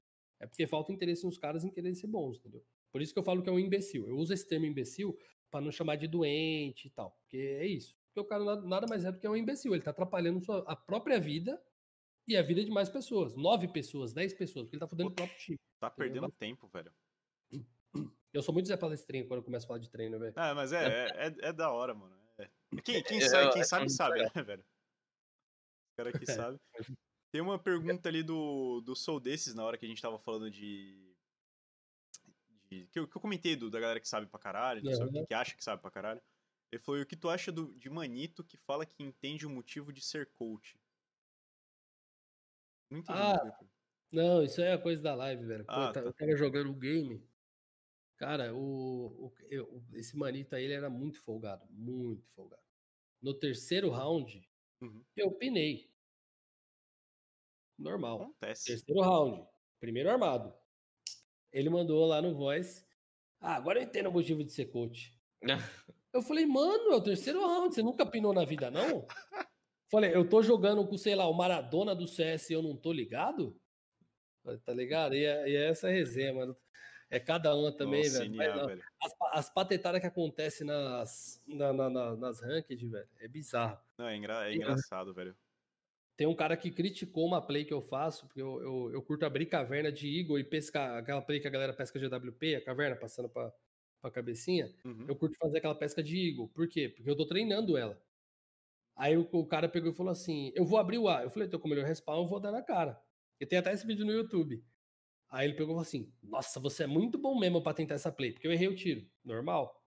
É 0.42 0.46
porque 0.46 0.66
falta 0.66 0.92
interesse 0.92 1.24
nos 1.24 1.38
caras 1.38 1.64
em 1.64 1.70
querer 1.70 1.94
ser 1.94 2.08
bons, 2.08 2.36
entendeu? 2.38 2.64
Por 2.90 3.00
isso 3.00 3.12
que 3.12 3.18
eu 3.18 3.22
falo 3.22 3.42
que 3.42 3.48
é 3.48 3.52
um 3.52 3.60
imbecil. 3.60 4.08
Eu 4.08 4.16
uso 4.16 4.34
esse 4.34 4.46
termo 4.46 4.66
imbecil 4.66 5.16
para 5.48 5.60
não 5.60 5.70
chamar 5.70 5.94
de 5.94 6.08
doente 6.08 6.88
e 6.88 6.90
tal. 6.90 7.12
Porque 7.12 7.36
é 7.36 7.64
isso. 7.64 7.96
Porque 8.08 8.20
o 8.20 8.24
cara 8.24 8.60
nada 8.62 8.88
mais 8.88 9.04
é 9.04 9.12
do 9.12 9.20
que 9.20 9.28
um 9.28 9.36
imbecil. 9.36 9.72
Ele 9.72 9.84
tá 9.84 9.92
atrapalhando 9.92 10.40
sua, 10.40 10.64
a 10.66 10.74
própria 10.74 11.20
vida 11.20 11.62
e 12.26 12.36
a 12.36 12.42
vida 12.42 12.64
de 12.64 12.72
mais 12.72 12.90
pessoas. 12.90 13.36
Nove 13.36 13.68
pessoas, 13.68 14.12
dez 14.12 14.34
pessoas, 14.34 14.64
porque 14.64 14.74
ele 14.74 14.80
tá 14.80 14.88
fudendo 14.88 15.10
o 15.10 15.14
próprio 15.14 15.38
time. 15.38 15.60
Tá 15.78 15.88
perdendo 15.88 16.28
tempo, 16.32 16.68
velho. 16.68 16.92
Eu 18.32 18.42
sou 18.42 18.52
muito 18.52 18.66
Zé 18.66 18.76
Palestrinho 18.76 19.28
quando 19.28 19.38
eu 19.38 19.44
começo 19.44 19.64
a 19.66 19.68
falar 19.68 19.78
de 19.78 19.90
treino, 19.90 20.18
velho. 20.18 20.32
Ah, 20.34 20.54
mas 20.54 20.72
é, 20.72 20.84
é, 20.84 21.28
é, 21.28 21.34
é 21.48 21.52
da 21.52 21.70
hora, 21.70 21.94
mano. 21.94 22.16
É. 22.38 22.50
Quem, 22.82 23.00
quem, 23.04 23.20
sabe, 23.22 23.52
quem 23.52 23.62
sabe, 23.62 23.88
sabe, 23.90 24.22
né, 24.22 24.42
velho? 24.42 24.64
O 25.92 25.96
cara 25.96 26.12
que 26.12 26.26
sabe. 26.26 26.58
Tem 27.32 27.40
uma 27.40 27.58
pergunta 27.58 28.10
ali 28.10 28.22
do, 28.22 28.82
do 28.82 28.94
Sou 28.94 29.18
Desses 29.18 29.54
na 29.54 29.64
hora 29.64 29.78
que 29.78 29.86
a 29.86 29.88
gente 29.88 30.02
tava 30.02 30.18
falando 30.18 30.50
de. 30.50 31.16
de 32.68 32.86
que, 32.88 32.98
eu, 32.98 33.08
que 33.08 33.16
eu 33.16 33.22
comentei 33.22 33.56
do, 33.56 33.70
da 33.70 33.80
galera 33.80 33.98
que 33.98 34.06
sabe 34.06 34.26
pra 34.26 34.38
caralho, 34.38 34.82
uhum. 34.84 35.10
que, 35.10 35.26
que 35.28 35.34
acha 35.34 35.56
que 35.56 35.64
sabe 35.64 35.80
pra 35.80 35.90
caralho. 35.90 36.20
Ele 36.70 36.82
falou: 36.82 37.00
o 37.00 37.06
que 37.06 37.16
tu 37.16 37.30
acha 37.30 37.50
do, 37.50 37.72
de 37.78 37.88
Manito 37.88 38.44
que 38.44 38.58
fala 38.58 38.84
que 38.84 39.02
entende 39.02 39.46
o 39.46 39.50
motivo 39.50 39.90
de 39.90 40.02
ser 40.02 40.30
coach? 40.32 40.78
Não 42.90 42.98
entendi. 42.98 43.18
Ah, 43.18 43.58
não, 44.12 44.42
isso 44.42 44.60
é 44.60 44.74
a 44.74 44.78
coisa 44.78 45.02
da 45.02 45.14
live, 45.14 45.46
velho. 45.46 45.64
Pô, 45.64 45.72
ah, 45.72 45.90
tá. 45.90 46.00
Eu 46.00 46.12
tava 46.12 46.36
jogando 46.36 46.70
um 46.70 46.78
game. 46.78 47.26
Cara, 48.18 48.54
o, 48.54 49.06
o, 49.06 49.32
eu, 49.48 49.82
esse 49.94 50.14
Manito 50.18 50.54
aí 50.54 50.64
ele 50.64 50.74
era 50.74 50.90
muito 50.90 51.18
folgado. 51.18 51.66
Muito 51.70 52.28
folgado. 52.34 52.62
No 53.22 53.32
terceiro 53.32 53.88
round, 53.88 54.46
uhum. 54.82 55.02
eu 55.16 55.32
pinei 55.32 55.91
normal. 57.82 58.22
Acontece. 58.22 58.66
Terceiro 58.66 59.00
round, 59.00 59.46
primeiro 59.80 60.10
armado. 60.10 60.54
Ele 61.52 61.68
mandou 61.68 62.06
lá 62.06 62.22
no 62.22 62.34
voice. 62.34 62.84
Ah, 63.40 63.56
agora 63.56 63.78
eu 63.78 63.84
entendo 63.84 64.08
o 64.08 64.12
motivo 64.12 64.42
de 64.44 64.52
ser 64.52 64.66
coach. 64.66 65.14
eu 66.12 66.22
falei, 66.22 66.46
mano, 66.46 66.92
é 66.92 66.96
o 66.96 67.02
terceiro 67.02 67.40
round, 67.40 67.74
você 67.74 67.82
nunca 67.82 68.06
pinou 68.06 68.32
na 68.32 68.44
vida, 68.44 68.70
não? 68.70 69.06
falei, 69.90 70.14
eu 70.14 70.26
tô 70.26 70.42
jogando 70.42 70.86
com, 70.86 70.96
sei 70.96 71.14
lá, 71.14 71.28
o 71.28 71.34
Maradona 71.34 71.94
do 71.94 72.06
CS 72.06 72.48
e 72.48 72.52
eu 72.54 72.62
não 72.62 72.74
tô 72.74 72.92
ligado? 72.92 73.60
Tá 74.64 74.72
ligado? 74.72 75.14
E 75.14 75.24
é, 75.24 75.48
e 75.48 75.56
é 75.56 75.68
essa 75.68 75.88
resenha, 75.88 76.32
mano. 76.32 76.56
É 77.10 77.20
cada 77.20 77.54
uma 77.54 77.70
também, 77.70 78.02
Nossa, 78.04 78.20
velho. 78.20 78.36
Mas, 78.36 78.66
velho. 78.66 78.82
As, 79.02 79.12
as 79.32 79.50
patetadas 79.50 80.00
que 80.00 80.06
acontecem 80.06 80.66
nas, 80.66 81.42
na, 81.46 81.70
na, 81.70 81.90
na, 81.90 82.16
nas 82.16 82.40
ranked, 82.40 82.88
velho, 82.88 83.08
é 83.20 83.28
bizarro. 83.28 83.78
Não, 83.98 84.08
é, 84.08 84.16
engra, 84.16 84.50
é 84.50 84.54
engraçado, 84.54 85.12
velho. 85.12 85.36
Tem 86.16 86.26
um 86.26 86.34
cara 86.34 86.56
que 86.56 86.70
criticou 86.70 87.26
uma 87.26 87.40
play 87.40 87.64
que 87.64 87.72
eu 87.72 87.80
faço, 87.80 88.26
porque 88.26 88.40
eu, 88.40 88.62
eu, 88.62 88.90
eu 88.92 89.02
curto 89.02 89.24
abrir 89.24 89.46
caverna 89.46 89.90
de 89.90 90.20
Eagle 90.20 90.38
e 90.38 90.44
pescar, 90.44 90.98
aquela 90.98 91.22
play 91.22 91.40
que 91.40 91.48
a 91.48 91.50
galera 91.50 91.72
pesca 91.72 91.98
GWP, 91.98 92.56
a 92.56 92.64
caverna 92.64 92.94
passando 92.96 93.28
pra, 93.28 93.52
pra 94.00 94.10
cabecinha. 94.10 94.72
Uhum. 94.84 95.06
Eu 95.08 95.16
curto 95.16 95.36
fazer 95.38 95.58
aquela 95.58 95.74
pesca 95.74 96.02
de 96.02 96.28
Eagle. 96.28 96.48
Por 96.48 96.68
quê? 96.68 96.88
Porque 96.88 97.08
eu 97.08 97.16
tô 97.16 97.26
treinando 97.26 97.76
ela. 97.76 98.00
Aí 98.94 99.16
o, 99.16 99.26
o 99.32 99.46
cara 99.46 99.68
pegou 99.68 99.90
e 99.90 99.94
falou 99.94 100.12
assim: 100.12 100.52
Eu 100.54 100.64
vou 100.64 100.78
abrir 100.78 100.98
o 100.98 101.08
A. 101.08 101.22
Eu 101.22 101.30
falei: 101.30 101.48
Então, 101.48 101.58
como 101.58 101.72
ele 101.74 101.80
é 101.80 101.84
respawn, 101.84 102.22
eu 102.22 102.28
vou 102.28 102.40
dar 102.40 102.52
na 102.52 102.62
cara. 102.62 103.00
E 103.40 103.46
tem 103.46 103.58
até 103.58 103.72
esse 103.72 103.86
vídeo 103.86 104.04
no 104.04 104.12
YouTube. 104.12 104.62
Aí 105.30 105.46
ele 105.46 105.54
pegou 105.54 105.68
e 105.68 105.74
falou 105.74 105.82
assim: 105.82 106.12
Nossa, 106.22 106.60
você 106.60 106.84
é 106.84 106.86
muito 106.86 107.18
bom 107.18 107.38
mesmo 107.38 107.62
pra 107.62 107.72
tentar 107.72 107.94
essa 107.94 108.12
play, 108.12 108.32
porque 108.32 108.46
eu 108.46 108.52
errei 108.52 108.68
o 108.68 108.76
tiro. 108.76 109.06
Normal. 109.24 109.82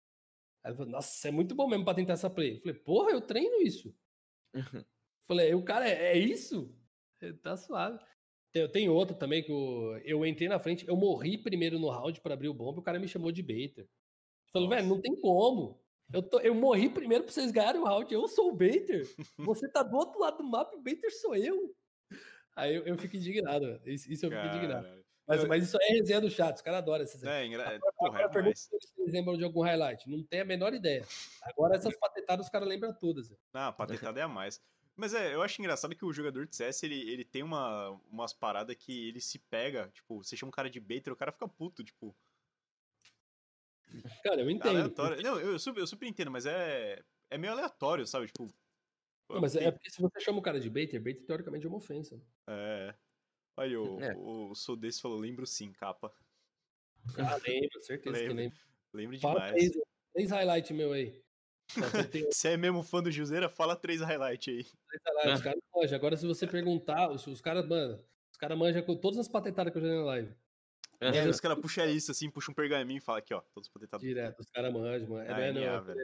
Aí 0.63 0.71
ele 0.71 0.77
falou: 0.77 0.91
Nossa, 0.91 1.15
você 1.15 1.27
é 1.27 1.31
muito 1.31 1.53
bom 1.53 1.67
mesmo 1.67 1.85
pra 1.85 1.93
tentar 1.93 2.13
essa 2.13 2.29
play. 2.29 2.55
Eu 2.55 2.59
falei: 2.61 2.75
Porra, 2.79 3.11
eu 3.11 3.21
treino 3.21 3.61
isso. 3.61 3.95
Falei, 5.27 5.53
o 5.53 5.63
cara, 5.63 5.87
é, 5.87 6.13
é 6.13 6.17
isso? 6.17 6.73
É, 7.21 7.33
tá 7.33 7.57
suave. 7.57 7.99
Tem, 8.51 8.67
tem 8.69 8.89
outro 8.89 9.15
também 9.15 9.43
que 9.43 9.51
eu, 9.51 9.99
eu 10.03 10.25
entrei 10.25 10.47
na 10.47 10.59
frente, 10.59 10.87
eu 10.87 10.95
morri 10.95 11.37
primeiro 11.37 11.77
no 11.79 11.89
round 11.89 12.21
para 12.21 12.33
abrir 12.33 12.47
o 12.47 12.53
bomba, 12.53 12.79
o 12.79 12.83
cara 12.83 12.99
me 12.99 13.07
chamou 13.07 13.31
de 13.31 13.43
baiter. 13.43 13.87
Falou, 14.51 14.69
velho, 14.69 14.87
não 14.87 15.01
tem 15.01 15.15
como. 15.19 15.81
Eu, 16.13 16.21
tô, 16.21 16.39
eu 16.39 16.53
morri 16.53 16.87
primeiro 16.89 17.23
pra 17.23 17.33
vocês 17.33 17.51
ganharem 17.51 17.81
o 17.81 17.85
round, 17.85 18.13
eu 18.13 18.27
sou 18.27 18.49
o 18.51 18.55
baiter. 18.55 19.05
Você 19.37 19.67
tá 19.69 19.83
do 19.83 19.97
outro 19.97 20.19
lado 20.19 20.37
do 20.37 20.43
mapa, 20.43 20.75
o 20.75 20.81
baiter 20.81 21.11
sou 21.11 21.35
eu. 21.35 21.75
Aí 22.55 22.75
eu, 22.75 22.85
eu 22.85 22.97
fico 22.97 23.17
indignado, 23.17 23.81
isso, 23.85 24.11
isso 24.11 24.25
eu 24.25 24.29
fico 24.29 24.41
Caralho. 24.41 24.57
indignado. 24.57 25.05
Mas, 25.27 25.43
mas 25.45 25.63
isso 25.63 25.77
aí 25.81 25.89
é 25.89 25.99
resenha 25.99 26.21
do 26.21 26.29
chat, 26.29 26.55
os 26.55 26.61
caras 26.61 26.79
adoram 26.79 27.03
essas 27.03 27.23
É, 27.23 27.43
engra... 27.45 27.63
agora, 27.63 27.93
Porra, 27.97 28.09
agora 28.09 28.25
é 28.25 28.29
pergunta 28.29 28.55
se 28.55 28.69
vocês 28.69 29.11
lembram 29.11 29.35
de 29.35 29.43
algum 29.43 29.61
highlight. 29.61 30.07
Não 30.07 30.23
tem 30.23 30.41
a 30.41 30.45
menor 30.45 30.73
ideia. 30.73 31.03
Agora 31.41 31.75
essas 31.75 31.97
patetadas 31.97 32.45
os 32.45 32.51
caras 32.51 32.67
lembram 32.67 32.93
todas. 32.93 33.33
Não, 33.51 33.73
patetada 33.73 34.19
é 34.19 34.23
a 34.23 34.27
mais. 34.27 34.61
Mas 34.95 35.13
é, 35.13 35.33
eu 35.33 35.41
acho 35.41 35.61
engraçado 35.61 35.95
que 35.95 36.05
o 36.05 36.13
jogador 36.13 36.45
de 36.45 36.55
CS, 36.55 36.83
ele, 36.83 36.99
ele 37.09 37.25
tem 37.25 37.43
uma, 37.43 37.89
umas 38.09 38.33
paradas 38.33 38.75
que 38.77 39.09
ele 39.09 39.19
se 39.19 39.39
pega, 39.39 39.89
tipo, 39.93 40.23
você 40.23 40.37
chama 40.37 40.49
um 40.49 40.51
cara 40.51 40.69
de 40.69 40.79
baiter, 40.79 41.11
o 41.11 41.17
cara 41.17 41.31
fica 41.31 41.47
puto, 41.47 41.83
tipo... 41.83 42.15
Cara, 44.23 44.41
eu 44.41 44.49
entendo. 44.49 44.93
Não, 45.21 45.39
eu 45.39 45.59
super, 45.59 45.79
eu 45.79 45.87
super 45.87 46.07
entendo, 46.07 46.31
mas 46.31 46.45
é, 46.45 46.93
é, 46.93 47.03
é 47.31 47.37
meio 47.37 47.53
aleatório, 47.53 48.05
sabe? 48.05 48.27
Tipo. 48.27 48.47
Não, 49.29 49.41
mas 49.41 49.55
é 49.55 49.71
porque 49.71 49.89
se 49.89 50.01
você 50.01 50.19
chama 50.19 50.39
o 50.39 50.41
cara 50.41 50.59
de 50.59 50.69
baiter, 50.69 51.01
baiter 51.01 51.25
teoricamente 51.25 51.65
é 51.65 51.69
uma 51.69 51.77
ofensa. 51.77 52.21
É. 52.47 52.93
Olha, 53.57 53.81
o, 53.81 54.01
é. 54.01 54.15
o, 54.15 54.51
o 54.51 54.55
Sou 54.55 54.75
desse 54.75 55.01
falou, 55.01 55.17
lembro 55.17 55.45
sim, 55.45 55.71
capa. 55.71 56.13
Ah, 57.17 57.37
lembro, 57.47 57.81
certeza 57.81 58.17
lembro. 58.17 58.35
que 58.35 58.41
lembro. 58.41 58.59
Lembro 58.93 59.17
demais. 59.17 59.37
Fala 59.37 59.51
três, 59.51 59.71
três 60.13 60.31
highlights 60.31 60.71
meu 60.71 60.91
aí. 60.91 61.24
Você 61.69 62.49
é 62.49 62.57
mesmo 62.57 62.83
fã 62.83 63.01
do 63.01 63.11
Juseira? 63.11 63.49
Fala 63.49 63.75
três 63.75 64.01
highlights 64.01 64.53
aí. 64.53 64.63
Três 64.63 65.01
highlights, 65.05 65.33
os 65.33 65.43
caras 65.43 65.61
manjam. 65.73 65.95
Agora, 65.97 66.17
se 66.17 66.27
você 66.27 66.47
perguntar, 66.47 67.11
os, 67.11 67.25
os 67.27 67.41
caras, 67.41 67.67
mano, 67.67 68.03
os 68.31 68.37
caras 68.37 68.57
manjam 68.57 68.83
com 68.83 68.95
todas 68.95 69.19
as 69.19 69.27
patetadas 69.27 69.71
que 69.71 69.79
eu 69.79 69.81
já 69.81 69.87
dei 69.87 69.97
na 69.97 70.05
live. 70.05 70.33
É, 70.99 71.17
é, 71.17 71.27
os 71.27 71.39
caras 71.39 71.59
puxam 71.59 71.89
isso, 71.89 72.11
assim, 72.11 72.29
puxam 72.29 72.51
um 72.51 72.55
pergaminho 72.55 72.97
e 72.97 73.01
falam 73.01 73.19
aqui, 73.19 73.33
ó, 73.33 73.41
todos 73.53 73.67
os 73.67 73.73
patetados. 73.73 74.05
Direto, 74.05 74.39
os 74.39 74.49
caras 74.49 74.73
manjam, 74.73 75.09
mano. 75.09 75.25
É, 75.25 75.33
Ai, 75.33 75.51
não, 75.51 75.61
é, 75.61 75.81
não, 75.81 75.95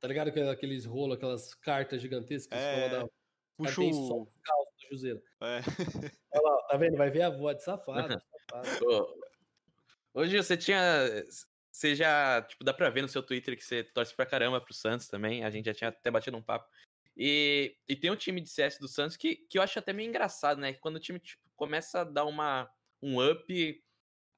tá 0.00 0.08
ligado 0.08 0.28
aqueles 0.50 0.84
rolos, 0.84 1.16
aquelas 1.16 1.54
cartas 1.54 2.02
gigantescas? 2.02 2.58
É, 2.58 2.88
da... 2.88 3.08
puxa 3.56 3.80
o... 3.80 3.92
Só 3.92 4.14
o 4.14 4.24
do 4.24 4.88
Juseira. 4.90 5.22
É. 5.40 5.60
Olha 6.34 6.42
lá, 6.42 6.62
tá 6.68 6.76
vendo? 6.76 6.96
Vai 6.96 7.10
ver 7.10 7.22
a 7.22 7.30
voz 7.30 7.56
de 7.56 7.62
safado. 7.62 8.20
safado. 8.50 9.14
Hoje 10.12 10.36
você 10.36 10.56
tinha 10.56 11.24
você 11.74 11.96
já, 11.96 12.40
tipo, 12.42 12.62
dá 12.62 12.72
pra 12.72 12.88
ver 12.88 13.02
no 13.02 13.08
seu 13.08 13.20
Twitter 13.20 13.56
que 13.56 13.64
você 13.64 13.82
torce 13.82 14.14
pra 14.14 14.24
caramba 14.24 14.60
pro 14.60 14.72
Santos 14.72 15.08
também. 15.08 15.42
A 15.42 15.50
gente 15.50 15.64
já 15.64 15.74
tinha 15.74 15.88
até 15.88 16.08
batido 16.08 16.36
um 16.36 16.42
papo. 16.42 16.70
E, 17.16 17.76
e 17.88 17.96
tem 17.96 18.12
um 18.12 18.16
time 18.16 18.40
de 18.40 18.48
CS 18.48 18.78
do 18.78 18.86
Santos 18.86 19.16
que, 19.16 19.34
que 19.50 19.58
eu 19.58 19.62
acho 19.62 19.76
até 19.76 19.92
meio 19.92 20.08
engraçado, 20.08 20.60
né? 20.60 20.72
Que 20.72 20.78
quando 20.78 20.96
o 20.96 21.00
time 21.00 21.18
tipo, 21.18 21.42
começa 21.56 22.02
a 22.02 22.04
dar 22.04 22.26
uma, 22.26 22.70
um 23.02 23.20
up, 23.20 23.84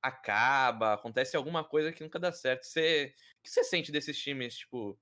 acaba, 0.01 0.95
acontece 0.95 1.37
alguma 1.37 1.63
coisa 1.63 1.93
que 1.93 2.03
nunca 2.03 2.19
dá 2.19 2.33
certo. 2.33 2.65
Você, 2.65 3.15
o 3.39 3.43
que 3.43 3.51
você 3.51 3.63
sente 3.63 3.93
desses 3.93 4.19
times, 4.19 4.57
tipo, 4.57 4.99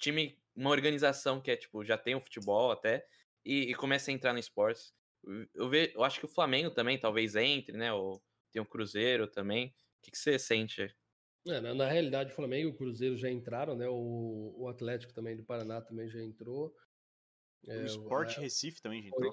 time, 0.00 0.36
uma 0.56 0.70
organização 0.70 1.40
que 1.40 1.52
é, 1.52 1.56
tipo, 1.56 1.84
já 1.84 1.96
tem 1.96 2.16
o 2.16 2.20
futebol 2.20 2.72
até, 2.72 3.06
e, 3.44 3.70
e 3.70 3.74
começa 3.76 4.10
a 4.10 4.14
entrar 4.14 4.32
no 4.32 4.40
esportes? 4.40 4.92
Eu, 5.54 5.68
ve, 5.70 5.92
eu 5.94 6.02
acho 6.02 6.18
que 6.18 6.26
o 6.26 6.34
Flamengo 6.34 6.72
também 6.72 6.98
talvez 6.98 7.36
entre, 7.36 7.76
né? 7.76 7.92
Ou 7.92 8.20
tem 8.50 8.60
o 8.60 8.66
Cruzeiro 8.66 9.28
também. 9.28 9.68
O 9.68 10.02
que, 10.02 10.10
que 10.10 10.18
você 10.18 10.36
sente? 10.36 10.92
É, 11.46 11.60
na, 11.60 11.74
na, 11.74 11.86
realidade, 11.88 12.32
o 12.32 12.34
Flamengo 12.34 12.68
e 12.68 12.72
o 12.72 12.76
Cruzeiro 12.76 13.16
já 13.16 13.30
entraram, 13.30 13.74
né? 13.74 13.88
O, 13.88 14.54
o 14.56 14.68
Atlético 14.68 15.12
também 15.12 15.36
do 15.36 15.42
Paraná 15.42 15.80
também 15.80 16.08
já 16.08 16.22
entrou. 16.22 16.74
É, 17.66 17.78
o 17.78 17.86
Sport 17.86 18.36
é, 18.36 18.40
Recife 18.40 18.82
também 18.82 19.02
já 19.02 19.08
entrou. 19.08 19.30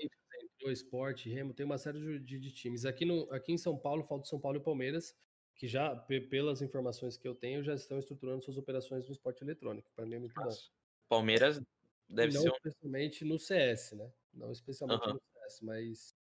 O 0.63 0.71
Sport, 0.71 1.25
Remo, 1.25 1.53
tem 1.53 1.65
uma 1.65 1.77
série 1.77 1.99
de, 1.99 2.19
de, 2.19 2.39
de, 2.39 2.51
times. 2.51 2.85
Aqui, 2.85 3.05
no, 3.05 3.31
aqui 3.31 3.51
em 3.51 3.57
São 3.57 3.77
Paulo, 3.77 4.03
falta 4.03 4.25
São 4.25 4.39
Paulo 4.39 4.57
e 4.57 4.63
Palmeiras, 4.63 5.15
que 5.55 5.67
já, 5.67 5.95
pelas 6.29 6.61
informações 6.61 7.17
que 7.17 7.27
eu 7.27 7.35
tenho, 7.35 7.63
já 7.63 7.73
estão 7.73 7.99
estruturando 7.99 8.43
suas 8.43 8.57
operações 8.57 9.05
no 9.05 9.11
esporte 9.11 9.43
eletrônico. 9.43 9.91
Para 9.95 10.05
mim 10.05 10.15
é 10.15 10.19
muito 10.19 10.35
Nossa. 10.35 10.61
bom. 10.61 10.67
Palmeiras 11.09 11.61
deve 12.07 12.33
não 12.33 12.41
ser. 12.41 12.47
Não 12.47 12.55
especialmente 12.55 13.25
no 13.25 13.39
CS, 13.39 13.91
né? 13.93 14.11
Não 14.33 14.51
especialmente 14.51 15.07
no 15.07 15.21
CS, 15.33 15.61
mas 15.61 16.15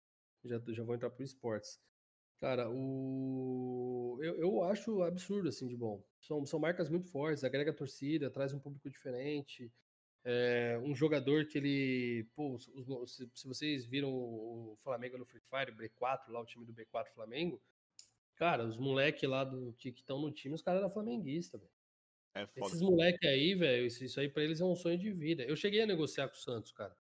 já, 0.45 0.61
já 0.69 0.83
vou 0.83 0.95
entrar 0.95 1.11
para 1.11 1.21
o 1.21 1.25
esportes. 1.25 1.81
Cara, 2.43 2.69
o... 2.69 4.19
eu, 4.21 4.37
eu 4.41 4.65
acho 4.65 5.01
absurdo, 5.01 5.49
assim, 5.49 5.69
de 5.69 5.77
bom. 5.77 6.03
São, 6.21 6.45
são 6.45 6.59
marcas 6.59 6.89
muito 6.89 7.07
fortes, 7.07 7.45
agrega 7.45 7.71
a 7.71 7.75
torcida, 7.75 8.29
traz 8.33 8.53
um 8.53 8.59
público 8.59 8.91
diferente. 8.91 9.73
É, 10.25 10.77
um 10.83 10.93
jogador 10.93 11.47
que 11.47 11.59
ele. 11.59 12.27
Pô, 12.35 12.55
os, 12.55 12.65
se, 13.15 13.31
se, 13.33 13.47
vocês 13.47 13.87
viram 13.87 14.11
o 14.13 14.77
Flamengo 14.81 15.17
no 15.17 15.25
Free 15.25 15.41
Fire, 15.41 15.71
o 15.71 15.77
B4, 15.77 16.31
lá 16.31 16.41
o 16.41 16.45
time 16.45 16.65
do 16.65 16.75
B4 16.75 17.13
Flamengo, 17.15 17.63
cara, 18.35 18.67
os 18.67 18.77
moleques 18.77 19.29
lá 19.29 19.45
do, 19.45 19.73
que 19.75 19.91
estão 19.91 20.21
no 20.21 20.33
time, 20.33 20.57
os 20.57 20.63
caras 20.63 20.81
eram 20.81 20.91
flamenguistas, 20.91 21.61
velho. 21.61 21.73
É 22.35 22.49
Esses 22.57 22.83
moleques 22.83 23.29
aí, 23.29 23.55
velho, 23.55 23.87
isso, 23.87 24.03
isso 24.03 24.19
aí 24.19 24.29
pra 24.29 24.43
eles 24.43 24.61
é 24.61 24.65
um 24.65 24.75
sonho 24.75 24.99
de 24.99 25.13
vida. 25.13 25.45
Eu 25.45 25.55
cheguei 25.55 25.81
a 25.83 25.87
negociar 25.87 26.27
com 26.27 26.35
o 26.35 26.41
Santos, 26.41 26.73
cara. 26.73 26.97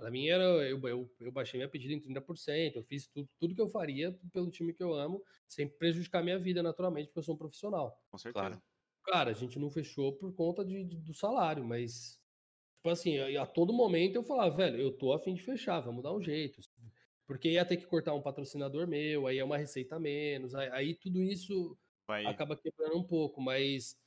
Para 0.00 0.10
mim 0.10 0.28
era 0.28 0.42
eu, 0.42 0.80
eu, 0.88 1.14
eu, 1.20 1.30
baixei 1.30 1.58
minha 1.58 1.68
pedida 1.68 1.92
em 1.92 2.00
30%, 2.00 2.76
eu 2.76 2.82
fiz 2.82 3.06
tudo, 3.06 3.28
tudo 3.38 3.54
que 3.54 3.60
eu 3.60 3.68
faria 3.68 4.18
pelo 4.32 4.50
time 4.50 4.72
que 4.72 4.82
eu 4.82 4.94
amo, 4.94 5.22
sem 5.46 5.68
prejudicar 5.68 6.24
minha 6.24 6.38
vida 6.38 6.62
naturalmente, 6.62 7.08
porque 7.08 7.18
eu 7.18 7.22
sou 7.22 7.34
um 7.34 7.38
profissional. 7.38 8.02
Com 8.10 8.16
certeza. 8.16 8.46
Claro. 8.46 8.62
Cara, 9.04 9.30
a 9.30 9.34
gente 9.34 9.58
não 9.58 9.70
fechou 9.70 10.14
por 10.14 10.34
conta 10.34 10.64
de, 10.64 10.84
de, 10.84 10.96
do 10.96 11.12
salário, 11.12 11.62
mas 11.62 12.18
tipo 12.76 12.88
assim, 12.88 13.18
a, 13.18 13.42
a, 13.42 13.46
todo 13.46 13.74
momento 13.74 14.16
eu 14.16 14.24
falava, 14.24 14.56
velho, 14.56 14.80
eu 14.80 14.90
tô 14.90 15.12
afim 15.12 15.34
de 15.34 15.42
fechar, 15.42 15.80
vamos 15.80 16.02
dar 16.02 16.14
um 16.14 16.22
jeito. 16.22 16.62
Porque 17.26 17.50
ia 17.50 17.64
ter 17.66 17.76
que 17.76 17.86
cortar 17.86 18.14
um 18.14 18.22
patrocinador 18.22 18.88
meu, 18.88 19.26
aí 19.26 19.36
é 19.36 19.44
uma 19.44 19.58
receita 19.58 19.96
a 19.96 20.00
menos, 20.00 20.54
aí, 20.54 20.70
aí 20.70 20.94
tudo 20.94 21.22
isso 21.22 21.76
Vai. 22.08 22.24
acaba 22.24 22.56
quebrando 22.56 22.96
um 22.96 23.04
pouco, 23.04 23.38
mas 23.38 24.00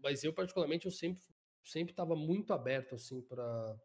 mas 0.00 0.22
eu 0.22 0.32
particularmente 0.32 0.86
eu 0.86 0.92
sempre 0.92 1.20
sempre 1.64 1.92
estava 1.92 2.14
muito 2.14 2.52
aberto 2.52 2.94
assim 2.94 3.20
para 3.20 3.76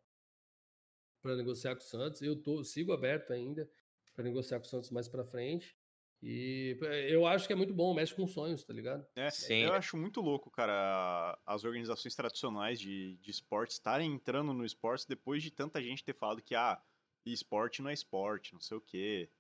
para 1.22 1.36
negociar 1.36 1.76
com 1.76 1.82
o 1.82 1.86
Santos. 1.86 2.22
Eu 2.22 2.36
tô, 2.36 2.64
sigo 2.64 2.92
aberto 2.92 3.32
ainda 3.32 3.70
para 4.14 4.24
negociar 4.24 4.60
com 4.60 4.66
o 4.66 4.70
Santos 4.70 4.90
mais 4.90 5.08
para 5.08 5.24
frente. 5.24 5.76
E 6.24 6.78
eu 7.10 7.26
acho 7.26 7.48
que 7.48 7.54
é 7.54 7.56
muito 7.56 7.74
bom, 7.74 7.96
mexe 7.96 8.14
com 8.14 8.28
sonhos, 8.28 8.64
tá 8.64 8.72
ligado? 8.72 9.04
É, 9.16 9.32
Sim. 9.32 9.64
eu 9.64 9.74
acho 9.74 9.98
muito 9.98 10.22
louco, 10.22 10.52
cara, 10.52 11.36
as 11.48 11.64
organizações 11.64 12.14
tradicionais 12.14 12.80
de, 12.80 13.18
de 13.18 13.32
esportes 13.32 13.78
estarem 13.78 14.14
entrando 14.14 14.54
no 14.54 14.64
esporte 14.64 15.08
depois 15.08 15.42
de 15.42 15.50
tanta 15.50 15.82
gente 15.82 16.04
ter 16.04 16.14
falado 16.14 16.42
que, 16.44 16.54
ah, 16.54 16.80
esporte 17.26 17.82
não 17.82 17.90
é 17.90 17.94
esporte, 17.94 18.54
não 18.54 18.62
sei 18.62 18.78
o 18.78 18.82
quê. 18.82 19.32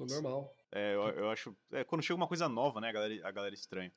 O 0.00 0.04
normal. 0.04 0.52
É, 0.72 0.94
eu, 0.94 1.02
eu 1.10 1.30
acho. 1.30 1.56
É, 1.70 1.84
quando 1.84 2.02
chega 2.02 2.16
uma 2.16 2.28
coisa 2.28 2.48
nova, 2.48 2.80
né, 2.80 2.88
a 2.88 2.92
galera, 2.92 3.28
a 3.28 3.30
galera 3.30 3.54
estranha. 3.54 3.92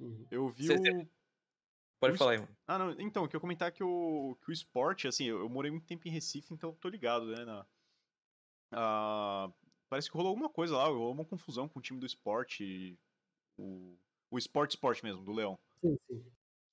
Uhum. 0.00 0.26
Eu 0.30 0.48
vi 0.48 0.70
o. 0.70 1.08
Pode 2.00 2.16
falar 2.16 2.32
aí, 2.32 2.38
mano. 2.38 2.56
Ah, 2.66 2.78
não, 2.78 2.90
então, 3.00 3.24
eu 3.24 3.28
queria 3.28 3.40
comentar 3.40 3.72
que 3.72 3.82
o, 3.82 4.36
que 4.42 4.50
o 4.50 4.52
esporte, 4.52 5.08
assim, 5.08 5.24
eu, 5.24 5.40
eu 5.40 5.48
morei 5.48 5.70
muito 5.70 5.86
tempo 5.86 6.06
em 6.06 6.10
Recife, 6.10 6.54
então 6.54 6.72
tô 6.72 6.88
ligado, 6.88 7.26
né, 7.26 7.44
na... 7.44 7.66
Ah, 8.70 9.50
parece 9.88 10.10
que 10.10 10.16
rolou 10.16 10.30
alguma 10.30 10.48
coisa 10.48 10.76
lá, 10.76 10.84
rolou 10.84 11.12
uma 11.12 11.24
confusão 11.24 11.68
com 11.68 11.78
o 11.78 11.82
time 11.82 11.98
do 11.98 12.06
esporte, 12.06 12.98
o, 13.58 13.96
o 14.30 14.38
esporte 14.38 14.72
esporte 14.72 15.02
mesmo, 15.02 15.24
do 15.24 15.32
Leão. 15.32 15.58
Sim, 15.80 15.96
sim. 16.06 16.24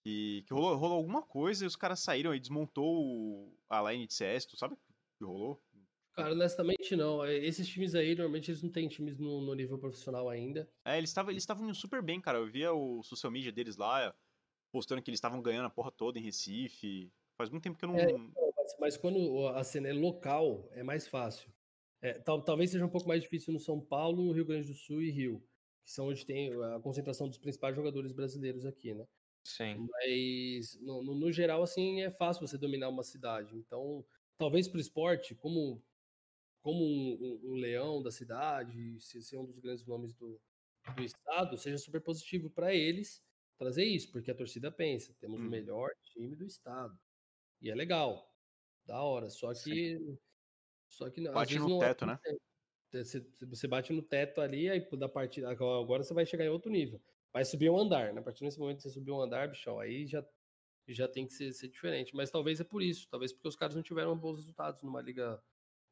E 0.06 0.44
que 0.46 0.54
rolou, 0.54 0.76
rolou 0.76 0.98
alguma 0.98 1.24
coisa 1.24 1.64
e 1.64 1.68
os 1.68 1.76
caras 1.76 2.00
saíram 2.00 2.36
e 2.36 2.40
desmontou 2.40 3.58
a 3.68 3.92
line 3.92 4.06
de 4.06 4.14
CS, 4.14 4.46
tu 4.46 4.56
sabe 4.58 4.76
o 4.76 4.78
que 4.78 5.24
rolou? 5.24 5.60
Cara, 6.14 6.32
honestamente 6.32 6.96
não. 6.96 7.26
É, 7.26 7.36
esses 7.36 7.68
times 7.68 7.96
aí, 7.96 8.16
normalmente 8.16 8.52
eles 8.52 8.62
não 8.62 8.70
têm 8.70 8.88
times 8.88 9.18
no, 9.18 9.42
no 9.42 9.54
nível 9.54 9.78
profissional 9.78 10.30
ainda. 10.30 10.70
É, 10.86 10.98
eles 10.98 11.10
estavam 11.10 11.32
eles 11.32 11.44
estavam 11.44 11.74
super 11.74 12.02
bem, 12.02 12.22
cara. 12.22 12.38
Eu 12.38 12.48
via 12.48 12.72
o 12.72 13.04
social 13.04 13.32
media 13.32 13.52
deles 13.52 13.76
lá, 13.76 14.16
postando 14.76 15.02
que 15.02 15.10
eles 15.10 15.20
estavam 15.20 15.42
ganhando 15.42 15.68
a 15.68 15.70
porra 15.70 15.90
toda 15.90 16.20
em 16.20 16.22
Recife. 16.22 17.10
Faz 17.38 17.50
muito 17.50 17.64
tempo 17.64 17.78
que 17.78 17.86
eu 17.86 17.88
não. 17.88 17.98
É, 17.98 18.12
mas, 18.12 18.76
mas, 18.78 18.98
quando 18.98 19.48
a 19.48 19.64
cena 19.64 19.88
é 19.88 19.94
local, 19.94 20.68
é 20.74 20.84
mais 20.84 21.08
fácil. 21.08 21.50
É, 22.02 22.20
tal, 22.20 22.42
talvez 22.42 22.72
seja 22.72 22.86
um 22.86 22.90
pouco 22.90 23.08
mais 23.08 23.24
difícil 23.24 23.54
no 23.54 23.60
São 23.60 23.80
Paulo, 23.80 24.34
Rio 24.34 24.44
Grande 24.44 24.68
do 24.68 24.74
Sul 24.74 25.02
e 25.02 25.10
Rio, 25.10 25.42
que 25.86 25.92
são 25.94 26.10
onde 26.10 26.26
tem 26.26 26.52
a 26.62 26.80
concentração 26.82 27.30
dos 27.30 27.38
principais 27.38 27.74
jogadores 27.74 28.12
brasileiros 28.12 28.66
aqui, 28.66 28.94
né? 28.94 29.08
Sim. 29.46 29.88
Mas, 29.94 30.78
no, 30.82 31.02
no, 31.02 31.16
no 31.16 31.32
geral, 31.32 31.64
assim, 31.64 32.02
é 32.02 32.12
fácil 32.12 32.46
você 32.46 32.58
dominar 32.58 32.90
uma 32.90 33.04
cidade. 33.04 33.56
Então, 33.56 34.04
talvez 34.38 34.68
para 34.68 34.78
o 34.78 34.82
esporte, 34.82 35.34
como, 35.36 35.82
como 36.62 36.84
um, 36.84 37.18
um, 37.22 37.52
um, 37.52 37.56
leão 37.56 38.04
da 38.04 38.12
cidade, 38.12 39.00
se 39.00 39.24
ser 39.24 39.38
um 39.38 39.46
dos 39.46 39.58
grandes 39.58 39.86
nomes 39.86 40.14
do, 40.14 40.38
do 40.98 41.02
estado, 41.02 41.58
seja 41.58 41.78
super 41.78 42.02
positivo 42.02 42.50
para 42.50 42.76
eles 42.76 43.25
trazer 43.58 43.86
isso, 43.86 44.12
porque 44.12 44.32
a 44.32 44.36
torcida 44.36 44.72
pensa, 44.72 45.16
temos 45.20 45.40
hum. 45.40 45.48
o 45.48 45.50
melhor 45.50 45.90
time 46.04 46.36
do 46.36 46.46
estado. 46.46 46.98
E 47.62 47.70
é 47.70 47.76
legal. 47.76 48.32
Da 48.86 49.02
hora. 49.02 49.30
Só 49.30 49.54
que. 49.54 49.98
Sim. 49.98 50.18
Só 50.88 51.10
que 51.10 51.22
bate 51.30 51.58
no 51.58 51.84
é 51.84 51.88
teto, 51.88 52.06
né? 52.06 52.20
Você, 52.92 53.26
você 53.42 53.68
bate 53.68 53.92
no 53.92 54.02
teto 54.02 54.40
ali, 54.40 54.70
aí 54.70 54.88
da 54.98 55.10
partida. 55.10 55.50
Agora 55.50 56.04
você 56.04 56.14
vai 56.14 56.26
chegar 56.26 56.46
em 56.46 56.50
outro 56.50 56.72
nível. 56.72 57.02
Vai 57.34 57.44
subir 57.44 57.70
um 57.70 57.78
andar. 57.78 58.14
Né? 58.14 58.22
A 58.22 58.24
partir 58.24 58.46
desse 58.46 58.60
momento 58.60 58.78
que 58.78 58.84
você 58.84 58.90
subir 58.92 59.12
um 59.12 59.20
andar, 59.20 59.50
bichão, 59.50 59.80
aí 59.80 60.06
já, 60.06 60.26
já 60.88 61.08
tem 61.08 61.26
que 61.26 61.34
ser, 61.34 61.52
ser, 61.54 61.68
diferente. 61.68 62.16
Mas 62.16 62.32
talvez 62.32 62.62
é 62.62 62.64
por 62.64 62.82
isso. 62.82 63.10
Talvez 63.10 63.34
porque 63.34 63.48
os 63.48 63.56
caras 63.56 63.76
não 63.76 63.82
tiveram 63.82 64.18
bons 64.18 64.38
resultados 64.38 64.82
numa 64.84 65.02
liga. 65.02 65.42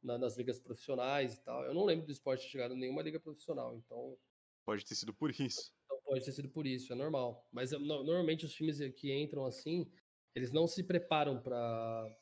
Na, 0.01 0.17
nas 0.17 0.37
ligas 0.37 0.59
profissionais 0.59 1.35
e 1.35 1.41
tal. 1.43 1.63
Eu 1.63 1.73
não 1.73 1.85
lembro 1.85 2.05
do 2.05 2.11
esporte 2.11 2.49
chegar 2.49 2.69
em 2.69 2.77
nenhuma 2.77 3.01
liga 3.01 3.19
profissional. 3.19 3.75
Então. 3.75 4.17
Pode 4.65 4.85
ter 4.85 4.95
sido 4.95 5.13
por 5.13 5.31
isso. 5.31 5.73
Pode 6.05 6.25
ter 6.25 6.31
sido 6.31 6.49
por 6.49 6.67
isso, 6.67 6.91
é 6.91 6.95
normal. 6.95 7.47
Mas 7.51 7.71
normalmente 7.71 8.45
os 8.45 8.53
times 8.53 8.79
que 8.95 9.13
entram 9.13 9.45
assim, 9.45 9.89
eles 10.35 10.51
não 10.51 10.67
se 10.67 10.83
preparam 10.83 11.41
para 11.41 12.15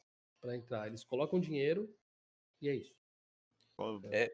entrar. 0.55 0.87
Eles 0.87 1.03
colocam 1.03 1.39
dinheiro 1.39 1.93
e 2.61 2.69
é 2.69 2.75
isso. 2.75 2.95
É, 4.11 4.31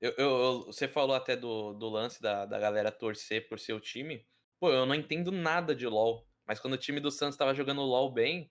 eu, 0.00 0.12
eu, 0.16 0.66
você 0.66 0.86
falou 0.86 1.16
até 1.16 1.36
do, 1.36 1.72
do 1.74 1.88
lance 1.88 2.20
da, 2.20 2.46
da 2.46 2.58
galera 2.58 2.92
torcer 2.92 3.48
por 3.48 3.58
seu 3.58 3.80
time. 3.80 4.26
Pô, 4.60 4.70
eu 4.70 4.86
não 4.86 4.94
entendo 4.94 5.32
nada 5.32 5.74
de 5.74 5.86
LoL. 5.86 6.26
Mas 6.46 6.60
quando 6.60 6.74
o 6.74 6.78
time 6.78 7.00
do 7.00 7.10
Santos 7.10 7.36
tava 7.36 7.54
jogando 7.54 7.82
LoL 7.82 8.12
bem, 8.12 8.50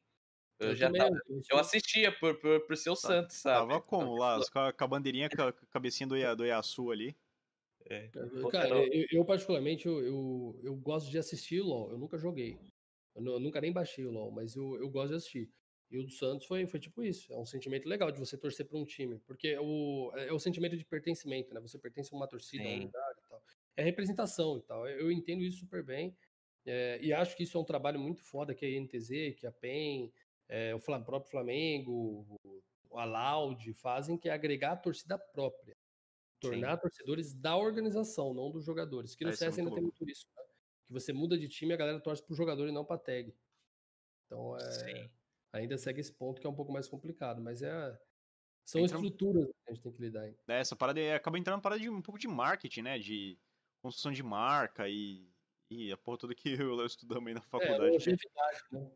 eu, 0.59 0.69
eu 0.69 0.75
já 0.75 0.88
também, 0.88 1.01
tava, 1.01 1.15
eu 1.49 1.57
assistia 1.57 2.11
por, 2.19 2.35
por, 2.39 2.61
por 2.61 2.77
seu 2.77 2.93
tá, 2.93 3.07
Santos, 3.07 3.38
sabe? 3.38 3.67
Tava 3.67 3.81
como 3.81 4.15
lá, 4.15 4.39
com 4.51 4.83
a 4.83 4.88
bandeirinha, 4.88 5.29
com 5.29 5.41
a 5.41 5.53
cabecinha 5.71 6.07
do, 6.07 6.35
do 6.35 6.45
Yasuo 6.45 6.91
ali. 6.91 7.17
É. 7.90 8.10
Cara, 8.52 8.70
eu, 8.70 9.06
eu, 9.12 9.26
particularmente, 9.26 9.88
eu, 9.88 10.02
eu, 10.03 10.60
eu, 10.64 10.76
gosto 10.76 11.10
de 11.10 11.18
assistir 11.18 11.62
o 11.62 11.66
LoL. 11.66 11.91
Eu 11.91 11.98
nunca 11.98 12.18
joguei. 12.18 12.58
Eu, 13.16 13.40
nunca 13.40 13.60
nem 13.60 13.72
baixei 13.72 14.06
o 14.06 14.12
LoL, 14.12 14.32
mas 14.32 14.56
eu, 14.56 14.76
eu 14.78 14.90
gosto 14.90 15.10
de 15.10 15.16
assistir. 15.16 15.52
E 15.90 15.99
o 15.99 16.03
do 16.03 16.12
Santos 16.12 16.48
foi, 16.48 16.66
foi 16.66 16.80
tipo 16.80 17.03
isso. 17.03 17.34
É 17.34 17.38
um 17.38 17.45
sentimento 17.45 17.88
legal 17.88 18.12
de 18.12 18.20
você 18.20 18.38
torcer 18.38 18.66
para 18.66 18.78
um 18.78 18.86
time. 18.86 19.20
Porque 19.20 19.58
o, 19.60 20.12
é, 20.16 20.28
é 20.28 20.34
o 20.34 20.40
sentimento 20.40 20.78
de 20.78 20.86
pertencimento, 20.86 21.53
né? 21.53 21.60
Você 21.60 21.78
pertence 21.78 22.14
a 22.14 22.18
uma 22.18 22.28
torcida, 22.28 22.64
a 22.64 22.68
uma 22.68 22.76
unidade 22.76 23.20
e 23.20 23.30
tal. 23.30 23.44
É 23.76 23.84
representação 23.84 24.58
e 24.58 24.62
tal. 24.62 24.88
Eu 24.88 25.12
entendo 25.12 25.44
isso 25.44 25.60
super 25.60 25.84
bem. 25.84 26.16
É, 26.66 26.99
e 27.02 27.12
acho 27.12 27.36
que 27.36 27.44
isso 27.44 27.58
é 27.58 27.62
um 27.62 27.66
trabalho 27.66 27.99
muito 27.99 28.24
foda 28.24 28.53
que 28.53 28.66
a 28.66 28.70
INTZ, 28.70 29.36
que 29.36 29.48
a 29.48 29.52
PEN, 29.52 30.12
é, 30.48 30.76
o 30.76 30.80
próprio 30.80 31.30
Flamengo, 31.32 32.26
o 32.90 32.98
Alaud 32.98 33.74
fazem, 33.74 34.18
que 34.18 34.30
é 34.30 34.34
agregar 34.34 34.74
a 34.74 34.78
torcida 34.78 35.18
própria. 35.18 35.76
Tornar 36.41 36.76
Sim. 36.76 36.81
torcedores 36.81 37.34
da 37.34 37.55
organização, 37.55 38.34
não 38.34 38.51
dos 38.51 38.65
jogadores. 38.65 39.15
Que 39.15 39.23
no 39.23 39.31
CS 39.31 39.59
ainda 39.59 39.72
tem 39.72 39.84
muito 39.84 40.09
isso. 40.09 40.26
Né? 40.35 40.43
Que 40.88 40.91
você 40.91 41.13
muda 41.13 41.38
de 41.38 41.47
time 41.47 41.72
e 41.72 41.73
a 41.76 41.77
galera 41.77 41.99
torce 41.99 42.23
pro 42.23 42.35
jogador 42.35 42.68
e 42.68 42.72
não 42.72 42.84
pra 42.84 42.97
tag. 42.97 43.34
Então 44.26 44.57
é. 44.57 45.09
Ainda 45.53 45.77
segue 45.77 45.99
esse 45.99 46.11
ponto 46.11 46.41
que 46.41 46.47
é 46.47 46.49
um 46.49 46.55
pouco 46.55 46.72
mais 46.72 46.88
complicado, 46.88 47.41
mas 47.41 47.61
é. 47.61 47.99
São 48.65 48.81
Entra... 48.81 48.95
estruturas 48.95 49.45
que 49.45 49.69
a 49.69 49.73
gente 49.73 49.84
tem 49.84 49.91
que 49.91 50.01
lidar. 50.01 50.27
Hein? 50.27 50.35
É, 50.47 50.59
essa 50.59 50.76
parada 50.76 51.15
acaba 51.15 51.38
entrando 51.38 51.57
na 51.57 51.61
parada 51.61 51.81
de 51.81 51.89
um 51.89 52.01
pouco 52.01 52.19
de 52.19 52.27
marketing, 52.27 52.81
né? 52.84 52.99
De 52.99 53.38
construção 53.81 54.11
de 54.11 54.23
marca 54.23 54.88
e, 54.88 55.30
e 55.69 55.91
a 55.91 55.97
porra 55.97 56.18
toda 56.18 56.35
que 56.35 56.49
eu, 56.59 56.80
eu 56.80 56.85
estudamos 56.85 57.27
aí 57.27 57.34
na 57.34 57.41
é, 57.41 57.43
faculdade. 57.43 58.09
É, 58.09 58.76
né? 58.76 58.91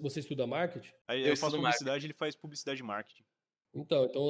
Você 0.00 0.20
estuda 0.20 0.46
marketing? 0.46 0.92
Aí 1.08 1.22
eu, 1.22 1.28
eu 1.30 1.36
faço 1.36 1.56
publicidade, 1.56 1.86
marketing. 1.86 2.06
ele 2.06 2.14
faz 2.14 2.36
publicidade 2.36 2.80
e 2.80 2.84
marketing. 2.84 3.24
Então, 3.74 4.04
então 4.04 4.22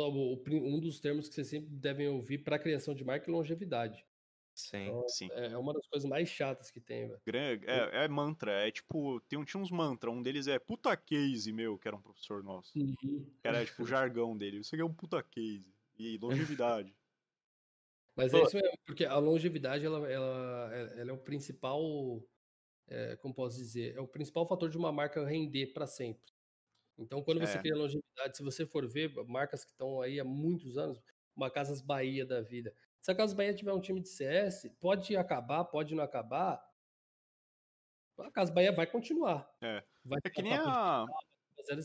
um 0.48 0.80
dos 0.80 1.00
termos 1.00 1.28
que 1.28 1.34
vocês 1.34 1.48
sempre 1.48 1.68
devem 1.70 2.08
ouvir 2.08 2.38
para 2.38 2.56
a 2.56 2.58
criação 2.58 2.94
de 2.94 3.04
marca 3.04 3.30
é 3.30 3.32
longevidade. 3.32 4.04
Sim, 4.54 4.86
então, 4.86 5.08
sim. 5.08 5.28
É, 5.32 5.46
é 5.46 5.58
uma 5.58 5.74
das 5.74 5.86
coisas 5.88 6.08
mais 6.08 6.28
chatas 6.28 6.70
que 6.70 6.80
tem, 6.80 7.08
velho. 7.08 7.20
É, 7.66 8.04
é, 8.04 8.08
mantra, 8.08 8.52
é 8.52 8.70
tipo, 8.70 9.20
tem, 9.22 9.42
tinha 9.44 9.60
uns 9.60 9.70
mantra, 9.70 10.10
um 10.10 10.22
deles 10.22 10.46
é 10.46 10.58
puta 10.58 10.96
case, 10.96 11.52
meu, 11.52 11.76
que 11.76 11.88
era 11.88 11.96
um 11.96 12.00
professor 12.00 12.42
nosso. 12.42 12.78
Uhum. 12.78 13.26
Era 13.42 13.64
tipo 13.64 13.82
o 13.82 13.86
jargão 13.86 14.36
dele. 14.36 14.58
Isso 14.58 14.74
aqui 14.74 14.82
é 14.82 14.84
um 14.84 14.94
puta 14.94 15.22
case. 15.22 15.74
E 15.98 16.18
longevidade. 16.18 16.94
Mas 18.16 18.32
é 18.32 18.42
isso 18.42 18.56
mesmo, 18.56 18.78
porque 18.86 19.04
a 19.04 19.18
longevidade, 19.18 19.84
ela, 19.84 20.08
ela, 20.08 20.72
ela 20.96 21.10
é 21.10 21.12
o 21.12 21.18
principal, 21.18 22.22
é, 22.86 23.16
como 23.16 23.34
posso 23.34 23.56
dizer, 23.56 23.96
é 23.96 24.00
o 24.00 24.06
principal 24.06 24.46
fator 24.46 24.70
de 24.70 24.78
uma 24.78 24.92
marca 24.92 25.24
render 25.26 25.72
para 25.72 25.86
sempre. 25.86 26.32
Então, 26.98 27.22
quando 27.22 27.40
você 27.40 27.58
é. 27.58 27.60
cria 27.60 27.74
longevidade, 27.74 28.36
se 28.36 28.42
você 28.42 28.66
for 28.66 28.86
ver 28.86 29.12
marcas 29.26 29.64
que 29.64 29.70
estão 29.70 30.00
aí 30.00 30.20
há 30.20 30.24
muitos 30.24 30.78
anos, 30.78 31.00
uma 31.36 31.50
Casas 31.50 31.82
Bahia 31.82 32.24
da 32.24 32.40
vida. 32.40 32.72
Se 33.00 33.10
a 33.10 33.14
Casas 33.14 33.36
Bahia 33.36 33.54
tiver 33.54 33.72
um 33.72 33.80
time 33.80 34.00
de 34.00 34.08
CS, 34.08 34.70
pode 34.80 35.16
acabar, 35.16 35.64
pode 35.64 35.94
não 35.94 36.04
acabar. 36.04 36.62
A 38.18 38.30
Casas 38.30 38.54
Bahia 38.54 38.72
vai 38.72 38.86
continuar. 38.86 39.48
É, 39.60 39.82
vai 40.04 40.20
é 40.24 40.30
que 40.30 40.42
nem 40.42 40.54
a... 40.54 41.04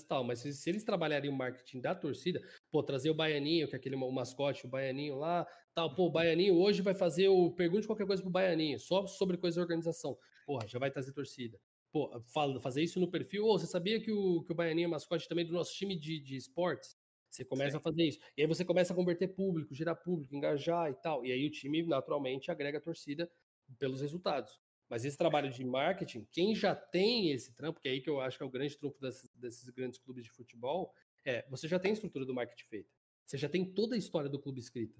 Tal, 0.09 0.25
mas 0.25 0.39
se, 0.39 0.51
se, 0.51 0.69
eles 0.69 0.83
trabalharem 0.83 1.29
o 1.29 1.33
marketing 1.33 1.79
da 1.79 1.95
torcida, 1.95 2.41
pô, 2.69 2.83
trazer 2.83 3.09
o 3.11 3.13
Baianinho, 3.13 3.65
que 3.65 3.75
é 3.75 3.77
aquele 3.77 3.95
o 3.95 4.11
mascote, 4.11 4.65
o 4.65 4.69
Baianinho 4.69 5.15
lá, 5.15 5.47
tal, 5.73 5.95
pô, 5.95 6.07
o 6.07 6.11
Baianinho 6.11 6.57
hoje 6.57 6.81
vai 6.81 6.93
fazer 6.93 7.29
o 7.29 7.49
pergunte 7.51 7.87
qualquer 7.87 8.05
coisa 8.05 8.21
pro 8.21 8.29
Baianinho, 8.29 8.77
só 8.77 9.07
sobre 9.07 9.37
coisa 9.37 9.55
de 9.55 9.61
organização. 9.61 10.17
Porra, 10.45 10.67
já 10.67 10.79
vai 10.79 10.91
trazer 10.91 11.13
torcida 11.13 11.57
pô, 11.91 12.21
fazer 12.59 12.83
isso 12.83 12.99
no 12.99 13.09
perfil, 13.09 13.45
ou 13.45 13.55
oh, 13.55 13.59
você 13.59 13.67
sabia 13.67 13.99
que 13.99 14.11
o, 14.11 14.43
que 14.43 14.51
o 14.51 14.55
Baianinho 14.55 14.85
é 14.85 14.89
mascote 14.89 15.27
também 15.27 15.45
do 15.45 15.53
nosso 15.53 15.73
time 15.73 15.97
de, 15.97 16.19
de 16.19 16.35
esportes? 16.35 16.97
Você 17.29 17.45
começa 17.45 17.71
Sim. 17.71 17.77
a 17.77 17.79
fazer 17.79 18.03
isso. 18.03 18.19
E 18.35 18.41
aí 18.41 18.47
você 18.47 18.65
começa 18.65 18.91
a 18.91 18.95
converter 18.95 19.27
público, 19.27 19.73
gerar 19.73 19.95
público, 19.95 20.35
engajar 20.35 20.89
e 20.89 20.95
tal. 20.95 21.23
E 21.23 21.31
aí 21.31 21.45
o 21.45 21.51
time 21.51 21.83
naturalmente 21.83 22.49
agrega 22.49 22.79
a 22.79 22.81
torcida 22.81 23.31
pelos 23.77 24.01
resultados. 24.01 24.59
Mas 24.89 25.05
esse 25.05 25.15
trabalho 25.15 25.51
de 25.51 25.63
marketing, 25.63 26.27
quem 26.31 26.55
já 26.55 26.75
tem 26.75 27.31
esse 27.31 27.53
trampo, 27.53 27.79
que 27.79 27.87
é 27.87 27.91
aí 27.91 28.01
que 28.01 28.09
eu 28.09 28.19
acho 28.19 28.37
que 28.37 28.43
é 28.43 28.45
o 28.45 28.49
grande 28.49 28.75
trunfo 28.75 28.99
desses, 28.99 29.29
desses 29.35 29.69
grandes 29.69 29.99
clubes 29.99 30.23
de 30.23 30.31
futebol, 30.31 30.91
é 31.23 31.47
você 31.47 31.67
já 31.67 31.77
tem 31.77 31.91
a 31.91 31.93
estrutura 31.93 32.25
do 32.25 32.33
marketing 32.33 32.65
feita. 32.65 32.89
Você 33.25 33.37
já 33.37 33.47
tem 33.47 33.63
toda 33.63 33.93
a 33.93 33.97
história 33.97 34.27
do 34.27 34.39
clube 34.39 34.59
escrita. 34.59 34.99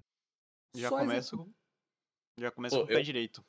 Já 0.75 0.89
começa, 0.89 1.35
já 2.37 2.51
começa 2.51 2.77
com 2.77 2.83
o 2.83 2.87
pé 2.87 3.01
direito. 3.01 3.43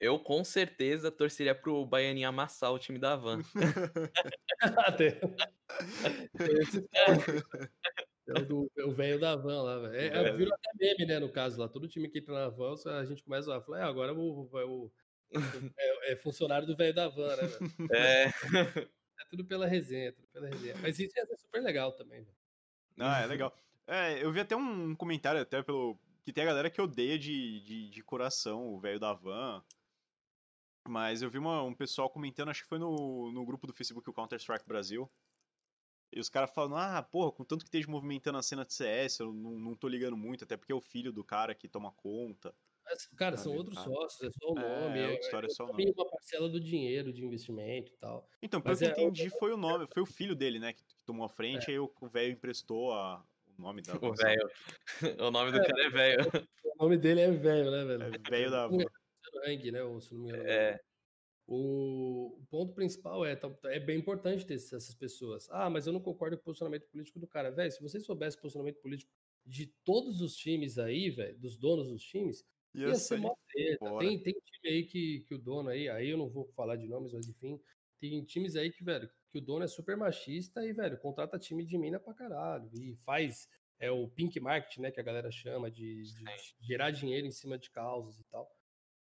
Eu 0.00 0.18
com 0.18 0.44
certeza 0.44 1.10
torceria 1.10 1.54
pro 1.54 1.84
Baianinho 1.84 2.28
amassar 2.28 2.72
o 2.72 2.78
time 2.78 2.98
da 2.98 3.16
Van. 3.16 3.40
Até. 4.60 5.20
É 8.28 8.84
o 8.84 8.92
velho 8.92 9.18
da 9.18 9.34
van 9.34 9.62
lá, 9.62 9.78
velho. 9.78 9.94
É, 9.96 10.06
é, 10.28 10.32
virou 10.32 10.54
até 10.54 10.70
meme, 10.78 11.06
né, 11.06 11.18
no 11.18 11.30
caso 11.30 11.58
lá. 11.58 11.66
Todo 11.66 11.88
time 11.88 12.08
que 12.08 12.18
entra 12.18 12.34
na 12.34 12.48
van, 12.48 12.74
a 12.86 13.04
gente 13.04 13.24
começa 13.24 13.56
a 13.56 13.60
falar, 13.60 13.80
é, 13.80 13.82
agora 13.84 14.12
o, 14.12 14.48
o, 14.52 14.92
é, 15.78 16.12
é, 16.12 16.16
funcionário 16.16 16.66
do 16.66 16.76
velho 16.76 16.94
da 16.94 17.08
van, 17.08 17.34
né, 17.36 17.46
velho? 17.46 17.72
É. 17.90 18.24
É 19.20 19.24
tudo 19.30 19.44
pela 19.44 19.66
resenha, 19.66 20.12
tudo 20.12 20.28
pela 20.28 20.46
resenha. 20.48 20.76
Mas 20.80 20.98
isso 20.98 21.18
é 21.18 21.26
super 21.36 21.62
legal 21.62 21.92
também, 21.92 22.20
velho. 22.20 22.36
Ah, 22.98 23.22
é 23.22 23.26
legal. 23.26 23.56
É, 23.86 24.22
eu 24.22 24.30
vi 24.30 24.40
até 24.40 24.54
um 24.54 24.94
comentário 24.94 25.40
até 25.40 25.62
pelo... 25.62 25.98
Que 26.24 26.32
tem 26.32 26.44
a 26.44 26.48
galera 26.48 26.70
que 26.70 26.80
odeia 26.80 27.18
de, 27.18 27.60
de, 27.62 27.88
de 27.88 28.02
coração 28.02 28.68
o 28.68 28.78
velho 28.78 29.00
da 29.00 29.14
van. 29.14 29.64
Mas 30.88 31.20
eu 31.20 31.28
vi 31.28 31.38
uma, 31.38 31.62
um 31.62 31.74
pessoal 31.74 32.08
comentando, 32.08 32.48
acho 32.48 32.62
que 32.62 32.68
foi 32.68 32.78
no, 32.78 33.30
no 33.30 33.44
grupo 33.44 33.66
do 33.66 33.74
Facebook, 33.74 34.08
o 34.08 34.12
Counter-Strike 34.12 34.66
Brasil. 34.66 35.08
E 36.10 36.18
os 36.18 36.30
caras 36.30 36.50
falando, 36.50 36.76
ah, 36.76 37.02
porra, 37.02 37.30
com 37.30 37.44
tanto 37.44 37.62
que 37.64 37.68
esteja 37.68 37.90
movimentando 37.90 38.38
a 38.38 38.42
cena 38.42 38.64
de 38.64 38.72
CS, 38.72 39.20
eu 39.20 39.32
não, 39.32 39.58
não 39.58 39.74
tô 39.74 39.86
ligando 39.86 40.16
muito, 40.16 40.44
até 40.44 40.56
porque 40.56 40.72
é 40.72 40.74
o 40.74 40.80
filho 40.80 41.12
do 41.12 41.22
cara 41.22 41.54
que 41.54 41.68
toma 41.68 41.92
conta. 41.92 42.54
Mas, 42.82 43.06
cara, 43.08 43.36
são 43.36 43.54
outros 43.54 43.76
cara. 43.76 43.90
sócios, 43.90 44.22
é 44.22 44.30
só 44.32 44.50
o 44.50 44.58
é, 44.58 44.62
nome. 44.62 44.98
É, 44.98 45.14
é, 45.14 45.18
história, 45.18 45.46
é 45.46 45.50
só 45.50 45.64
o 45.64 45.66
nome. 45.68 45.92
uma 45.94 46.08
parcela 46.08 46.48
do 46.48 46.58
dinheiro 46.58 47.12
de 47.12 47.22
investimento 47.22 47.92
e 47.92 47.96
tal. 47.98 48.26
Então, 48.40 48.62
pelo 48.62 48.78
que 48.78 48.84
eu 48.84 48.88
é, 48.88 48.92
entendi, 48.92 49.28
foi 49.38 49.52
o 49.52 49.58
nome, 49.58 49.86
foi 49.92 50.02
o 50.02 50.06
filho 50.06 50.34
dele, 50.34 50.58
né, 50.58 50.72
que, 50.72 50.82
que 50.82 51.04
tomou 51.04 51.26
a 51.26 51.28
frente, 51.28 51.70
é. 51.70 51.74
aí 51.74 51.78
o 51.78 51.92
velho 52.10 52.32
emprestou 52.32 52.94
a, 52.94 53.22
o 53.58 53.60
nome 53.60 53.82
da. 53.82 53.94
O 53.94 54.14
velho. 54.14 54.50
o 55.28 55.30
nome 55.30 55.52
do 55.52 55.58
cara 55.58 55.84
é 55.84 55.90
velho. 55.90 56.48
O 56.64 56.82
nome 56.84 56.96
dele 56.96 57.20
é 57.20 57.30
velho, 57.30 57.70
né, 57.70 57.84
velho? 57.84 58.14
É 58.14 58.30
velho 58.30 58.50
da 58.50 58.64
avó. 58.64 58.78
Né? 59.72 59.82
Ou, 59.82 60.00
se 60.00 60.14
não 60.14 60.22
me 60.22 60.28
engano. 60.28 60.48
É. 60.48 60.80
O, 61.46 62.42
ponto 62.50 62.74
principal 62.74 63.24
é, 63.24 63.38
é 63.64 63.80
bem 63.80 63.98
importante 63.98 64.44
ter 64.44 64.54
essas 64.54 64.94
pessoas. 64.94 65.48
Ah, 65.50 65.70
mas 65.70 65.86
eu 65.86 65.92
não 65.92 66.00
concordo 66.00 66.36
com 66.36 66.42
o 66.42 66.44
posicionamento 66.44 66.86
político 66.88 67.18
do 67.18 67.26
cara. 67.26 67.50
Velho, 67.50 67.72
se 67.72 67.80
você 67.80 67.98
soubesse 67.98 68.36
o 68.36 68.40
posicionamento 68.40 68.80
político 68.80 69.10
de 69.46 69.66
todos 69.82 70.20
os 70.20 70.36
times 70.36 70.78
aí, 70.78 71.08
velho, 71.08 71.38
dos 71.38 71.56
donos 71.56 71.88
dos 71.88 72.02
times, 72.02 72.44
ia, 72.74 72.88
ia 72.88 72.94
ser 72.96 73.18
uma 73.18 73.34
treta. 73.50 73.98
Tem, 73.98 74.22
tem 74.22 74.34
time 74.34 74.74
aí 74.74 74.84
que, 74.84 75.20
que 75.20 75.34
o 75.34 75.38
dono 75.38 75.70
aí, 75.70 75.88
aí 75.88 76.10
eu 76.10 76.18
não 76.18 76.28
vou 76.28 76.46
falar 76.48 76.76
de 76.76 76.86
nomes, 76.86 77.14
mas 77.14 77.26
enfim, 77.26 77.58
tem 77.98 78.22
times 78.24 78.54
aí 78.54 78.70
que, 78.70 78.84
velho, 78.84 79.08
que 79.30 79.38
o 79.38 79.40
dono 79.40 79.64
é 79.64 79.68
super 79.68 79.96
machista 79.96 80.62
e, 80.66 80.74
velho, 80.74 81.00
contrata 81.00 81.38
time 81.38 81.64
de 81.64 81.78
mina 81.78 81.98
pra 81.98 82.12
caralho. 82.12 82.70
E 82.74 82.94
faz 82.96 83.48
é 83.80 83.90
o 83.90 84.08
pink 84.08 84.38
market, 84.40 84.78
né, 84.78 84.90
que 84.90 85.00
a 85.00 85.04
galera 85.04 85.30
chama 85.30 85.70
de, 85.70 86.02
de 86.02 86.24
gerar 86.60 86.90
dinheiro 86.90 87.26
em 87.26 87.30
cima 87.30 87.56
de 87.56 87.70
causas 87.70 88.18
e 88.18 88.24
tal. 88.24 88.50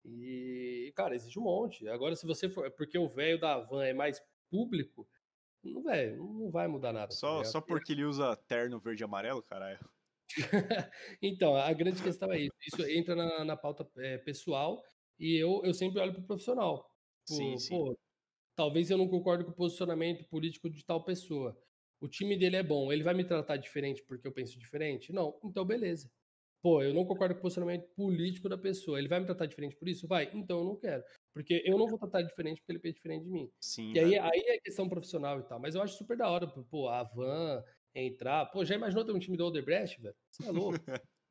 E, 0.05 0.91
cara, 0.95 1.15
existe 1.15 1.37
um 1.37 1.43
monte. 1.43 1.87
Agora, 1.89 2.15
se 2.15 2.25
você 2.25 2.49
for. 2.49 2.69
Porque 2.71 2.97
o 2.97 3.07
velho 3.07 3.39
da 3.39 3.59
van 3.59 3.85
é 3.85 3.93
mais 3.93 4.21
público, 4.49 5.07
não, 5.63 5.83
velho, 5.83 6.17
não 6.17 6.49
vai 6.49 6.67
mudar 6.67 6.93
nada. 6.93 7.11
Só, 7.11 7.39
tá 7.39 7.45
só 7.45 7.61
porque 7.61 7.91
ele 7.91 8.05
usa 8.05 8.35
terno 8.47 8.79
verde 8.79 9.03
e 9.03 9.05
amarelo, 9.05 9.41
caralho. 9.43 9.79
então, 11.21 11.55
a 11.55 11.71
grande 11.73 12.01
questão 12.01 12.31
é 12.31 12.39
isso. 12.39 12.55
Isso 12.65 12.81
entra 12.89 13.15
na, 13.15 13.45
na 13.45 13.57
pauta 13.57 13.89
é, 13.97 14.17
pessoal 14.17 14.83
e 15.19 15.35
eu, 15.35 15.61
eu 15.63 15.73
sempre 15.73 15.99
olho 15.99 16.13
pro 16.13 16.23
profissional. 16.23 16.89
Sim, 17.25 17.57
sim. 17.57 17.69
Pô, 17.69 17.97
talvez 18.55 18.89
eu 18.89 18.97
não 18.97 19.07
concorde 19.07 19.43
com 19.43 19.51
o 19.51 19.55
posicionamento 19.55 20.27
político 20.29 20.69
de 20.69 20.83
tal 20.85 21.03
pessoa. 21.03 21.57
O 21.99 22.07
time 22.07 22.37
dele 22.37 22.57
é 22.57 22.63
bom, 22.63 22.91
ele 22.91 23.03
vai 23.03 23.13
me 23.13 23.25
tratar 23.25 23.57
diferente 23.57 24.03
porque 24.03 24.27
eu 24.27 24.31
penso 24.31 24.59
diferente? 24.59 25.11
Não, 25.11 25.39
então 25.43 25.65
beleza. 25.65 26.11
Pô, 26.61 26.81
eu 26.81 26.93
não 26.93 27.05
concordo 27.05 27.35
com 27.35 27.39
o 27.39 27.41
posicionamento 27.43 27.87
político 27.95 28.49
da 28.49 28.57
pessoa. 28.57 28.97
Ele 28.97 29.07
vai 29.07 29.19
me 29.19 29.25
tratar 29.25 29.45
diferente 29.45 29.75
por 29.75 29.87
isso? 29.87 30.07
Vai. 30.07 30.29
Então 30.33 30.59
eu 30.59 30.65
não 30.65 30.75
quero. 30.75 31.03
Porque 31.33 31.61
eu 31.65 31.77
não 31.77 31.87
vou 31.87 31.99
tratar 31.99 32.23
diferente 32.23 32.59
porque 32.59 32.71
ele 32.71 32.79
pensa 32.79 32.95
diferente 32.95 33.23
de 33.23 33.29
mim. 33.29 33.49
Sim. 33.59 33.93
E 33.93 33.99
aí, 33.99 34.17
aí 34.17 34.43
é 34.47 34.59
questão 34.59 34.89
profissional 34.89 35.39
e 35.39 35.43
tal. 35.43 35.59
Mas 35.59 35.75
eu 35.75 35.81
acho 35.81 35.97
super 35.97 36.17
da 36.17 36.29
hora, 36.29 36.47
pô, 36.47 36.89
a 36.89 37.03
Van 37.03 37.63
entrar. 37.93 38.45
Pô, 38.47 38.65
já 38.65 38.75
imaginou 38.75 39.05
ter 39.05 39.11
um 39.11 39.19
time 39.19 39.37
do 39.37 39.45
Odebrecht, 39.45 40.01
velho? 40.01 40.15
Você 40.31 40.47
é 40.47 40.51
louco. 40.51 40.79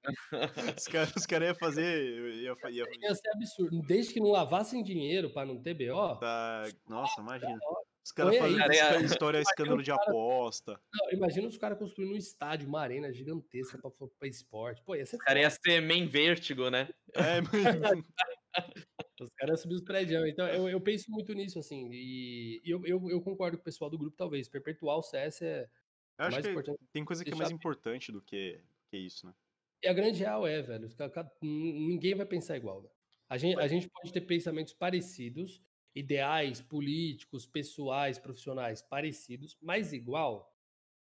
os 0.79 0.85
caras 0.87 1.27
cara 1.27 1.47
iam 1.47 1.55
fazer. 1.55 2.35
Ia, 2.37 2.55
ia, 2.71 2.85
ia 3.01 3.15
ser 3.15 3.31
absurdo. 3.35 3.83
Desde 3.83 4.15
que 4.15 4.21
não 4.21 4.31
lavassem 4.31 4.83
dinheiro 4.83 5.33
para 5.33 5.47
não 5.47 5.61
ter 5.61 5.75
BO. 5.75 6.17
Tá... 6.21 6.65
Nossa, 6.89 7.21
imagina. 7.21 7.59
Os 8.07 8.13
caras 8.13 8.39
fazendo 8.39 8.59
cara, 8.59 9.01
história, 9.03 9.41
escândalo 9.41 9.83
de 9.83 9.91
cara, 9.91 10.01
aposta. 10.01 10.81
Não, 10.95 11.11
imagina 11.11 11.49
os 11.49 11.59
caras 11.59 11.77
construindo 11.77 12.13
um 12.13 12.17
estádio, 12.17 12.69
uma 12.69 12.81
arena 12.81 13.13
gigantesca 13.13 13.79
pra, 13.79 13.91
pra 13.91 14.29
esporte. 14.29 14.81
Pô, 14.85 14.95
ia 14.95 15.05
ser. 15.05 15.17
O 15.17 15.19
cara 15.19 15.41
ia 15.41 15.51
ser 15.51 15.83
main 15.83 16.07
vértigo, 16.07 16.71
né? 16.71 16.89
É, 17.15 17.41
Os 19.21 19.29
caras 19.37 19.61
subiram 19.61 19.81
os 19.81 19.85
prédios. 19.85 20.25
Então, 20.29 20.47
eu, 20.47 20.69
eu 20.69 20.81
penso 20.81 21.11
muito 21.11 21.35
nisso, 21.35 21.59
assim. 21.59 21.91
E, 21.91 22.63
e 22.65 22.71
eu, 22.71 22.81
eu, 22.87 23.11
eu, 23.11 23.21
concordo 23.21 23.57
com 23.57 23.63
o 23.63 23.65
pessoal 23.65 23.91
do 23.91 23.99
grupo, 23.99 24.17
talvez. 24.17 24.49
Perpetuar 24.49 24.99
o 24.99 25.03
CS 25.03 25.43
é. 25.43 25.69
Eu 26.17 26.27
acho 26.27 26.37
mais 26.37 26.47
importante. 26.47 26.79
Tem 26.93 27.05
coisa 27.05 27.25
que 27.25 27.33
é 27.33 27.35
mais 27.35 27.51
importante 27.51 28.13
do 28.13 28.23
que, 28.23 28.63
que 28.89 28.99
isso, 28.99 29.27
né? 29.27 29.35
E 29.83 29.89
a 29.89 29.93
grande 29.93 30.21
real 30.21 30.47
é, 30.47 30.63
velho. 30.63 30.89
Ninguém 31.43 32.15
vai 32.15 32.25
pensar 32.25 32.57
igual, 32.57 32.83
velho. 32.83 32.95
A 33.29 33.37
gente, 33.37 33.59
a 33.59 33.67
gente 33.67 33.89
pode 33.89 34.13
ter 34.13 34.21
pensamentos 34.21 34.73
parecidos, 34.73 35.61
ideais 35.97 36.61
políticos, 36.61 37.47
pessoais, 37.47 38.19
profissionais 38.19 38.83
parecidos, 38.83 39.57
mas 39.63 39.95
igual, 39.95 40.55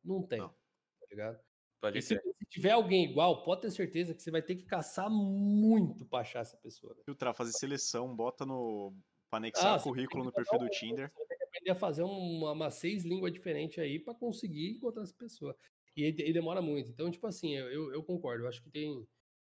Não 0.05 0.23
tem. 0.23 0.39
Não. 0.39 0.51
Tá 0.51 1.07
ligado? 1.11 1.41
Pode 1.81 2.03
se, 2.03 2.15
se, 2.15 2.47
tiver 2.51 2.71
alguém 2.71 3.05
igual, 3.05 3.43
pode 3.43 3.63
ter 3.63 3.71
certeza 3.71 4.15
que 4.15 4.23
você 4.23 4.31
vai 4.31 4.43
ter 4.43 4.57
que 4.57 4.65
caçar 4.65 5.11
muito 5.11 6.05
pra 6.05 6.21
achar 6.21 6.41
essa 6.41 6.57
pessoa. 6.59 6.95
Filtrar, 7.05 7.35
fazer 7.35 7.53
seleção, 7.53 8.15
bota 8.15 8.45
no. 8.45 8.95
pra 9.31 9.39
anexar 9.39 9.79
ah, 9.79 9.83
currículo 9.83 10.25
no 10.25 10.33
perfil 10.33 10.59
do 10.59 10.69
Tinder. 10.69 11.11
Você 11.11 11.19
vai 11.19 11.27
ter 11.27 11.37
que 11.37 11.45
aprender 11.45 11.71
a 11.71 11.75
fazer 11.75 12.03
uma, 12.03 12.53
uma 12.53 12.71
seis 12.71 13.05
línguas 13.05 13.33
diferentes 13.33 13.79
aí 13.79 13.99
pra 13.99 14.15
conseguir 14.15 14.71
encontrar 14.73 15.03
essa 15.03 15.15
pessoa. 15.15 15.57
E, 15.97 16.07
e 16.07 16.33
demora 16.33 16.61
muito. 16.61 16.91
Então, 16.91 17.11
tipo 17.11 17.27
assim, 17.27 17.55
eu, 17.55 17.71
eu, 17.71 17.93
eu 17.95 18.03
concordo. 18.03 18.45
Eu 18.45 18.49
acho 18.49 18.63
que 18.63 18.71
tem. 18.71 19.07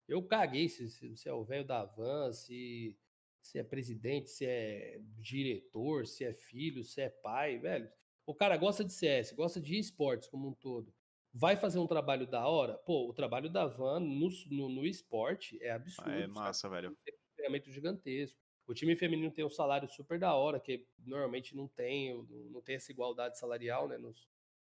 Eu 0.08 0.24
caguei 0.24 0.68
se, 0.68 0.90
se, 0.90 1.16
se 1.16 1.30
é 1.30 1.34
o 1.34 1.46
velho 1.46 1.66
da 1.66 1.86
van, 1.86 2.32
se, 2.34 2.98
se 3.42 3.60
é 3.60 3.64
presidente, 3.64 4.30
se 4.30 4.46
é 4.46 5.00
diretor, 5.20 6.06
se 6.06 6.24
é 6.24 6.34
filho, 6.34 6.84
se 6.84 7.02
é 7.02 7.10
pai, 7.10 7.58
velho. 7.58 7.90
O 8.26 8.36
cara 8.36 8.56
gosta 8.56 8.84
de 8.84 8.94
CS, 8.94 9.34
gosta 9.34 9.60
de 9.60 9.78
esportes 9.78 10.28
como 10.28 10.48
um 10.48 10.54
todo 10.54 10.94
vai 11.34 11.56
fazer 11.56 11.80
um 11.80 11.88
trabalho 11.88 12.28
da 12.28 12.46
hora? 12.48 12.78
Pô, 12.80 13.10
o 13.10 13.14
trabalho 13.14 13.50
da 13.50 13.66
Van 13.66 14.00
no, 14.00 14.30
no, 14.50 14.70
no 14.70 14.86
esporte 14.86 15.62
é 15.62 15.72
absurdo. 15.72 16.10
Ah, 16.10 16.20
é 16.20 16.28
massa, 16.28 16.62
sabe? 16.62 16.76
velho. 16.76 16.98
Tem 17.04 17.14
um 17.14 17.36
treinamento 17.36 17.72
gigantesco. 17.72 18.40
O 18.68 18.74
time 18.74 18.96
feminino 18.96 19.32
tem 19.32 19.44
um 19.44 19.50
salário 19.50 19.90
super 19.90 20.20
da 20.20 20.36
hora, 20.36 20.60
que 20.60 20.88
normalmente 21.00 21.56
não 21.56 21.68
tem, 21.68 22.26
não 22.52 22.62
tem 22.62 22.76
essa 22.76 22.92
igualdade 22.92 23.38
salarial, 23.38 23.88
né, 23.88 23.98
nos, 23.98 24.30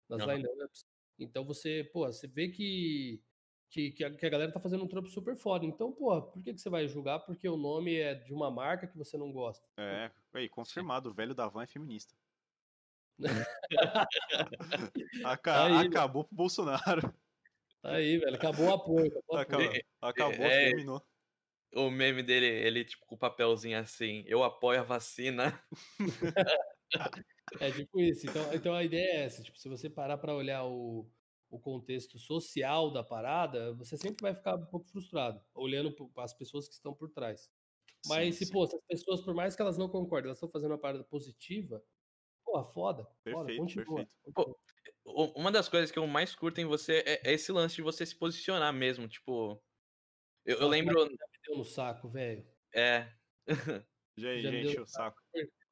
nas 0.09 0.23
uhum. 0.23 0.33
lineups. 0.33 0.87
Então 1.19 1.45
você, 1.45 1.89
pô, 1.93 2.07
você 2.07 2.27
vê 2.27 2.49
que, 2.49 3.23
que, 3.71 3.93
que, 3.93 4.05
a, 4.05 4.11
que 4.11 4.27
a 4.27 4.29
galera 4.29 4.53
tá 4.53 4.59
fazendo 4.59 4.85
um 4.85 4.89
trampo 4.89 5.09
super 5.09 5.37
foda. 5.37 5.65
Então, 5.65 5.93
pô, 5.93 6.21
por 6.21 6.43
que, 6.43 6.53
que 6.53 6.61
você 6.61 6.69
vai 6.69 6.89
julgar? 6.89 7.21
Porque 7.21 7.49
o 7.49 7.57
nome 7.57 7.97
é 7.97 8.15
de 8.15 8.35
uma 8.35 8.51
marca 8.51 8.87
que 8.87 8.99
você 8.99 9.17
não 9.17 9.33
gosta. 9.33 9.67
É, 9.77 10.11
aí, 10.35 10.49
confirmado, 10.49 11.09
o 11.09 11.15
velho 11.15 11.35
da 11.35 11.47
Van 11.47 11.63
é 11.63 11.67
feminista. 11.67 12.13
Aca 15.25 15.65
aí, 15.65 15.87
acabou 15.87 16.25
pro 16.25 16.35
Bolsonaro. 16.35 17.15
Aí, 17.83 18.19
velho, 18.19 18.35
acabou 18.35 18.67
o 18.67 18.75
apoio. 18.75 19.07
Acabou, 19.33 19.39
acabou, 19.39 19.81
acabou 20.01 20.47
é, 20.47 20.71
terminou. 20.71 21.03
O 21.73 21.89
meme 21.89 22.25
dele, 22.25 22.47
ele, 22.47 22.85
tipo, 22.85 23.07
com 23.07 23.15
o 23.15 23.19
papelzinho 23.19 23.79
assim, 23.79 24.25
eu 24.27 24.43
apoio 24.43 24.81
a 24.81 24.85
vacina. 24.85 25.63
é 27.61 27.71
tipo 27.71 28.01
isso. 28.01 28.29
Então, 28.29 28.53
então 28.53 28.75
a 28.75 28.83
ideia 28.83 29.13
é 29.13 29.23
essa, 29.23 29.41
tipo, 29.43 29.57
se 29.57 29.69
você 29.69 29.89
parar 29.89 30.19
para 30.19 30.35
olhar 30.35 30.65
o, 30.65 31.09
o 31.51 31.59
contexto 31.59 32.19
social 32.19 32.91
da 32.91 33.03
parada, 33.03 33.73
você 33.75 33.97
sempre 33.97 34.23
vai 34.23 34.35
ficar 34.35 34.57
um 34.57 34.67
pouco 34.67 34.89
frustrado, 34.89 35.43
olhando 35.55 35.93
para 35.93 36.25
as 36.25 36.33
pessoas 36.33 36.69
que 36.69 36.75
estão 36.75 36.95
por 36.95 37.11
trás. 37.11 37.51
Mas 38.07 38.37
sim, 38.37 38.39
se, 38.39 38.47
sim. 38.47 38.53
pô, 38.53 38.67
se 38.67 38.77
as 38.77 38.83
pessoas, 38.87 39.21
por 39.21 39.35
mais 39.35 39.55
que 39.55 39.61
elas 39.61 39.77
não 39.77 39.89
concordem, 39.89 40.29
elas 40.29 40.39
estão 40.39 40.49
fazendo 40.49 40.71
uma 40.71 40.79
parada 40.79 41.05
positiva, 41.05 41.85
Pô, 42.51 42.65
foda. 42.65 43.07
Perfeito, 43.23 43.85
foda, 43.85 44.07
perfeito. 44.07 44.33
Pô, 44.35 44.59
uma 45.37 45.53
das 45.53 45.69
coisas 45.69 45.91
que 45.91 45.99
eu 45.99 46.07
mais 46.07 46.35
curto 46.35 46.61
em 46.61 46.65
você 46.65 47.03
é, 47.07 47.31
é 47.31 47.33
esse 47.33 47.53
lance 47.53 47.77
de 47.77 47.83
você 47.83 48.05
se 48.05 48.17
posicionar 48.17 48.73
mesmo, 48.73 49.07
tipo. 49.07 49.63
Eu, 50.45 50.59
eu 50.59 50.69
lembro. 50.69 50.99
Já 51.01 51.09
me 51.09 51.17
deu 51.47 51.59
no 51.59 51.65
saco, 51.65 52.09
velho. 52.09 52.45
É. 52.75 53.09
já, 54.17 54.37
já 54.39 54.51
encheu 54.51 54.83
o 54.83 54.87
saco. 54.87 55.21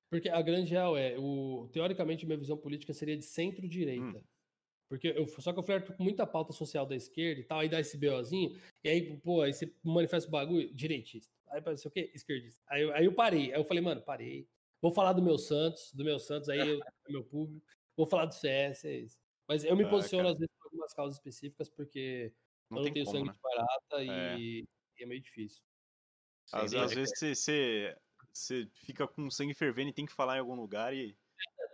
Porque 0.09 0.29
a 0.29 0.41
grande 0.41 0.71
real 0.71 0.97
é, 0.97 1.17
o, 1.19 1.69
teoricamente, 1.73 2.25
minha 2.25 2.39
visão 2.39 2.57
política 2.57 2.95
seria 2.95 3.17
de 3.17 3.25
centro-direita. 3.25 4.19
Hum. 4.19 4.25
Porque 4.89 5.09
eu, 5.09 5.29
só 5.29 5.53
que 5.53 5.59
eu 5.59 5.63
flerto 5.63 5.93
com 5.93 6.03
muita 6.03 6.27
pauta 6.27 6.53
social 6.53 6.87
da 6.87 6.97
esquerda 6.97 7.41
e 7.41 7.45
tal, 7.45 7.61
aí 7.61 7.69
dá 7.69 7.79
esse 7.79 7.99
BOzinho, 7.99 8.59
e 8.83 8.89
aí, 8.89 9.17
pô, 9.19 9.43
aí 9.43 9.53
você 9.53 9.73
manifesta 9.85 10.29
o 10.29 10.33
bagulho, 10.33 10.73
direitista. 10.75 11.31
Aí 11.51 11.61
parece 11.61 11.87
o 11.87 11.91
quê? 11.91 12.11
Esquerdista. 12.15 12.63
Aí, 12.67 12.91
aí 12.93 13.05
eu 13.05 13.13
parei. 13.13 13.53
Aí 13.53 13.61
eu 13.61 13.65
falei, 13.65 13.83
mano, 13.83 14.01
parei. 14.01 14.49
Vou 14.81 14.91
falar 14.91 15.13
do 15.13 15.23
meu 15.23 15.39
Santos, 15.39 15.93
do 15.93 16.05
meu 16.05 16.19
Santos, 16.19 16.49
aí 16.49 16.59
eu, 16.59 16.81
meu 17.09 17.25
público. 17.25 17.67
Vou 17.97 18.07
falar 18.07 18.27
do 18.27 18.35
CS, 18.35 18.85
é 18.85 18.99
isso. 18.99 19.19
Mas 19.47 19.65
eu 19.65 19.77
me 19.77 19.85
ah, 19.85 19.89
posiciono 19.89 20.25
cara. 20.25 20.33
às 20.33 20.39
vezes 20.39 20.55
por 20.59 20.67
algumas 20.67 20.95
causas 20.95 21.17
específicas, 21.17 21.69
porque 21.69 22.33
não 22.71 22.79
eu 22.79 22.85
não 22.85 22.93
tenho 22.93 23.07
como, 23.07 23.17
sangue 23.17 23.29
né? 23.29 23.35
de 23.35 23.41
barata 23.41 24.05
é. 24.05 24.39
E, 24.39 24.65
e, 24.99 25.03
é 25.03 25.07
meio 25.07 25.21
difícil. 25.21 25.63
Às, 26.53 26.75
às 26.75 26.95
vezes 26.95 27.19
você, 27.19 27.97
você 28.33 28.69
fica 28.75 29.07
com 29.07 29.31
sangue 29.31 29.55
fervendo 29.55 29.91
e 29.91 29.93
tem 29.93 30.07
que 30.07 30.13
falar 30.13 30.37
em 30.37 30.41
algum 30.41 30.55
lugar 30.55 30.95
e. 30.95 31.17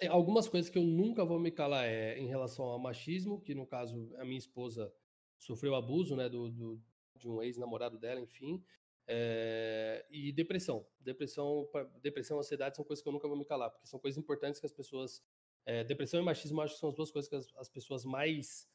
Algumas 0.09 0.49
coisas 0.49 0.71
que 0.71 0.79
eu 0.79 0.85
nunca 0.85 1.25
vou 1.25 1.39
me 1.39 1.51
calar 1.51 1.85
é 1.87 2.19
em 2.19 2.27
relação 2.27 2.65
ao 2.65 2.79
machismo, 2.79 3.41
que 3.41 3.55
no 3.55 3.67
caso 3.67 4.11
a 4.17 4.25
minha 4.25 4.39
esposa 4.39 4.93
sofreu 5.39 5.75
abuso, 5.75 6.17
né, 6.17 6.29
do, 6.29 6.51
do 6.51 6.83
de 7.17 7.29
um 7.29 7.43
ex-namorado 7.43 7.99
dela, 7.99 8.21
enfim. 8.21 8.63
É, 9.07 10.05
e 10.11 10.33
depressão. 10.33 10.87
Depressão, 10.99 11.69
depressão 12.01 12.39
e 12.39 12.41
ansiedade 12.41 12.77
são 12.77 12.85
coisas 12.85 13.03
que 13.03 13.09
eu 13.09 13.13
nunca 13.13 13.29
vou 13.29 13.37
me 13.37 13.45
calar, 13.45 13.71
porque 13.71 13.87
são 13.87 14.01
coisas 14.01 14.19
importantes 14.19 14.61
que 14.61 14.67
as 14.67 14.73
pessoas. 14.73 15.23
É, 15.67 15.83
depressão 15.83 16.21
e 16.21 16.23
machismo 16.23 16.61
acho 16.61 16.75
que 16.75 16.81
são 16.81 16.91
as 16.91 16.95
duas 16.95 17.11
coisas 17.11 17.29
que 17.29 17.35
as, 17.35 17.49
as 17.57 17.69
pessoas 17.71 18.05
mais 18.05 18.69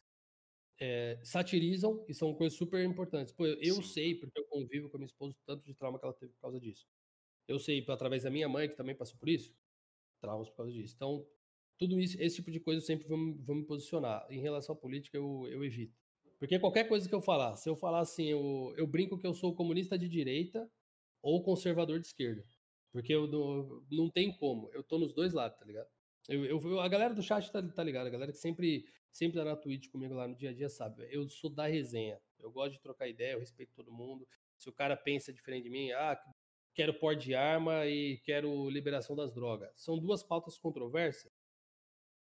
é, 0.79 1.19
satirizam 1.23 2.03
e 2.07 2.13
são 2.13 2.33
coisas 2.33 2.57
super 2.57 2.83
importantes. 2.83 3.33
Pô, 3.33 3.45
eu, 3.45 3.57
eu 3.61 3.83
sei, 3.83 4.15
porque 4.15 4.39
eu 4.39 4.45
convivo 4.45 4.89
com 4.89 4.97
a 4.97 4.99
minha 4.99 5.05
esposa, 5.05 5.37
tanto 5.45 5.63
de 5.63 5.73
trauma 5.75 5.99
que 5.99 6.05
ela 6.05 6.13
teve 6.13 6.31
por 6.33 6.41
causa 6.41 6.59
disso. 6.59 6.87
Eu 7.47 7.59
sei, 7.59 7.85
através 7.87 8.23
da 8.23 8.29
minha 8.29 8.47
mãe, 8.47 8.69
que 8.69 8.75
também 8.75 8.95
passou 8.95 9.17
por 9.17 9.29
isso, 9.29 9.53
traumas 10.19 10.49
por 10.49 10.57
causa 10.57 10.71
disso. 10.71 10.93
Então, 10.95 11.25
tudo 11.77 11.99
isso, 11.99 12.21
esse 12.21 12.35
tipo 12.35 12.51
de 12.51 12.59
coisa 12.59 12.81
eu 12.81 12.85
sempre 12.85 13.07
vou, 13.07 13.17
vou 13.37 13.55
me 13.55 13.65
posicionar. 13.65 14.25
Em 14.29 14.39
relação 14.39 14.75
à 14.75 14.77
política, 14.77 15.17
eu, 15.17 15.47
eu 15.49 15.63
evito. 15.63 15.97
Porque 16.37 16.59
qualquer 16.59 16.87
coisa 16.87 17.07
que 17.07 17.15
eu 17.15 17.21
falar, 17.21 17.55
se 17.55 17.69
eu 17.69 17.75
falar 17.75 17.99
assim, 17.99 18.25
eu, 18.25 18.73
eu 18.77 18.87
brinco 18.87 19.17
que 19.17 19.27
eu 19.27 19.33
sou 19.33 19.55
comunista 19.55 19.97
de 19.97 20.07
direita 20.07 20.69
ou 21.21 21.43
conservador 21.43 21.99
de 21.99 22.07
esquerda. 22.07 22.43
Porque 22.91 23.13
eu 23.13 23.27
não, 23.27 23.83
não 23.91 24.09
tem 24.09 24.35
como. 24.37 24.69
Eu 24.73 24.83
tô 24.83 24.97
nos 24.97 25.13
dois 25.13 25.33
lados, 25.33 25.57
tá 25.57 25.65
ligado? 25.65 25.87
Eu, 26.27 26.45
eu, 26.45 26.79
a 26.79 26.87
galera 26.87 27.13
do 27.13 27.21
chat 27.21 27.51
tá, 27.51 27.61
tá 27.61 27.83
ligado? 27.83 28.07
A 28.07 28.09
galera 28.09 28.31
que 28.31 28.37
sempre, 28.37 28.85
sempre 29.11 29.37
tá 29.37 29.45
na 29.45 29.55
Twitch 29.55 29.89
comigo 29.89 30.13
lá 30.13 30.27
no 30.27 30.35
dia 30.35 30.49
a 30.49 30.53
dia 30.53 30.69
sabe. 30.69 31.07
Eu 31.09 31.27
sou 31.27 31.49
da 31.49 31.67
resenha. 31.67 32.19
Eu 32.39 32.51
gosto 32.51 32.73
de 32.73 32.81
trocar 32.81 33.07
ideia, 33.07 33.33
eu 33.33 33.39
respeito 33.39 33.73
todo 33.73 33.91
mundo. 33.91 34.27
Se 34.57 34.69
o 34.69 34.73
cara 34.73 34.95
pensa 34.95 35.31
diferente 35.31 35.63
de 35.63 35.69
mim, 35.69 35.91
ah, 35.91 36.19
quero 36.73 36.93
pôr 36.93 37.15
de 37.15 37.35
arma 37.35 37.85
e 37.85 38.17
quero 38.19 38.69
liberação 38.69 39.15
das 39.15 39.33
drogas. 39.33 39.69
São 39.75 39.97
duas 39.97 40.23
pautas 40.23 40.57
controversas. 40.57 41.31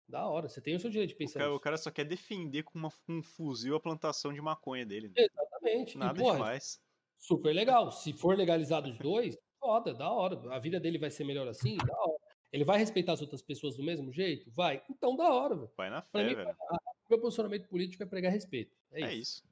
Da 0.09 0.27
hora, 0.27 0.49
você 0.49 0.61
tem 0.61 0.75
o 0.75 0.81
seu 0.81 0.89
direito 0.89 1.11
de 1.11 1.17
pensar. 1.17 1.41
O 1.41 1.43
cara, 1.43 1.55
o 1.55 1.61
cara 1.61 1.77
só 1.77 1.91
quer 1.91 2.05
defender 2.05 2.63
com 2.63 2.79
uma, 2.79 2.91
um 3.07 3.23
fuzil 3.23 3.77
a 3.77 3.81
plantação 3.81 4.33
de 4.33 4.41
maconha 4.41 4.87
dele. 4.87 5.09
Né? 5.09 5.15
Exatamente. 5.19 5.99
Nada 5.99 6.19
e, 6.19 6.23
porra, 6.23 6.37
demais. 6.37 6.81
Super 7.19 7.53
legal. 7.53 7.93
Se 7.93 8.15
for 8.15 8.37
legalizado 8.37 8.89
os 8.89 8.99
dois, 8.99 9.37
foda, 9.61 9.93
da 9.93 10.11
hora. 10.11 10.41
A 10.55 10.59
vida 10.59 10.81
dele 10.81 10.99
vai 10.99 11.11
ser 11.11 11.25
melhor 11.25 11.47
assim, 11.47 11.77
da 11.77 11.95
hora. 11.95 12.19
Ele 12.51 12.65
vai 12.65 12.79
respeitar 12.79 13.13
as 13.13 13.21
outras 13.21 13.43
pessoas 13.43 13.77
do 13.77 13.83
mesmo 13.83 14.11
jeito? 14.11 14.51
Vai. 14.53 14.83
Então, 14.89 15.15
da 15.15 15.29
hora, 15.29 15.55
velho. 15.55 15.71
Vai 15.77 15.91
na 15.91 16.01
fé, 16.01 16.25
mim, 16.25 16.35
velho. 16.35 16.57
O 16.71 17.11
meu 17.11 17.21
posicionamento 17.21 17.69
político 17.69 18.03
é 18.03 18.07
pregar 18.07 18.33
respeito. 18.33 18.75
É, 18.93 19.03
é 19.03 19.15
isso. 19.15 19.43
isso. 19.43 19.49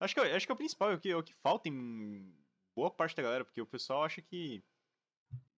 Acho 0.00 0.14
que, 0.14 0.20
acho 0.20 0.46
que 0.46 0.52
é 0.52 0.54
o 0.54 0.58
principal, 0.58 0.90
é 0.90 0.94
o 0.94 0.98
que, 0.98 1.10
é 1.10 1.16
o 1.16 1.22
que 1.22 1.34
falta 1.34 1.68
em 1.68 2.34
boa 2.78 2.92
parte 2.92 3.16
da 3.16 3.24
galera, 3.24 3.44
porque 3.44 3.60
o 3.60 3.66
pessoal 3.66 4.04
acha 4.04 4.22
que 4.22 4.62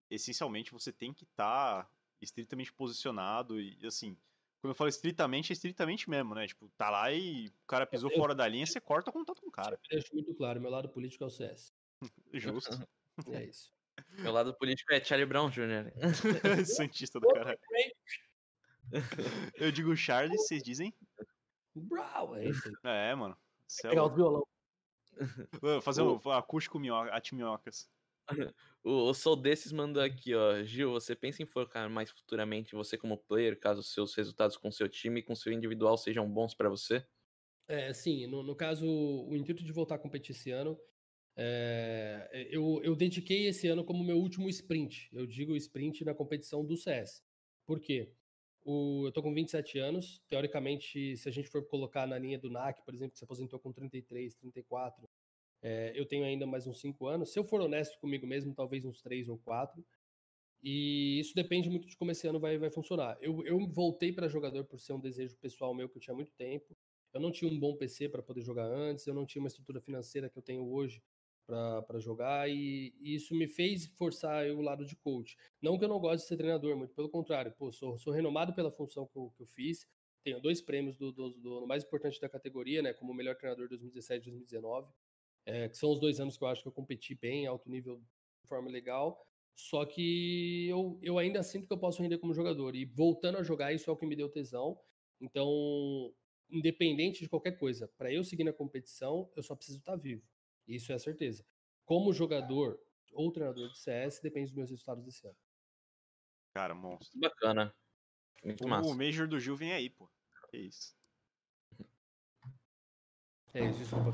essencialmente 0.09 0.71
você 0.71 0.91
tem 0.91 1.13
que 1.13 1.23
estar 1.23 1.83
tá 1.83 1.91
estritamente 2.19 2.73
posicionado 2.73 3.61
e, 3.61 3.77
assim, 3.85 4.17
quando 4.59 4.71
eu 4.71 4.75
falo 4.75 4.89
estritamente, 4.89 5.51
é 5.51 5.53
estritamente 5.53 6.09
mesmo, 6.09 6.33
né? 6.33 6.47
Tipo, 6.47 6.67
tá 6.69 6.89
lá 6.89 7.11
e 7.11 7.47
o 7.47 7.67
cara 7.67 7.85
pisou 7.85 8.09
eu, 8.09 8.17
fora 8.17 8.33
da 8.33 8.47
linha, 8.47 8.65
você 8.65 8.81
corta 8.81 9.11
o 9.11 9.13
contato 9.13 9.39
com 9.39 9.49
o 9.49 9.51
cara. 9.51 9.79
Eu 9.91 9.99
deixo 9.99 10.11
muito 10.15 10.33
claro, 10.33 10.59
meu 10.59 10.71
lado 10.71 10.89
político 10.89 11.23
é 11.23 11.27
o 11.27 11.29
CS. 11.29 11.71
Justo. 12.33 12.87
É 13.31 13.45
isso. 13.45 13.71
Meu 14.17 14.31
lado 14.31 14.55
político 14.55 14.91
é 14.91 15.03
Charlie 15.03 15.27
Brown 15.27 15.51
Jr. 15.51 15.93
Santista 16.65 17.19
do 17.19 17.27
cara. 17.27 17.55
Eu 19.55 19.71
digo 19.71 19.95
Charlie, 19.95 20.35
vocês 20.39 20.63
dizem? 20.63 20.91
Brown, 21.75 22.35
é 22.35 22.49
isso. 22.49 22.71
É, 22.83 23.13
mano. 23.13 23.37
É 23.85 23.89
pegar 23.89 24.05
o 24.05 24.09
violão. 24.09 24.47
Fazer 25.83 26.01
um 26.01 26.17
acústico 26.31 26.79
minhoca, 26.79 27.11
minhocas. 27.33 27.89
O, 28.83 29.09
o 29.09 29.13
Sou 29.13 29.35
Desses 29.35 29.71
mandou 29.71 30.01
aqui, 30.01 30.33
ó. 30.33 30.63
Gil, 30.63 30.91
você 30.91 31.15
pensa 31.15 31.43
em 31.43 31.45
focar 31.45 31.89
mais 31.89 32.09
futuramente 32.09 32.73
você 32.75 32.97
como 32.97 33.17
player, 33.17 33.59
caso 33.59 33.83
seus 33.83 34.15
resultados 34.15 34.57
com 34.57 34.71
seu 34.71 34.89
time 34.89 35.19
e 35.19 35.23
com 35.23 35.35
seu 35.35 35.51
individual 35.53 35.97
sejam 35.97 36.27
bons 36.31 36.55
para 36.55 36.69
você? 36.69 37.05
É, 37.67 37.93
sim. 37.93 38.27
No, 38.27 38.43
no 38.43 38.55
caso, 38.55 38.85
o 38.85 39.35
intuito 39.35 39.63
de 39.63 39.71
voltar 39.71 39.95
a 39.95 39.99
competir 39.99 40.35
esse 40.35 40.51
ano, 40.51 40.79
é, 41.35 42.47
eu, 42.51 42.81
eu 42.83 42.95
dediquei 42.95 43.47
esse 43.47 43.67
ano 43.67 43.83
como 43.85 44.03
meu 44.03 44.17
último 44.17 44.49
sprint. 44.49 45.09
Eu 45.13 45.25
digo 45.27 45.55
sprint 45.55 46.03
na 46.05 46.13
competição 46.13 46.65
do 46.65 46.75
CS. 46.77 47.23
Por 47.65 47.79
quê? 47.79 48.13
O, 48.63 49.05
eu 49.07 49.11
tô 49.11 49.21
com 49.21 49.33
27 49.33 49.79
anos. 49.79 50.21
Teoricamente, 50.27 51.17
se 51.17 51.27
a 51.27 51.31
gente 51.31 51.49
for 51.49 51.65
colocar 51.67 52.07
na 52.07 52.17
linha 52.17 52.37
do 52.37 52.49
NAC, 52.49 52.83
por 52.83 52.93
exemplo, 52.93 53.13
que 53.13 53.17
se 53.17 53.23
aposentou 53.23 53.59
com 53.59 53.71
33, 53.71 54.35
34, 54.35 55.09
é, 55.61 55.91
eu 55.95 56.05
tenho 56.05 56.25
ainda 56.25 56.45
mais 56.45 56.67
uns 56.67 56.79
cinco 56.79 57.07
anos. 57.07 57.31
Se 57.31 57.39
eu 57.39 57.43
for 57.43 57.61
honesto 57.61 57.99
comigo 57.99 58.25
mesmo, 58.27 58.53
talvez 58.53 58.85
uns 58.85 59.01
três 59.01 59.27
ou 59.27 59.37
quatro. 59.37 59.83
E 60.63 61.19
isso 61.19 61.33
depende 61.33 61.69
muito 61.69 61.87
de 61.87 61.97
como 61.97 62.11
esse 62.11 62.27
ano 62.27 62.39
vai, 62.39 62.57
vai 62.57 62.69
funcionar. 62.69 63.17
Eu, 63.19 63.43
eu 63.45 63.67
voltei 63.67 64.11
para 64.11 64.27
jogador 64.27 64.63
por 64.65 64.79
ser 64.79 64.93
um 64.93 64.99
desejo 64.99 65.35
pessoal 65.37 65.73
meu 65.73 65.89
que 65.89 65.97
eu 65.97 66.01
tinha 66.01 66.15
muito 66.15 66.31
tempo. 66.33 66.77
Eu 67.13 67.19
não 67.19 67.31
tinha 67.31 67.51
um 67.51 67.59
bom 67.59 67.75
PC 67.75 68.09
para 68.09 68.21
poder 68.21 68.41
jogar 68.41 68.65
antes, 68.65 69.05
eu 69.05 69.13
não 69.13 69.25
tinha 69.25 69.41
uma 69.41 69.47
estrutura 69.47 69.81
financeira 69.81 70.29
que 70.29 70.37
eu 70.37 70.41
tenho 70.41 70.65
hoje 70.71 71.01
para 71.87 71.99
jogar, 71.99 72.49
e, 72.49 72.93
e, 72.99 73.15
isso 73.15 73.35
me 73.35 73.47
fez 73.47 73.85
forçar 73.97 74.45
o 74.47 74.61
lado 74.61 74.85
de 74.85 74.95
coach. 74.95 75.37
Não 75.61 75.77
que 75.77 75.85
eu 75.85 75.89
não 75.89 75.99
goste 75.99 76.23
de 76.23 76.27
ser 76.27 76.37
treinador, 76.37 76.75
muito 76.77 76.93
pelo 76.93 77.09
contrário, 77.09 77.53
pô, 77.57 77.71
sou, 77.71 77.97
sou 77.97 78.13
renomado 78.13 78.53
pela 78.53 78.71
função 78.71 79.05
que 79.05 79.17
eu, 79.17 79.31
que 79.35 79.43
eu 79.43 79.47
fiz, 79.47 79.87
tenho 80.23 80.39
dois 80.39 80.61
prêmios 80.61 80.97
do, 80.97 81.11
do, 81.11 81.29
do, 81.31 81.67
mais 81.67 81.83
importante 81.83 82.19
da 82.19 82.29
categoria, 82.29 82.81
né? 82.81 82.93
Como 82.93 83.13
melhor 83.13 83.35
treinador 83.35 83.67
2017 83.67 84.27
e 84.27 84.31
2019. 84.31 84.91
É, 85.45 85.67
que 85.67 85.75
são 85.75 85.91
os 85.91 85.99
dois 85.99 86.19
anos 86.19 86.37
que 86.37 86.43
eu 86.43 86.47
acho 86.47 86.61
que 86.61 86.67
eu 86.67 86.71
competi 86.71 87.15
bem, 87.15 87.47
alto 87.47 87.69
nível, 87.69 87.97
de 87.97 88.47
forma 88.47 88.69
legal. 88.69 89.25
Só 89.55 89.85
que 89.85 90.67
eu, 90.69 90.99
eu 91.01 91.17
ainda 91.17 91.41
sinto 91.41 91.67
que 91.67 91.73
eu 91.73 91.79
posso 91.79 92.01
render 92.01 92.19
como 92.19 92.33
jogador. 92.33 92.75
E 92.75 92.85
voltando 92.85 93.39
a 93.39 93.43
jogar, 93.43 93.73
isso 93.73 93.89
é 93.89 93.93
o 93.93 93.97
que 93.97 94.05
me 94.05 94.15
deu 94.15 94.29
tesão. 94.29 94.79
Então, 95.19 96.13
independente 96.49 97.21
de 97.21 97.29
qualquer 97.29 97.57
coisa, 97.57 97.87
para 97.97 98.13
eu 98.13 98.23
seguir 98.23 98.43
na 98.43 98.53
competição, 98.53 99.29
eu 99.35 99.41
só 99.41 99.55
preciso 99.55 99.79
estar 99.79 99.93
tá 99.93 99.97
vivo. 99.97 100.23
Isso 100.67 100.91
é 100.91 100.95
a 100.95 100.99
certeza. 100.99 101.45
Como 101.85 102.13
jogador 102.13 102.79
ou 103.13 103.31
treinador 103.31 103.69
de 103.69 103.77
CS, 103.77 104.19
depende 104.21 104.47
dos 104.47 104.55
meus 104.55 104.69
resultados 104.69 105.03
desse 105.03 105.25
ano. 105.27 105.37
Cara, 106.53 106.73
monstro. 106.73 107.19
Bacana. 107.19 107.73
Muito 108.43 108.65
o, 108.65 108.67
massa. 108.69 108.89
o 108.89 108.95
Major 108.95 109.27
do 109.27 109.39
Gil 109.39 109.55
vem 109.55 109.73
aí, 109.73 109.89
pô. 109.89 110.09
Que 110.49 110.57
isso. 110.57 110.95
É 113.53 113.65
isso, 113.65 113.79
desculpa. 113.79 114.11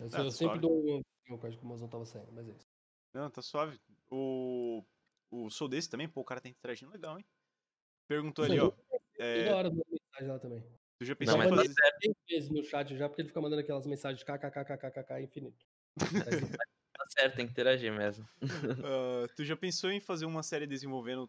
Eu, 0.00 0.08
ah, 0.12 0.24
eu 0.24 0.30
sempre 0.30 0.58
dou 0.58 1.02
um 1.30 1.38
código 1.38 1.60
que 1.60 1.64
o 1.64 1.68
mozão 1.68 1.88
tava 1.88 2.04
saindo, 2.04 2.32
mas 2.32 2.48
é 2.48 2.52
isso. 2.52 2.66
Não, 3.12 3.30
tá 3.30 3.42
suave. 3.42 3.78
O. 4.10 4.84
O 5.30 5.50
Sou 5.50 5.68
desse 5.68 5.90
também, 5.90 6.08
pô, 6.08 6.22
o 6.22 6.24
cara 6.24 6.40
tem 6.40 6.52
interagindo 6.52 6.90
legal, 6.90 7.18
hein? 7.18 7.24
Perguntou 8.06 8.44
ali, 8.46 8.58
ó. 8.58 8.72
É... 9.18 9.44
Toda 9.44 9.56
hora 9.56 9.70
mensagem 9.70 10.28
lá 10.28 10.38
também. 10.38 10.64
Tu 10.98 11.04
já 11.04 11.14
pensou 11.14 11.36
não, 11.36 11.44
em 11.44 11.48
fazer... 11.50 11.74
Tem 12.00 12.14
vezes 12.28 12.50
no 12.50 12.64
chat 12.64 12.96
já, 12.96 13.08
porque 13.08 13.20
ele 13.20 13.28
fica 13.28 13.40
mandando 13.40 13.60
aquelas 13.60 13.86
mensagens 13.86 14.24
kkkkkkk 14.24 15.20
infinito. 15.22 15.66
Tá 15.98 17.06
certo, 17.08 17.36
tem 17.36 17.46
que 17.46 17.52
interagir 17.52 17.92
mesmo. 17.92 18.26
Uh, 18.42 19.28
tu 19.36 19.44
já 19.44 19.56
pensou 19.56 19.90
em 19.90 20.00
fazer 20.00 20.26
uma 20.26 20.42
série 20.42 20.66
desenvolvendo, 20.66 21.28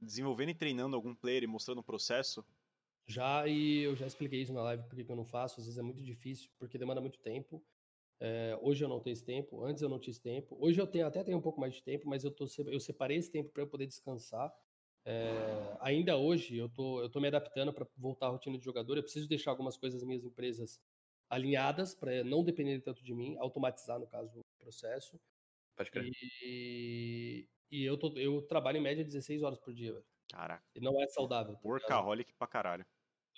desenvolvendo 0.00 0.50
e 0.50 0.54
treinando 0.54 0.96
algum 0.96 1.14
player 1.14 1.42
e 1.44 1.46
mostrando 1.46 1.78
o 1.78 1.84
processo? 1.84 2.44
Já, 3.06 3.46
e 3.46 3.80
eu 3.80 3.96
já 3.96 4.06
expliquei 4.06 4.42
isso 4.42 4.52
na 4.52 4.62
live 4.62 4.82
porque 4.88 5.10
eu 5.10 5.16
não 5.16 5.24
faço, 5.24 5.60
às 5.60 5.66
vezes 5.66 5.78
é 5.78 5.82
muito 5.82 6.02
difícil, 6.02 6.50
porque 6.58 6.76
demanda 6.76 7.00
muito 7.00 7.18
tempo. 7.18 7.64
É, 8.20 8.58
hoje 8.60 8.84
eu 8.84 8.88
não 8.88 9.00
tenho 9.00 9.12
esse 9.12 9.24
tempo, 9.24 9.64
antes 9.64 9.80
eu 9.80 9.88
não 9.88 9.98
tinha 9.98 10.10
esse 10.10 10.20
tempo. 10.20 10.56
Hoje 10.60 10.80
eu 10.80 10.86
tenho 10.86 11.06
até 11.06 11.22
tenho 11.22 11.38
um 11.38 11.42
pouco 11.42 11.60
mais 11.60 11.74
de 11.74 11.82
tempo, 11.82 12.08
mas 12.08 12.24
eu, 12.24 12.30
tô, 12.30 12.46
eu 12.66 12.80
separei 12.80 13.16
esse 13.16 13.30
tempo 13.30 13.50
para 13.50 13.62
eu 13.62 13.66
poder 13.66 13.86
descansar. 13.86 14.52
É, 15.04 15.76
ainda 15.80 16.16
hoje 16.16 16.56
eu 16.58 16.68
tô, 16.68 17.00
eu 17.00 17.08
tô 17.08 17.18
me 17.20 17.28
adaptando 17.28 17.72
para 17.72 17.86
voltar 17.96 18.26
à 18.26 18.30
rotina 18.30 18.58
de 18.58 18.64
jogador. 18.64 18.96
Eu 18.96 19.02
preciso 19.02 19.28
deixar 19.28 19.52
algumas 19.52 19.76
coisas 19.76 20.00
das 20.00 20.06
minhas 20.06 20.24
empresas 20.24 20.80
alinhadas 21.28 21.94
para 21.94 22.24
não 22.24 22.44
depender 22.44 22.80
tanto 22.80 23.02
de 23.02 23.14
mim, 23.14 23.36
automatizar, 23.38 23.98
no 23.98 24.06
caso, 24.06 24.40
o 24.40 24.44
processo. 24.58 25.20
Pode 25.76 25.90
crer. 25.90 26.10
E, 26.42 27.48
e 27.70 27.84
eu, 27.84 27.98
tô, 27.98 28.16
eu 28.18 28.42
trabalho 28.42 28.78
em 28.78 28.82
média 28.82 29.04
16 29.04 29.42
horas 29.42 29.58
por 29.58 29.72
dia, 29.72 29.92
velho. 29.92 30.06
Caraca. 30.30 30.64
E 30.74 30.80
não 30.80 31.00
é 31.00 31.06
saudável. 31.08 31.54
Tá 31.54 31.60
Workaholic 31.64 32.32
pra 32.34 32.46
caralho. 32.46 32.86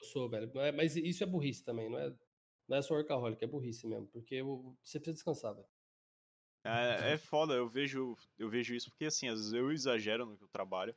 Eu 0.01 0.07
sou, 0.07 0.29
velho. 0.29 0.51
Mas 0.75 0.97
isso 0.97 1.23
é 1.23 1.27
burrice 1.27 1.65
também, 1.65 1.91
não 1.91 1.99
é, 1.99 2.15
não 2.69 2.77
é 2.77 2.83
só 2.83 2.95
workaholic, 2.95 3.43
é 3.45 3.47
burrice 3.47 3.87
mesmo. 3.87 4.07
Porque 4.09 4.43
você 4.43 4.99
precisa 4.99 5.15
descansar, 5.15 5.55
velho. 5.55 5.69
É, 6.65 7.13
é 7.13 7.19
foda, 7.19 7.55
eu 7.55 7.69
vejo, 7.69 8.17
eu 8.39 8.51
vejo 8.51 8.75
isso 8.75 8.91
porque, 8.91 9.07
assim, 9.07 9.29
às 9.29 9.39
vezes 9.39 9.53
eu 9.53 9.73
exagero 9.73 10.27
no 10.27 10.37
que 10.37 10.45
eu 10.45 10.49
trabalho. 10.49 10.95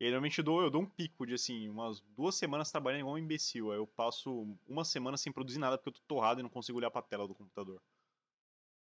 E 0.00 0.04
aí, 0.04 0.10
normalmente 0.10 0.38
eu 0.38 0.44
dou, 0.44 0.62
eu 0.62 0.70
dou 0.70 0.82
um 0.82 0.88
pico 0.88 1.24
de, 1.24 1.34
assim, 1.34 1.68
umas 1.68 2.00
duas 2.16 2.34
semanas 2.34 2.70
trabalhando 2.70 3.00
igual 3.00 3.14
um 3.14 3.18
imbecil. 3.18 3.70
Aí 3.70 3.78
eu 3.78 3.86
passo 3.86 4.56
uma 4.66 4.84
semana 4.84 5.16
sem 5.16 5.32
produzir 5.32 5.58
nada 5.58 5.78
porque 5.78 5.90
eu 5.90 5.92
tô 5.94 6.00
torrado 6.06 6.40
e 6.40 6.42
não 6.42 6.50
consigo 6.50 6.78
olhar 6.78 6.90
pra 6.90 7.02
tela 7.02 7.28
do 7.28 7.34
computador. 7.34 7.80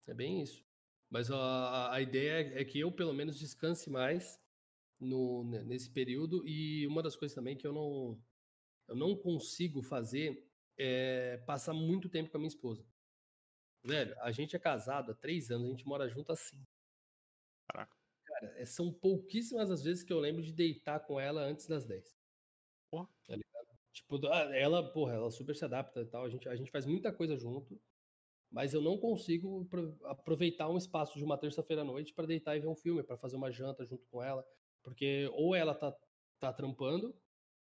É 0.07 0.13
bem 0.13 0.41
isso. 0.41 0.63
Mas 1.09 1.29
a, 1.29 1.93
a 1.93 2.01
ideia 2.01 2.59
é 2.59 2.63
que 2.63 2.79
eu, 2.79 2.91
pelo 2.91 3.13
menos, 3.13 3.37
descanse 3.37 3.89
mais 3.89 4.39
no, 4.99 5.43
nesse 5.65 5.89
período. 5.89 6.47
E 6.47 6.85
uma 6.87 7.01
das 7.01 7.15
coisas 7.15 7.35
também 7.35 7.57
que 7.57 7.65
eu 7.65 7.73
não, 7.73 8.21
eu 8.87 8.95
não 8.95 9.15
consigo 9.15 9.81
fazer 9.81 10.47
é 10.77 11.37
passar 11.45 11.73
muito 11.73 12.09
tempo 12.09 12.29
com 12.29 12.37
a 12.37 12.39
minha 12.39 12.47
esposa. 12.47 12.85
Velho, 13.83 14.15
a 14.21 14.31
gente 14.31 14.55
é 14.55 14.59
casado 14.59 15.11
há 15.11 15.15
três 15.15 15.49
anos, 15.49 15.67
a 15.67 15.71
gente 15.71 15.87
mora 15.87 16.07
junto 16.07 16.31
há 16.31 16.35
cinco. 16.35 16.67
Caraca. 17.67 18.00
Cara, 18.41 18.53
é, 18.57 18.65
são 18.65 18.91
pouquíssimas 18.91 19.69
as 19.69 19.83
vezes 19.83 20.03
que 20.03 20.11
eu 20.11 20.19
lembro 20.19 20.41
de 20.41 20.51
deitar 20.51 20.99
com 21.01 21.19
ela 21.19 21.43
antes 21.43 21.67
das 21.67 21.85
10. 21.85 22.17
Porra. 22.89 23.07
Tá 23.27 23.37
tipo, 23.93 24.27
ah, 24.27 24.55
ela, 24.55 24.91
porra, 24.91 25.13
ela 25.13 25.29
super 25.29 25.55
se 25.55 25.63
adapta 25.63 26.01
e 26.01 26.05
tal. 26.05 26.25
A 26.25 26.29
gente, 26.29 26.49
a 26.49 26.55
gente 26.55 26.71
faz 26.71 26.87
muita 26.87 27.13
coisa 27.13 27.37
junto, 27.37 27.79
mas 28.49 28.73
eu 28.73 28.81
não 28.81 28.97
consigo 28.97 29.69
aproveitar 30.05 30.69
um 30.69 30.77
espaço 30.77 31.19
de 31.19 31.23
uma 31.23 31.37
terça-feira 31.37 31.83
à 31.83 31.85
noite 31.85 32.13
para 32.13 32.25
deitar 32.25 32.57
e 32.57 32.59
ver 32.59 32.67
um 32.67 32.75
filme, 32.75 33.03
para 33.03 33.15
fazer 33.15 33.35
uma 33.35 33.51
janta 33.51 33.85
junto 33.85 34.07
com 34.07 34.23
ela. 34.23 34.43
Porque 34.81 35.29
ou 35.33 35.53
ela 35.53 35.75
tá, 35.75 35.95
tá 36.39 36.51
trampando, 36.51 37.15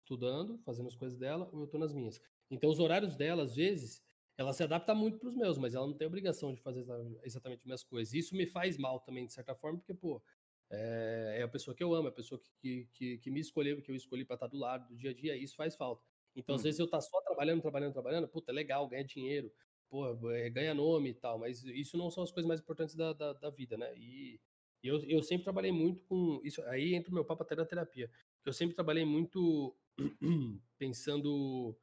estudando, 0.04 0.60
fazendo 0.60 0.88
as 0.88 0.96
coisas 0.96 1.18
dela, 1.18 1.50
ou 1.52 1.62
eu 1.62 1.68
tô 1.68 1.80
nas 1.80 1.94
minhas. 1.94 2.22
Então 2.52 2.70
os 2.70 2.80
horários 2.80 3.16
dela, 3.16 3.44
às 3.44 3.56
vezes, 3.56 4.04
ela 4.38 4.54
se 4.54 4.64
adapta 4.64 4.94
muito 4.94 5.18
para 5.18 5.30
os 5.30 5.36
meus, 5.36 5.58
mas 5.58 5.74
ela 5.74 5.88
não 5.88 5.98
tem 5.98 6.08
obrigação 6.08 6.54
de 6.54 6.62
fazer 6.62 6.86
exatamente 7.24 7.60
as 7.60 7.66
minhas 7.66 7.84
coisas. 7.84 8.14
Isso 8.14 8.36
me 8.36 8.46
faz 8.46 8.78
mal 8.78 9.00
também, 9.00 9.26
de 9.26 9.34
certa 9.34 9.56
forma, 9.56 9.80
porque, 9.80 9.94
pô, 9.94 10.22
é, 10.70 11.38
é 11.40 11.44
a 11.44 11.48
pessoa 11.48 11.76
que 11.76 11.84
eu 11.84 11.94
amo, 11.94 12.08
é 12.08 12.12
a 12.12 12.14
pessoa 12.14 12.40
que, 12.60 12.88
que, 12.94 13.18
que 13.18 13.32
me 13.32 13.40
escolheu, 13.40 13.82
que 13.82 13.92
eu 13.92 13.96
escolhi 13.96 14.26
para 14.26 14.36
estar 14.36 14.48
do 14.48 14.58
lado 14.58 14.88
do 14.88 14.96
dia 14.96 15.12
a 15.12 15.14
dia, 15.14 15.36
e 15.36 15.44
isso 15.44 15.56
faz 15.56 15.76
falta. 15.76 16.04
Então, 16.36 16.56
às 16.56 16.62
uhum. 16.62 16.66
vezes 16.66 16.80
eu 16.80 16.88
tá 16.88 17.02
só 17.02 17.20
trabalhando, 17.22 17.62
trabalhando, 17.62 17.94
trabalhando, 17.94 18.28
puta, 18.28 18.52
é 18.52 18.54
legal, 18.54 18.88
ganha 18.88 19.04
dinheiro, 19.04 19.52
pô, 19.90 20.32
é, 20.32 20.50
ganha 20.50 20.74
nome 20.74 21.10
e 21.10 21.14
tal, 21.14 21.40
mas 21.40 21.64
isso 21.64 21.98
não 21.98 22.10
são 22.10 22.24
as 22.24 22.32
coisas 22.32 22.48
mais 22.48 22.60
importantes 22.60 22.96
da, 22.96 23.14
da, 23.14 23.34
da 23.34 23.50
vida, 23.50 23.78
né? 23.78 23.94
E 23.98 24.40
e 24.84 24.88
eu, 24.88 25.00
eu 25.04 25.22
sempre 25.22 25.44
trabalhei 25.44 25.72
muito 25.72 26.04
com 26.04 26.42
isso. 26.44 26.62
Aí 26.64 26.96
entra 26.96 27.12
o 27.12 27.14
meu 27.14 27.26
papo 27.26 27.44
até 27.44 27.56
da 27.56 27.66
terapia. 27.66 28.10
Eu 28.46 28.54
sempre 28.54 28.76
trabalhei 28.76 29.06
muito 29.06 29.76
pensando 30.78 31.78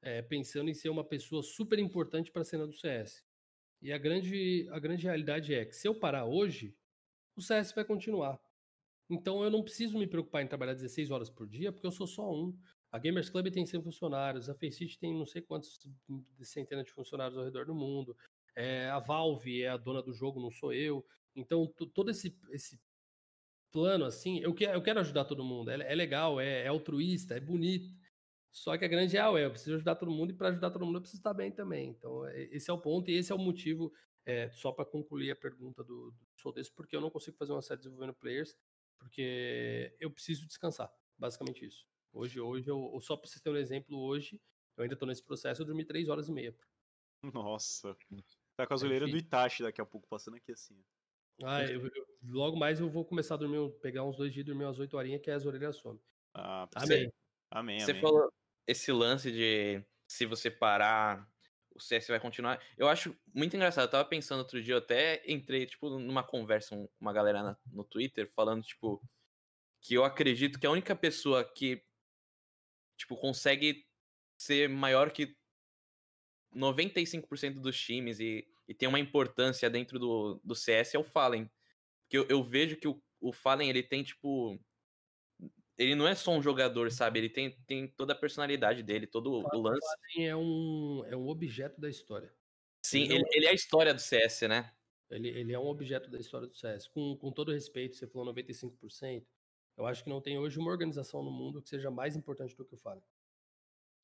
é, 0.00 0.22
pensando 0.22 0.70
em 0.70 0.74
ser 0.74 0.88
uma 0.88 1.04
pessoa 1.04 1.42
super 1.42 1.78
importante 1.78 2.30
para 2.30 2.42
a 2.42 2.44
cena 2.44 2.66
do 2.66 2.72
CS. 2.72 3.24
E 3.82 3.92
a 3.92 3.98
grande, 3.98 4.66
a 4.70 4.78
grande 4.78 5.04
realidade 5.04 5.54
é 5.54 5.64
que 5.64 5.76
se 5.76 5.86
eu 5.86 5.94
parar 5.94 6.24
hoje, 6.24 6.74
o 7.38 7.42
CS 7.42 7.72
vai 7.72 7.84
continuar. 7.84 8.38
Então 9.10 9.42
eu 9.42 9.50
não 9.50 9.62
preciso 9.62 9.98
me 9.98 10.06
preocupar 10.06 10.42
em 10.42 10.46
trabalhar 10.46 10.74
16 10.74 11.10
horas 11.10 11.30
por 11.30 11.46
dia, 11.46 11.72
porque 11.72 11.86
eu 11.86 11.92
sou 11.92 12.06
só 12.06 12.30
um. 12.30 12.56
A 12.90 12.98
Gamers 12.98 13.28
Club 13.28 13.50
tem 13.50 13.66
100 13.66 13.82
funcionários, 13.82 14.48
a 14.48 14.54
Faceit 14.54 14.98
tem 14.98 15.14
não 15.14 15.26
sei 15.26 15.42
quantos 15.42 15.78
centenas 16.42 16.86
de 16.86 16.92
funcionários 16.92 17.36
ao 17.36 17.44
redor 17.44 17.66
do 17.66 17.74
mundo. 17.74 18.16
É, 18.56 18.88
a 18.88 18.98
Valve 18.98 19.62
é 19.62 19.68
a 19.68 19.76
dona 19.76 20.02
do 20.02 20.12
jogo, 20.12 20.40
não 20.40 20.50
sou 20.50 20.72
eu. 20.72 21.04
Então, 21.36 21.66
todo 21.94 22.10
esse, 22.10 22.36
esse 22.50 22.80
plano, 23.70 24.04
assim, 24.04 24.40
eu 24.40 24.54
quero, 24.54 24.72
eu 24.72 24.82
quero 24.82 25.00
ajudar 25.00 25.24
todo 25.24 25.44
mundo. 25.44 25.70
É, 25.70 25.92
é 25.92 25.94
legal, 25.94 26.40
é, 26.40 26.62
é, 26.64 26.68
altruísta, 26.68 27.36
é 27.36 27.40
bonito. 27.40 27.88
Só 28.50 28.76
que 28.76 28.84
a 28.84 28.88
grande 28.88 29.12
real 29.12 29.36
é, 29.36 29.44
eu 29.44 29.50
preciso 29.50 29.76
ajudar 29.76 29.94
todo 29.96 30.10
mundo 30.10 30.30
e 30.30 30.34
para 30.34 30.48
ajudar 30.48 30.70
todo 30.70 30.84
mundo 30.84 30.96
eu 30.96 31.02
preciso 31.02 31.20
estar 31.20 31.34
bem 31.34 31.52
também. 31.52 31.90
Então, 31.90 32.26
é, 32.26 32.44
esse 32.44 32.70
é 32.70 32.72
o 32.72 32.78
ponto 32.78 33.10
e 33.10 33.14
esse 33.14 33.30
é 33.30 33.34
o 33.34 33.38
motivo, 33.38 33.92
é, 34.24 34.50
só 34.50 34.72
para 34.72 34.84
concluir 34.84 35.30
a 35.30 35.36
pergunta 35.36 35.84
do, 35.84 36.10
do 36.10 36.27
Sou 36.38 36.52
Desse, 36.52 36.70
porque 36.72 36.94
eu 36.94 37.00
não 37.00 37.10
consigo 37.10 37.36
fazer 37.36 37.52
uma 37.52 37.62
série 37.62 37.80
desenvolvendo 37.80 38.14
players, 38.14 38.56
porque 38.98 39.94
eu 39.98 40.10
preciso 40.10 40.46
descansar. 40.46 40.92
Basicamente 41.18 41.66
isso. 41.66 41.86
Hoje, 42.12 42.40
hoje 42.40 42.70
eu, 42.70 42.98
só 43.00 43.16
para 43.16 43.28
vocês 43.28 43.42
terem 43.42 43.58
um 43.58 43.60
exemplo, 43.60 43.98
hoje 43.98 44.40
eu 44.76 44.82
ainda 44.82 44.94
estou 44.94 45.08
nesse 45.08 45.22
processo, 45.22 45.62
eu 45.62 45.66
dormi 45.66 45.84
três 45.84 46.08
horas 46.08 46.28
e 46.28 46.32
meia. 46.32 46.56
Nossa. 47.22 47.96
Tá 48.56 48.66
com 48.66 48.74
a 48.74 48.76
zoeira 48.76 49.08
é, 49.08 49.10
do 49.10 49.16
Itachi 49.16 49.62
daqui 49.62 49.80
a 49.80 49.86
pouco, 49.86 50.08
passando 50.08 50.36
aqui 50.36 50.52
assim. 50.52 50.80
Ah, 51.42 51.64
eu, 51.64 51.86
eu, 51.86 52.06
logo 52.24 52.56
mais 52.56 52.80
eu 52.80 52.88
vou 52.88 53.04
começar 53.04 53.34
a 53.34 53.38
dormir, 53.38 53.70
pegar 53.80 54.04
uns 54.04 54.16
dois 54.16 54.32
dias 54.32 54.44
e 54.44 54.46
dormir 54.46 54.64
umas 54.64 54.78
oito 54.78 54.96
horinhas, 54.96 55.20
que 55.20 55.30
é 55.30 55.34
as 55.34 55.46
orelhas 55.46 55.76
some. 55.76 56.00
Ah, 56.34 56.68
amém. 56.74 57.12
Amém, 57.50 57.80
Você 57.80 57.94
falou 57.94 58.30
esse 58.66 58.92
lance 58.92 59.32
de 59.32 59.82
se 60.06 60.26
você 60.26 60.50
parar, 60.50 61.26
o 61.78 61.80
CS 61.80 62.08
vai 62.08 62.20
continuar. 62.20 62.62
Eu 62.76 62.88
acho 62.88 63.16
muito 63.32 63.56
engraçado. 63.56 63.84
Eu 63.84 63.90
tava 63.90 64.04
pensando 64.04 64.40
outro 64.40 64.62
dia, 64.62 64.74
eu 64.74 64.78
até 64.78 65.22
entrei, 65.26 65.66
tipo, 65.66 65.88
numa 65.88 66.22
conversa 66.22 66.76
com 66.76 66.88
uma 67.00 67.12
galera 67.12 67.42
na, 67.42 67.56
no 67.72 67.84
Twitter, 67.84 68.28
falando, 68.30 68.62
tipo, 68.62 69.02
que 69.80 69.94
eu 69.94 70.04
acredito 70.04 70.58
que 70.58 70.66
a 70.66 70.70
única 70.70 70.94
pessoa 70.94 71.44
que, 71.44 71.82
tipo, 72.96 73.16
consegue 73.16 73.86
ser 74.36 74.68
maior 74.68 75.10
que 75.10 75.36
95% 76.54 77.60
dos 77.60 77.78
times 77.80 78.20
e, 78.20 78.46
e 78.66 78.74
tem 78.74 78.88
uma 78.88 79.00
importância 79.00 79.68
dentro 79.70 79.98
do, 79.98 80.40
do 80.42 80.54
CS 80.54 80.94
é 80.94 80.98
o 80.98 81.04
Fallen. 81.04 81.50
Porque 82.02 82.18
eu, 82.18 82.26
eu 82.28 82.42
vejo 82.42 82.76
que 82.76 82.88
o, 82.88 83.02
o 83.20 83.32
Fallen, 83.32 83.68
ele 83.68 83.82
tem, 83.82 84.02
tipo... 84.02 84.58
Ele 85.78 85.94
não 85.94 86.08
é 86.08 86.14
só 86.14 86.32
um 86.32 86.42
jogador, 86.42 86.90
sabe? 86.90 87.20
Ele 87.20 87.28
tem, 87.30 87.52
tem 87.66 87.86
toda 87.86 88.12
a 88.12 88.16
personalidade 88.16 88.82
dele, 88.82 89.06
todo 89.06 89.32
o, 89.32 89.56
o 89.56 89.62
lance. 89.62 89.78
O 89.78 90.12
Fallen 90.12 90.28
é 90.28 90.36
um, 90.36 91.04
é 91.06 91.16
um 91.16 91.28
objeto 91.28 91.80
da 91.80 91.88
história. 91.88 92.34
Sim, 92.82 93.04
ele, 93.04 93.14
ele, 93.14 93.24
ele, 93.32 93.46
é 93.46 93.50
a 93.50 93.54
história 93.54 93.94
do 93.94 94.00
CS, 94.00 94.42
né? 94.42 94.72
Ele, 95.08 95.28
ele 95.28 95.52
é 95.52 95.58
um 95.58 95.66
objeto 95.66 96.10
da 96.10 96.18
história 96.18 96.48
do 96.48 96.54
CS. 96.54 96.88
Com, 96.88 97.16
com 97.16 97.30
todo 97.30 97.52
respeito, 97.52 97.96
você 97.96 98.08
falou 98.08 98.34
95%, 98.34 99.24
eu 99.76 99.86
acho 99.86 100.02
que 100.02 100.10
não 100.10 100.20
tem 100.20 100.36
hoje 100.36 100.58
uma 100.58 100.70
organização 100.70 101.22
no 101.22 101.30
mundo 101.30 101.62
que 101.62 101.68
seja 101.68 101.90
mais 101.90 102.16
importante 102.16 102.56
do 102.56 102.64
que 102.64 102.74
o 102.74 102.78
Fallen. 102.78 103.02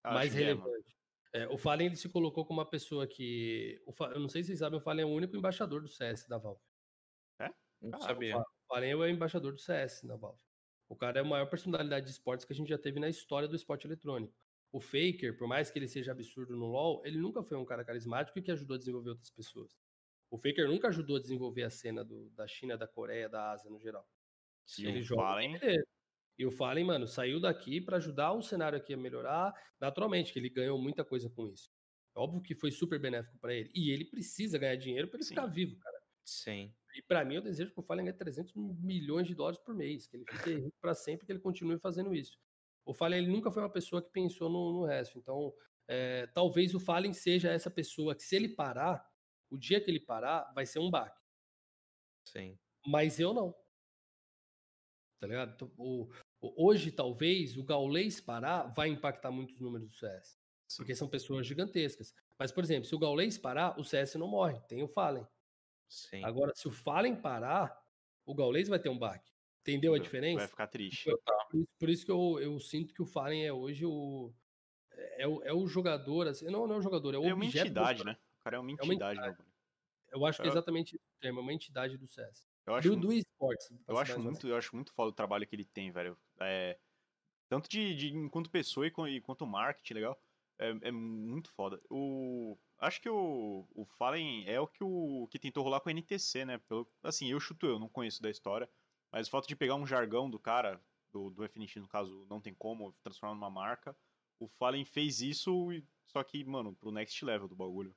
Acho 0.04 0.14
mais 0.14 0.34
é, 0.34 0.38
relevante. 0.38 0.96
É, 1.32 1.48
o 1.48 1.58
Fallen 1.58 1.88
ele 1.88 1.96
se 1.96 2.08
colocou 2.08 2.46
como 2.46 2.60
uma 2.60 2.70
pessoa 2.70 3.08
que. 3.08 3.82
Fa... 3.94 4.06
Eu 4.06 4.20
não 4.20 4.28
sei 4.28 4.44
se 4.44 4.48
vocês 4.48 4.60
sabem, 4.60 4.78
o 4.78 4.82
Fallen 4.82 5.02
é 5.02 5.06
o 5.06 5.12
único 5.12 5.36
embaixador 5.36 5.82
do 5.82 5.88
CS 5.88 6.28
da 6.28 6.38
Valve. 6.38 6.62
É? 7.40 7.50
Não 7.80 7.98
ah, 7.98 8.00
sabia. 8.02 8.38
O 8.38 8.44
Fallen 8.68 8.92
é 8.92 8.96
o 8.96 9.08
embaixador 9.08 9.52
do 9.52 9.58
CS 9.58 10.04
da 10.04 10.14
Valve. 10.14 10.43
O 10.88 10.96
cara 10.96 11.18
é 11.18 11.22
a 11.22 11.24
maior 11.24 11.46
personalidade 11.46 12.06
de 12.06 12.12
esportes 12.12 12.44
que 12.44 12.52
a 12.52 12.56
gente 12.56 12.68
já 12.68 12.78
teve 12.78 13.00
na 13.00 13.08
história 13.08 13.48
do 13.48 13.56
esporte 13.56 13.86
eletrônico. 13.86 14.34
o 14.72 14.80
Faker, 14.80 15.36
por 15.38 15.46
mais 15.46 15.70
que 15.70 15.78
ele 15.78 15.86
seja 15.86 16.10
absurdo 16.10 16.56
no 16.56 16.66
LoL, 16.66 17.00
ele 17.04 17.16
nunca 17.16 17.42
foi 17.44 17.56
um 17.56 17.64
cara 17.64 17.84
carismático 17.84 18.38
e 18.38 18.42
que 18.42 18.50
ajudou 18.50 18.74
a 18.74 18.78
desenvolver 18.78 19.10
outras 19.10 19.30
pessoas. 19.30 19.76
O 20.28 20.36
Faker 20.36 20.66
nunca 20.66 20.88
ajudou 20.88 21.16
a 21.16 21.20
desenvolver 21.20 21.62
a 21.62 21.70
cena 21.70 22.04
do, 22.04 22.28
da 22.30 22.46
China, 22.48 22.76
da 22.76 22.88
Coreia, 22.88 23.28
da 23.28 23.52
Ásia 23.52 23.70
no 23.70 23.78
geral. 23.78 24.04
Sim, 24.66 24.88
ele 24.88 25.00
joga 25.00 25.22
Fallen. 25.22 25.60
E 26.36 26.44
o 26.44 26.50
Fallen, 26.50 26.84
mano, 26.84 27.06
saiu 27.06 27.40
daqui 27.40 27.80
para 27.80 27.98
ajudar 27.98 28.32
o 28.32 28.42
cenário 28.42 28.76
aqui 28.76 28.92
a 28.92 28.96
melhorar, 28.96 29.54
naturalmente, 29.80 30.32
que 30.32 30.38
ele 30.40 30.48
ganhou 30.48 30.76
muita 30.76 31.04
coisa 31.04 31.30
com 31.30 31.46
isso. 31.46 31.70
É 32.16 32.18
óbvio 32.18 32.42
que 32.42 32.54
foi 32.54 32.70
super 32.70 32.98
benéfico 32.98 33.38
para 33.38 33.54
ele. 33.54 33.70
E 33.74 33.90
ele 33.90 34.04
precisa 34.04 34.58
ganhar 34.58 34.76
dinheiro 34.76 35.08
para 35.08 35.18
ele 35.18 35.24
Sim. 35.24 35.34
ficar 35.34 35.46
vivo, 35.46 35.76
cara. 35.78 35.93
Sim. 36.24 36.74
E 36.94 37.02
para 37.02 37.24
mim, 37.24 37.34
eu 37.34 37.42
desejo 37.42 37.72
que 37.72 37.80
o 37.80 37.82
Fallen 37.82 38.06
ganhe 38.06 38.16
300 38.16 38.54
milhões 38.54 39.26
de 39.26 39.34
dólares 39.34 39.58
por 39.58 39.74
mês, 39.74 40.06
que 40.06 40.16
ele 40.16 40.24
fique 40.30 40.54
rico 40.54 40.76
para 40.80 40.94
sempre, 40.94 41.26
que 41.26 41.32
ele 41.32 41.40
continue 41.40 41.78
fazendo 41.78 42.14
isso. 42.14 42.38
O 42.84 42.94
Fallen 42.94 43.18
ele 43.18 43.32
nunca 43.32 43.50
foi 43.50 43.62
uma 43.62 43.70
pessoa 43.70 44.02
que 44.02 44.10
pensou 44.10 44.48
no, 44.48 44.72
no 44.72 44.84
resto. 44.84 45.18
Então, 45.18 45.52
é, 45.88 46.26
talvez 46.28 46.74
o 46.74 46.80
Fallen 46.80 47.12
seja 47.12 47.50
essa 47.50 47.70
pessoa 47.70 48.14
que, 48.14 48.22
se 48.22 48.36
ele 48.36 48.48
parar, 48.48 49.04
o 49.50 49.58
dia 49.58 49.80
que 49.80 49.90
ele 49.90 50.00
parar, 50.00 50.50
vai 50.54 50.64
ser 50.66 50.78
um 50.78 50.90
baque. 50.90 51.20
Sim. 52.24 52.58
Mas 52.86 53.18
eu 53.18 53.34
não. 53.34 53.54
Tá 55.18 55.26
ligado? 55.26 55.54
Então, 55.54 55.72
o, 55.76 56.08
o, 56.40 56.68
hoje, 56.68 56.90
talvez, 56.90 57.56
o 57.56 57.64
Gaulês 57.64 58.20
parar 58.20 58.64
vai 58.74 58.88
impactar 58.88 59.30
muito 59.30 59.52
os 59.54 59.60
números 59.60 59.88
do 59.88 59.94
CS. 59.94 60.38
Sim. 60.68 60.76
Porque 60.78 60.94
são 60.94 61.08
pessoas 61.08 61.46
gigantescas. 61.46 62.14
Mas, 62.38 62.52
por 62.52 62.62
exemplo, 62.62 62.88
se 62.88 62.94
o 62.94 62.98
Gaulês 62.98 63.38
parar, 63.38 63.78
o 63.78 63.84
CS 63.84 64.14
não 64.14 64.28
morre. 64.28 64.60
Tem 64.68 64.82
o 64.82 64.88
Fallen. 64.88 65.26
Sim. 65.88 66.24
Agora, 66.24 66.52
se 66.54 66.66
o 66.66 66.70
Fallen 66.70 67.16
parar, 67.16 67.80
o 68.24 68.34
Gaules 68.34 68.68
vai 68.68 68.78
ter 68.78 68.88
um 68.88 68.98
baque. 68.98 69.32
Entendeu 69.62 69.94
a 69.94 69.98
diferença? 69.98 70.40
Vai 70.40 70.48
ficar 70.48 70.66
triste. 70.66 71.04
Por 71.04 71.58
isso, 71.58 71.68
por 71.78 71.88
isso 71.88 72.04
que 72.04 72.12
eu, 72.12 72.38
eu, 72.40 72.60
sinto 72.60 72.92
que 72.92 73.00
o 73.00 73.06
Fallen 73.06 73.46
é 73.46 73.52
hoje 73.52 73.86
o. 73.86 74.32
É, 75.16 75.26
o, 75.26 75.42
é 75.42 75.52
o 75.52 75.66
jogador, 75.66 76.28
assim, 76.28 76.46
não, 76.46 76.66
não 76.66 76.76
é 76.76 76.78
o 76.78 76.82
jogador, 76.82 77.14
é 77.14 77.18
o 77.18 77.24
É 77.24 77.34
uma 77.34 77.44
entidade, 77.44 78.04
né? 78.04 78.16
O 78.40 78.44
cara 78.44 78.56
é 78.56 78.60
uma 78.60 78.70
entidade, 78.70 79.18
é 79.18 79.22
uma 79.22 79.28
entidade. 79.28 79.54
Eu 80.12 80.26
acho 80.26 80.40
que 80.40 80.46
é 80.46 80.50
exatamente 80.50 80.96
o 80.96 81.00
termo, 81.20 81.40
é 81.40 81.42
uma 81.42 81.52
entidade 81.52 81.96
do 81.96 82.06
CS. 82.06 82.46
Eu 82.66 82.74
acho, 82.74 82.90
do, 82.90 82.96
do 82.96 83.12
esportes. 83.12 83.70
Eu 83.86 83.98
acho, 83.98 84.20
muito, 84.20 84.48
eu 84.48 84.56
acho 84.56 84.74
muito 84.74 84.92
foda 84.92 85.10
o 85.10 85.14
trabalho 85.14 85.46
que 85.46 85.56
ele 85.56 85.64
tem, 85.64 85.90
velho. 85.90 86.16
É, 86.40 86.78
tanto 87.48 87.68
de, 87.68 87.94
de 87.94 88.14
enquanto 88.14 88.50
pessoa 88.50 88.86
e 88.86 89.16
enquanto 89.16 89.46
marketing, 89.46 89.94
legal. 89.94 90.20
É, 90.58 90.68
é 90.82 90.90
muito 90.90 91.50
foda. 91.50 91.80
O, 91.90 92.56
acho 92.78 93.00
que 93.00 93.08
o, 93.08 93.66
o 93.74 93.84
Fallen 93.84 94.44
é 94.48 94.60
o 94.60 94.66
que, 94.66 94.82
o 94.82 95.28
que 95.30 95.38
tentou 95.38 95.62
rolar 95.62 95.80
com 95.80 95.88
o 95.88 95.92
NTC, 95.92 96.44
né? 96.44 96.58
Pelo, 96.58 96.88
assim, 97.02 97.30
eu 97.30 97.40
chuto 97.40 97.66
eu, 97.66 97.78
não 97.78 97.88
conheço 97.88 98.22
da 98.22 98.30
história. 98.30 98.68
Mas 99.10 99.28
o 99.28 99.30
fato 99.30 99.46
de 99.46 99.56
pegar 99.56 99.76
um 99.76 99.86
jargão 99.86 100.28
do 100.28 100.38
cara, 100.38 100.80
do, 101.12 101.30
do 101.30 101.44
FNX 101.48 101.76
no 101.76 101.88
caso, 101.88 102.26
não 102.28 102.40
tem 102.40 102.52
como, 102.52 102.92
transformar 103.02 103.34
numa 103.34 103.50
marca. 103.50 103.96
O 104.40 104.48
Fallen 104.48 104.84
fez 104.84 105.20
isso, 105.20 105.68
só 106.06 106.22
que, 106.24 106.44
mano, 106.44 106.74
pro 106.74 106.90
next 106.90 107.24
level 107.24 107.46
do 107.46 107.54
bagulho. 107.54 107.94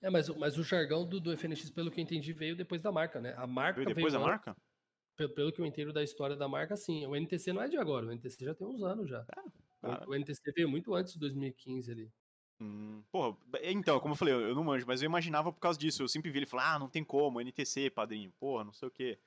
É, 0.00 0.08
mas, 0.08 0.28
mas 0.30 0.56
o 0.56 0.62
jargão 0.62 1.06
do, 1.06 1.20
do 1.20 1.36
FNX, 1.36 1.70
pelo 1.70 1.90
que 1.90 2.00
eu 2.00 2.04
entendi, 2.04 2.32
veio 2.32 2.56
depois 2.56 2.80
da 2.80 2.90
marca, 2.90 3.20
né? 3.20 3.34
A 3.36 3.46
marca 3.46 3.76
veio 3.76 3.88
depois 3.88 4.12
veio 4.12 4.22
da 4.22 4.30
marca? 4.30 4.56
Pelo, 5.16 5.34
pelo 5.34 5.52
que 5.52 5.60
eu 5.60 5.66
entendo 5.66 5.92
da 5.92 6.02
história 6.02 6.36
da 6.36 6.48
marca, 6.48 6.76
sim. 6.76 7.04
O 7.06 7.14
NTC 7.14 7.52
não 7.52 7.62
é 7.62 7.68
de 7.68 7.76
agora, 7.76 8.06
o 8.06 8.12
NTC 8.12 8.44
já 8.44 8.54
tem 8.54 8.66
uns 8.66 8.82
anos 8.82 9.08
já. 9.08 9.26
É, 9.82 9.88
o, 10.06 10.10
o 10.10 10.14
NTC 10.14 10.40
veio 10.54 10.68
muito 10.68 10.94
antes 10.94 11.12
de 11.12 11.18
2015 11.18 11.90
ali. 11.90 12.12
Hum, 12.60 13.02
porra, 13.10 13.36
então, 13.62 13.98
como 14.00 14.12
eu 14.12 14.18
falei, 14.18 14.34
eu, 14.34 14.54
não 14.54 14.62
manjo, 14.62 14.86
mas 14.86 15.00
eu 15.00 15.06
imaginava 15.06 15.50
por 15.50 15.60
causa 15.60 15.78
disso. 15.78 16.02
Eu 16.02 16.08
sempre 16.08 16.30
vi 16.30 16.40
ele 16.40 16.46
falar, 16.46 16.74
ah, 16.74 16.78
não 16.78 16.90
tem 16.90 17.02
como, 17.02 17.40
NTC, 17.40 17.88
padrinho, 17.90 18.30
porra, 18.38 18.64
não 18.64 18.72
sei 18.72 18.88
o 18.88 18.90
quê. 18.90 19.18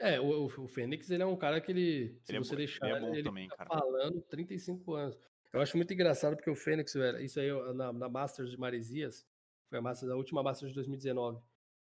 É, 0.00 0.20
o, 0.20 0.44
o, 0.44 0.68
Fênix, 0.68 1.10
ele 1.10 1.22
é 1.22 1.26
um 1.26 1.36
cara 1.36 1.60
que 1.60 1.72
ele, 1.72 2.18
se 2.22 2.30
ele 2.30 2.38
é 2.38 2.40
você 2.40 2.54
é, 2.54 2.56
deixar, 2.56 2.86
ele, 2.88 2.96
é 2.96 3.00
bom 3.00 3.14
ele 3.14 3.22
também, 3.22 3.48
cara. 3.48 3.68
falando 3.68 4.20
35 4.22 4.94
anos. 4.94 5.18
Eu 5.52 5.60
acho 5.60 5.76
muito 5.76 5.92
engraçado 5.92 6.36
porque 6.36 6.50
o 6.50 6.54
Fênix, 6.54 6.92
velho, 6.92 7.20
isso 7.20 7.40
aí 7.40 7.48
na, 7.74 7.92
na 7.92 8.08
Masters 8.08 8.50
de 8.50 8.58
Maresias, 8.58 9.26
foi 9.68 9.78
a, 9.78 9.82
Masters, 9.82 10.10
a 10.12 10.16
última 10.16 10.42
Masters 10.42 10.70
de 10.70 10.74
2019. 10.74 11.40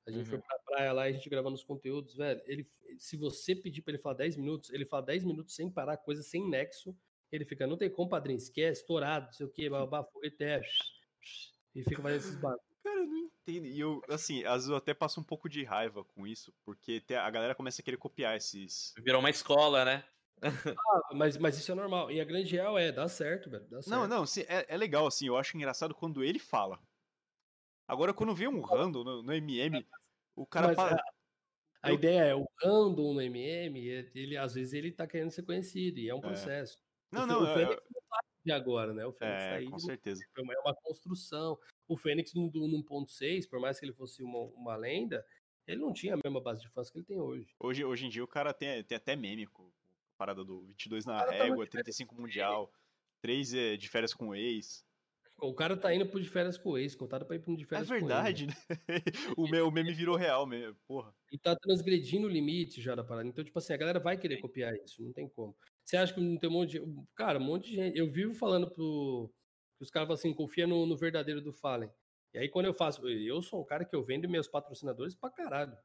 A 0.06 0.10
gente 0.10 0.24
uhum. 0.24 0.30
foi 0.30 0.38
pra 0.38 0.58
praia 0.66 0.92
lá 0.92 1.08
e 1.08 1.12
a 1.12 1.14
gente 1.14 1.30
gravando 1.30 1.54
os 1.54 1.64
conteúdos, 1.64 2.14
velho. 2.14 2.42
Ele, 2.46 2.68
se 2.98 3.16
você 3.16 3.54
pedir 3.54 3.80
pra 3.80 3.92
ele 3.92 4.02
falar 4.02 4.16
10 4.16 4.36
minutos, 4.36 4.70
ele 4.70 4.84
fala 4.84 5.02
10 5.02 5.24
minutos 5.24 5.54
sem 5.54 5.70
parar, 5.70 5.96
coisa 5.96 6.22
sem 6.22 6.46
nexo. 6.46 6.94
Ele 7.32 7.44
fica, 7.44 7.66
não 7.66 7.76
tem 7.76 7.90
como, 7.90 8.08
padrinho, 8.08 8.36
esquece, 8.36 8.80
estourado, 8.80 9.26
não 9.26 9.32
sei 9.32 9.46
o 9.46 9.50
quê, 9.50 9.68
babá, 9.68 10.04
foguete, 10.04 10.44
é, 10.44 10.60
e 11.74 11.82
fica 11.82 12.00
fazendo 12.00 12.18
esses 12.18 12.36
bagulhos. 12.36 12.62
Cara, 12.82 13.00
eu 13.00 13.06
não 13.06 13.16
entendo. 13.16 13.66
E 13.66 13.80
eu, 13.80 14.02
assim, 14.08 14.44
às 14.44 14.54
vezes 14.54 14.68
eu 14.68 14.76
até 14.76 14.94
passo 14.94 15.20
um 15.20 15.24
pouco 15.24 15.48
de 15.48 15.64
raiva 15.64 16.04
com 16.04 16.26
isso, 16.26 16.52
porque 16.64 17.02
a 17.10 17.30
galera 17.30 17.54
começa 17.54 17.82
a 17.82 17.84
querer 17.84 17.96
copiar 17.96 18.36
esses. 18.36 18.94
Virou 18.98 19.20
uma 19.20 19.30
escola, 19.30 19.84
né? 19.84 20.04
ah, 20.78 21.14
mas, 21.14 21.36
mas 21.38 21.58
isso 21.58 21.72
é 21.72 21.74
normal. 21.74 22.10
E 22.10 22.20
a 22.20 22.24
grande 22.24 22.54
real 22.54 22.78
é, 22.78 22.92
dá 22.92 23.08
certo, 23.08 23.50
velho. 23.50 23.66
Dá 23.68 23.82
certo. 23.82 23.90
Não, 23.90 24.06
não, 24.06 24.26
sim, 24.26 24.42
é, 24.42 24.66
é 24.68 24.76
legal, 24.76 25.06
assim, 25.06 25.26
eu 25.26 25.36
acho 25.36 25.56
engraçado 25.56 25.94
quando 25.94 26.22
ele 26.22 26.38
fala. 26.38 26.78
Agora, 27.88 28.14
quando 28.14 28.34
vem 28.34 28.48
um 28.48 28.60
random 28.60 29.04
no, 29.04 29.22
no 29.22 29.32
MM, 29.32 29.86
o 30.36 30.46
cara 30.46 30.68
mas, 30.68 30.76
fala. 30.76 30.96
A, 31.82 31.88
a 31.88 31.90
eu... 31.90 31.94
ideia 31.94 32.20
é, 32.20 32.34
o 32.34 32.46
random 32.62 33.14
no 33.14 33.20
MM, 33.20 33.78
ele, 34.14 34.36
às 34.36 34.54
vezes 34.54 34.74
ele 34.74 34.92
tá 34.92 35.06
querendo 35.06 35.30
ser 35.30 35.42
conhecido, 35.42 35.98
e 35.98 36.08
é 36.08 36.14
um 36.14 36.20
processo. 36.20 36.78
Não, 37.14 37.26
não, 37.26 37.42
o 37.42 37.54
Fênix 37.54 37.82
não 37.92 38.02
tá 38.08 38.20
de 38.44 38.52
agora, 38.52 38.92
né? 38.92 39.06
O 39.06 39.12
Fênix 39.12 39.42
é, 39.42 39.48
tá 39.50 39.56
aí. 39.56 39.70
Com 39.70 39.78
certeza. 39.78 40.22
É 40.36 40.60
uma 40.60 40.74
construção. 40.74 41.58
O 41.88 41.96
Fênix 41.96 42.34
no, 42.34 42.50
no 42.52 42.82
1.6, 42.82 43.48
por 43.48 43.60
mais 43.60 43.78
que 43.78 43.86
ele 43.86 43.92
fosse 43.92 44.22
uma, 44.22 44.40
uma 44.56 44.76
lenda, 44.76 45.24
ele 45.66 45.80
não 45.80 45.92
tinha 45.92 46.14
a 46.14 46.18
mesma 46.22 46.40
base 46.40 46.60
de 46.60 46.68
fãs 46.68 46.90
que 46.90 46.98
ele 46.98 47.06
tem 47.06 47.18
hoje. 47.18 47.54
Hoje, 47.58 47.84
hoje 47.84 48.06
em 48.06 48.08
dia 48.08 48.22
o 48.22 48.28
cara 48.28 48.52
tem, 48.52 48.82
tem 48.84 48.96
até 48.96 49.16
meme 49.16 49.46
com 49.46 49.64
a 49.64 50.16
parada 50.16 50.44
do 50.44 50.60
22 50.62 51.06
na 51.06 51.24
régua, 51.24 51.66
35 51.66 52.14
mundial, 52.14 52.70
3 53.22 53.54
é, 53.54 53.76
de 53.76 53.88
férias 53.88 54.12
com 54.12 54.28
o 54.28 54.34
ex. 54.34 54.84
O 55.40 55.52
cara 55.52 55.76
tá 55.76 55.92
indo 55.92 56.06
pro 56.06 56.20
de 56.20 56.28
férias 56.28 56.56
com 56.56 56.70
o 56.70 56.78
ex, 56.78 56.94
contado 56.94 57.26
pra 57.26 57.36
ir 57.36 57.40
pro 57.40 57.56
de 57.56 57.64
férias 57.64 57.88
com 57.88 57.94
o 57.94 57.96
ex. 57.96 58.04
É 58.04 58.06
verdade, 58.06 58.46
né? 58.46 58.54
o, 59.36 59.48
meu, 59.48 59.68
o 59.68 59.70
meme 59.70 59.92
virou 59.92 60.16
real 60.16 60.46
mesmo, 60.46 60.76
porra. 60.86 61.14
E 61.32 61.38
tá 61.38 61.56
transgredindo 61.56 62.26
o 62.26 62.30
limite 62.30 62.80
já 62.80 62.94
da 62.94 63.02
parada. 63.02 63.26
Então, 63.26 63.44
tipo 63.44 63.58
assim, 63.58 63.72
a 63.72 63.76
galera 63.76 63.98
vai 63.98 64.16
querer 64.16 64.40
copiar 64.40 64.74
isso, 64.76 65.02
não 65.02 65.12
tem 65.12 65.28
como. 65.28 65.56
Você 65.84 65.96
acha 65.96 66.14
que 66.14 66.20
não 66.20 66.38
tem 66.38 66.48
um 66.48 66.52
monte 66.52 66.70
de. 66.70 66.82
Cara, 67.14 67.38
um 67.38 67.44
monte 67.44 67.70
de 67.70 67.76
gente. 67.76 67.98
Eu 67.98 68.10
vivo 68.10 68.34
falando 68.34 68.70
pro. 68.70 69.30
Os 69.80 69.90
caras 69.90 70.06
falam 70.06 70.18
assim, 70.18 70.32
confia 70.32 70.66
no, 70.66 70.86
no 70.86 70.96
verdadeiro 70.96 71.42
do 71.42 71.52
Fallen. 71.52 71.90
E 72.32 72.38
aí, 72.38 72.48
quando 72.48 72.66
eu 72.66 72.74
faço. 72.74 73.06
Eu 73.06 73.42
sou 73.42 73.60
um 73.60 73.64
cara 73.64 73.84
que 73.84 73.94
eu 73.94 74.02
vendo 74.02 74.28
meus 74.28 74.48
patrocinadores 74.48 75.14
pra 75.14 75.30
caralho. 75.30 75.76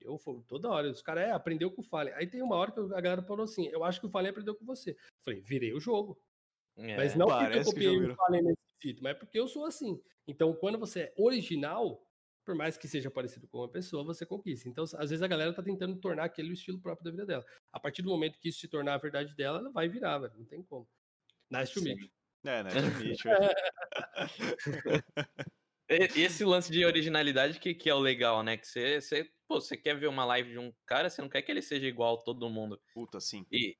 Eu 0.00 0.18
toda 0.46 0.68
hora, 0.68 0.90
os 0.90 1.00
caras, 1.00 1.24
é, 1.24 1.30
aprendeu 1.30 1.70
com 1.70 1.80
o 1.80 1.84
Fallen. 1.84 2.12
Aí 2.14 2.26
tem 2.26 2.42
uma 2.42 2.56
hora 2.56 2.72
que 2.72 2.80
a 2.80 3.00
galera 3.00 3.22
falou 3.22 3.44
assim: 3.44 3.68
eu 3.68 3.84
acho 3.84 4.00
que 4.00 4.06
o 4.06 4.10
Fallen 4.10 4.30
aprendeu 4.30 4.54
com 4.54 4.64
você. 4.64 4.90
Eu 4.90 4.96
falei, 5.24 5.40
virei 5.40 5.72
o 5.72 5.80
jogo. 5.80 6.20
É, 6.76 6.96
mas 6.96 7.14
não 7.14 7.28
porque 7.28 7.58
eu 7.58 7.64
copiei 7.64 7.96
o 7.96 8.14
Fallen 8.16 8.42
nesse 8.42 8.62
sítio, 8.82 9.02
mas 9.02 9.12
é 9.12 9.18
porque 9.18 9.38
eu 9.38 9.46
sou 9.46 9.64
assim. 9.64 10.00
Então, 10.26 10.52
quando 10.54 10.78
você 10.78 11.02
é 11.02 11.14
original, 11.16 12.02
por 12.44 12.54
mais 12.54 12.76
que 12.76 12.86
seja 12.86 13.10
parecido 13.10 13.48
com 13.48 13.58
uma 13.58 13.68
pessoa, 13.68 14.04
você 14.04 14.24
conquista. 14.26 14.68
Então, 14.68 14.84
às 14.84 15.10
vezes 15.10 15.22
a 15.22 15.26
galera 15.26 15.52
tá 15.52 15.62
tentando 15.62 15.96
tornar 15.96 16.24
aquele 16.24 16.50
o 16.50 16.52
estilo 16.52 16.80
próprio 16.80 17.04
da 17.04 17.10
vida 17.10 17.26
dela. 17.26 17.44
A 17.72 17.80
partir 17.80 18.02
do 18.02 18.10
momento 18.10 18.38
que 18.38 18.48
isso 18.48 18.60
se 18.60 18.68
tornar 18.68 18.94
a 18.94 18.98
verdade 18.98 19.34
dela, 19.34 19.58
ela 19.58 19.70
vai 19.70 19.88
virar, 19.88 20.18
velho. 20.18 20.34
Não 20.36 20.44
tem 20.44 20.62
como. 20.62 20.88
Nice 21.50 21.72
to 21.72 21.82
meet 21.82 22.00
you. 22.00 22.10
É, 22.44 22.62
nice 22.62 22.76
to 22.76 22.82
meet 22.98 23.24
you. 23.24 23.30
Esse 25.88 26.44
lance 26.44 26.72
de 26.72 26.84
originalidade 26.84 27.60
que, 27.60 27.74
que 27.74 27.90
é 27.90 27.94
o 27.94 27.98
legal, 27.98 28.42
né? 28.42 28.56
Que 28.56 28.66
você, 28.66 29.00
você, 29.00 29.30
pô, 29.46 29.60
você 29.60 29.76
quer 29.76 29.98
ver 29.98 30.06
uma 30.06 30.24
live 30.24 30.52
de 30.52 30.58
um 30.58 30.72
cara, 30.86 31.10
você 31.10 31.20
não 31.20 31.28
quer 31.28 31.42
que 31.42 31.50
ele 31.50 31.62
seja 31.62 31.86
igual 31.86 32.16
a 32.16 32.22
todo 32.22 32.48
mundo. 32.48 32.80
Puta, 32.92 33.20
sim. 33.20 33.46
E, 33.52 33.76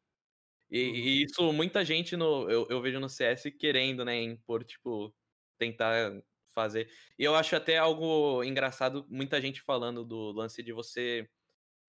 e, 0.71 0.89
uhum. 0.89 0.95
e 0.95 1.23
isso 1.25 1.53
muita 1.53 1.85
gente 1.85 2.17
no, 2.17 2.49
eu, 2.51 2.67
eu 2.69 2.81
vejo 2.81 3.01
no 3.01 3.09
CS 3.09 3.45
querendo, 3.59 4.05
né, 4.05 4.23
impor, 4.23 4.65
tipo, 4.65 5.15
tentar 5.59 6.13
fazer. 6.55 6.91
E 7.19 7.25
eu 7.25 7.35
acho 7.35 7.55
até 7.57 7.77
algo 7.77 8.43
engraçado, 8.45 9.07
muita 9.11 9.41
gente 9.41 9.61
falando 9.61 10.05
do 10.05 10.33
lance 10.33 10.63
de 10.63 10.73
você 10.73 11.29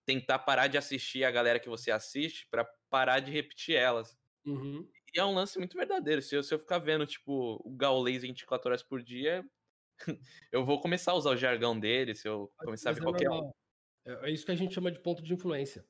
tentar 0.06 0.40
parar 0.40 0.68
de 0.68 0.78
assistir 0.78 1.24
a 1.24 1.32
galera 1.32 1.60
que 1.60 1.70
você 1.70 1.92
assiste 1.92 2.48
para 2.50 2.66
parar 2.90 3.20
de 3.20 3.32
repetir 3.32 3.76
elas. 3.76 4.18
Uhum. 4.46 4.88
E 5.14 5.20
é 5.20 5.26
um 5.26 5.34
lance 5.34 5.58
muito 5.58 5.78
verdadeiro. 5.78 6.22
Se 6.22 6.36
eu, 6.36 6.44
se 6.44 6.54
eu 6.54 6.60
ficar 6.60 6.80
vendo, 6.80 7.06
tipo, 7.06 7.62
o 7.64 7.72
Gaules 7.76 8.22
24 8.22 8.70
horas 8.70 8.84
por 8.84 9.02
dia, 9.02 9.44
eu 10.52 10.66
vou 10.66 10.82
começar 10.82 11.14
a 11.14 11.16
usar 11.16 11.32
o 11.32 11.38
jargão 11.38 11.80
dele, 11.80 12.14
se 12.14 12.28
eu 12.28 12.52
começar 12.58 12.90
Mas 12.90 12.98
a 12.98 13.00
ver 13.00 13.08
é 13.08 13.28
qualquer. 13.28 13.52
É, 14.06 14.30
é 14.30 14.32
isso 14.32 14.46
que 14.46 14.52
a 14.52 14.56
gente 14.56 14.74
chama 14.74 14.92
de 14.92 15.00
ponto 15.00 15.24
de 15.24 15.34
influência. 15.34 15.86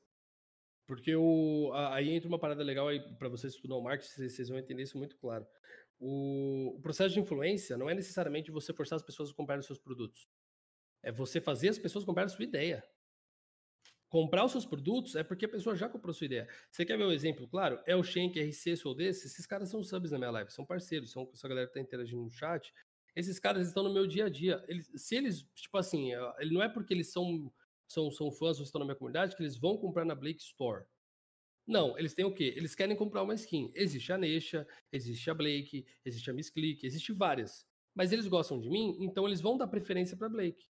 Porque 0.86 1.14
o, 1.16 1.72
aí 1.74 2.10
entra 2.10 2.28
uma 2.28 2.38
parada 2.38 2.62
legal 2.62 2.86
aí 2.86 3.00
para 3.18 3.28
vocês 3.28 3.54
estudar 3.54 3.74
o 3.74 3.82
marketing, 3.82 4.28
vocês 4.28 4.48
vão 4.48 4.58
entender 4.58 4.84
isso 4.84 4.96
muito 4.96 5.16
claro. 5.16 5.44
O, 5.98 6.74
o, 6.76 6.80
processo 6.80 7.14
de 7.14 7.20
influência 7.20 7.76
não 7.76 7.88
é 7.88 7.94
necessariamente 7.94 8.50
você 8.50 8.72
forçar 8.72 8.96
as 8.96 9.02
pessoas 9.02 9.30
a 9.30 9.34
comprar 9.34 9.58
os 9.58 9.66
seus 9.66 9.78
produtos. 9.78 10.28
É 11.02 11.10
você 11.10 11.40
fazer 11.40 11.68
as 11.68 11.78
pessoas 11.78 12.04
comprarem 12.04 12.30
a 12.32 12.34
sua 12.34 12.44
ideia. 12.44 12.84
Comprar 14.08 14.44
os 14.44 14.52
seus 14.52 14.64
produtos 14.64 15.16
é 15.16 15.24
porque 15.24 15.46
a 15.46 15.48
pessoa 15.48 15.74
já 15.74 15.88
comprou 15.88 16.14
sua 16.14 16.26
ideia. 16.26 16.48
Você 16.70 16.84
quer 16.84 16.96
ver 16.96 17.04
um 17.04 17.12
exemplo 17.12 17.48
claro? 17.48 17.80
É 17.86 17.96
o 17.96 18.02
Shenk, 18.02 18.38
RC, 18.38 18.76
Sou 18.76 18.94
desse. 18.94 19.26
Esses 19.26 19.46
caras 19.46 19.68
são 19.68 19.82
subs 19.82 20.10
na 20.10 20.18
minha 20.18 20.30
live, 20.30 20.50
são 20.50 20.64
parceiros, 20.64 21.10
são 21.10 21.28
essa 21.32 21.48
galera 21.48 21.66
que 21.66 21.74
tá 21.74 21.80
interagindo 21.80 22.22
no 22.22 22.30
chat. 22.30 22.72
Esses 23.14 23.38
caras 23.38 23.66
estão 23.66 23.82
no 23.82 23.92
meu 23.92 24.06
dia 24.06 24.26
a 24.26 24.28
dia. 24.28 24.62
Eles, 24.68 24.90
se 24.94 25.16
eles, 25.16 25.42
tipo 25.54 25.76
assim, 25.78 26.12
ele 26.38 26.52
não 26.52 26.62
é 26.62 26.68
porque 26.68 26.92
eles 26.92 27.10
são, 27.10 27.50
são, 27.88 28.10
são 28.10 28.30
fãs 28.30 28.58
ou 28.58 28.64
estão 28.64 28.78
na 28.78 28.84
minha 28.84 28.96
comunidade 28.96 29.34
que 29.34 29.42
eles 29.42 29.56
vão 29.56 29.76
comprar 29.78 30.04
na 30.04 30.14
Blake 30.14 30.42
Store. 30.42 30.84
Não, 31.66 31.98
eles 31.98 32.14
têm 32.14 32.24
o 32.24 32.32
quê? 32.32 32.54
Eles 32.56 32.74
querem 32.74 32.94
comprar 32.94 33.22
uma 33.22 33.34
skin. 33.34 33.72
Existe 33.74 34.12
a 34.12 34.18
Neisha, 34.18 34.66
existe 34.92 35.28
a 35.28 35.34
Blake, 35.34 35.84
existe 36.04 36.30
a 36.30 36.32
Miss 36.32 36.48
Click, 36.48 36.86
existe 36.86 37.12
várias. 37.12 37.66
Mas 37.94 38.12
eles 38.12 38.28
gostam 38.28 38.60
de 38.60 38.70
mim, 38.70 38.96
então 39.00 39.26
eles 39.26 39.40
vão 39.40 39.56
dar 39.56 39.66
preferência 39.66 40.16
para 40.16 40.28
Blake. 40.28 40.66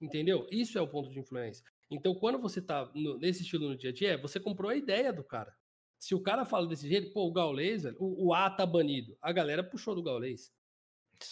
Entendeu? 0.00 0.46
Isso 0.50 0.78
é 0.78 0.80
o 0.80 0.88
ponto 0.88 1.10
de 1.10 1.18
influência. 1.18 1.64
Então, 1.90 2.14
quando 2.14 2.38
você 2.38 2.60
tá 2.60 2.90
no, 2.94 3.18
nesse 3.18 3.42
estilo 3.42 3.68
no 3.68 3.76
dia 3.76 3.90
a 3.90 3.92
dia, 3.92 4.18
você 4.18 4.40
comprou 4.40 4.70
a 4.70 4.76
ideia 4.76 5.12
do 5.12 5.22
cara. 5.22 5.54
Se 5.98 6.14
o 6.14 6.20
cara 6.20 6.44
fala 6.44 6.66
desse 6.66 6.88
jeito, 6.88 7.12
pô, 7.12 7.26
o 7.26 7.32
Gaulês, 7.32 7.84
o, 7.98 8.26
o 8.26 8.34
A 8.34 8.50
tá 8.50 8.66
banido. 8.66 9.16
A 9.22 9.32
galera 9.32 9.62
puxou 9.62 9.94
do 9.94 10.02
Gaulês. 10.02 10.52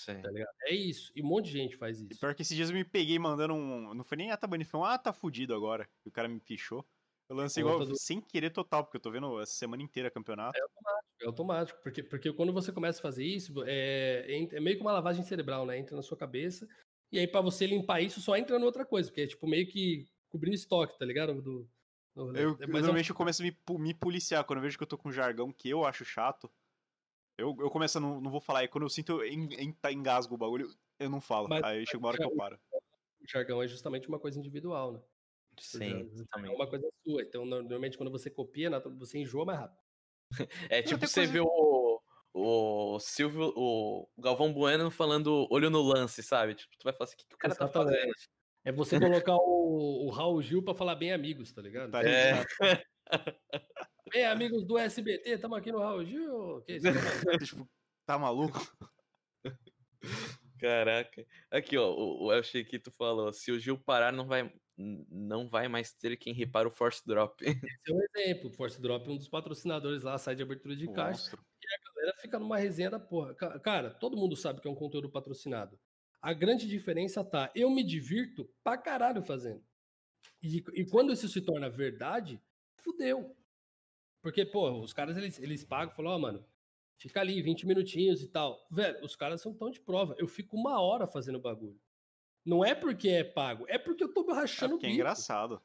Tá 0.07 0.31
é 0.67 0.75
isso. 0.75 1.13
E 1.15 1.23
um 1.23 1.27
monte 1.27 1.47
de 1.47 1.53
gente 1.53 1.77
faz 1.77 2.01
isso. 2.01 2.13
E 2.13 2.17
pior 2.17 2.35
que 2.35 2.43
esses 2.43 2.57
dias 2.57 2.71
eu 2.71 2.77
me 2.77 2.85
peguei 2.85 3.19
mandando 3.19 3.55
um. 3.55 3.93
Não 3.93 4.05
foi 4.05 4.17
nem 4.17 4.31
A 4.31 4.37
tá 4.37 4.47
banido, 4.47 4.71
foi 4.71 4.81
um 4.81 4.85
A 4.85 4.97
tá 4.97 5.13
fudido 5.13 5.55
agora. 5.55 5.89
E 6.05 6.09
o 6.09 6.13
cara 6.13 6.29
me 6.29 6.41
pichou. 6.41 6.87
Eu 7.29 7.37
lancei 7.37 7.63
igual 7.63 7.85
do... 7.85 7.97
sem 7.97 8.21
querer 8.21 8.51
total, 8.51 8.85
porque 8.85 8.99
eu 8.99 9.01
tô 9.01 9.11
vendo 9.11 9.41
essa 9.41 9.55
semana 9.55 9.83
inteira 9.83 10.11
campeonato. 10.11 10.57
É 10.57 10.61
automático, 10.61 11.15
é 11.21 11.27
automático. 11.27 11.83
Porque, 11.83 12.03
porque 12.03 12.33
quando 12.33 12.53
você 12.53 12.71
começa 12.71 12.99
a 12.99 13.03
fazer 13.03 13.25
isso, 13.25 13.53
é, 13.67 14.27
é 14.53 14.61
meio 14.61 14.77
que 14.77 14.83
uma 14.83 14.93
lavagem 14.93 15.25
cerebral, 15.25 15.65
né? 15.65 15.79
Entra 15.79 15.97
na 15.97 16.03
sua 16.03 16.17
cabeça. 16.17 16.69
E 17.11 17.19
aí, 17.19 17.27
para 17.27 17.41
você 17.41 17.67
limpar 17.67 18.01
isso, 18.01 18.21
só 18.21 18.37
entra 18.37 18.59
em 18.59 18.63
outra 18.63 18.85
coisa, 18.85 19.09
porque 19.09 19.23
é 19.23 19.27
tipo 19.27 19.47
meio 19.47 19.67
que 19.67 20.07
cobrindo 20.29 20.55
estoque, 20.55 20.99
tá 20.99 21.05
ligado? 21.05 21.41
Do, 21.41 21.69
do 22.15 22.37
eu, 22.37 22.57
é 22.61 22.67
normalmente 22.67 23.11
eu 23.11 23.17
começo 23.17 23.43
a 23.43 23.47
me, 23.47 23.57
me 23.79 23.95
policiar 23.95 24.45
quando 24.45 24.59
eu 24.59 24.65
vejo 24.65 24.77
que 24.77 24.83
eu 24.83 24.89
tô 24.89 24.99
com 24.99 25.09
um 25.09 25.13
jargão 25.13 25.53
que 25.53 25.71
eu 25.71 25.85
acho 25.85 26.05
chato. 26.05 26.51
Eu, 27.39 27.57
eu 27.59 27.71
começo 27.71 27.99
a 27.99 28.01
não, 28.01 28.21
não 28.21 28.31
vou 28.31 28.41
falar, 28.41 28.65
e 28.65 28.69
quando 28.69 28.85
eu 28.85 28.91
sinto 28.91 29.23
em, 29.25 29.49
em, 29.55 29.73
tá, 29.73 29.93
engasgo 29.93 30.35
o 30.35 30.39
bagulho, 30.39 30.69
eu 30.99 31.09
não 31.09 31.21
falo. 31.21 31.49
Mas, 31.49 31.65
aí 31.65 31.87
chega 31.87 31.99
uma 31.99 32.09
hora 32.09 32.19
que 32.19 32.25
eu 32.25 32.37
paro. 32.37 32.59
O 33.21 33.27
jargão 33.27 33.63
é 33.63 33.67
justamente 33.67 34.07
uma 34.09 34.19
coisa 34.19 34.39
individual, 34.39 34.93
né? 34.93 35.01
Sim, 35.61 36.11
É 36.37 36.51
uma 36.51 36.67
coisa 36.67 36.89
sua. 37.03 37.23
Então, 37.23 37.45
normalmente, 37.45 37.97
quando 37.97 38.11
você 38.11 38.31
copia, 38.31 38.71
você 38.99 39.19
enjoa 39.19 39.45
mais 39.45 39.61
rápido. 39.61 39.85
É 40.71 40.83
tipo 40.83 41.07
você 41.07 41.21
coisa... 41.21 41.33
vê 41.33 41.41
o, 41.41 42.01
o 42.33 42.99
Silvio, 42.99 43.53
o 43.55 44.09
Galvão 44.19 44.53
Bueno 44.53 44.91
falando 44.91 45.47
olho 45.51 45.71
no 45.71 45.83
lance, 45.83 46.23
sabe? 46.23 46.55
Tipo, 46.55 46.77
tu 46.77 46.85
vai 46.85 46.93
falar 46.93 47.05
assim, 47.05 47.15
o 47.15 47.19
que, 47.19 47.27
que 47.29 47.35
o 47.35 47.39
cara 47.39 47.55
tá 47.55 47.65
Exatamente. 47.65 47.93
tá 47.93 48.01
fazendo? 48.01 48.15
É 48.65 48.73
você 48.73 48.99
colocar 48.99 49.37
o, 49.37 50.07
o 50.07 50.11
Raul 50.11 50.41
Gil 50.41 50.63
pra 50.63 50.75
falar 50.75 50.95
bem 50.95 51.13
amigos, 51.13 51.53
tá 51.53 51.61
ligado? 51.61 51.91
Tá 51.91 52.03
é. 52.03 52.43
Bem 54.11 54.25
amigos 54.27 54.65
do 54.65 54.79
SBT, 54.79 55.39
tamo 55.39 55.55
aqui 55.55 55.71
no 55.71 55.81
Raul 55.81 56.05
Gil. 56.05 56.63
Que 56.63 56.77
isso, 56.77 56.87
tipo, 57.45 57.69
tá 58.07 58.19
maluco? 58.19 58.59
Caraca. 60.59 61.27
Aqui, 61.51 61.77
ó, 61.77 61.91
o, 61.93 62.27
o 62.27 62.33
El 62.33 62.43
Chiquito 62.43 62.91
falou: 62.91 63.33
se 63.33 63.53
o 63.53 63.59
Gil 63.59 63.79
parar, 63.79 64.13
não 64.13 64.27
vai, 64.27 64.51
não 64.77 65.49
vai 65.49 65.69
mais 65.69 65.93
ter 65.93 66.17
quem 66.17 66.35
repara 66.35 66.67
o 66.67 66.71
Force 66.71 67.03
Drop. 67.07 67.41
Esse 67.81 67.93
é 67.93 67.93
um 67.93 68.01
exemplo. 68.03 68.51
O 68.51 68.53
Force 68.53 68.81
Drop 68.81 69.09
é 69.09 69.13
um 69.13 69.17
dos 69.17 69.29
patrocinadores 69.29 70.03
lá, 70.03 70.19
sai 70.19 70.35
de 70.35 70.43
abertura 70.43 70.75
de 70.75 70.91
caixa. 70.93 71.37
E 71.37 71.67
a 71.67 71.95
galera 71.95 72.17
fica 72.21 72.39
numa 72.39 72.59
resenha 72.59 72.91
da 72.91 72.99
porra. 72.99 73.35
Cara, 73.35 73.91
todo 73.91 74.17
mundo 74.17 74.37
sabe 74.37 74.61
que 74.61 74.69
é 74.69 74.71
um 74.71 74.75
conteúdo 74.75 75.11
patrocinado. 75.11 75.79
A 76.21 76.33
grande 76.33 76.67
diferença 76.67 77.23
tá, 77.23 77.53
eu 77.55 77.71
me 77.71 77.85
divirto 77.85 78.51
pra 78.63 78.79
caralho 78.79 79.23
fazendo. 79.23 79.63
E, 80.43 80.65
e 80.73 80.87
quando 80.87 81.13
isso 81.13 81.29
se 81.29 81.41
torna 81.41 81.69
verdade, 81.69 82.41
fudeu. 82.79 83.37
Porque, 84.23 84.45
pô, 84.45 84.71
os 84.81 84.93
caras 84.93 85.17
eles, 85.17 85.39
eles 85.39 85.65
pagam, 85.65 85.95
falam, 85.95 86.13
ó, 86.13 86.17
oh, 86.17 86.19
mano, 86.19 86.47
fica 86.99 87.21
ali 87.21 87.43
20 87.43 87.67
minutinhos 87.67 88.23
e 88.23 88.29
tal. 88.29 88.67
Velho, 88.71 89.05
os 89.05 89.15
caras 89.15 89.41
são 89.41 89.55
tão 89.55 89.71
de 89.71 89.81
prova. 89.81 90.15
Eu 90.19 90.27
fico 90.27 90.57
uma 90.57 90.81
hora 90.81 91.07
fazendo 91.07 91.39
bagulho. 91.39 91.79
Não 92.45 92.65
é 92.65 92.75
porque 92.75 93.09
é 93.09 93.25
pago, 93.25 93.65
é 93.69 93.79
porque 93.79 94.05
eu 94.05 94.13
tô 94.13 94.23
rachando 94.33 94.75
é 94.75 94.79
o 94.79 94.87
é 94.87 94.91
engraçado. 94.91 95.61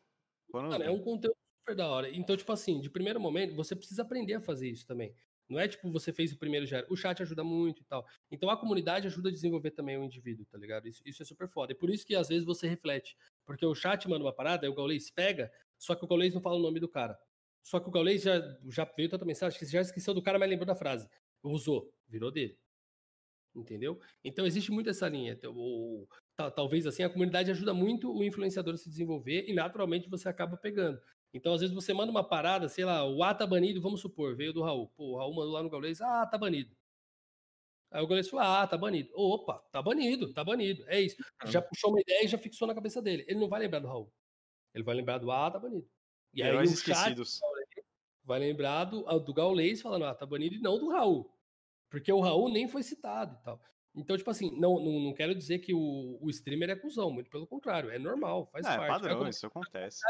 Quando... 0.49 0.69
Mano, 0.69 0.83
é 0.83 0.89
um 0.89 1.01
conteúdo 1.01 1.37
super 1.59 1.75
da 1.75 1.87
hora. 1.87 2.09
Então, 2.09 2.35
tipo 2.37 2.51
assim, 2.51 2.79
de 2.79 2.89
primeiro 2.89 3.19
momento, 3.19 3.55
você 3.55 3.75
precisa 3.75 4.01
aprender 4.01 4.35
a 4.35 4.41
fazer 4.41 4.69
isso 4.69 4.87
também. 4.87 5.13
Não 5.49 5.59
é 5.59 5.67
tipo 5.67 5.91
você 5.91 6.13
fez 6.13 6.31
o 6.31 6.37
primeiro 6.37 6.65
já. 6.65 6.85
O 6.89 6.95
chat 6.95 7.21
ajuda 7.23 7.43
muito 7.43 7.81
e 7.81 7.85
tal. 7.85 8.05
Então 8.29 8.49
a 8.51 8.57
comunidade 8.57 9.07
ajuda 9.07 9.29
a 9.29 9.31
desenvolver 9.31 9.71
também 9.71 9.97
o 9.97 10.03
indivíduo, 10.03 10.45
tá 10.45 10.57
ligado? 10.57 10.87
Isso, 10.87 11.01
isso 11.03 11.23
é 11.23 11.25
super 11.25 11.47
foda. 11.47 11.71
E 11.71 11.75
por 11.75 11.89
isso 11.89 12.05
que 12.05 12.15
às 12.15 12.29
vezes 12.29 12.45
você 12.45 12.67
reflete. 12.67 13.17
Porque 13.45 13.65
o 13.65 13.73
chat 13.73 14.07
manda 14.07 14.23
uma 14.23 14.33
parada, 14.33 14.67
aí 14.67 14.69
o 14.69 14.75
Gaulês 14.75 15.09
pega, 15.09 15.51
só 15.77 15.95
que 15.95 16.05
o 16.05 16.07
Gaulês 16.07 16.35
não 16.35 16.41
fala 16.41 16.55
o 16.55 16.61
nome 16.61 16.79
do 16.79 16.87
cara. 16.87 17.19
Só 17.63 17.79
que 17.79 17.89
o 17.89 17.91
Gaulês 17.91 18.21
já, 18.21 18.39
já 18.69 18.85
veio 18.95 19.09
tanta 19.09 19.25
mensagem 19.25 19.57
que 19.57 19.65
já 19.65 19.81
esqueceu 19.81 20.13
do 20.13 20.21
cara, 20.21 20.37
mas 20.37 20.49
lembrou 20.49 20.67
da 20.67 20.75
frase. 20.75 21.09
Usou, 21.41 21.91
virou 22.07 22.31
dele. 22.31 22.57
Entendeu? 23.55 23.99
Então 24.23 24.45
existe 24.45 24.71
muito 24.71 24.89
essa 24.89 25.09
linha. 25.09 25.37
Ou, 25.45 26.07
talvez 26.55 26.85
assim, 26.85 27.03
a 27.03 27.09
comunidade 27.09 27.51
ajuda 27.51 27.73
muito 27.73 28.11
o 28.11 28.23
influenciador 28.23 28.73
a 28.73 28.77
se 28.77 28.89
desenvolver 28.89 29.45
e 29.47 29.53
naturalmente 29.53 30.09
você 30.09 30.29
acaba 30.29 30.55
pegando. 30.55 30.99
Então, 31.33 31.53
às 31.53 31.61
vezes, 31.61 31.75
você 31.75 31.93
manda 31.93 32.11
uma 32.11 32.27
parada, 32.27 32.67
sei 32.67 32.85
lá, 32.85 33.05
o 33.05 33.23
A 33.23 33.33
tá 33.35 33.45
banido, 33.45 33.81
vamos 33.81 34.01
supor, 34.01 34.35
veio 34.35 34.51
do 34.51 34.63
Raul. 34.63 34.87
Pô, 34.95 35.13
o 35.13 35.17
Raul 35.17 35.35
mandou 35.35 35.51
lá 35.51 35.61
no 35.61 35.69
Gaulês, 35.69 36.01
ah, 36.01 36.25
tá 36.25 36.37
banido. 36.37 36.75
Aí 37.91 38.03
o 38.03 38.07
Gaulês 38.07 38.29
falou, 38.29 38.45
ah, 38.45 38.67
tá 38.67 38.77
banido. 38.77 39.09
Opa, 39.13 39.59
tá 39.71 39.81
banido, 39.81 40.33
tá 40.33 40.43
banido. 40.43 40.83
É 40.87 41.01
isso. 41.01 41.17
Já 41.45 41.61
puxou 41.61 41.91
uma 41.91 42.01
ideia 42.01 42.25
e 42.25 42.27
já 42.27 42.37
fixou 42.37 42.67
na 42.67 42.75
cabeça 42.75 43.01
dele. 43.01 43.25
Ele 43.27 43.39
não 43.39 43.49
vai 43.49 43.59
lembrar 43.59 43.79
do 43.79 43.87
Raul. 43.87 44.11
Ele 44.73 44.83
vai 44.83 44.95
lembrar 44.95 45.17
do 45.17 45.31
ah, 45.31 45.49
tá 45.49 45.59
banido. 45.59 45.87
E 46.33 46.43
aí 46.43 46.49
Heróis 46.49 46.71
o 46.71 46.73
esquecidos. 46.73 47.39
vai 48.23 48.39
lembrar 48.39 48.85
do, 48.85 49.01
do 49.19 49.33
Gaulês 49.33 49.81
falando, 49.81 50.05
ah, 50.05 50.13
tá 50.13 50.25
banido, 50.25 50.55
e 50.55 50.59
não 50.59 50.77
do 50.77 50.89
Raul. 50.89 51.31
Porque 51.89 52.11
o 52.11 52.19
Raul 52.19 52.49
nem 52.49 52.67
foi 52.67 52.83
citado 52.83 53.37
e 53.39 53.43
tal. 53.43 53.61
Então, 53.95 54.15
tipo 54.15 54.29
assim, 54.29 54.51
não, 54.59 54.79
não, 54.79 54.99
não 54.99 55.13
quero 55.13 55.33
dizer 55.33 55.59
que 55.59 55.73
o, 55.73 56.19
o 56.21 56.29
streamer 56.29 56.69
é 56.69 56.75
cuzão, 56.75 57.11
muito 57.11 57.29
pelo 57.29 57.47
contrário, 57.47 57.89
é 57.89 57.97
normal, 57.97 58.45
faz 58.51 58.65
é, 58.65 58.69
parte. 58.69 58.83
É 58.83 58.87
padrão, 58.87 59.25
é 59.25 59.29
isso 59.29 59.47
acontece 59.47 60.01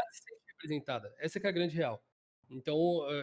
representada. 0.60 1.12
Essa 1.18 1.38
é, 1.38 1.42
é 1.42 1.48
a 1.48 1.52
grande 1.52 1.76
real. 1.76 2.02
Então, 2.48 2.76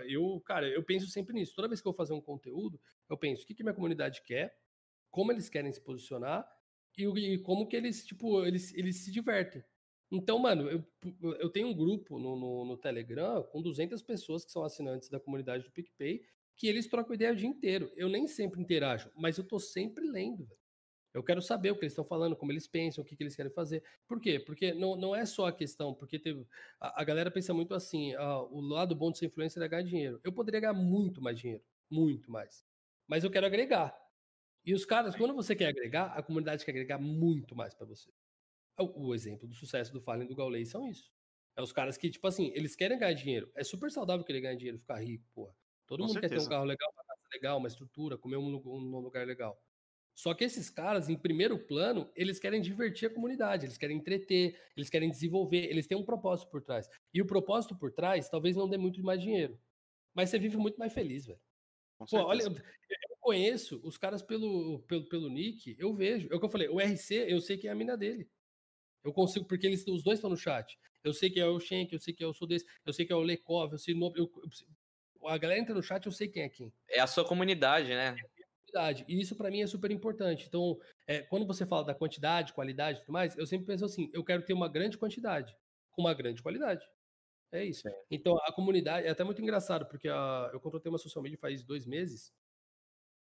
eu, 0.08 0.42
cara, 0.46 0.68
eu 0.68 0.84
penso 0.84 1.08
sempre 1.08 1.34
nisso. 1.34 1.54
Toda 1.56 1.68
vez 1.68 1.82
que 1.82 1.88
eu 1.88 1.92
vou 1.92 1.98
fazer 1.98 2.14
um 2.14 2.22
conteúdo, 2.22 2.80
eu 3.10 3.18
penso 3.18 3.44
o 3.44 3.46
que, 3.46 3.54
que 3.54 3.64
minha 3.64 3.76
comunidade 3.76 4.22
quer, 4.24 4.58
como 5.12 5.32
eles 5.32 5.50
querem 5.50 5.72
se 5.72 5.82
posicionar 5.82 6.50
e, 6.98 7.04
e 7.04 7.38
como 7.40 7.68
que 7.68 7.76
eles, 7.76 8.06
tipo, 8.06 8.46
eles, 8.46 8.74
eles 8.74 8.98
se 9.04 9.12
divertem. 9.12 9.64
Então, 10.10 10.40
mano, 10.40 10.70
eu, 10.70 10.84
eu 11.40 11.50
tenho 11.50 11.68
um 11.68 11.76
grupo 11.76 12.18
no, 12.18 12.38
no, 12.38 12.66
no, 12.66 12.78
Telegram 12.78 13.44
com 13.44 13.62
200 13.62 14.02
pessoas 14.02 14.46
que 14.46 14.52
são 14.52 14.64
assinantes 14.64 15.10
da 15.10 15.20
comunidade 15.20 15.66
do 15.66 15.72
PicPay 15.72 16.24
que 16.58 16.68
eles 16.68 16.88
trocam 16.88 17.14
ideia 17.14 17.32
o 17.32 17.36
dia 17.36 17.48
inteiro. 17.48 17.92
Eu 17.96 18.10
nem 18.10 18.28
sempre 18.28 18.60
interajo, 18.60 19.12
mas 19.16 19.38
eu 19.38 19.44
tô 19.44 19.60
sempre 19.60 20.06
lendo. 20.06 20.50
Eu 21.14 21.24
quero 21.24 21.42
saber 21.42 21.72
o 21.72 21.76
que 21.76 21.82
eles 21.82 21.94
estão 21.94 22.06
falando, 22.06 22.36
como 22.36 22.52
eles 22.52 22.68
pensam, 22.68 23.04
o 23.04 23.06
que, 23.06 23.16
que 23.16 23.24
eles 23.24 23.36
querem 23.36 23.52
fazer. 23.52 23.84
Por 24.08 24.20
quê? 24.20 24.40
Porque 24.40 24.74
não, 24.74 24.96
não 24.96 25.16
é 25.16 25.26
só 25.26 25.48
a 25.48 25.52
questão, 25.52 25.94
porque 25.94 26.20
teve, 26.20 26.46
a, 26.80 27.02
a 27.02 27.04
galera 27.04 27.32
pensa 27.32 27.54
muito 27.54 27.74
assim, 27.74 28.14
ah, 28.16 28.42
o 28.44 28.60
lado 28.60 28.96
bom 28.96 29.12
de 29.12 29.20
ser 29.20 29.28
influencer 29.28 29.62
é 29.64 29.68
ganhar 29.68 29.84
dinheiro. 29.84 30.20
Eu 30.24 30.32
poderia 30.32 30.60
ganhar 30.60 30.74
muito 30.74 31.22
mais 31.22 31.40
dinheiro, 31.40 31.64
muito 31.90 32.30
mais. 32.30 32.66
Mas 33.08 33.24
eu 33.24 33.32
quero 33.32 33.46
agregar. 33.46 33.98
E 34.66 34.74
os 34.74 34.86
caras, 34.86 35.16
quando 35.16 35.34
você 35.34 35.56
quer 35.56 35.70
agregar, 35.70 36.08
a 36.08 36.22
comunidade 36.22 36.66
quer 36.66 36.72
agregar 36.72 37.00
muito 37.00 37.56
mais 37.56 37.74
para 37.74 37.86
você. 37.88 38.12
O, 38.78 39.08
o, 39.08 39.16
exemplo 39.16 39.48
do 39.48 39.56
sucesso 39.56 39.92
do 39.92 40.02
Fallen 40.02 40.28
do 40.28 40.36
Gaulês 40.36 40.70
são 40.70 40.88
isso. 40.88 41.12
É 41.56 41.62
os 41.64 41.72
caras 41.72 41.98
que, 41.98 42.12
tipo 42.12 42.28
assim, 42.28 42.52
eles 42.54 42.76
querem 42.76 43.00
ganhar 43.00 43.14
dinheiro. 43.14 43.50
É 43.56 43.64
super 43.64 43.90
saudável 43.90 44.24
querer 44.24 44.42
ganhar 44.42 44.56
dinheiro, 44.56 44.78
ficar 44.78 45.00
rico, 45.00 45.26
porra. 45.34 45.56
Todo 45.88 46.02
Com 46.02 46.08
mundo 46.08 46.14
certeza. 46.14 46.34
quer 46.34 46.40
ter 46.40 46.46
um 46.46 46.50
carro 46.50 46.66
legal, 46.66 46.92
uma 46.94 47.04
casa 47.06 47.22
legal, 47.34 47.58
uma 47.58 47.68
estrutura, 47.68 48.18
comer 48.18 48.38
um, 48.38 48.62
um 48.66 49.00
lugar 49.00 49.26
legal. 49.26 49.60
Só 50.14 50.34
que 50.34 50.44
esses 50.44 50.70
caras, 50.70 51.10
em 51.10 51.18
primeiro 51.18 51.58
plano, 51.60 52.12
eles 52.16 52.40
querem 52.40 52.60
divertir 52.60 53.08
a 53.08 53.14
comunidade, 53.14 53.66
eles 53.66 53.78
querem 53.78 53.98
entreter, 53.98 54.60
eles 54.76 54.90
querem 54.90 55.10
desenvolver, 55.10 55.70
eles 55.70 55.88
têm 55.88 55.98
um 55.98 56.04
propósito 56.04 56.50
por 56.50 56.62
trás. 56.62 56.90
E 57.14 57.22
o 57.22 57.26
propósito 57.26 57.76
por 57.78 57.92
trás 57.92 58.28
talvez 58.28 58.56
não 58.56 58.68
dê 58.68 58.78
muito 58.78 59.02
mais 59.04 59.22
dinheiro. 59.22 59.60
Mas 60.14 60.30
você 60.30 60.40
vive 60.40 60.58
muito 60.58 60.78
mais 60.78 60.92
feliz, 60.92 61.28
velho. 61.28 61.40
Pô, 62.10 62.18
olha, 62.18 62.42
eu 62.44 63.18
conheço 63.20 63.80
os 63.84 63.98
caras 63.98 64.22
pelo, 64.22 64.80
pelo, 64.88 65.08
pelo 65.08 65.30
nick, 65.30 65.76
eu 65.80 65.94
vejo. 65.94 66.28
É 66.32 66.36
o 66.36 66.40
que 66.40 66.46
eu 66.46 66.50
falei, 66.50 66.68
o 66.68 66.82
RC, 66.82 67.26
eu 67.28 67.40
sei 67.40 67.58
que 67.58 67.68
é 67.68 67.72
a 67.72 67.76
mina 67.76 67.96
dele. 67.96 68.28
Eu 69.04 69.14
consigo, 69.14 69.46
porque 69.46 69.68
eles, 69.68 69.86
os 69.88 70.04
dois 70.04 70.18
estão 70.18 70.30
no 70.30 70.36
chat. 70.36 70.78
Eu 71.04 71.14
sei 71.14 71.30
que 71.30 71.40
é 71.40 71.46
o 71.46 71.60
Shenk, 71.60 71.94
eu 71.94 72.00
sei 72.00 72.14
que 72.14 72.24
é 72.24 72.28
o 72.28 72.34
Sodês, 72.34 72.64
eu 72.86 72.92
sei 72.92 73.06
que 73.06 73.14
é 73.14 73.16
o 73.16 73.22
Lekov, 73.22 73.72
eu 73.72 73.78
sei 73.78 73.94
eu, 73.94 74.14
eu, 74.16 74.32
a 75.28 75.38
galera 75.38 75.60
entra 75.60 75.76
no 75.76 75.84
chat, 75.84 76.06
eu 76.06 76.12
sei 76.12 76.28
quem 76.28 76.44
é 76.44 76.50
quem. 76.50 76.74
É 76.90 77.00
a 77.00 77.08
sua 77.08 77.26
comunidade, 77.26 77.90
né? 77.90 78.16
qualidade. 78.78 79.06
E 79.08 79.20
isso 79.20 79.36
para 79.36 79.50
mim 79.50 79.62
é 79.62 79.68
super 79.68 79.92
importante. 79.92 80.46
Então, 80.48 80.78
é, 81.08 81.22
quando 81.22 81.46
você 81.46 81.66
fala 81.66 81.86
da 81.86 81.96
quantidade, 81.96 82.54
qualidade 82.54 83.00
e 83.00 83.02
tudo 83.02 83.14
mais, 83.14 83.38
eu 83.38 83.46
sempre 83.46 83.66
penso 83.66 83.86
assim: 83.86 84.10
eu 84.14 84.24
quero 84.24 84.44
ter 84.44 84.54
uma 84.54 84.70
grande 84.70 84.98
quantidade 84.98 85.56
com 85.92 86.02
uma 86.02 86.14
grande 86.14 86.42
qualidade. 86.42 86.86
É 87.52 87.64
isso. 87.64 87.84
Então, 88.12 88.38
a 88.44 88.52
comunidade 88.52 89.08
é 89.08 89.10
até 89.10 89.24
muito 89.24 89.42
engraçado, 89.42 89.86
porque 89.86 90.10
a, 90.10 90.50
eu 90.54 90.60
contratei 90.60 90.90
uma 90.90 90.98
social 90.98 91.24
media 91.24 91.38
faz 91.40 91.64
dois 91.64 91.86
meses 91.86 92.34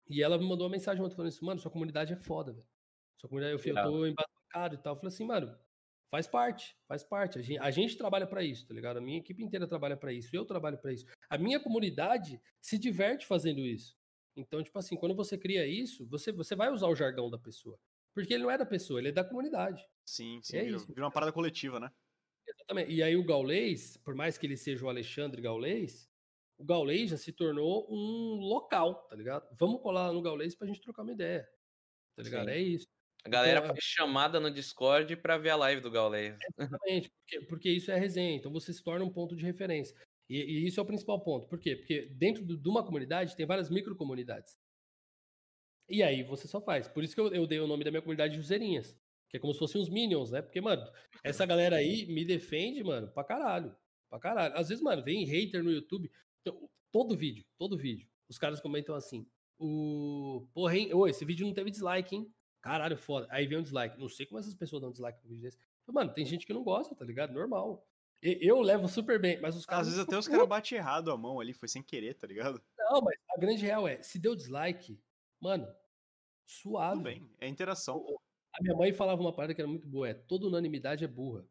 e 0.08 0.22
ela 0.22 0.38
me 0.38 0.48
mandou 0.48 0.70
faz 6.12 6.28
parte, 6.28 6.78
faz 6.88 7.04
parte. 7.04 7.40
A 7.40 7.42
gente, 7.42 7.60
a 7.60 7.72
gente 7.72 7.98
trabalha 7.98 8.28
para 8.28 8.44
isso, 8.44 8.68
tá 8.68 8.74
ligado? 8.74 8.98
A 8.98 9.02
minha 9.02 9.18
equipe 9.18 9.42
inteira 9.42 9.66
trabalha 9.66 9.96
para 9.96 10.12
isso, 10.12 10.36
eu 10.36 10.46
trabalho 10.46 10.78
para 10.78 10.92
isso. 10.92 11.06
A 11.30 11.38
minha 11.38 11.60
comunidade 11.60 12.40
se 12.62 12.78
diverte 12.78 13.26
fazendo 13.26 13.66
isso. 13.66 13.98
Então, 14.36 14.62
tipo 14.62 14.78
assim, 14.78 14.96
quando 14.98 15.16
você 15.16 15.38
cria 15.38 15.66
isso, 15.66 16.06
você, 16.08 16.32
você 16.32 16.56
vai 16.56 16.70
usar 16.70 16.88
o 16.88 16.96
jargão 16.96 17.30
da 17.30 17.40
pessoa. 17.40 17.80
Porque 18.14 18.34
ele 18.34 18.44
não 18.44 18.52
é 18.52 18.58
da 18.58 18.66
pessoa, 18.66 19.00
ele 19.00 19.08
é 19.10 19.12
da 19.12 19.24
comunidade. 19.24 19.88
Sim, 20.06 20.42
sim. 20.44 20.58
É 20.58 20.66
isso. 20.66 20.86
Vira 20.88 21.06
uma 21.06 21.12
parada 21.12 21.32
coletiva, 21.32 21.80
né? 21.80 21.90
Exatamente. 22.46 22.92
E 22.92 23.02
aí 23.02 23.16
o 23.16 23.26
Gaulês, 23.26 23.96
por 23.98 24.14
mais 24.14 24.38
que 24.38 24.46
ele 24.46 24.58
seja 24.58 24.86
o 24.86 24.90
Alexandre 24.90 25.42
Gaulês, 25.42 26.10
o 26.58 26.66
Gaulês 26.66 27.10
já 27.10 27.18
se 27.18 27.32
tornou 27.32 27.88
um 27.90 28.36
local, 28.42 29.08
tá 29.08 29.16
ligado? 29.16 29.48
Vamos 29.58 29.82
colar 29.82 30.12
no 30.12 30.22
Gaulês 30.22 30.56
pra 30.56 30.68
gente 30.68 30.82
trocar 30.82 31.04
uma 31.04 31.14
ideia. 31.14 31.48
Tá 32.16 32.24
ligado? 32.24 32.46
Sim. 32.46 32.52
É 32.52 32.60
isso. 32.60 32.88
A 33.24 33.30
galera 33.30 33.60
então, 33.60 33.76
foi 33.76 33.82
chamada 33.82 34.40
no 34.40 34.50
Discord 34.50 35.16
para 35.18 35.38
ver 35.38 35.52
a 35.52 35.56
live 35.56 35.82
do 35.82 35.92
Gaulês. 35.92 36.38
Exatamente, 36.58 37.10
porque, 37.10 37.42
porque, 37.46 37.70
isso 37.70 37.92
é 37.92 38.00
resenha, 38.00 38.36
então 38.36 38.52
você 38.52 38.74
se 38.74 38.84
torna 38.84 39.06
um 39.06 39.12
ponto 39.12 39.36
de 39.36 39.46
referência. 39.46 39.96
E, 40.28 40.38
e 40.38 40.68
isso 40.68 40.80
é 40.80 40.84
o 40.84 40.86
principal 40.86 41.22
ponto. 41.22 41.48
Por 41.48 41.60
quê? 41.60 41.76
Porque 41.76 42.08
dentro 42.14 42.44
de 42.44 42.70
uma 42.70 42.84
comunidade 42.84 43.36
tem 43.36 43.46
várias 43.46 43.70
microcomunidades. 43.70 44.58
E 45.90 46.02
aí 46.02 46.24
você 46.24 46.48
só 46.48 46.62
faz. 46.62 46.88
Por 46.88 47.04
isso 47.04 47.14
que 47.14 47.22
eu, 47.22 47.28
eu 47.34 47.46
dei 47.46 47.60
o 47.60 47.68
nome 47.68 47.84
da 47.84 47.92
minha 47.92 48.02
comunidade 48.02 48.34
de 48.34 48.40
Useirinhas. 48.40 48.98
Que 49.30 49.38
é 49.38 49.40
como 49.40 49.54
se 49.54 49.60
fossem 49.60 49.80
os 49.80 49.90
Minions, 49.90 50.32
né? 50.32 50.42
Porque, 50.42 50.60
mano, 50.60 50.86
essa 51.24 51.46
galera 51.46 51.78
aí 51.78 52.06
me 52.08 52.26
defende, 52.26 52.84
mano, 52.84 53.10
pra 53.10 53.24
caralho. 53.24 53.76
Pra 54.10 54.20
caralho. 54.20 54.56
Às 54.56 54.70
vezes, 54.70 54.84
mano, 54.84 55.04
vem 55.04 55.26
hater 55.26 55.64
no 55.64 55.72
YouTube. 55.72 56.12
Então, 56.42 56.70
todo 56.92 57.16
vídeo, 57.16 57.46
todo 57.58 57.78
vídeo. 57.78 58.10
Os 58.30 58.38
caras 58.38 58.60
comentam 58.60 58.96
assim: 58.96 59.26
o. 59.60 60.48
Porra, 60.54 60.78
hein? 60.78 60.94
Ô, 60.94 61.08
esse 61.08 61.24
vídeo 61.24 61.46
não 61.46 61.54
teve 61.54 61.72
dislike, 61.72 62.16
hein? 62.16 62.30
Caralho, 62.62 62.98
foda. 62.98 63.28
Aí 63.30 63.48
vem 63.48 63.58
um 63.58 63.64
dislike. 63.64 64.00
Não 64.00 64.08
sei 64.08 64.26
como 64.26 64.40
essas 64.40 64.54
pessoas 64.54 64.82
dão 64.82 64.92
dislike 64.92 65.20
no 65.24 65.30
vídeo 65.30 65.44
desse. 65.44 65.58
Mano, 65.88 66.14
tem 66.14 66.26
gente 66.26 66.46
que 66.46 66.54
não 66.54 66.64
gosta, 66.64 66.96
tá 66.96 67.04
ligado? 67.04 67.34
Normal. 67.34 67.86
Eu 68.22 68.62
levo 68.62 68.88
super 68.88 69.20
bem, 69.20 69.42
mas 69.42 69.56
os 69.56 69.66
caras. 69.66 69.88
Às 69.88 69.94
vezes 69.94 70.08
até 70.08 70.18
os 70.18 70.28
caras 70.28 70.48
batem 70.48 70.78
errado 70.78 71.12
a 71.12 71.18
mão 71.18 71.40
ali, 71.40 71.54
foi 71.54 71.68
sem 71.68 71.82
querer, 71.82 72.14
tá 72.14 72.28
ligado? 72.28 72.62
Não, 72.78 73.02
mas 73.02 73.16
a 73.36 73.40
grande 73.40 73.66
real 73.66 73.88
é: 73.88 74.02
se 74.04 74.20
deu 74.20 74.36
dislike, 74.36 75.02
mano, 75.40 75.68
suave. 76.46 76.98
Tudo 76.98 77.04
bem, 77.04 77.30
é 77.40 77.48
interação. 77.48 78.06
A 78.54 78.62
minha 78.62 78.76
mãe 78.76 78.94
falava 78.94 79.20
uma 79.22 79.34
parada 79.34 79.56
que 79.56 79.62
era 79.62 79.68
muito 79.68 79.88
boa: 79.88 80.08
é 80.08 80.14
toda 80.14 80.46
unanimidade 80.46 81.04
é 81.04 81.08
burra. 81.08 81.44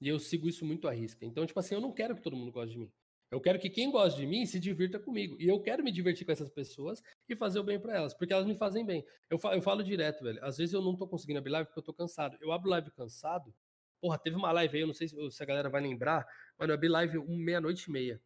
E 0.00 0.08
eu 0.08 0.18
sigo 0.18 0.48
isso 0.48 0.64
muito 0.64 0.86
à 0.86 0.92
risca. 0.92 1.26
Então, 1.26 1.44
tipo 1.44 1.58
assim, 1.58 1.74
eu 1.74 1.80
não 1.80 1.92
quero 1.92 2.14
que 2.14 2.22
todo 2.22 2.36
mundo 2.36 2.52
goste 2.52 2.72
de 2.72 2.78
mim. 2.78 2.92
Eu 3.30 3.40
quero 3.40 3.60
que 3.60 3.70
quem 3.70 3.90
gosta 3.90 4.18
de 4.18 4.26
mim 4.26 4.44
se 4.44 4.58
divirta 4.58 4.98
comigo. 4.98 5.36
E 5.38 5.46
eu 5.46 5.60
quero 5.60 5.84
me 5.84 5.92
divertir 5.92 6.24
com 6.24 6.32
essas 6.32 6.50
pessoas 6.50 7.00
e 7.28 7.36
fazer 7.36 7.60
o 7.60 7.64
bem 7.64 7.78
para 7.78 7.94
elas, 7.96 8.12
porque 8.12 8.32
elas 8.32 8.44
me 8.44 8.56
fazem 8.56 8.84
bem. 8.84 9.06
Eu 9.28 9.38
falo, 9.38 9.54
eu 9.54 9.62
falo 9.62 9.84
direto, 9.84 10.24
velho. 10.24 10.44
Às 10.44 10.58
vezes 10.58 10.74
eu 10.74 10.82
não 10.82 10.96
tô 10.96 11.06
conseguindo 11.06 11.38
abrir 11.38 11.52
live 11.52 11.66
porque 11.66 11.78
eu 11.78 11.84
tô 11.84 11.94
cansado. 11.94 12.36
Eu 12.40 12.50
abro 12.50 12.68
live 12.68 12.90
cansado. 12.90 13.54
Porra, 14.00 14.18
teve 14.18 14.34
uma 14.34 14.50
live 14.50 14.76
aí, 14.76 14.82
eu 14.82 14.86
não 14.86 14.94
sei 14.94 15.08
se, 15.08 15.42
a 15.42 15.46
galera 15.46 15.68
vai 15.68 15.82
lembrar, 15.82 16.26
mas 16.58 16.68
eu 16.68 16.74
abri 16.74 16.88
live 16.88 17.18
um 17.18 17.36
meia-noite 17.36 17.88
e 17.88 17.92
meia. 17.92 18.20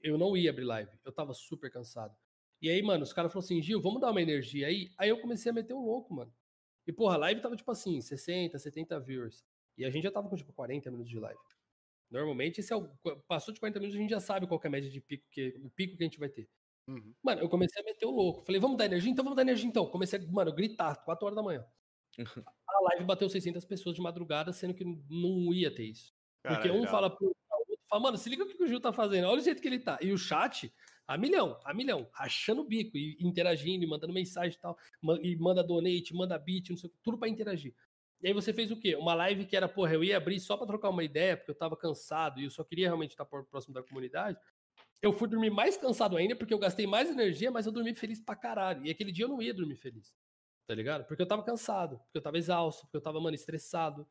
Eu 0.00 0.16
não 0.16 0.36
ia 0.36 0.50
abrir 0.50 0.64
live. 0.64 0.90
Eu 1.04 1.12
tava 1.12 1.34
super 1.34 1.70
cansado. 1.70 2.16
E 2.62 2.70
aí, 2.70 2.80
mano, 2.80 3.02
os 3.02 3.12
caras 3.12 3.32
falaram 3.32 3.44
assim, 3.44 3.60
Gil, 3.60 3.80
vamos 3.80 4.00
dar 4.00 4.10
uma 4.10 4.22
energia 4.22 4.68
aí? 4.68 4.90
Aí 4.96 5.08
eu 5.08 5.20
comecei 5.20 5.50
a 5.50 5.52
meter 5.52 5.74
um 5.74 5.84
louco, 5.84 6.14
mano. 6.14 6.32
E, 6.86 6.92
porra, 6.92 7.14
a 7.14 7.18
live 7.18 7.42
tava 7.42 7.56
tipo 7.56 7.70
assim, 7.70 8.00
60, 8.00 8.58
70 8.58 9.00
viewers. 9.00 9.44
E 9.76 9.84
a 9.84 9.90
gente 9.90 10.04
já 10.04 10.10
tava 10.10 10.28
com 10.28 10.36
tipo 10.36 10.52
40 10.52 10.90
minutos 10.90 11.10
de 11.10 11.18
live. 11.18 11.40
Normalmente, 12.10 12.60
esse 12.60 12.72
é 12.72 12.76
o, 12.76 12.88
passou 13.28 13.54
de 13.54 13.60
40 13.60 13.78
minutos, 13.78 13.96
a 13.96 14.02
gente 14.02 14.10
já 14.10 14.20
sabe 14.20 14.46
qual 14.46 14.60
é 14.62 14.66
a 14.66 14.70
média 14.70 14.90
de 14.90 15.00
pico, 15.00 15.24
que, 15.30 15.54
o 15.62 15.70
pico 15.70 15.96
que 15.96 16.02
a 16.02 16.06
gente 16.06 16.18
vai 16.18 16.28
ter. 16.28 16.48
Uhum. 16.88 17.14
Mano, 17.22 17.42
eu 17.42 17.48
comecei 17.48 17.80
a 17.80 17.84
meter 17.84 18.06
o 18.06 18.10
louco. 18.10 18.44
Falei, 18.44 18.60
vamos 18.60 18.76
dar 18.76 18.86
energia? 18.86 19.10
Então 19.10 19.24
vamos 19.24 19.36
dar 19.36 19.42
energia 19.42 19.68
então. 19.68 19.86
Comecei 19.86 20.18
a, 20.18 20.26
mano, 20.26 20.52
gritar, 20.52 20.96
4 21.04 21.24
horas 21.24 21.36
da 21.36 21.42
manhã. 21.42 21.64
a 22.68 22.80
live 22.90 23.04
bateu 23.04 23.28
600 23.28 23.64
pessoas 23.64 23.94
de 23.94 24.02
madrugada, 24.02 24.52
sendo 24.52 24.74
que 24.74 24.84
não 24.84 25.54
ia 25.54 25.72
ter 25.72 25.84
isso. 25.84 26.12
Porque 26.42 26.70
um 26.70 26.86
fala 26.86 27.14
pro 27.14 27.26
outro, 27.26 27.40
fala, 27.88 28.02
mano, 28.02 28.16
se 28.16 28.28
liga 28.30 28.44
o 28.44 28.46
que 28.46 28.62
o 28.62 28.66
Gil 28.66 28.80
tá 28.80 28.92
fazendo, 28.92 29.26
olha 29.28 29.40
o 29.40 29.44
jeito 29.44 29.60
que 29.60 29.68
ele 29.68 29.78
tá. 29.78 29.98
E 30.00 30.12
o 30.12 30.18
chat, 30.18 30.72
a 31.06 31.18
milhão, 31.18 31.58
a 31.64 31.74
milhão, 31.74 32.08
rachando 32.12 32.62
o 32.62 32.64
bico, 32.64 32.96
e 32.96 33.18
interagindo, 33.20 33.84
e 33.84 33.88
mandando 33.88 34.12
mensagem 34.12 34.56
e 34.56 34.60
tal, 34.60 34.78
e 35.20 35.36
manda 35.36 35.62
donate, 35.62 36.14
manda 36.14 36.38
beat, 36.38 36.70
não 36.70 36.76
sei 36.76 36.90
tudo 37.02 37.18
pra 37.18 37.28
interagir. 37.28 37.74
E 38.22 38.28
aí 38.28 38.34
você 38.34 38.52
fez 38.52 38.70
o 38.70 38.76
quê? 38.76 38.96
Uma 38.96 39.14
live 39.14 39.46
que 39.46 39.56
era, 39.56 39.68
porra, 39.68 39.94
eu 39.94 40.04
ia 40.04 40.16
abrir 40.16 40.38
só 40.40 40.56
para 40.56 40.66
trocar 40.66 40.90
uma 40.90 41.02
ideia, 41.02 41.36
porque 41.36 41.50
eu 41.50 41.54
tava 41.54 41.76
cansado 41.76 42.40
e 42.40 42.44
eu 42.44 42.50
só 42.50 42.62
queria 42.62 42.86
realmente 42.86 43.12
estar 43.12 43.24
próximo 43.24 43.74
da 43.74 43.82
comunidade. 43.82 44.38
Eu 45.00 45.12
fui 45.12 45.26
dormir 45.26 45.48
mais 45.48 45.76
cansado 45.78 46.16
ainda, 46.16 46.36
porque 46.36 46.52
eu 46.52 46.58
gastei 46.58 46.86
mais 46.86 47.08
energia, 47.08 47.50
mas 47.50 47.64
eu 47.64 47.72
dormi 47.72 47.94
feliz 47.94 48.20
pra 48.20 48.36
caralho. 48.36 48.84
E 48.84 48.90
aquele 48.90 49.10
dia 49.10 49.24
eu 49.24 49.28
não 49.28 49.40
ia 49.40 49.54
dormir 49.54 49.76
feliz. 49.76 50.14
Tá 50.66 50.74
ligado? 50.74 51.06
Porque 51.06 51.22
eu 51.22 51.26
tava 51.26 51.42
cansado, 51.42 51.98
porque 51.98 52.18
eu 52.18 52.22
tava 52.22 52.36
exausto, 52.36 52.82
porque 52.82 52.98
eu 52.98 53.00
tava, 53.00 53.18
mano, 53.20 53.34
estressado. 53.34 54.06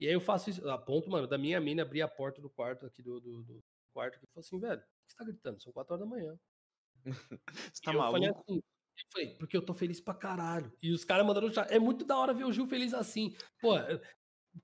E 0.00 0.06
aí 0.06 0.14
eu 0.14 0.20
faço 0.20 0.48
isso, 0.48 0.68
a 0.68 0.78
ponto, 0.78 1.10
mano, 1.10 1.26
da 1.26 1.36
minha 1.36 1.60
mina 1.60 1.82
abrir 1.82 2.00
a 2.00 2.08
porta 2.08 2.40
do 2.40 2.48
quarto 2.48 2.86
aqui 2.86 3.02
do, 3.02 3.20
do, 3.20 3.42
do 3.42 3.64
quarto 3.92 4.16
e 4.16 4.26
falou 4.26 4.30
assim, 4.36 4.58
velho, 4.58 4.80
o 4.80 4.84
que 5.06 5.12
você 5.12 5.16
tá 5.16 5.24
gritando? 5.24 5.62
São 5.62 5.72
quatro 5.72 5.94
horas 5.94 6.08
da 6.08 6.10
manhã. 6.10 6.38
você 7.74 7.82
tá 7.82 7.92
maluco? 7.92 8.06
Eu 8.06 8.12
falei 8.12 8.30
assim, 8.30 8.62
falei, 9.12 9.34
porque 9.36 9.56
eu 9.56 9.62
tô 9.62 9.74
feliz 9.74 10.00
pra 10.00 10.14
caralho. 10.14 10.72
E 10.82 10.92
os 10.92 11.04
caras 11.04 11.26
mandaram 11.26 11.52
chat. 11.52 11.70
É 11.70 11.78
muito 11.78 12.04
da 12.04 12.16
hora 12.16 12.34
ver 12.34 12.44
o 12.44 12.52
Gil 12.52 12.66
feliz 12.66 12.94
assim. 12.94 13.34
Pô, 13.60 13.74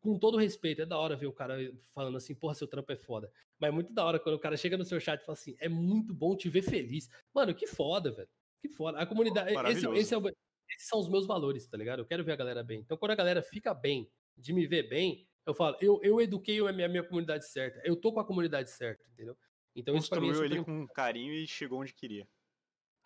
com 0.00 0.18
todo 0.18 0.36
respeito, 0.36 0.82
é 0.82 0.86
da 0.86 0.98
hora 0.98 1.16
ver 1.16 1.26
o 1.26 1.32
cara 1.32 1.56
falando 1.94 2.16
assim, 2.16 2.34
porra, 2.34 2.54
seu 2.54 2.66
trampo 2.66 2.90
é 2.92 2.96
foda. 2.96 3.30
Mas 3.58 3.68
é 3.68 3.72
muito 3.72 3.92
da 3.92 4.04
hora 4.04 4.18
quando 4.18 4.34
o 4.34 4.40
cara 4.40 4.56
chega 4.56 4.76
no 4.76 4.84
seu 4.84 5.00
chat 5.00 5.20
e 5.20 5.24
fala 5.24 5.38
assim, 5.38 5.56
é 5.58 5.68
muito 5.68 6.12
bom 6.12 6.36
te 6.36 6.48
ver 6.48 6.62
feliz. 6.62 7.08
Mano, 7.34 7.54
que 7.54 7.66
foda, 7.66 8.12
velho. 8.12 8.28
Que 8.60 8.68
foda. 8.68 8.98
A 8.98 9.06
comunidade. 9.06 9.54
Esse, 9.70 9.88
esse 9.90 10.14
é 10.14 10.18
o, 10.18 10.28
esses 10.28 10.88
são 10.88 10.98
os 10.98 11.08
meus 11.08 11.26
valores, 11.26 11.68
tá 11.68 11.76
ligado? 11.76 12.00
Eu 12.00 12.06
quero 12.06 12.24
ver 12.24 12.32
a 12.32 12.36
galera 12.36 12.62
bem. 12.62 12.80
Então, 12.80 12.96
quando 12.96 13.12
a 13.12 13.16
galera 13.16 13.42
fica 13.42 13.72
bem, 13.72 14.10
de 14.36 14.52
me 14.52 14.66
ver 14.66 14.88
bem, 14.88 15.26
eu 15.46 15.54
falo, 15.54 15.76
eu, 15.80 16.00
eu 16.02 16.20
eduquei 16.20 16.58
a 16.60 16.72
minha, 16.72 16.86
a 16.86 16.90
minha 16.90 17.04
comunidade 17.04 17.48
certa. 17.48 17.80
Eu 17.84 17.96
tô 17.96 18.12
com 18.12 18.20
a 18.20 18.26
comunidade 18.26 18.70
certa, 18.70 19.06
entendeu? 19.12 19.36
Então, 19.74 19.94
Construiu 19.94 20.30
isso 20.30 20.40
pra 20.40 20.48
mim 20.48 20.54
é 20.54 20.56
ele 20.56 20.64
com 20.64 20.86
carinho 20.88 21.32
e 21.32 21.46
chegou 21.46 21.80
onde 21.80 21.94
queria. 21.94 22.26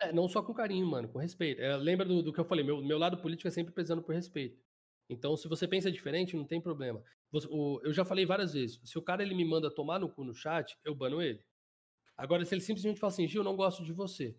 É, 0.01 0.11
não 0.11 0.27
só 0.27 0.41
com 0.41 0.53
carinho, 0.53 0.85
mano, 0.87 1.07
com 1.07 1.19
respeito. 1.19 1.61
É, 1.61 1.75
lembra 1.77 2.05
do, 2.05 2.23
do, 2.23 2.33
que 2.33 2.39
eu 2.39 2.45
falei, 2.45 2.65
meu, 2.65 2.81
meu 2.81 2.97
lado 2.97 3.17
político 3.17 3.47
é 3.47 3.51
sempre 3.51 3.71
prezando 3.71 4.01
por 4.01 4.15
respeito. 4.15 4.59
Então, 5.07 5.37
se 5.37 5.47
você 5.47 5.67
pensa 5.67 5.91
diferente, 5.91 6.35
não 6.35 6.45
tem 6.45 6.59
problema. 6.59 7.03
Você, 7.31 7.47
o, 7.49 7.79
eu 7.83 7.93
já 7.93 8.03
falei 8.03 8.25
várias 8.25 8.53
vezes, 8.53 8.79
se 8.83 8.97
o 8.97 9.01
cara 9.01 9.21
ele 9.21 9.35
me 9.35 9.45
manda 9.45 9.69
tomar 9.69 9.99
no 9.99 10.09
cu 10.09 10.23
no 10.23 10.33
chat, 10.33 10.77
eu 10.83 10.95
bano 10.95 11.21
ele. 11.21 11.43
Agora, 12.17 12.43
se 12.45 12.53
ele 12.55 12.61
simplesmente 12.61 12.99
fala 12.99 13.11
assim, 13.11 13.27
Gil, 13.27 13.43
não 13.43 13.55
gosto 13.55 13.83
de 13.83 13.93
você, 13.93 14.35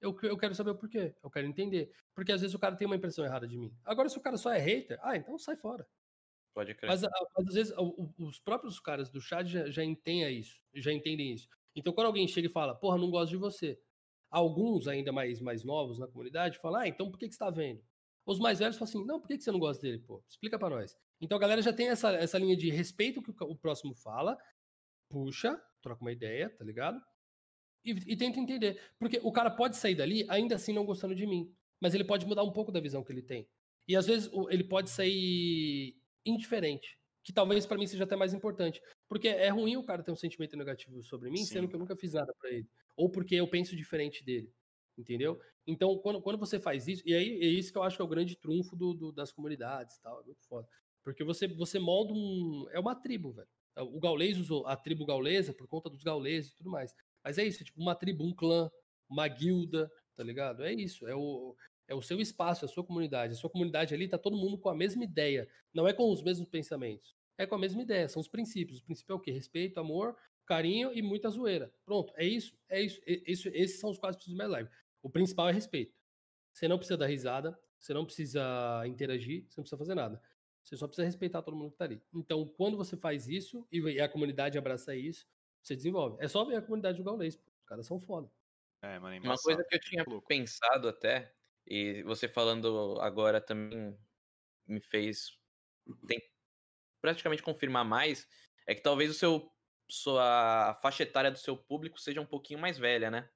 eu, 0.00 0.16
eu 0.22 0.36
quero 0.36 0.54
saber 0.54 0.70
o 0.70 0.74
porquê, 0.74 1.14
eu 1.22 1.30
quero 1.30 1.46
entender. 1.46 1.92
Porque 2.14 2.32
às 2.32 2.40
vezes 2.40 2.54
o 2.54 2.58
cara 2.58 2.76
tem 2.76 2.86
uma 2.86 2.96
impressão 2.96 3.24
errada 3.24 3.46
de 3.46 3.56
mim. 3.56 3.72
Agora, 3.84 4.08
se 4.08 4.18
o 4.18 4.20
cara 4.20 4.36
só 4.36 4.52
é 4.52 4.58
hater, 4.58 4.98
ah, 5.02 5.16
então 5.16 5.38
sai 5.38 5.56
fora. 5.56 5.86
Pode 6.54 6.74
crer. 6.74 6.88
Mas, 6.88 7.02
mas 7.02 7.48
às 7.48 7.54
vezes 7.54 7.74
os 8.18 8.40
próprios 8.40 8.80
caras 8.80 9.10
do 9.10 9.20
chat 9.20 9.46
já, 9.46 9.70
já 9.70 9.84
entendem 9.84 10.38
isso, 10.38 10.60
já 10.74 10.92
entendem 10.92 11.32
isso. 11.32 11.48
Então, 11.74 11.92
quando 11.92 12.08
alguém 12.08 12.26
chega 12.26 12.48
e 12.48 12.52
fala, 12.52 12.74
porra, 12.74 12.98
não 12.98 13.10
gosto 13.10 13.30
de 13.30 13.36
você, 13.36 13.80
Alguns 14.30 14.86
ainda 14.86 15.10
mais, 15.10 15.40
mais 15.40 15.64
novos 15.64 15.98
na 15.98 16.06
comunidade 16.06 16.58
falam, 16.58 16.82
ah, 16.82 16.88
então 16.88 17.10
por 17.10 17.18
que, 17.18 17.26
que 17.26 17.34
você 17.34 17.42
está 17.42 17.50
vendo? 17.50 17.82
Os 18.24 18.38
mais 18.38 18.60
velhos 18.60 18.76
falam 18.76 18.88
assim, 18.88 19.04
não, 19.04 19.18
por 19.18 19.26
que, 19.26 19.36
que 19.36 19.42
você 19.42 19.50
não 19.50 19.58
gosta 19.58 19.82
dele, 19.82 19.98
pô? 19.98 20.22
Explica 20.28 20.56
para 20.56 20.76
nós. 20.76 20.96
Então 21.20 21.36
a 21.36 21.40
galera 21.40 21.60
já 21.60 21.72
tem 21.72 21.88
essa, 21.88 22.12
essa 22.12 22.38
linha 22.38 22.56
de 22.56 22.70
respeito 22.70 23.20
que 23.20 23.30
o, 23.42 23.56
próximo 23.56 23.92
fala, 23.92 24.38
puxa, 25.08 25.60
troca 25.82 26.00
uma 26.00 26.12
ideia, 26.12 26.48
tá 26.48 26.64
ligado? 26.64 27.02
E, 27.84 27.90
e 27.90 28.16
tenta 28.16 28.38
entender. 28.38 28.80
Porque 29.00 29.20
o 29.24 29.32
cara 29.32 29.50
pode 29.50 29.76
sair 29.76 29.96
dali 29.96 30.24
ainda 30.28 30.54
assim 30.54 30.72
não 30.72 30.84
gostando 30.84 31.14
de 31.14 31.26
mim, 31.26 31.52
mas 31.80 31.92
ele 31.92 32.04
pode 32.04 32.24
mudar 32.24 32.44
um 32.44 32.52
pouco 32.52 32.70
da 32.70 32.78
visão 32.78 33.02
que 33.02 33.10
ele 33.10 33.22
tem. 33.22 33.48
E 33.88 33.96
às 33.96 34.06
vezes 34.06 34.30
ele 34.48 34.62
pode 34.62 34.90
sair 34.90 35.96
indiferente, 36.24 36.96
que 37.24 37.32
talvez 37.32 37.66
para 37.66 37.78
mim 37.78 37.86
seja 37.86 38.04
até 38.04 38.14
mais 38.14 38.32
importante. 38.32 38.80
Porque 39.08 39.26
é 39.26 39.48
ruim 39.48 39.76
o 39.76 39.84
cara 39.84 40.04
ter 40.04 40.12
um 40.12 40.16
sentimento 40.16 40.56
negativo 40.56 41.02
sobre 41.02 41.30
mim, 41.30 41.38
Sim. 41.38 41.54
sendo 41.54 41.68
que 41.68 41.74
eu 41.74 41.80
nunca 41.80 41.96
fiz 41.96 42.12
nada 42.12 42.32
para 42.38 42.50
ele 42.50 42.68
ou 43.00 43.08
porque 43.08 43.34
eu 43.34 43.48
penso 43.48 43.74
diferente 43.74 44.22
dele. 44.22 44.52
Entendeu? 44.98 45.40
Então, 45.66 45.96
quando, 45.98 46.20
quando 46.20 46.38
você 46.38 46.60
faz 46.60 46.86
isso, 46.86 47.02
e 47.06 47.14
aí 47.14 47.40
é 47.40 47.46
isso 47.46 47.72
que 47.72 47.78
eu 47.78 47.82
acho 47.82 47.96
que 47.96 48.02
é 48.02 48.04
o 48.04 48.08
grande 48.08 48.36
trunfo 48.36 48.76
do, 48.76 48.92
do 48.92 49.10
das 49.10 49.32
comunidades 49.32 49.96
e 49.96 50.02
tal, 50.02 50.20
é 50.20 50.24
muito 50.24 50.44
foda. 50.46 50.68
Porque 51.02 51.24
você, 51.24 51.48
você 51.48 51.78
molda 51.78 52.12
um. 52.12 52.66
É 52.72 52.78
uma 52.78 52.94
tribo, 52.94 53.32
velho. 53.32 53.48
O 53.78 53.98
gaulês 53.98 54.36
usou 54.38 54.66
a 54.66 54.76
tribo 54.76 55.06
gaulesa 55.06 55.54
por 55.54 55.66
conta 55.66 55.88
dos 55.88 56.02
gauleses 56.02 56.52
e 56.52 56.56
tudo 56.56 56.68
mais. 56.68 56.94
Mas 57.24 57.38
é 57.38 57.44
isso, 57.44 57.62
é 57.62 57.64
tipo 57.64 57.80
uma 57.80 57.94
tribo, 57.94 58.22
um 58.22 58.34
clã, 58.34 58.70
uma 59.08 59.26
guilda, 59.26 59.90
tá 60.14 60.22
ligado? 60.22 60.62
É 60.62 60.72
isso, 60.72 61.06
é 61.06 61.14
o, 61.14 61.56
é 61.88 61.94
o 61.94 62.02
seu 62.02 62.20
espaço, 62.20 62.64
é 62.64 62.68
a 62.68 62.70
sua 62.70 62.84
comunidade. 62.84 63.32
A 63.32 63.36
sua 63.36 63.48
comunidade 63.48 63.94
ali 63.94 64.08
tá 64.08 64.18
todo 64.18 64.36
mundo 64.36 64.58
com 64.58 64.68
a 64.68 64.74
mesma 64.74 65.04
ideia. 65.04 65.48
Não 65.72 65.88
é 65.88 65.94
com 65.94 66.10
os 66.12 66.22
mesmos 66.22 66.48
pensamentos. 66.50 67.14
É 67.38 67.46
com 67.46 67.54
a 67.54 67.58
mesma 67.58 67.80
ideia, 67.80 68.06
são 68.06 68.20
os 68.20 68.28
princípios. 68.28 68.80
O 68.80 68.84
princípio 68.84 69.14
é 69.14 69.16
o 69.16 69.20
quê? 69.20 69.30
Respeito, 69.30 69.80
amor, 69.80 70.14
carinho 70.50 70.92
e 70.92 71.00
muita 71.00 71.30
zoeira. 71.30 71.72
Pronto, 71.84 72.12
é 72.16 72.24
isso, 72.26 72.58
é 72.68 72.82
isso. 72.82 73.00
isso 73.06 73.48
esses 73.50 73.78
são 73.78 73.90
os 73.90 73.98
quatro 73.98 74.18
princípios 74.18 74.36
My 74.36 74.50
Live. 74.50 74.68
O 75.00 75.08
principal 75.08 75.48
é 75.48 75.52
respeito. 75.52 75.94
Você 76.52 76.66
não 76.66 76.76
precisa 76.76 76.96
dar 76.98 77.06
risada, 77.06 77.56
você 77.78 77.94
não 77.94 78.04
precisa 78.04 78.82
interagir, 78.84 79.44
você 79.48 79.60
não 79.60 79.62
precisa 79.62 79.78
fazer 79.78 79.94
nada. 79.94 80.20
Você 80.64 80.76
só 80.76 80.88
precisa 80.88 81.06
respeitar 81.06 81.40
todo 81.42 81.56
mundo 81.56 81.70
que 81.70 81.78
tá 81.78 81.84
ali. 81.84 82.02
Então, 82.12 82.44
quando 82.56 82.76
você 82.76 82.96
faz 82.96 83.28
isso 83.28 83.64
e 83.70 84.00
a 84.00 84.08
comunidade 84.08 84.58
abraça 84.58 84.94
isso, 84.96 85.24
você 85.62 85.76
desenvolve. 85.76 86.16
É 86.18 86.26
só 86.26 86.44
ver 86.44 86.56
a 86.56 86.62
comunidade 86.62 86.98
do 86.98 87.04
Gaulês, 87.04 87.36
os 87.36 87.64
caras 87.64 87.86
são 87.86 88.00
foda. 88.00 88.28
É, 88.82 88.98
mano, 88.98 89.14
é 89.14 89.20
Uma 89.20 89.36
coisa 89.36 89.62
que 89.62 89.76
eu 89.76 89.80
tinha 89.80 90.04
pensado 90.26 90.88
até, 90.88 91.32
e 91.64 92.02
você 92.02 92.26
falando 92.26 92.98
agora 93.00 93.40
também 93.40 93.96
me 94.66 94.80
fez 94.80 95.38
tem, 96.06 96.20
praticamente 97.00 97.42
confirmar 97.42 97.84
mais, 97.84 98.26
é 98.66 98.74
que 98.74 98.82
talvez 98.82 99.10
o 99.10 99.14
seu 99.14 99.50
sua 99.90 100.74
faixa 100.82 101.02
etária 101.02 101.30
do 101.30 101.38
seu 101.38 101.56
público 101.56 102.00
seja 102.00 102.20
um 102.20 102.26
pouquinho 102.26 102.60
mais 102.60 102.78
velha, 102.78 103.10
né? 103.10 103.28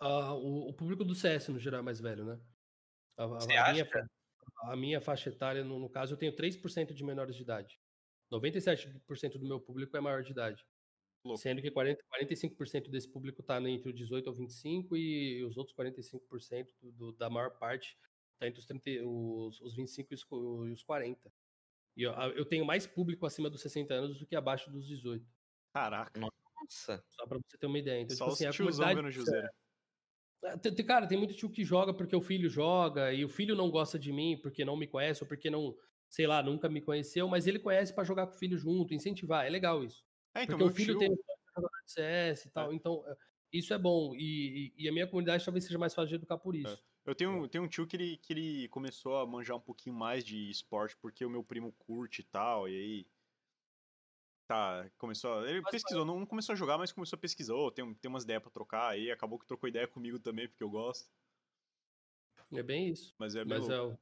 Uh, 0.00 0.32
o, 0.34 0.68
o, 0.70 0.72
público 0.72 1.04
do 1.04 1.14
CS, 1.14 1.48
no 1.48 1.58
geral, 1.58 1.80
é 1.80 1.82
mais 1.82 2.00
velho, 2.00 2.24
né? 2.24 2.40
A, 3.16 3.26
Você 3.26 3.52
a, 3.52 3.72
minha, 3.72 3.88
a 4.62 4.76
minha 4.76 5.00
faixa 5.00 5.28
etária, 5.28 5.62
no, 5.62 5.78
no, 5.78 5.90
caso, 5.90 6.14
eu 6.14 6.18
tenho 6.18 6.34
3% 6.34 6.94
de 6.94 7.04
menores 7.04 7.36
de 7.36 7.42
idade. 7.42 7.78
97% 8.32 9.38
do 9.38 9.46
meu 9.46 9.60
público 9.60 9.96
é 9.96 10.00
maior 10.00 10.22
de 10.22 10.30
idade. 10.30 10.64
Louco. 11.22 11.40
Sendo 11.40 11.60
que 11.60 11.70
40, 11.70 12.02
45% 12.18 12.88
desse 12.88 13.08
público 13.08 13.42
está 13.42 13.60
entre 13.68 13.90
os 13.90 13.94
18 13.94 14.26
ou 14.28 14.34
25 14.34 14.96
e 14.96 15.44
os 15.44 15.58
outros 15.58 15.76
45% 15.76 16.68
do, 16.80 16.92
do, 16.92 17.12
da 17.12 17.28
maior 17.28 17.50
parte 17.58 17.98
está 18.34 18.46
entre 18.46 18.60
os, 18.60 18.66
30, 18.66 19.06
os, 19.06 19.60
os 19.60 19.74
25 19.74 20.14
e 20.14 20.72
os 20.72 20.82
40. 20.82 21.30
E 21.96 22.02
eu, 22.02 22.12
eu, 22.12 22.44
tenho 22.44 22.64
mais 22.64 22.86
público 22.86 23.26
acima 23.26 23.50
dos 23.50 23.60
60 23.62 23.92
anos 23.92 24.18
do 24.18 24.26
que 24.26 24.36
abaixo 24.36 24.70
dos 24.70 24.86
18. 24.86 25.24
Caraca. 25.72 26.18
Nossa. 26.18 27.02
Só 27.08 27.26
para 27.26 27.38
você 27.38 27.58
ter 27.58 27.66
uma 27.66 27.78
ideia. 27.78 28.00
Então, 28.00 28.16
Só 28.16 28.24
tipo 28.24 28.34
assim, 28.34 28.46
a 28.46 28.52
comunidade... 28.52 29.10
Juseiro. 29.12 29.48
É, 30.42 30.82
cara, 30.84 31.06
tem 31.06 31.18
muito 31.18 31.34
tio 31.34 31.50
que 31.50 31.64
joga 31.64 31.92
porque 31.92 32.16
o 32.16 32.20
filho 32.20 32.48
joga 32.48 33.12
e 33.12 33.24
o 33.24 33.28
filho 33.28 33.54
não 33.54 33.70
gosta 33.70 33.98
de 33.98 34.10
mim 34.10 34.38
porque 34.40 34.64
não 34.64 34.76
me 34.76 34.86
conhece 34.86 35.22
ou 35.22 35.28
porque 35.28 35.50
não, 35.50 35.76
sei 36.08 36.26
lá, 36.26 36.42
nunca 36.42 36.68
me 36.68 36.80
conheceu, 36.80 37.28
mas 37.28 37.46
ele 37.46 37.58
conhece 37.58 37.94
para 37.94 38.04
jogar 38.04 38.26
com 38.26 38.34
o 38.34 38.38
filho 38.38 38.56
junto, 38.56 38.94
incentivar. 38.94 39.46
É 39.46 39.50
legal 39.50 39.84
isso. 39.84 40.02
É, 40.34 40.44
então, 40.44 40.58
porque 40.58 40.72
o 40.72 40.74
filho 40.74 40.98
tio... 40.98 41.08
tem 41.08 41.16
CS 41.86 42.46
e 42.46 42.50
tal. 42.50 42.72
É. 42.72 42.74
Então, 42.74 43.04
é, 43.06 43.16
isso 43.52 43.74
é 43.74 43.78
bom. 43.78 44.14
E, 44.14 44.72
e, 44.76 44.88
a 44.88 44.92
minha 44.92 45.06
comunidade 45.06 45.44
talvez 45.44 45.64
seja 45.64 45.78
mais 45.78 45.94
fácil 45.94 46.08
de 46.08 46.14
educar 46.14 46.38
por 46.38 46.54
é. 46.56 46.60
Eu 47.04 47.14
tenho, 47.14 47.48
tenho 47.48 47.64
um 47.64 47.68
tio 47.68 47.86
que 47.86 47.96
ele, 47.96 48.16
que 48.18 48.32
ele 48.32 48.68
começou 48.68 49.18
a 49.18 49.26
manjar 49.26 49.56
um 49.56 49.60
pouquinho 49.60 49.94
mais 49.94 50.24
de 50.24 50.50
esporte 50.50 50.96
porque 50.96 51.24
o 51.24 51.30
meu 51.30 51.42
primo 51.42 51.72
curte 51.72 52.20
e 52.20 52.24
tal, 52.24 52.68
e 52.68 52.72
aí. 52.72 53.06
Tá, 54.46 54.90
começou. 54.98 55.46
Ele 55.46 55.60
mas, 55.60 55.70
pesquisou, 55.70 56.04
não 56.04 56.26
começou 56.26 56.52
a 56.52 56.56
jogar, 56.56 56.76
mas 56.76 56.92
começou 56.92 57.16
a 57.16 57.20
pesquisar. 57.20 57.54
Oh, 57.54 57.70
tem, 57.70 57.94
tem 57.94 58.08
umas 58.08 58.24
ideias 58.24 58.42
pra 58.42 58.50
trocar 58.50 58.88
aí, 58.88 59.10
acabou 59.10 59.38
que 59.38 59.46
trocou 59.46 59.68
ideia 59.68 59.86
comigo 59.86 60.18
também, 60.18 60.48
porque 60.48 60.62
eu 60.62 60.70
gosto. 60.70 61.08
É 62.52 62.62
bem 62.62 62.88
isso. 62.88 63.14
Mas 63.16 63.36
é 63.36 63.44
bem 63.44 63.58
mas 63.58 63.68
é 63.68 63.80
o... 63.80 63.96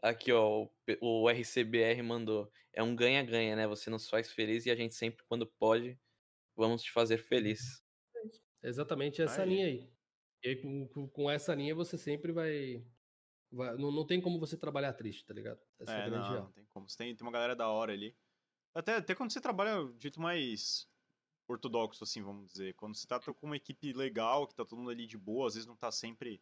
Aqui, 0.00 0.32
ó, 0.32 0.66
o 1.00 1.28
RCBR 1.28 2.02
mandou. 2.02 2.50
É 2.72 2.82
um 2.82 2.96
ganha-ganha, 2.96 3.54
né? 3.54 3.66
Você 3.66 3.90
nos 3.90 4.08
faz 4.08 4.32
feliz 4.32 4.64
e 4.64 4.70
a 4.70 4.76
gente 4.76 4.94
sempre, 4.94 5.22
quando 5.28 5.46
pode, 5.46 5.98
vamos 6.56 6.82
te 6.82 6.90
fazer 6.90 7.18
feliz. 7.18 7.84
Exatamente 8.62 9.20
essa 9.20 9.42
aí. 9.42 9.48
linha 9.48 9.66
aí. 9.66 9.99
E 10.42 10.56
com, 10.56 11.08
com, 11.08 11.30
essa 11.30 11.54
linha 11.54 11.74
você 11.74 11.98
sempre 11.98 12.32
vai. 12.32 12.84
vai 13.50 13.76
não, 13.76 13.92
não 13.92 14.06
tem 14.06 14.20
como 14.20 14.38
você 14.38 14.56
trabalhar 14.56 14.92
triste, 14.94 15.24
tá 15.24 15.34
ligado? 15.34 15.60
Essa 15.78 15.92
é, 15.92 16.06
é 16.06 16.10
não, 16.10 16.34
não 16.34 16.52
tem 16.52 16.64
como. 16.66 16.88
Você 16.88 16.96
tem, 16.96 17.14
tem 17.14 17.26
uma 17.26 17.32
galera 17.32 17.54
da 17.54 17.68
hora 17.68 17.92
ali. 17.92 18.16
Até, 18.74 18.96
até 18.96 19.14
quando 19.14 19.32
você 19.32 19.40
trabalha 19.40 19.84
de 19.92 20.02
jeito 20.02 20.20
mais 20.20 20.88
ortodoxo, 21.48 22.04
assim, 22.04 22.22
vamos 22.22 22.46
dizer. 22.52 22.74
Quando 22.74 22.96
você 22.96 23.06
tá 23.06 23.20
com 23.20 23.46
uma 23.46 23.56
equipe 23.56 23.92
legal, 23.92 24.46
que 24.46 24.54
tá 24.54 24.64
todo 24.64 24.78
mundo 24.78 24.90
ali 24.90 25.06
de 25.06 25.18
boa, 25.18 25.48
às 25.48 25.54
vezes 25.54 25.66
não 25.66 25.76
tá 25.76 25.90
sempre 25.90 26.40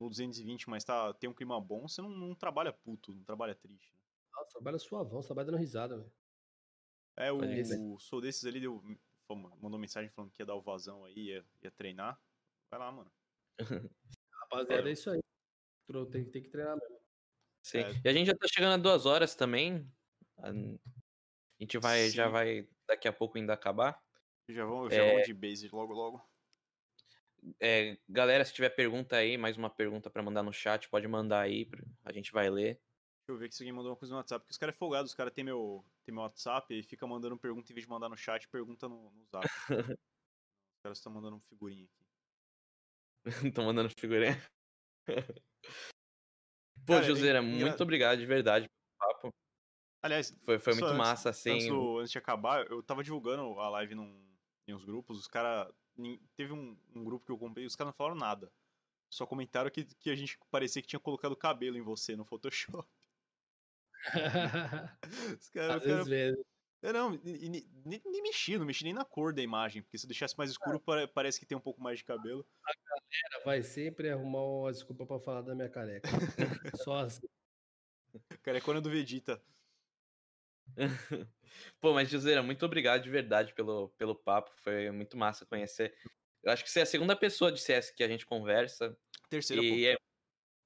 no 0.00 0.08
220, 0.08 0.68
mas 0.70 0.84
tá, 0.84 1.12
tem 1.14 1.28
um 1.28 1.34
clima 1.34 1.60
bom, 1.60 1.86
você 1.88 2.00
não, 2.00 2.10
não 2.10 2.34
trabalha 2.34 2.72
puto, 2.72 3.12
não 3.12 3.24
trabalha 3.24 3.54
triste. 3.54 3.92
Né? 3.92 4.00
Nossa, 4.36 4.50
trabalha 4.52 4.78
suavão, 4.78 5.22
você 5.22 5.28
trabalha 5.28 5.46
dando 5.46 5.58
risada, 5.58 5.96
velho. 5.96 6.12
É, 7.16 7.32
o, 7.32 7.94
o 7.94 7.98
Sou 8.00 8.20
Desses 8.20 8.44
ali 8.44 8.60
deu, 8.60 8.82
mandou 9.60 9.78
mensagem 9.78 10.10
falando 10.10 10.32
que 10.32 10.42
ia 10.42 10.46
dar 10.46 10.56
o 10.56 10.62
vazão 10.62 11.04
aí, 11.04 11.14
ia, 11.16 11.44
ia 11.62 11.70
treinar. 11.70 12.20
Vai 12.68 12.80
lá, 12.80 12.90
mano. 12.90 13.10
Rapaziada, 14.40 14.88
é 14.88 14.92
isso 14.92 15.10
aí. 15.10 15.20
Tem, 16.10 16.24
tem 16.24 16.42
que 16.42 16.48
treinar 16.48 16.76
mesmo. 16.76 16.98
Sim. 17.62 17.78
É. 17.78 18.00
E 18.04 18.08
a 18.08 18.12
gente 18.12 18.26
já 18.26 18.34
tá 18.34 18.46
chegando 18.46 18.74
a 18.74 18.76
duas 18.76 19.06
horas 19.06 19.34
também. 19.34 19.90
A 20.38 20.52
gente 21.60 21.78
vai, 21.78 22.08
Sim. 22.08 22.16
já 22.16 22.28
vai 22.28 22.68
daqui 22.86 23.08
a 23.08 23.12
pouco 23.12 23.38
ainda 23.38 23.52
acabar. 23.52 24.00
Já 24.48 24.64
vamos, 24.64 24.94
já 24.94 25.02
é... 25.02 25.10
vamos 25.10 25.26
de 25.26 25.34
base 25.34 25.68
logo, 25.68 25.92
logo. 25.92 26.22
É, 27.60 27.98
galera, 28.08 28.44
se 28.44 28.54
tiver 28.54 28.70
pergunta 28.70 29.16
aí, 29.16 29.36
mais 29.36 29.56
uma 29.56 29.68
pergunta 29.68 30.08
para 30.08 30.22
mandar 30.22 30.42
no 30.42 30.52
chat, 30.52 30.88
pode 30.88 31.06
mandar 31.06 31.40
aí, 31.40 31.68
a 32.02 32.12
gente 32.12 32.32
vai 32.32 32.48
ler. 32.48 32.80
Deixa 33.26 33.32
eu 33.32 33.38
ver 33.38 33.48
que 33.48 33.54
se 33.54 33.62
alguém 33.62 33.72
mandou 33.72 33.92
uma 33.92 33.96
coisa 33.96 34.12
no 34.12 34.18
WhatsApp, 34.18 34.42
porque 34.42 34.52
os 34.52 34.58
caras 34.58 34.74
é 34.74 34.78
folgado, 34.78 35.06
os 35.06 35.14
caras 35.14 35.32
têm 35.32 35.44
meu, 35.44 35.84
tem 36.04 36.14
meu 36.14 36.22
WhatsApp 36.22 36.74
e 36.74 36.82
fica 36.82 37.06
mandando 37.06 37.38
pergunta 37.38 37.70
em 37.70 37.74
vez 37.74 37.86
de 37.86 37.90
mandar 37.90 38.08
no 38.08 38.16
chat, 38.16 38.48
pergunta 38.48 38.88
no, 38.88 39.10
no 39.10 39.26
zap. 39.26 39.44
os 39.98 40.82
caras 40.82 40.98
estão 40.98 41.12
mandando 41.12 41.40
figurinha 41.48 41.84
aqui. 41.84 42.03
Estão 43.54 43.64
mandando 43.64 43.90
figurinha. 43.98 44.36
Pô, 46.86 46.94
cara, 46.94 47.04
Joseira, 47.04 47.42
muito 47.42 47.82
obrigado 47.82 48.18
de 48.18 48.26
verdade 48.26 48.68
pelo 48.68 49.14
papo. 49.14 49.34
Aliás, 50.02 50.34
foi, 50.44 50.58
foi 50.58 50.74
muito 50.74 50.86
antes, 50.86 50.98
massa, 50.98 51.30
assim. 51.30 51.52
Antes, 51.52 51.70
antes, 51.70 52.10
de 52.10 52.18
acabar, 52.18 52.66
eu 52.70 52.82
tava 52.82 53.02
divulgando 53.02 53.58
a 53.58 53.70
live 53.70 53.94
num, 53.94 54.22
em 54.68 54.74
uns 54.74 54.84
grupos, 54.84 55.18
os 55.18 55.26
caras 55.26 55.72
Teve 56.36 56.52
um, 56.52 56.76
um, 56.94 57.04
grupo 57.04 57.24
que 57.24 57.30
eu 57.30 57.38
comprei, 57.38 57.64
os 57.64 57.76
caras 57.76 57.92
não 57.92 57.96
falaram 57.96 58.16
nada. 58.16 58.52
Só 59.08 59.24
comentaram 59.24 59.70
que, 59.70 59.84
que 59.84 60.10
a 60.10 60.14
gente 60.16 60.36
parecia 60.50 60.82
que 60.82 60.88
tinha 60.88 60.98
colocado 60.98 61.36
cabelo 61.36 61.76
em 61.76 61.82
você 61.82 62.16
no 62.16 62.24
Photoshop. 62.24 62.88
os 65.38 65.48
cara, 65.50 65.76
Às 65.76 65.84
cara, 65.84 66.04
vezes. 66.04 66.44
Eu 66.84 66.92
não, 66.92 67.18
nem, 67.24 68.02
nem 68.04 68.22
mexi, 68.22 68.58
não 68.58 68.66
mexi 68.66 68.84
nem 68.84 68.92
na 68.92 69.06
cor 69.06 69.32
da 69.32 69.40
imagem, 69.40 69.80
porque 69.80 69.96
se 69.96 70.04
eu 70.04 70.08
deixasse 70.08 70.36
mais 70.36 70.50
escuro, 70.50 70.82
ah. 70.86 71.08
parece 71.08 71.40
que 71.40 71.46
tem 71.46 71.56
um 71.56 71.60
pouco 71.60 71.80
mais 71.80 71.96
de 72.00 72.04
cabelo. 72.04 72.46
A 72.62 72.72
galera 72.74 73.42
vai 73.42 73.62
sempre 73.62 74.10
arrumar 74.10 74.42
uma 74.42 74.70
desculpa 74.70 75.06
pra 75.06 75.18
falar 75.18 75.40
da 75.40 75.54
minha 75.54 75.70
careca. 75.70 76.06
Só 76.86 76.98
assim. 76.98 77.26
Carecona 78.42 78.82
do 78.82 78.90
Vegeta. 78.90 79.42
Pô, 81.80 81.94
mas 81.94 82.10
Joseira, 82.10 82.42
muito 82.42 82.66
obrigado 82.66 83.02
de 83.02 83.08
verdade 83.08 83.54
pelo, 83.54 83.88
pelo 83.96 84.14
papo. 84.14 84.52
Foi 84.56 84.90
muito 84.90 85.16
massa 85.16 85.46
conhecer. 85.46 85.96
Eu 86.42 86.52
acho 86.52 86.62
que 86.62 86.70
você 86.70 86.80
é 86.80 86.82
a 86.82 86.86
segunda 86.86 87.16
pessoa 87.16 87.50
de 87.50 87.62
CS 87.62 87.92
que 87.92 88.04
a 88.04 88.08
gente 88.08 88.26
conversa. 88.26 88.94
Terceira, 89.30 89.64
e 89.64 89.86
é... 89.86 89.96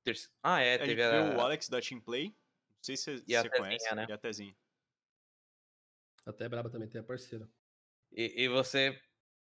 Terce... 0.02 0.28
Ah, 0.42 0.60
é, 0.60 0.74
a 0.74 0.78
teve 0.80 1.00
a... 1.00 1.36
o 1.36 1.40
Alex 1.40 1.68
da 1.68 1.80
Team 1.80 2.00
Play. 2.00 2.30
Não 2.30 2.82
sei 2.82 2.96
se 2.96 3.22
e 3.24 3.36
você 3.36 3.50
conhece. 3.50 3.94
Né? 3.94 4.04
E 4.08 4.12
a 4.12 4.18
Tezinha. 4.18 4.56
Até 6.28 6.48
Braba 6.48 6.70
também 6.70 6.88
tem 6.88 7.00
a 7.00 7.04
parceira. 7.04 7.48
E, 8.12 8.44
e 8.44 8.48
você, 8.48 9.00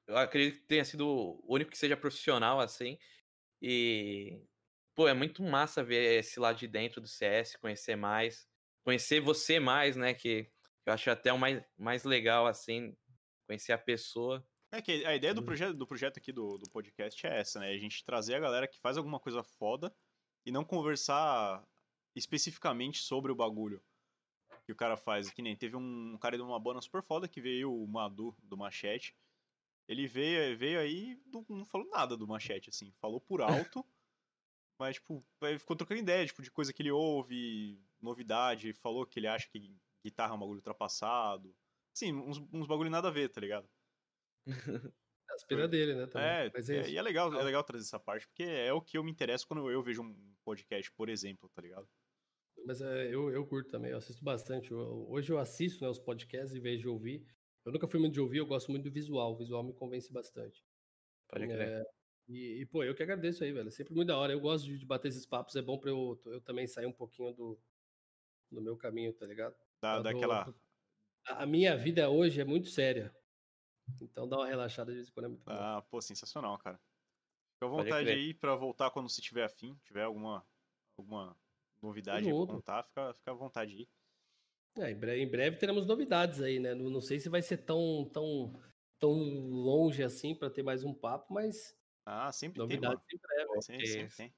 eu 0.08 0.18
acredito 0.18 0.62
que 0.62 0.68
tenha 0.68 0.86
sido 0.86 1.08
o 1.08 1.46
único 1.48 1.72
que 1.72 1.78
seja 1.78 1.98
profissional 1.98 2.60
assim. 2.60 2.98
E, 3.62 4.42
pô, 4.96 5.08
é 5.08 5.14
muito 5.14 5.44
massa 5.44 5.84
ver 5.84 6.20
esse 6.20 6.40
lado 6.40 6.58
de 6.58 6.68
dentro 6.68 7.02
do 7.02 7.08
CS, 7.08 7.58
conhecer 7.58 7.96
mais 7.96 8.50
conhecer 8.90 9.20
você 9.20 9.60
mais, 9.60 9.96
né? 9.96 10.14
Que 10.14 10.50
eu 10.86 10.94
acho 10.94 11.10
até 11.12 11.32
o 11.32 11.38
mais, 11.38 11.64
mais 11.78 12.04
legal, 12.04 12.48
assim, 12.48 12.96
conhecer 13.48 13.72
a 13.72 13.78
pessoa. 13.78 14.44
É 14.72 14.82
que 14.82 15.06
a 15.06 15.16
ideia 15.16 15.34
do 15.34 15.44
projeto, 15.44 15.76
do 15.76 15.88
projeto 15.88 16.18
aqui 16.18 16.32
do, 16.32 16.58
do 16.58 16.70
podcast 16.70 17.26
é 17.26 17.40
essa, 17.40 17.60
né? 17.60 17.70
A 17.70 17.78
gente 17.78 18.04
trazer 18.04 18.36
a 18.36 18.40
galera 18.40 18.68
que 18.68 18.80
faz 18.80 18.98
alguma 18.98 19.20
coisa 19.20 19.44
foda 19.44 19.94
e 20.46 20.52
não 20.52 20.64
conversar 20.64 21.64
especificamente 22.16 23.00
sobre 23.00 23.32
o 23.32 23.36
bagulho 23.36 23.82
que 24.70 24.74
o 24.74 24.76
cara 24.76 24.96
faz. 24.96 25.32
Que 25.32 25.41
nem 25.41 25.56
teve 25.56 25.76
um 25.76 26.18
cara 26.20 26.38
de 26.38 26.44
uma 26.44 26.60
banda 26.60 26.80
super 26.82 27.02
foda 27.02 27.28
que 27.28 27.41
veio, 27.41 27.74
o 27.74 27.88
Madu, 27.88 28.36
do 28.44 28.56
Machete. 28.56 29.16
Ele 29.88 30.08
veio, 30.08 30.56
veio 30.56 30.80
aí 30.80 31.20
não 31.50 31.66
falou 31.66 31.88
nada 31.90 32.16
do 32.16 32.28
Machete, 32.28 32.70
assim. 32.70 32.91
Falou 33.02 33.20
por 33.20 33.41
alto, 33.41 33.84
mas, 34.80 34.98
tipo, 34.98 35.26
ficou 35.58 35.76
trocando 35.76 36.00
ideia, 36.00 36.26
tipo, 36.26 36.44
de 36.44 36.52
coisa 36.52 36.72
que 36.72 36.84
ele 36.84 36.91
ouve, 36.91 37.82
novidade, 38.00 38.72
falou 38.74 39.08
que 39.08 39.20
ele 39.20 39.28
acha 39.28 39.50
que 39.50 39.76
guitarra 40.04 40.34
é 40.34 40.36
um 40.36 40.40
bagulho 40.40 40.58
ultrapassado. 40.58 41.56
Sim, 41.91 42.14
uns, 42.14 42.38
uns 42.54 42.68
bagulho 42.68 42.91
nada 42.91 43.08
a 43.08 43.12
ver, 43.12 43.30
tá 43.30 43.41
ligado? 43.41 43.68
As 45.32 45.44
penas 45.44 45.70
dele, 45.70 45.96
né? 45.96 46.06
Também. 46.06 46.28
É, 46.28 46.52
Mas 46.54 46.70
é, 46.70 46.78
é, 46.78 46.90
e 46.91 46.98
é 46.98 47.02
legal, 47.02 47.34
é 47.34 47.44
legal 47.44 47.64
trazer 47.64 47.86
essa 47.86 48.00
parte, 48.00 48.28
porque 48.28 48.44
é 48.44 48.72
o 48.72 48.82
que 48.82 48.98
eu 48.98 49.04
me 49.04 49.12
interesso 49.12 49.48
quando 49.48 49.70
eu 49.72 49.82
vejo 49.82 50.04
um 50.04 50.36
podcast, 50.44 50.91
por 50.91 51.10
exemplo, 51.10 51.50
tá 51.50 51.62
ligado? 51.64 51.90
Mas 52.65 52.81
é, 52.81 53.14
eu, 53.14 53.30
eu 53.31 53.45
curto 53.45 53.69
também, 53.69 53.91
eu 53.91 53.98
assisto 53.98 54.23
bastante. 54.23 54.72
Eu, 54.72 55.06
hoje 55.10 55.31
eu 55.31 55.40
assisto 55.40 55.84
né, 55.84 55.90
os 55.90 55.99
podcasts 55.99 56.56
em 56.56 56.60
vez 56.60 56.80
de 56.80 56.88
ouvir. 56.88 57.26
Eu 57.65 57.72
nunca 57.72 57.88
fui 57.88 57.99
muito 57.99 58.14
de 58.14 58.22
ouvir, 58.22 58.38
eu 58.38 58.45
gosto 58.45 58.72
muito 58.72 58.84
do 58.84 58.91
visual. 58.91 59.34
O 59.34 59.38
visual 59.38 59.64
me 59.64 59.73
convence 59.73 60.11
bastante. 60.11 60.64
Pode 61.27 61.48
crer. 61.48 61.68
É, 61.68 61.84
e, 62.27 62.61
e, 62.61 62.65
pô, 62.65 62.84
eu 62.84 62.95
que 62.95 63.03
agradeço 63.03 63.44
aí, 63.44 63.52
velho. 63.52 63.68
É 63.68 63.72
sempre 63.72 63.94
muito 63.94 64.07
da 64.07 64.18
hora. 64.18 64.34
Eu 64.34 64.40
gosto 64.40 64.65
de, 64.65 64.77
de 64.77 64.86
bater 64.86 65.07
esses 65.07 65.26
papos, 65.26 65.56
é 65.56 65.61
bom 65.61 65.77
pra 65.77 65.90
eu, 65.90 66.19
eu 66.26 66.41
também 66.41 66.68
sair 66.68 66.86
um 66.86 66.94
pouquinho 66.94 67.34
do, 67.34 67.60
no 68.52 68.61
meu 68.61 68.77
caminho, 68.77 69.14
tá 69.14 69.26
ligado? 69.26 69.56
Dá, 69.81 69.99
daquela... 69.99 70.53
A 71.26 71.45
minha 71.45 71.76
vida 71.76 72.10
hoje 72.10 72.41
é 72.41 72.45
muito 72.45 72.69
séria. 72.69 73.14
Então 74.02 74.27
dá 74.27 74.38
uma 74.38 74.48
relaxada 74.48 74.91
de 74.91 74.98
vez 74.98 75.10
em 75.10 75.11
quando 75.11 75.26
é 75.26 75.30
muito 75.30 75.44
bom. 75.44 75.52
Ah, 75.52 75.84
pô, 75.90 76.02
sensacional, 76.02 76.57
cara. 76.57 76.80
Fica 77.53 77.65
à 77.65 77.69
vontade 77.69 78.10
aí 78.10 78.34
pra 78.34 78.56
voltar 78.56 78.90
quando 78.91 79.10
você 79.10 79.22
tiver 79.22 79.44
afim, 79.44 79.76
tiver 79.84 80.03
alguma, 80.03 80.45
alguma 80.98 81.36
novidade 81.82 82.28
aí 82.28 82.34
pra 82.34 82.54
contar, 82.54 82.84
fica, 82.84 83.14
fica 83.14 83.32
à 83.32 83.34
vontade 83.34 83.74
aí. 83.74 83.88
É, 84.84 84.92
em, 84.92 84.96
breve, 84.96 85.22
em 85.22 85.30
breve 85.30 85.58
teremos 85.58 85.86
novidades 85.86 86.42
aí, 86.42 86.60
né? 86.60 86.74
Não, 86.74 86.90
não 86.90 87.02
sei 87.02 87.20
se 87.20 87.30
vai 87.30 87.42
ser 87.42 87.58
tão, 87.58 88.10
tão, 88.14 88.54
tão 89.00 89.14
longe 89.14 90.04
assim 90.04 90.36
para 90.36 90.50
ter 90.50 90.64
mais 90.64 90.84
um 90.84 90.94
papo, 90.94 91.34
mas. 91.34 91.76
Ah, 92.06 92.32
sempre 92.32 92.60
novidades 92.60 93.04
tem. 93.06 93.20
Novidades 93.20 93.70
em 93.70 93.78
breve. 93.78 94.08
Sim, 94.08 94.10
sim, 94.10 94.10
sim. 94.10 94.32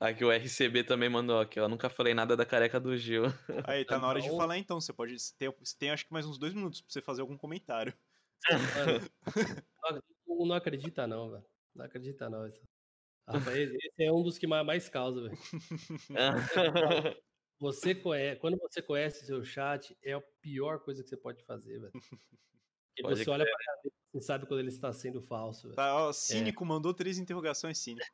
Aqui 0.00 0.24
o 0.24 0.30
RCB 0.30 0.84
também 0.84 1.08
mandou 1.08 1.40
aqui, 1.40 1.58
ó. 1.60 1.68
Nunca 1.68 1.88
falei 1.88 2.14
nada 2.14 2.36
da 2.36 2.44
careca 2.44 2.80
do 2.80 2.96
Gil. 2.96 3.24
Aí, 3.68 3.84
tá 3.84 3.98
na 3.98 4.08
hora 4.08 4.20
de 4.20 4.26
então 4.26 4.38
falar 4.38 4.58
então. 4.58 4.80
Você 4.80 4.92
pode. 4.92 5.16
Ter, 5.38 5.50
você 5.58 5.76
tem 5.78 5.90
acho 5.90 6.06
que 6.06 6.12
mais 6.12 6.26
uns 6.26 6.38
dois 6.38 6.52
minutos 6.52 6.80
pra 6.80 6.92
você 6.92 7.00
fazer 7.00 7.20
algum 7.22 7.38
comentário. 7.38 7.94
Mano, 9.82 10.02
não, 10.46 10.54
acredita, 10.54 11.06
não, 11.06 11.30
velho. 11.30 11.44
Não 11.74 11.84
acredita, 11.84 12.28
não. 12.28 12.46
Rapaz, 13.26 13.56
esse 13.56 14.04
é 14.04 14.12
um 14.12 14.22
dos 14.22 14.38
que 14.38 14.46
mais 14.46 14.88
causa, 14.88 15.22
velho. 15.22 15.38
Você 17.60 17.94
conhece, 17.94 18.40
quando 18.40 18.58
você 18.58 18.82
conhece 18.82 19.24
seu 19.24 19.42
chat, 19.44 19.96
é 20.02 20.12
a 20.12 20.20
pior 20.42 20.80
coisa 20.80 21.02
que 21.02 21.08
você 21.08 21.16
pode 21.16 21.42
fazer, 21.44 21.78
velho. 21.78 21.92
Você 23.02 23.30
olha 23.30 23.44
pra 23.44 23.56
ele, 23.84 23.92
você 24.12 24.20
sabe 24.20 24.46
quando 24.46 24.60
ele 24.60 24.68
está 24.68 24.92
sendo 24.92 25.22
falso. 25.22 25.72
Tá, 25.72 25.94
ó, 25.94 26.12
cínico 26.12 26.64
é. 26.64 26.66
mandou 26.66 26.92
três 26.92 27.18
interrogações 27.18 27.78
cínico. 27.78 28.06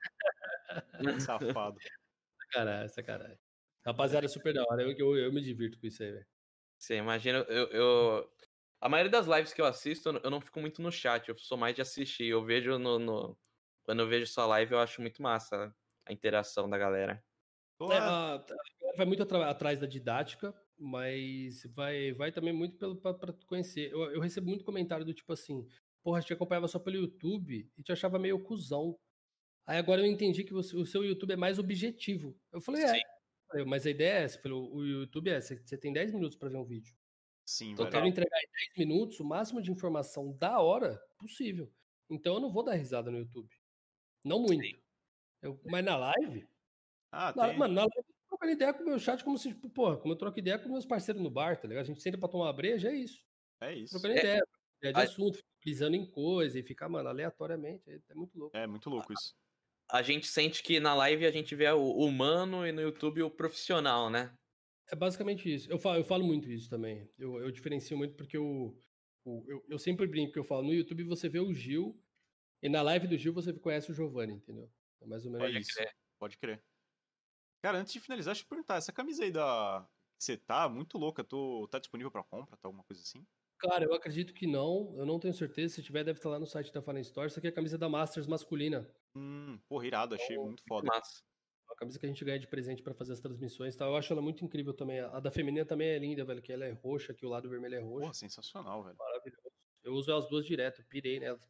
Safado. 1.58 1.76
Sacanagem, 2.42 2.88
sacanagem. 2.88 3.38
Rapaziada, 3.84 4.26
é 4.26 4.28
super 4.28 4.54
da 4.54 4.62
hora. 4.62 4.82
Eu, 4.82 4.92
eu, 4.92 5.16
eu 5.16 5.32
me 5.32 5.40
divirto 5.40 5.78
com 5.80 5.86
isso 5.86 6.02
aí, 6.02 6.12
velho. 6.12 6.26
Você 6.78 6.96
imagina, 6.96 7.38
eu, 7.48 7.66
eu, 7.68 8.32
A 8.80 8.88
maioria 8.88 9.10
das 9.10 9.26
lives 9.26 9.52
que 9.52 9.60
eu 9.60 9.66
assisto, 9.66 10.08
eu 10.22 10.30
não 10.30 10.40
fico 10.40 10.60
muito 10.60 10.80
no 10.80 10.90
chat, 10.90 11.28
eu 11.28 11.36
sou 11.36 11.58
mais 11.58 11.74
de 11.74 11.82
assistir. 11.82 12.26
Eu 12.26 12.44
vejo 12.44 12.78
no. 12.78 12.98
no... 12.98 13.38
Quando 13.90 14.02
eu 14.02 14.08
vejo 14.08 14.24
sua 14.24 14.46
live, 14.46 14.70
eu 14.70 14.78
acho 14.78 15.00
muito 15.00 15.20
massa 15.20 15.74
a 16.06 16.12
interação 16.12 16.70
da 16.70 16.78
galera. 16.78 17.20
É, 17.90 17.98
a, 17.98 18.44
vai 18.96 19.04
muito 19.04 19.24
atrás 19.24 19.80
da 19.80 19.86
didática, 19.88 20.54
mas 20.78 21.64
vai, 21.74 22.12
vai 22.12 22.30
também 22.30 22.52
muito 22.52 22.94
para 22.98 23.32
conhecer. 23.48 23.90
Eu, 23.90 24.12
eu, 24.12 24.20
recebo 24.20 24.46
muito 24.46 24.64
comentário 24.64 25.04
do 25.04 25.12
tipo 25.12 25.32
assim: 25.32 25.66
porra, 26.04 26.22
te 26.22 26.32
acompanhava 26.32 26.68
só 26.68 26.78
pelo 26.78 26.98
YouTube 26.98 27.68
e 27.76 27.82
te 27.82 27.90
achava 27.90 28.16
meio 28.16 28.38
cuzão. 28.38 28.96
Aí 29.66 29.76
agora 29.76 30.02
eu 30.02 30.06
entendi 30.06 30.44
que 30.44 30.52
você, 30.52 30.76
o 30.76 30.86
seu 30.86 31.04
YouTube 31.04 31.32
é 31.32 31.36
mais 31.36 31.58
objetivo. 31.58 32.38
Eu 32.52 32.60
falei, 32.60 32.84
é. 32.84 32.94
Sim. 32.94 33.00
Mas 33.66 33.84
a 33.86 33.90
ideia 33.90 34.20
é 34.20 34.22
essa, 34.22 34.38
pelo, 34.38 34.72
o 34.72 34.86
YouTube 34.86 35.30
é, 35.30 35.40
você, 35.40 35.56
você 35.56 35.76
tem 35.76 35.92
10 35.92 36.12
minutos 36.12 36.38
para 36.38 36.48
ver 36.48 36.58
um 36.58 36.64
vídeo. 36.64 36.94
Sim, 37.44 37.72
então, 37.72 37.86
eu 37.86 37.90
quero 37.90 38.06
entregar 38.06 38.38
em 38.38 38.76
10 38.76 38.88
minutos 38.88 39.18
o 39.18 39.24
máximo 39.24 39.60
de 39.60 39.72
informação 39.72 40.32
da 40.38 40.60
hora 40.60 41.02
possível. 41.18 41.68
Então 42.08 42.34
eu 42.34 42.40
não 42.40 42.52
vou 42.52 42.62
dar 42.62 42.74
risada 42.74 43.10
no 43.10 43.18
YouTube. 43.18 43.59
Não 44.24 44.40
muito. 44.40 44.78
Eu, 45.42 45.60
mas 45.64 45.84
na 45.84 45.96
live. 45.96 46.46
Ah, 47.10 47.32
na, 47.34 47.48
tem. 47.48 47.58
Mano, 47.58 47.74
na 47.74 47.80
live 47.82 47.96
eu 47.96 48.14
troco 48.28 48.46
ideia 48.46 48.74
com 48.74 48.82
o 48.82 48.86
meu 48.86 48.98
chat 48.98 49.24
como 49.24 49.38
se, 49.38 49.48
tipo, 49.48 49.68
porra, 49.70 49.96
como 49.96 50.12
eu 50.12 50.18
troco 50.18 50.38
ideia 50.38 50.58
com 50.58 50.68
meus 50.68 50.86
parceiros 50.86 51.22
no 51.22 51.30
bar, 51.30 51.60
tá 51.60 51.66
ligado? 51.66 51.84
A 51.84 51.86
gente 51.86 52.02
senta 52.02 52.18
pra 52.18 52.28
tomar 52.28 52.46
uma 52.46 52.52
breja, 52.52 52.88
é 52.88 52.94
isso. 52.94 53.24
É 53.60 53.74
isso. 53.74 53.92
Trocando 53.92 54.14
é. 54.14 54.18
ideia. 54.18 54.42
É 54.82 54.92
de 54.92 55.00
assunto, 55.00 55.38
pisando 55.60 55.94
em 55.94 56.06
coisa 56.10 56.58
e 56.58 56.62
ficar, 56.62 56.88
mano, 56.88 57.08
aleatoriamente. 57.08 57.90
É, 57.90 58.00
é 58.08 58.14
muito 58.14 58.38
louco. 58.38 58.56
É 58.56 58.66
muito 58.66 58.88
louco 58.88 59.12
isso 59.12 59.34
a 59.90 60.02
gente 60.02 60.26
sente 60.26 60.62
que 60.62 60.78
na 60.78 60.94
live 60.94 61.26
a 61.26 61.30
gente 61.30 61.54
vê 61.54 61.68
o 61.70 61.92
humano 61.92 62.66
e 62.66 62.72
no 62.72 62.80
YouTube 62.80 63.22
o 63.22 63.30
profissional, 63.30 64.08
né? 64.08 64.32
É 64.90 64.96
basicamente 64.96 65.52
isso. 65.52 65.70
Eu 65.70 65.78
falo, 65.78 65.98
eu 65.98 66.04
falo 66.04 66.24
muito 66.24 66.50
isso 66.50 66.68
também. 66.68 67.08
Eu, 67.18 67.38
eu 67.38 67.50
diferencio 67.50 67.96
muito 67.96 68.14
porque 68.14 68.36
eu, 68.36 68.76
eu, 69.26 69.64
eu 69.68 69.78
sempre 69.78 70.06
brinco 70.06 70.32
que 70.32 70.38
eu 70.38 70.44
falo, 70.44 70.62
no 70.62 70.74
YouTube 70.74 71.04
você 71.04 71.28
vê 71.28 71.40
o 71.40 71.52
Gil 71.52 71.98
e 72.62 72.68
na 72.68 72.82
live 72.82 73.06
do 73.06 73.16
Gil 73.16 73.32
você 73.32 73.52
conhece 73.52 73.90
o 73.90 73.94
Giovanni, 73.94 74.34
entendeu? 74.34 74.70
É 75.00 75.06
mais 75.06 75.24
ou 75.24 75.32
menos 75.32 75.46
Pode 75.46 75.58
isso. 75.58 75.74
Crer. 75.74 75.96
Pode 76.18 76.38
crer. 76.38 76.62
Cara, 77.62 77.78
antes 77.78 77.92
de 77.92 78.00
finalizar, 78.00 78.32
deixa 78.32 78.42
eu 78.42 78.46
te 78.46 78.48
perguntar, 78.48 78.76
essa 78.76 78.92
camisa 78.92 79.24
aí 79.24 79.30
da. 79.30 79.86
Você 80.18 80.36
tá 80.36 80.68
muito 80.68 80.98
louca, 80.98 81.24
tô... 81.24 81.66
tá 81.70 81.78
disponível 81.78 82.10
para 82.10 82.22
compra, 82.22 82.56
tá 82.56 82.68
alguma 82.68 82.84
coisa 82.84 83.02
assim? 83.02 83.26
Cara, 83.58 83.84
eu 83.84 83.94
acredito 83.94 84.32
que 84.32 84.46
não. 84.46 84.94
Eu 84.96 85.04
não 85.04 85.18
tenho 85.18 85.34
certeza. 85.34 85.74
Se 85.74 85.82
tiver, 85.82 86.02
deve 86.02 86.18
estar 86.18 86.30
lá 86.30 86.38
no 86.38 86.46
site 86.46 86.72
da 86.72 86.80
Fallen 86.80 87.02
Store. 87.02 87.28
Isso 87.28 87.38
aqui 87.38 87.48
é 87.48 87.50
a 87.50 87.54
camisa 87.54 87.76
da 87.76 87.88
Masters 87.88 88.26
masculina. 88.26 88.90
Hum, 89.14 89.58
porra, 89.68 89.86
irado. 89.86 90.14
Achei 90.14 90.34
então, 90.34 90.46
muito 90.46 90.62
foda. 90.66 90.86
Massa. 90.86 91.22
A 91.70 91.76
camisa 91.76 91.98
que 91.98 92.06
a 92.06 92.08
gente 92.08 92.24
ganha 92.24 92.38
de 92.38 92.46
presente 92.46 92.82
para 92.82 92.94
fazer 92.94 93.12
as 93.12 93.20
transmissões, 93.20 93.76
tá? 93.76 93.84
Eu 93.84 93.96
acho 93.96 94.12
ela 94.12 94.22
muito 94.22 94.44
incrível 94.44 94.72
também. 94.72 95.00
A 95.00 95.20
da 95.20 95.30
feminina 95.30 95.64
também 95.64 95.88
é 95.88 95.98
linda, 95.98 96.24
velho, 96.24 96.40
que 96.40 96.52
ela 96.52 96.64
é 96.64 96.72
roxa, 96.72 97.12
que 97.12 97.24
o 97.24 97.28
lado 97.28 97.48
vermelho 97.50 97.74
é 97.74 97.80
roxo. 97.80 98.08
Pô, 98.08 98.14
sensacional, 98.14 98.82
velho. 98.82 98.96
Maravilhoso. 98.96 99.52
Eu 99.84 99.92
uso 99.92 100.12
as 100.14 100.28
duas 100.28 100.46
direto, 100.46 100.82
pirei 100.84 101.20
nelas. 101.20 101.46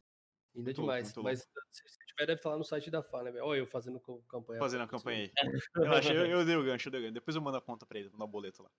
Ainda 0.55 0.65
muito 0.65 0.81
demais. 0.81 1.15
Louco, 1.15 1.23
Mas 1.23 1.49
louco. 1.55 1.69
se 1.73 2.07
tiver, 2.07 2.27
deve 2.27 2.39
estar 2.39 2.51
lá 2.51 2.59
no 2.59 2.65
site 2.65 2.91
da 2.91 3.03
FA, 3.03 3.23
né? 3.23 3.41
Olha 3.41 3.59
eu 3.59 3.67
fazendo 3.67 4.01
campanha. 4.29 4.59
Fazendo 4.59 4.83
a 4.83 4.89
campanha 4.89 5.25
aí. 5.25 5.33
Relaxa, 5.77 6.13
eu, 6.13 6.27
eu 6.27 6.45
dei 6.45 6.57
o 6.57 6.65
gancho, 6.65 6.89
eu 6.89 6.93
dei 6.93 7.01
o 7.01 7.03
gancho. 7.05 7.15
Depois 7.15 7.37
eu 7.37 7.43
mando 7.43 7.57
a 7.57 7.63
conta 7.63 7.87
pra 7.87 7.99
ele, 7.99 8.11
mandar 8.11 8.25
o 8.25 8.29
boleto 8.29 8.63
lá. 8.63 8.71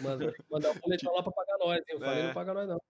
Manda, 0.00 0.32
mandar 0.50 0.70
o 0.70 0.80
boleto 0.80 1.06
lá 1.12 1.22
pra 1.22 1.32
pagar 1.32 1.58
nós, 1.58 1.78
hein? 1.78 1.84
Eu 1.88 1.98
falei, 1.98 2.20
é... 2.20 2.26
não 2.28 2.34
paga 2.34 2.54
nós, 2.54 2.68
não. 2.68 2.80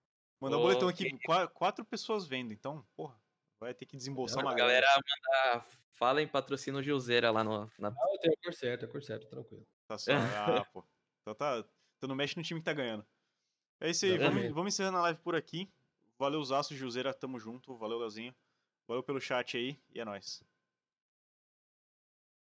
Mandar 0.41 0.59
o 0.59 0.63
boletão 0.63 0.89
aqui, 0.89 1.11
quatro 1.55 1.85
pessoas 1.85 2.27
vendo, 2.27 2.53
então, 2.53 2.87
porra, 2.95 3.19
vai 3.59 3.73
ter 3.73 3.87
que 3.87 3.97
desembolsar 3.97 4.43
uma 4.43 4.55
galera. 4.55 4.87
manda, 4.87 5.65
fala 5.95 6.21
em 6.21 6.29
patrocínio 6.29 6.83
Gilzeira 6.83 7.31
lá 7.31 7.43
no, 7.43 7.71
na. 7.79 7.89
Ah, 7.89 8.13
eu 8.13 8.19
tenho 8.21 8.35
a 8.35 8.45
cor 8.45 8.53
certa, 8.53 8.85
a 8.85 8.89
cor 8.89 9.03
certa, 9.03 9.27
tranquilo. 9.27 9.67
Tá 9.89 9.97
só, 9.97 10.11
ah, 10.61 10.65
pô. 10.73 10.85
Então 11.23 11.35
tá, 11.35 11.65
então 11.97 12.09
não 12.09 12.15
mexe 12.15 12.37
no 12.37 12.43
time 12.43 12.61
que 12.61 12.65
tá 12.65 12.75
ganhando. 12.75 13.07
É 13.81 13.91
isso 13.91 14.05
aí, 14.05 14.19
vamos, 14.19 14.53
vamos 14.53 14.75
encerrando 14.75 14.99
a 14.99 15.03
live 15.03 15.21
por 15.21 15.35
aqui. 15.35 15.71
Valeu, 16.19 16.43
Zaço, 16.45 16.75
Gilzeira, 16.75 17.13
tamo 17.13 17.39
junto. 17.39 17.77
Valeu, 17.77 17.99
Leozinho. 17.99 18.35
Valeu 18.87 19.03
pelo 19.03 19.21
chat 19.21 19.57
aí 19.57 19.79
e 19.95 20.01
é 20.01 20.05
nóis. 20.05 20.43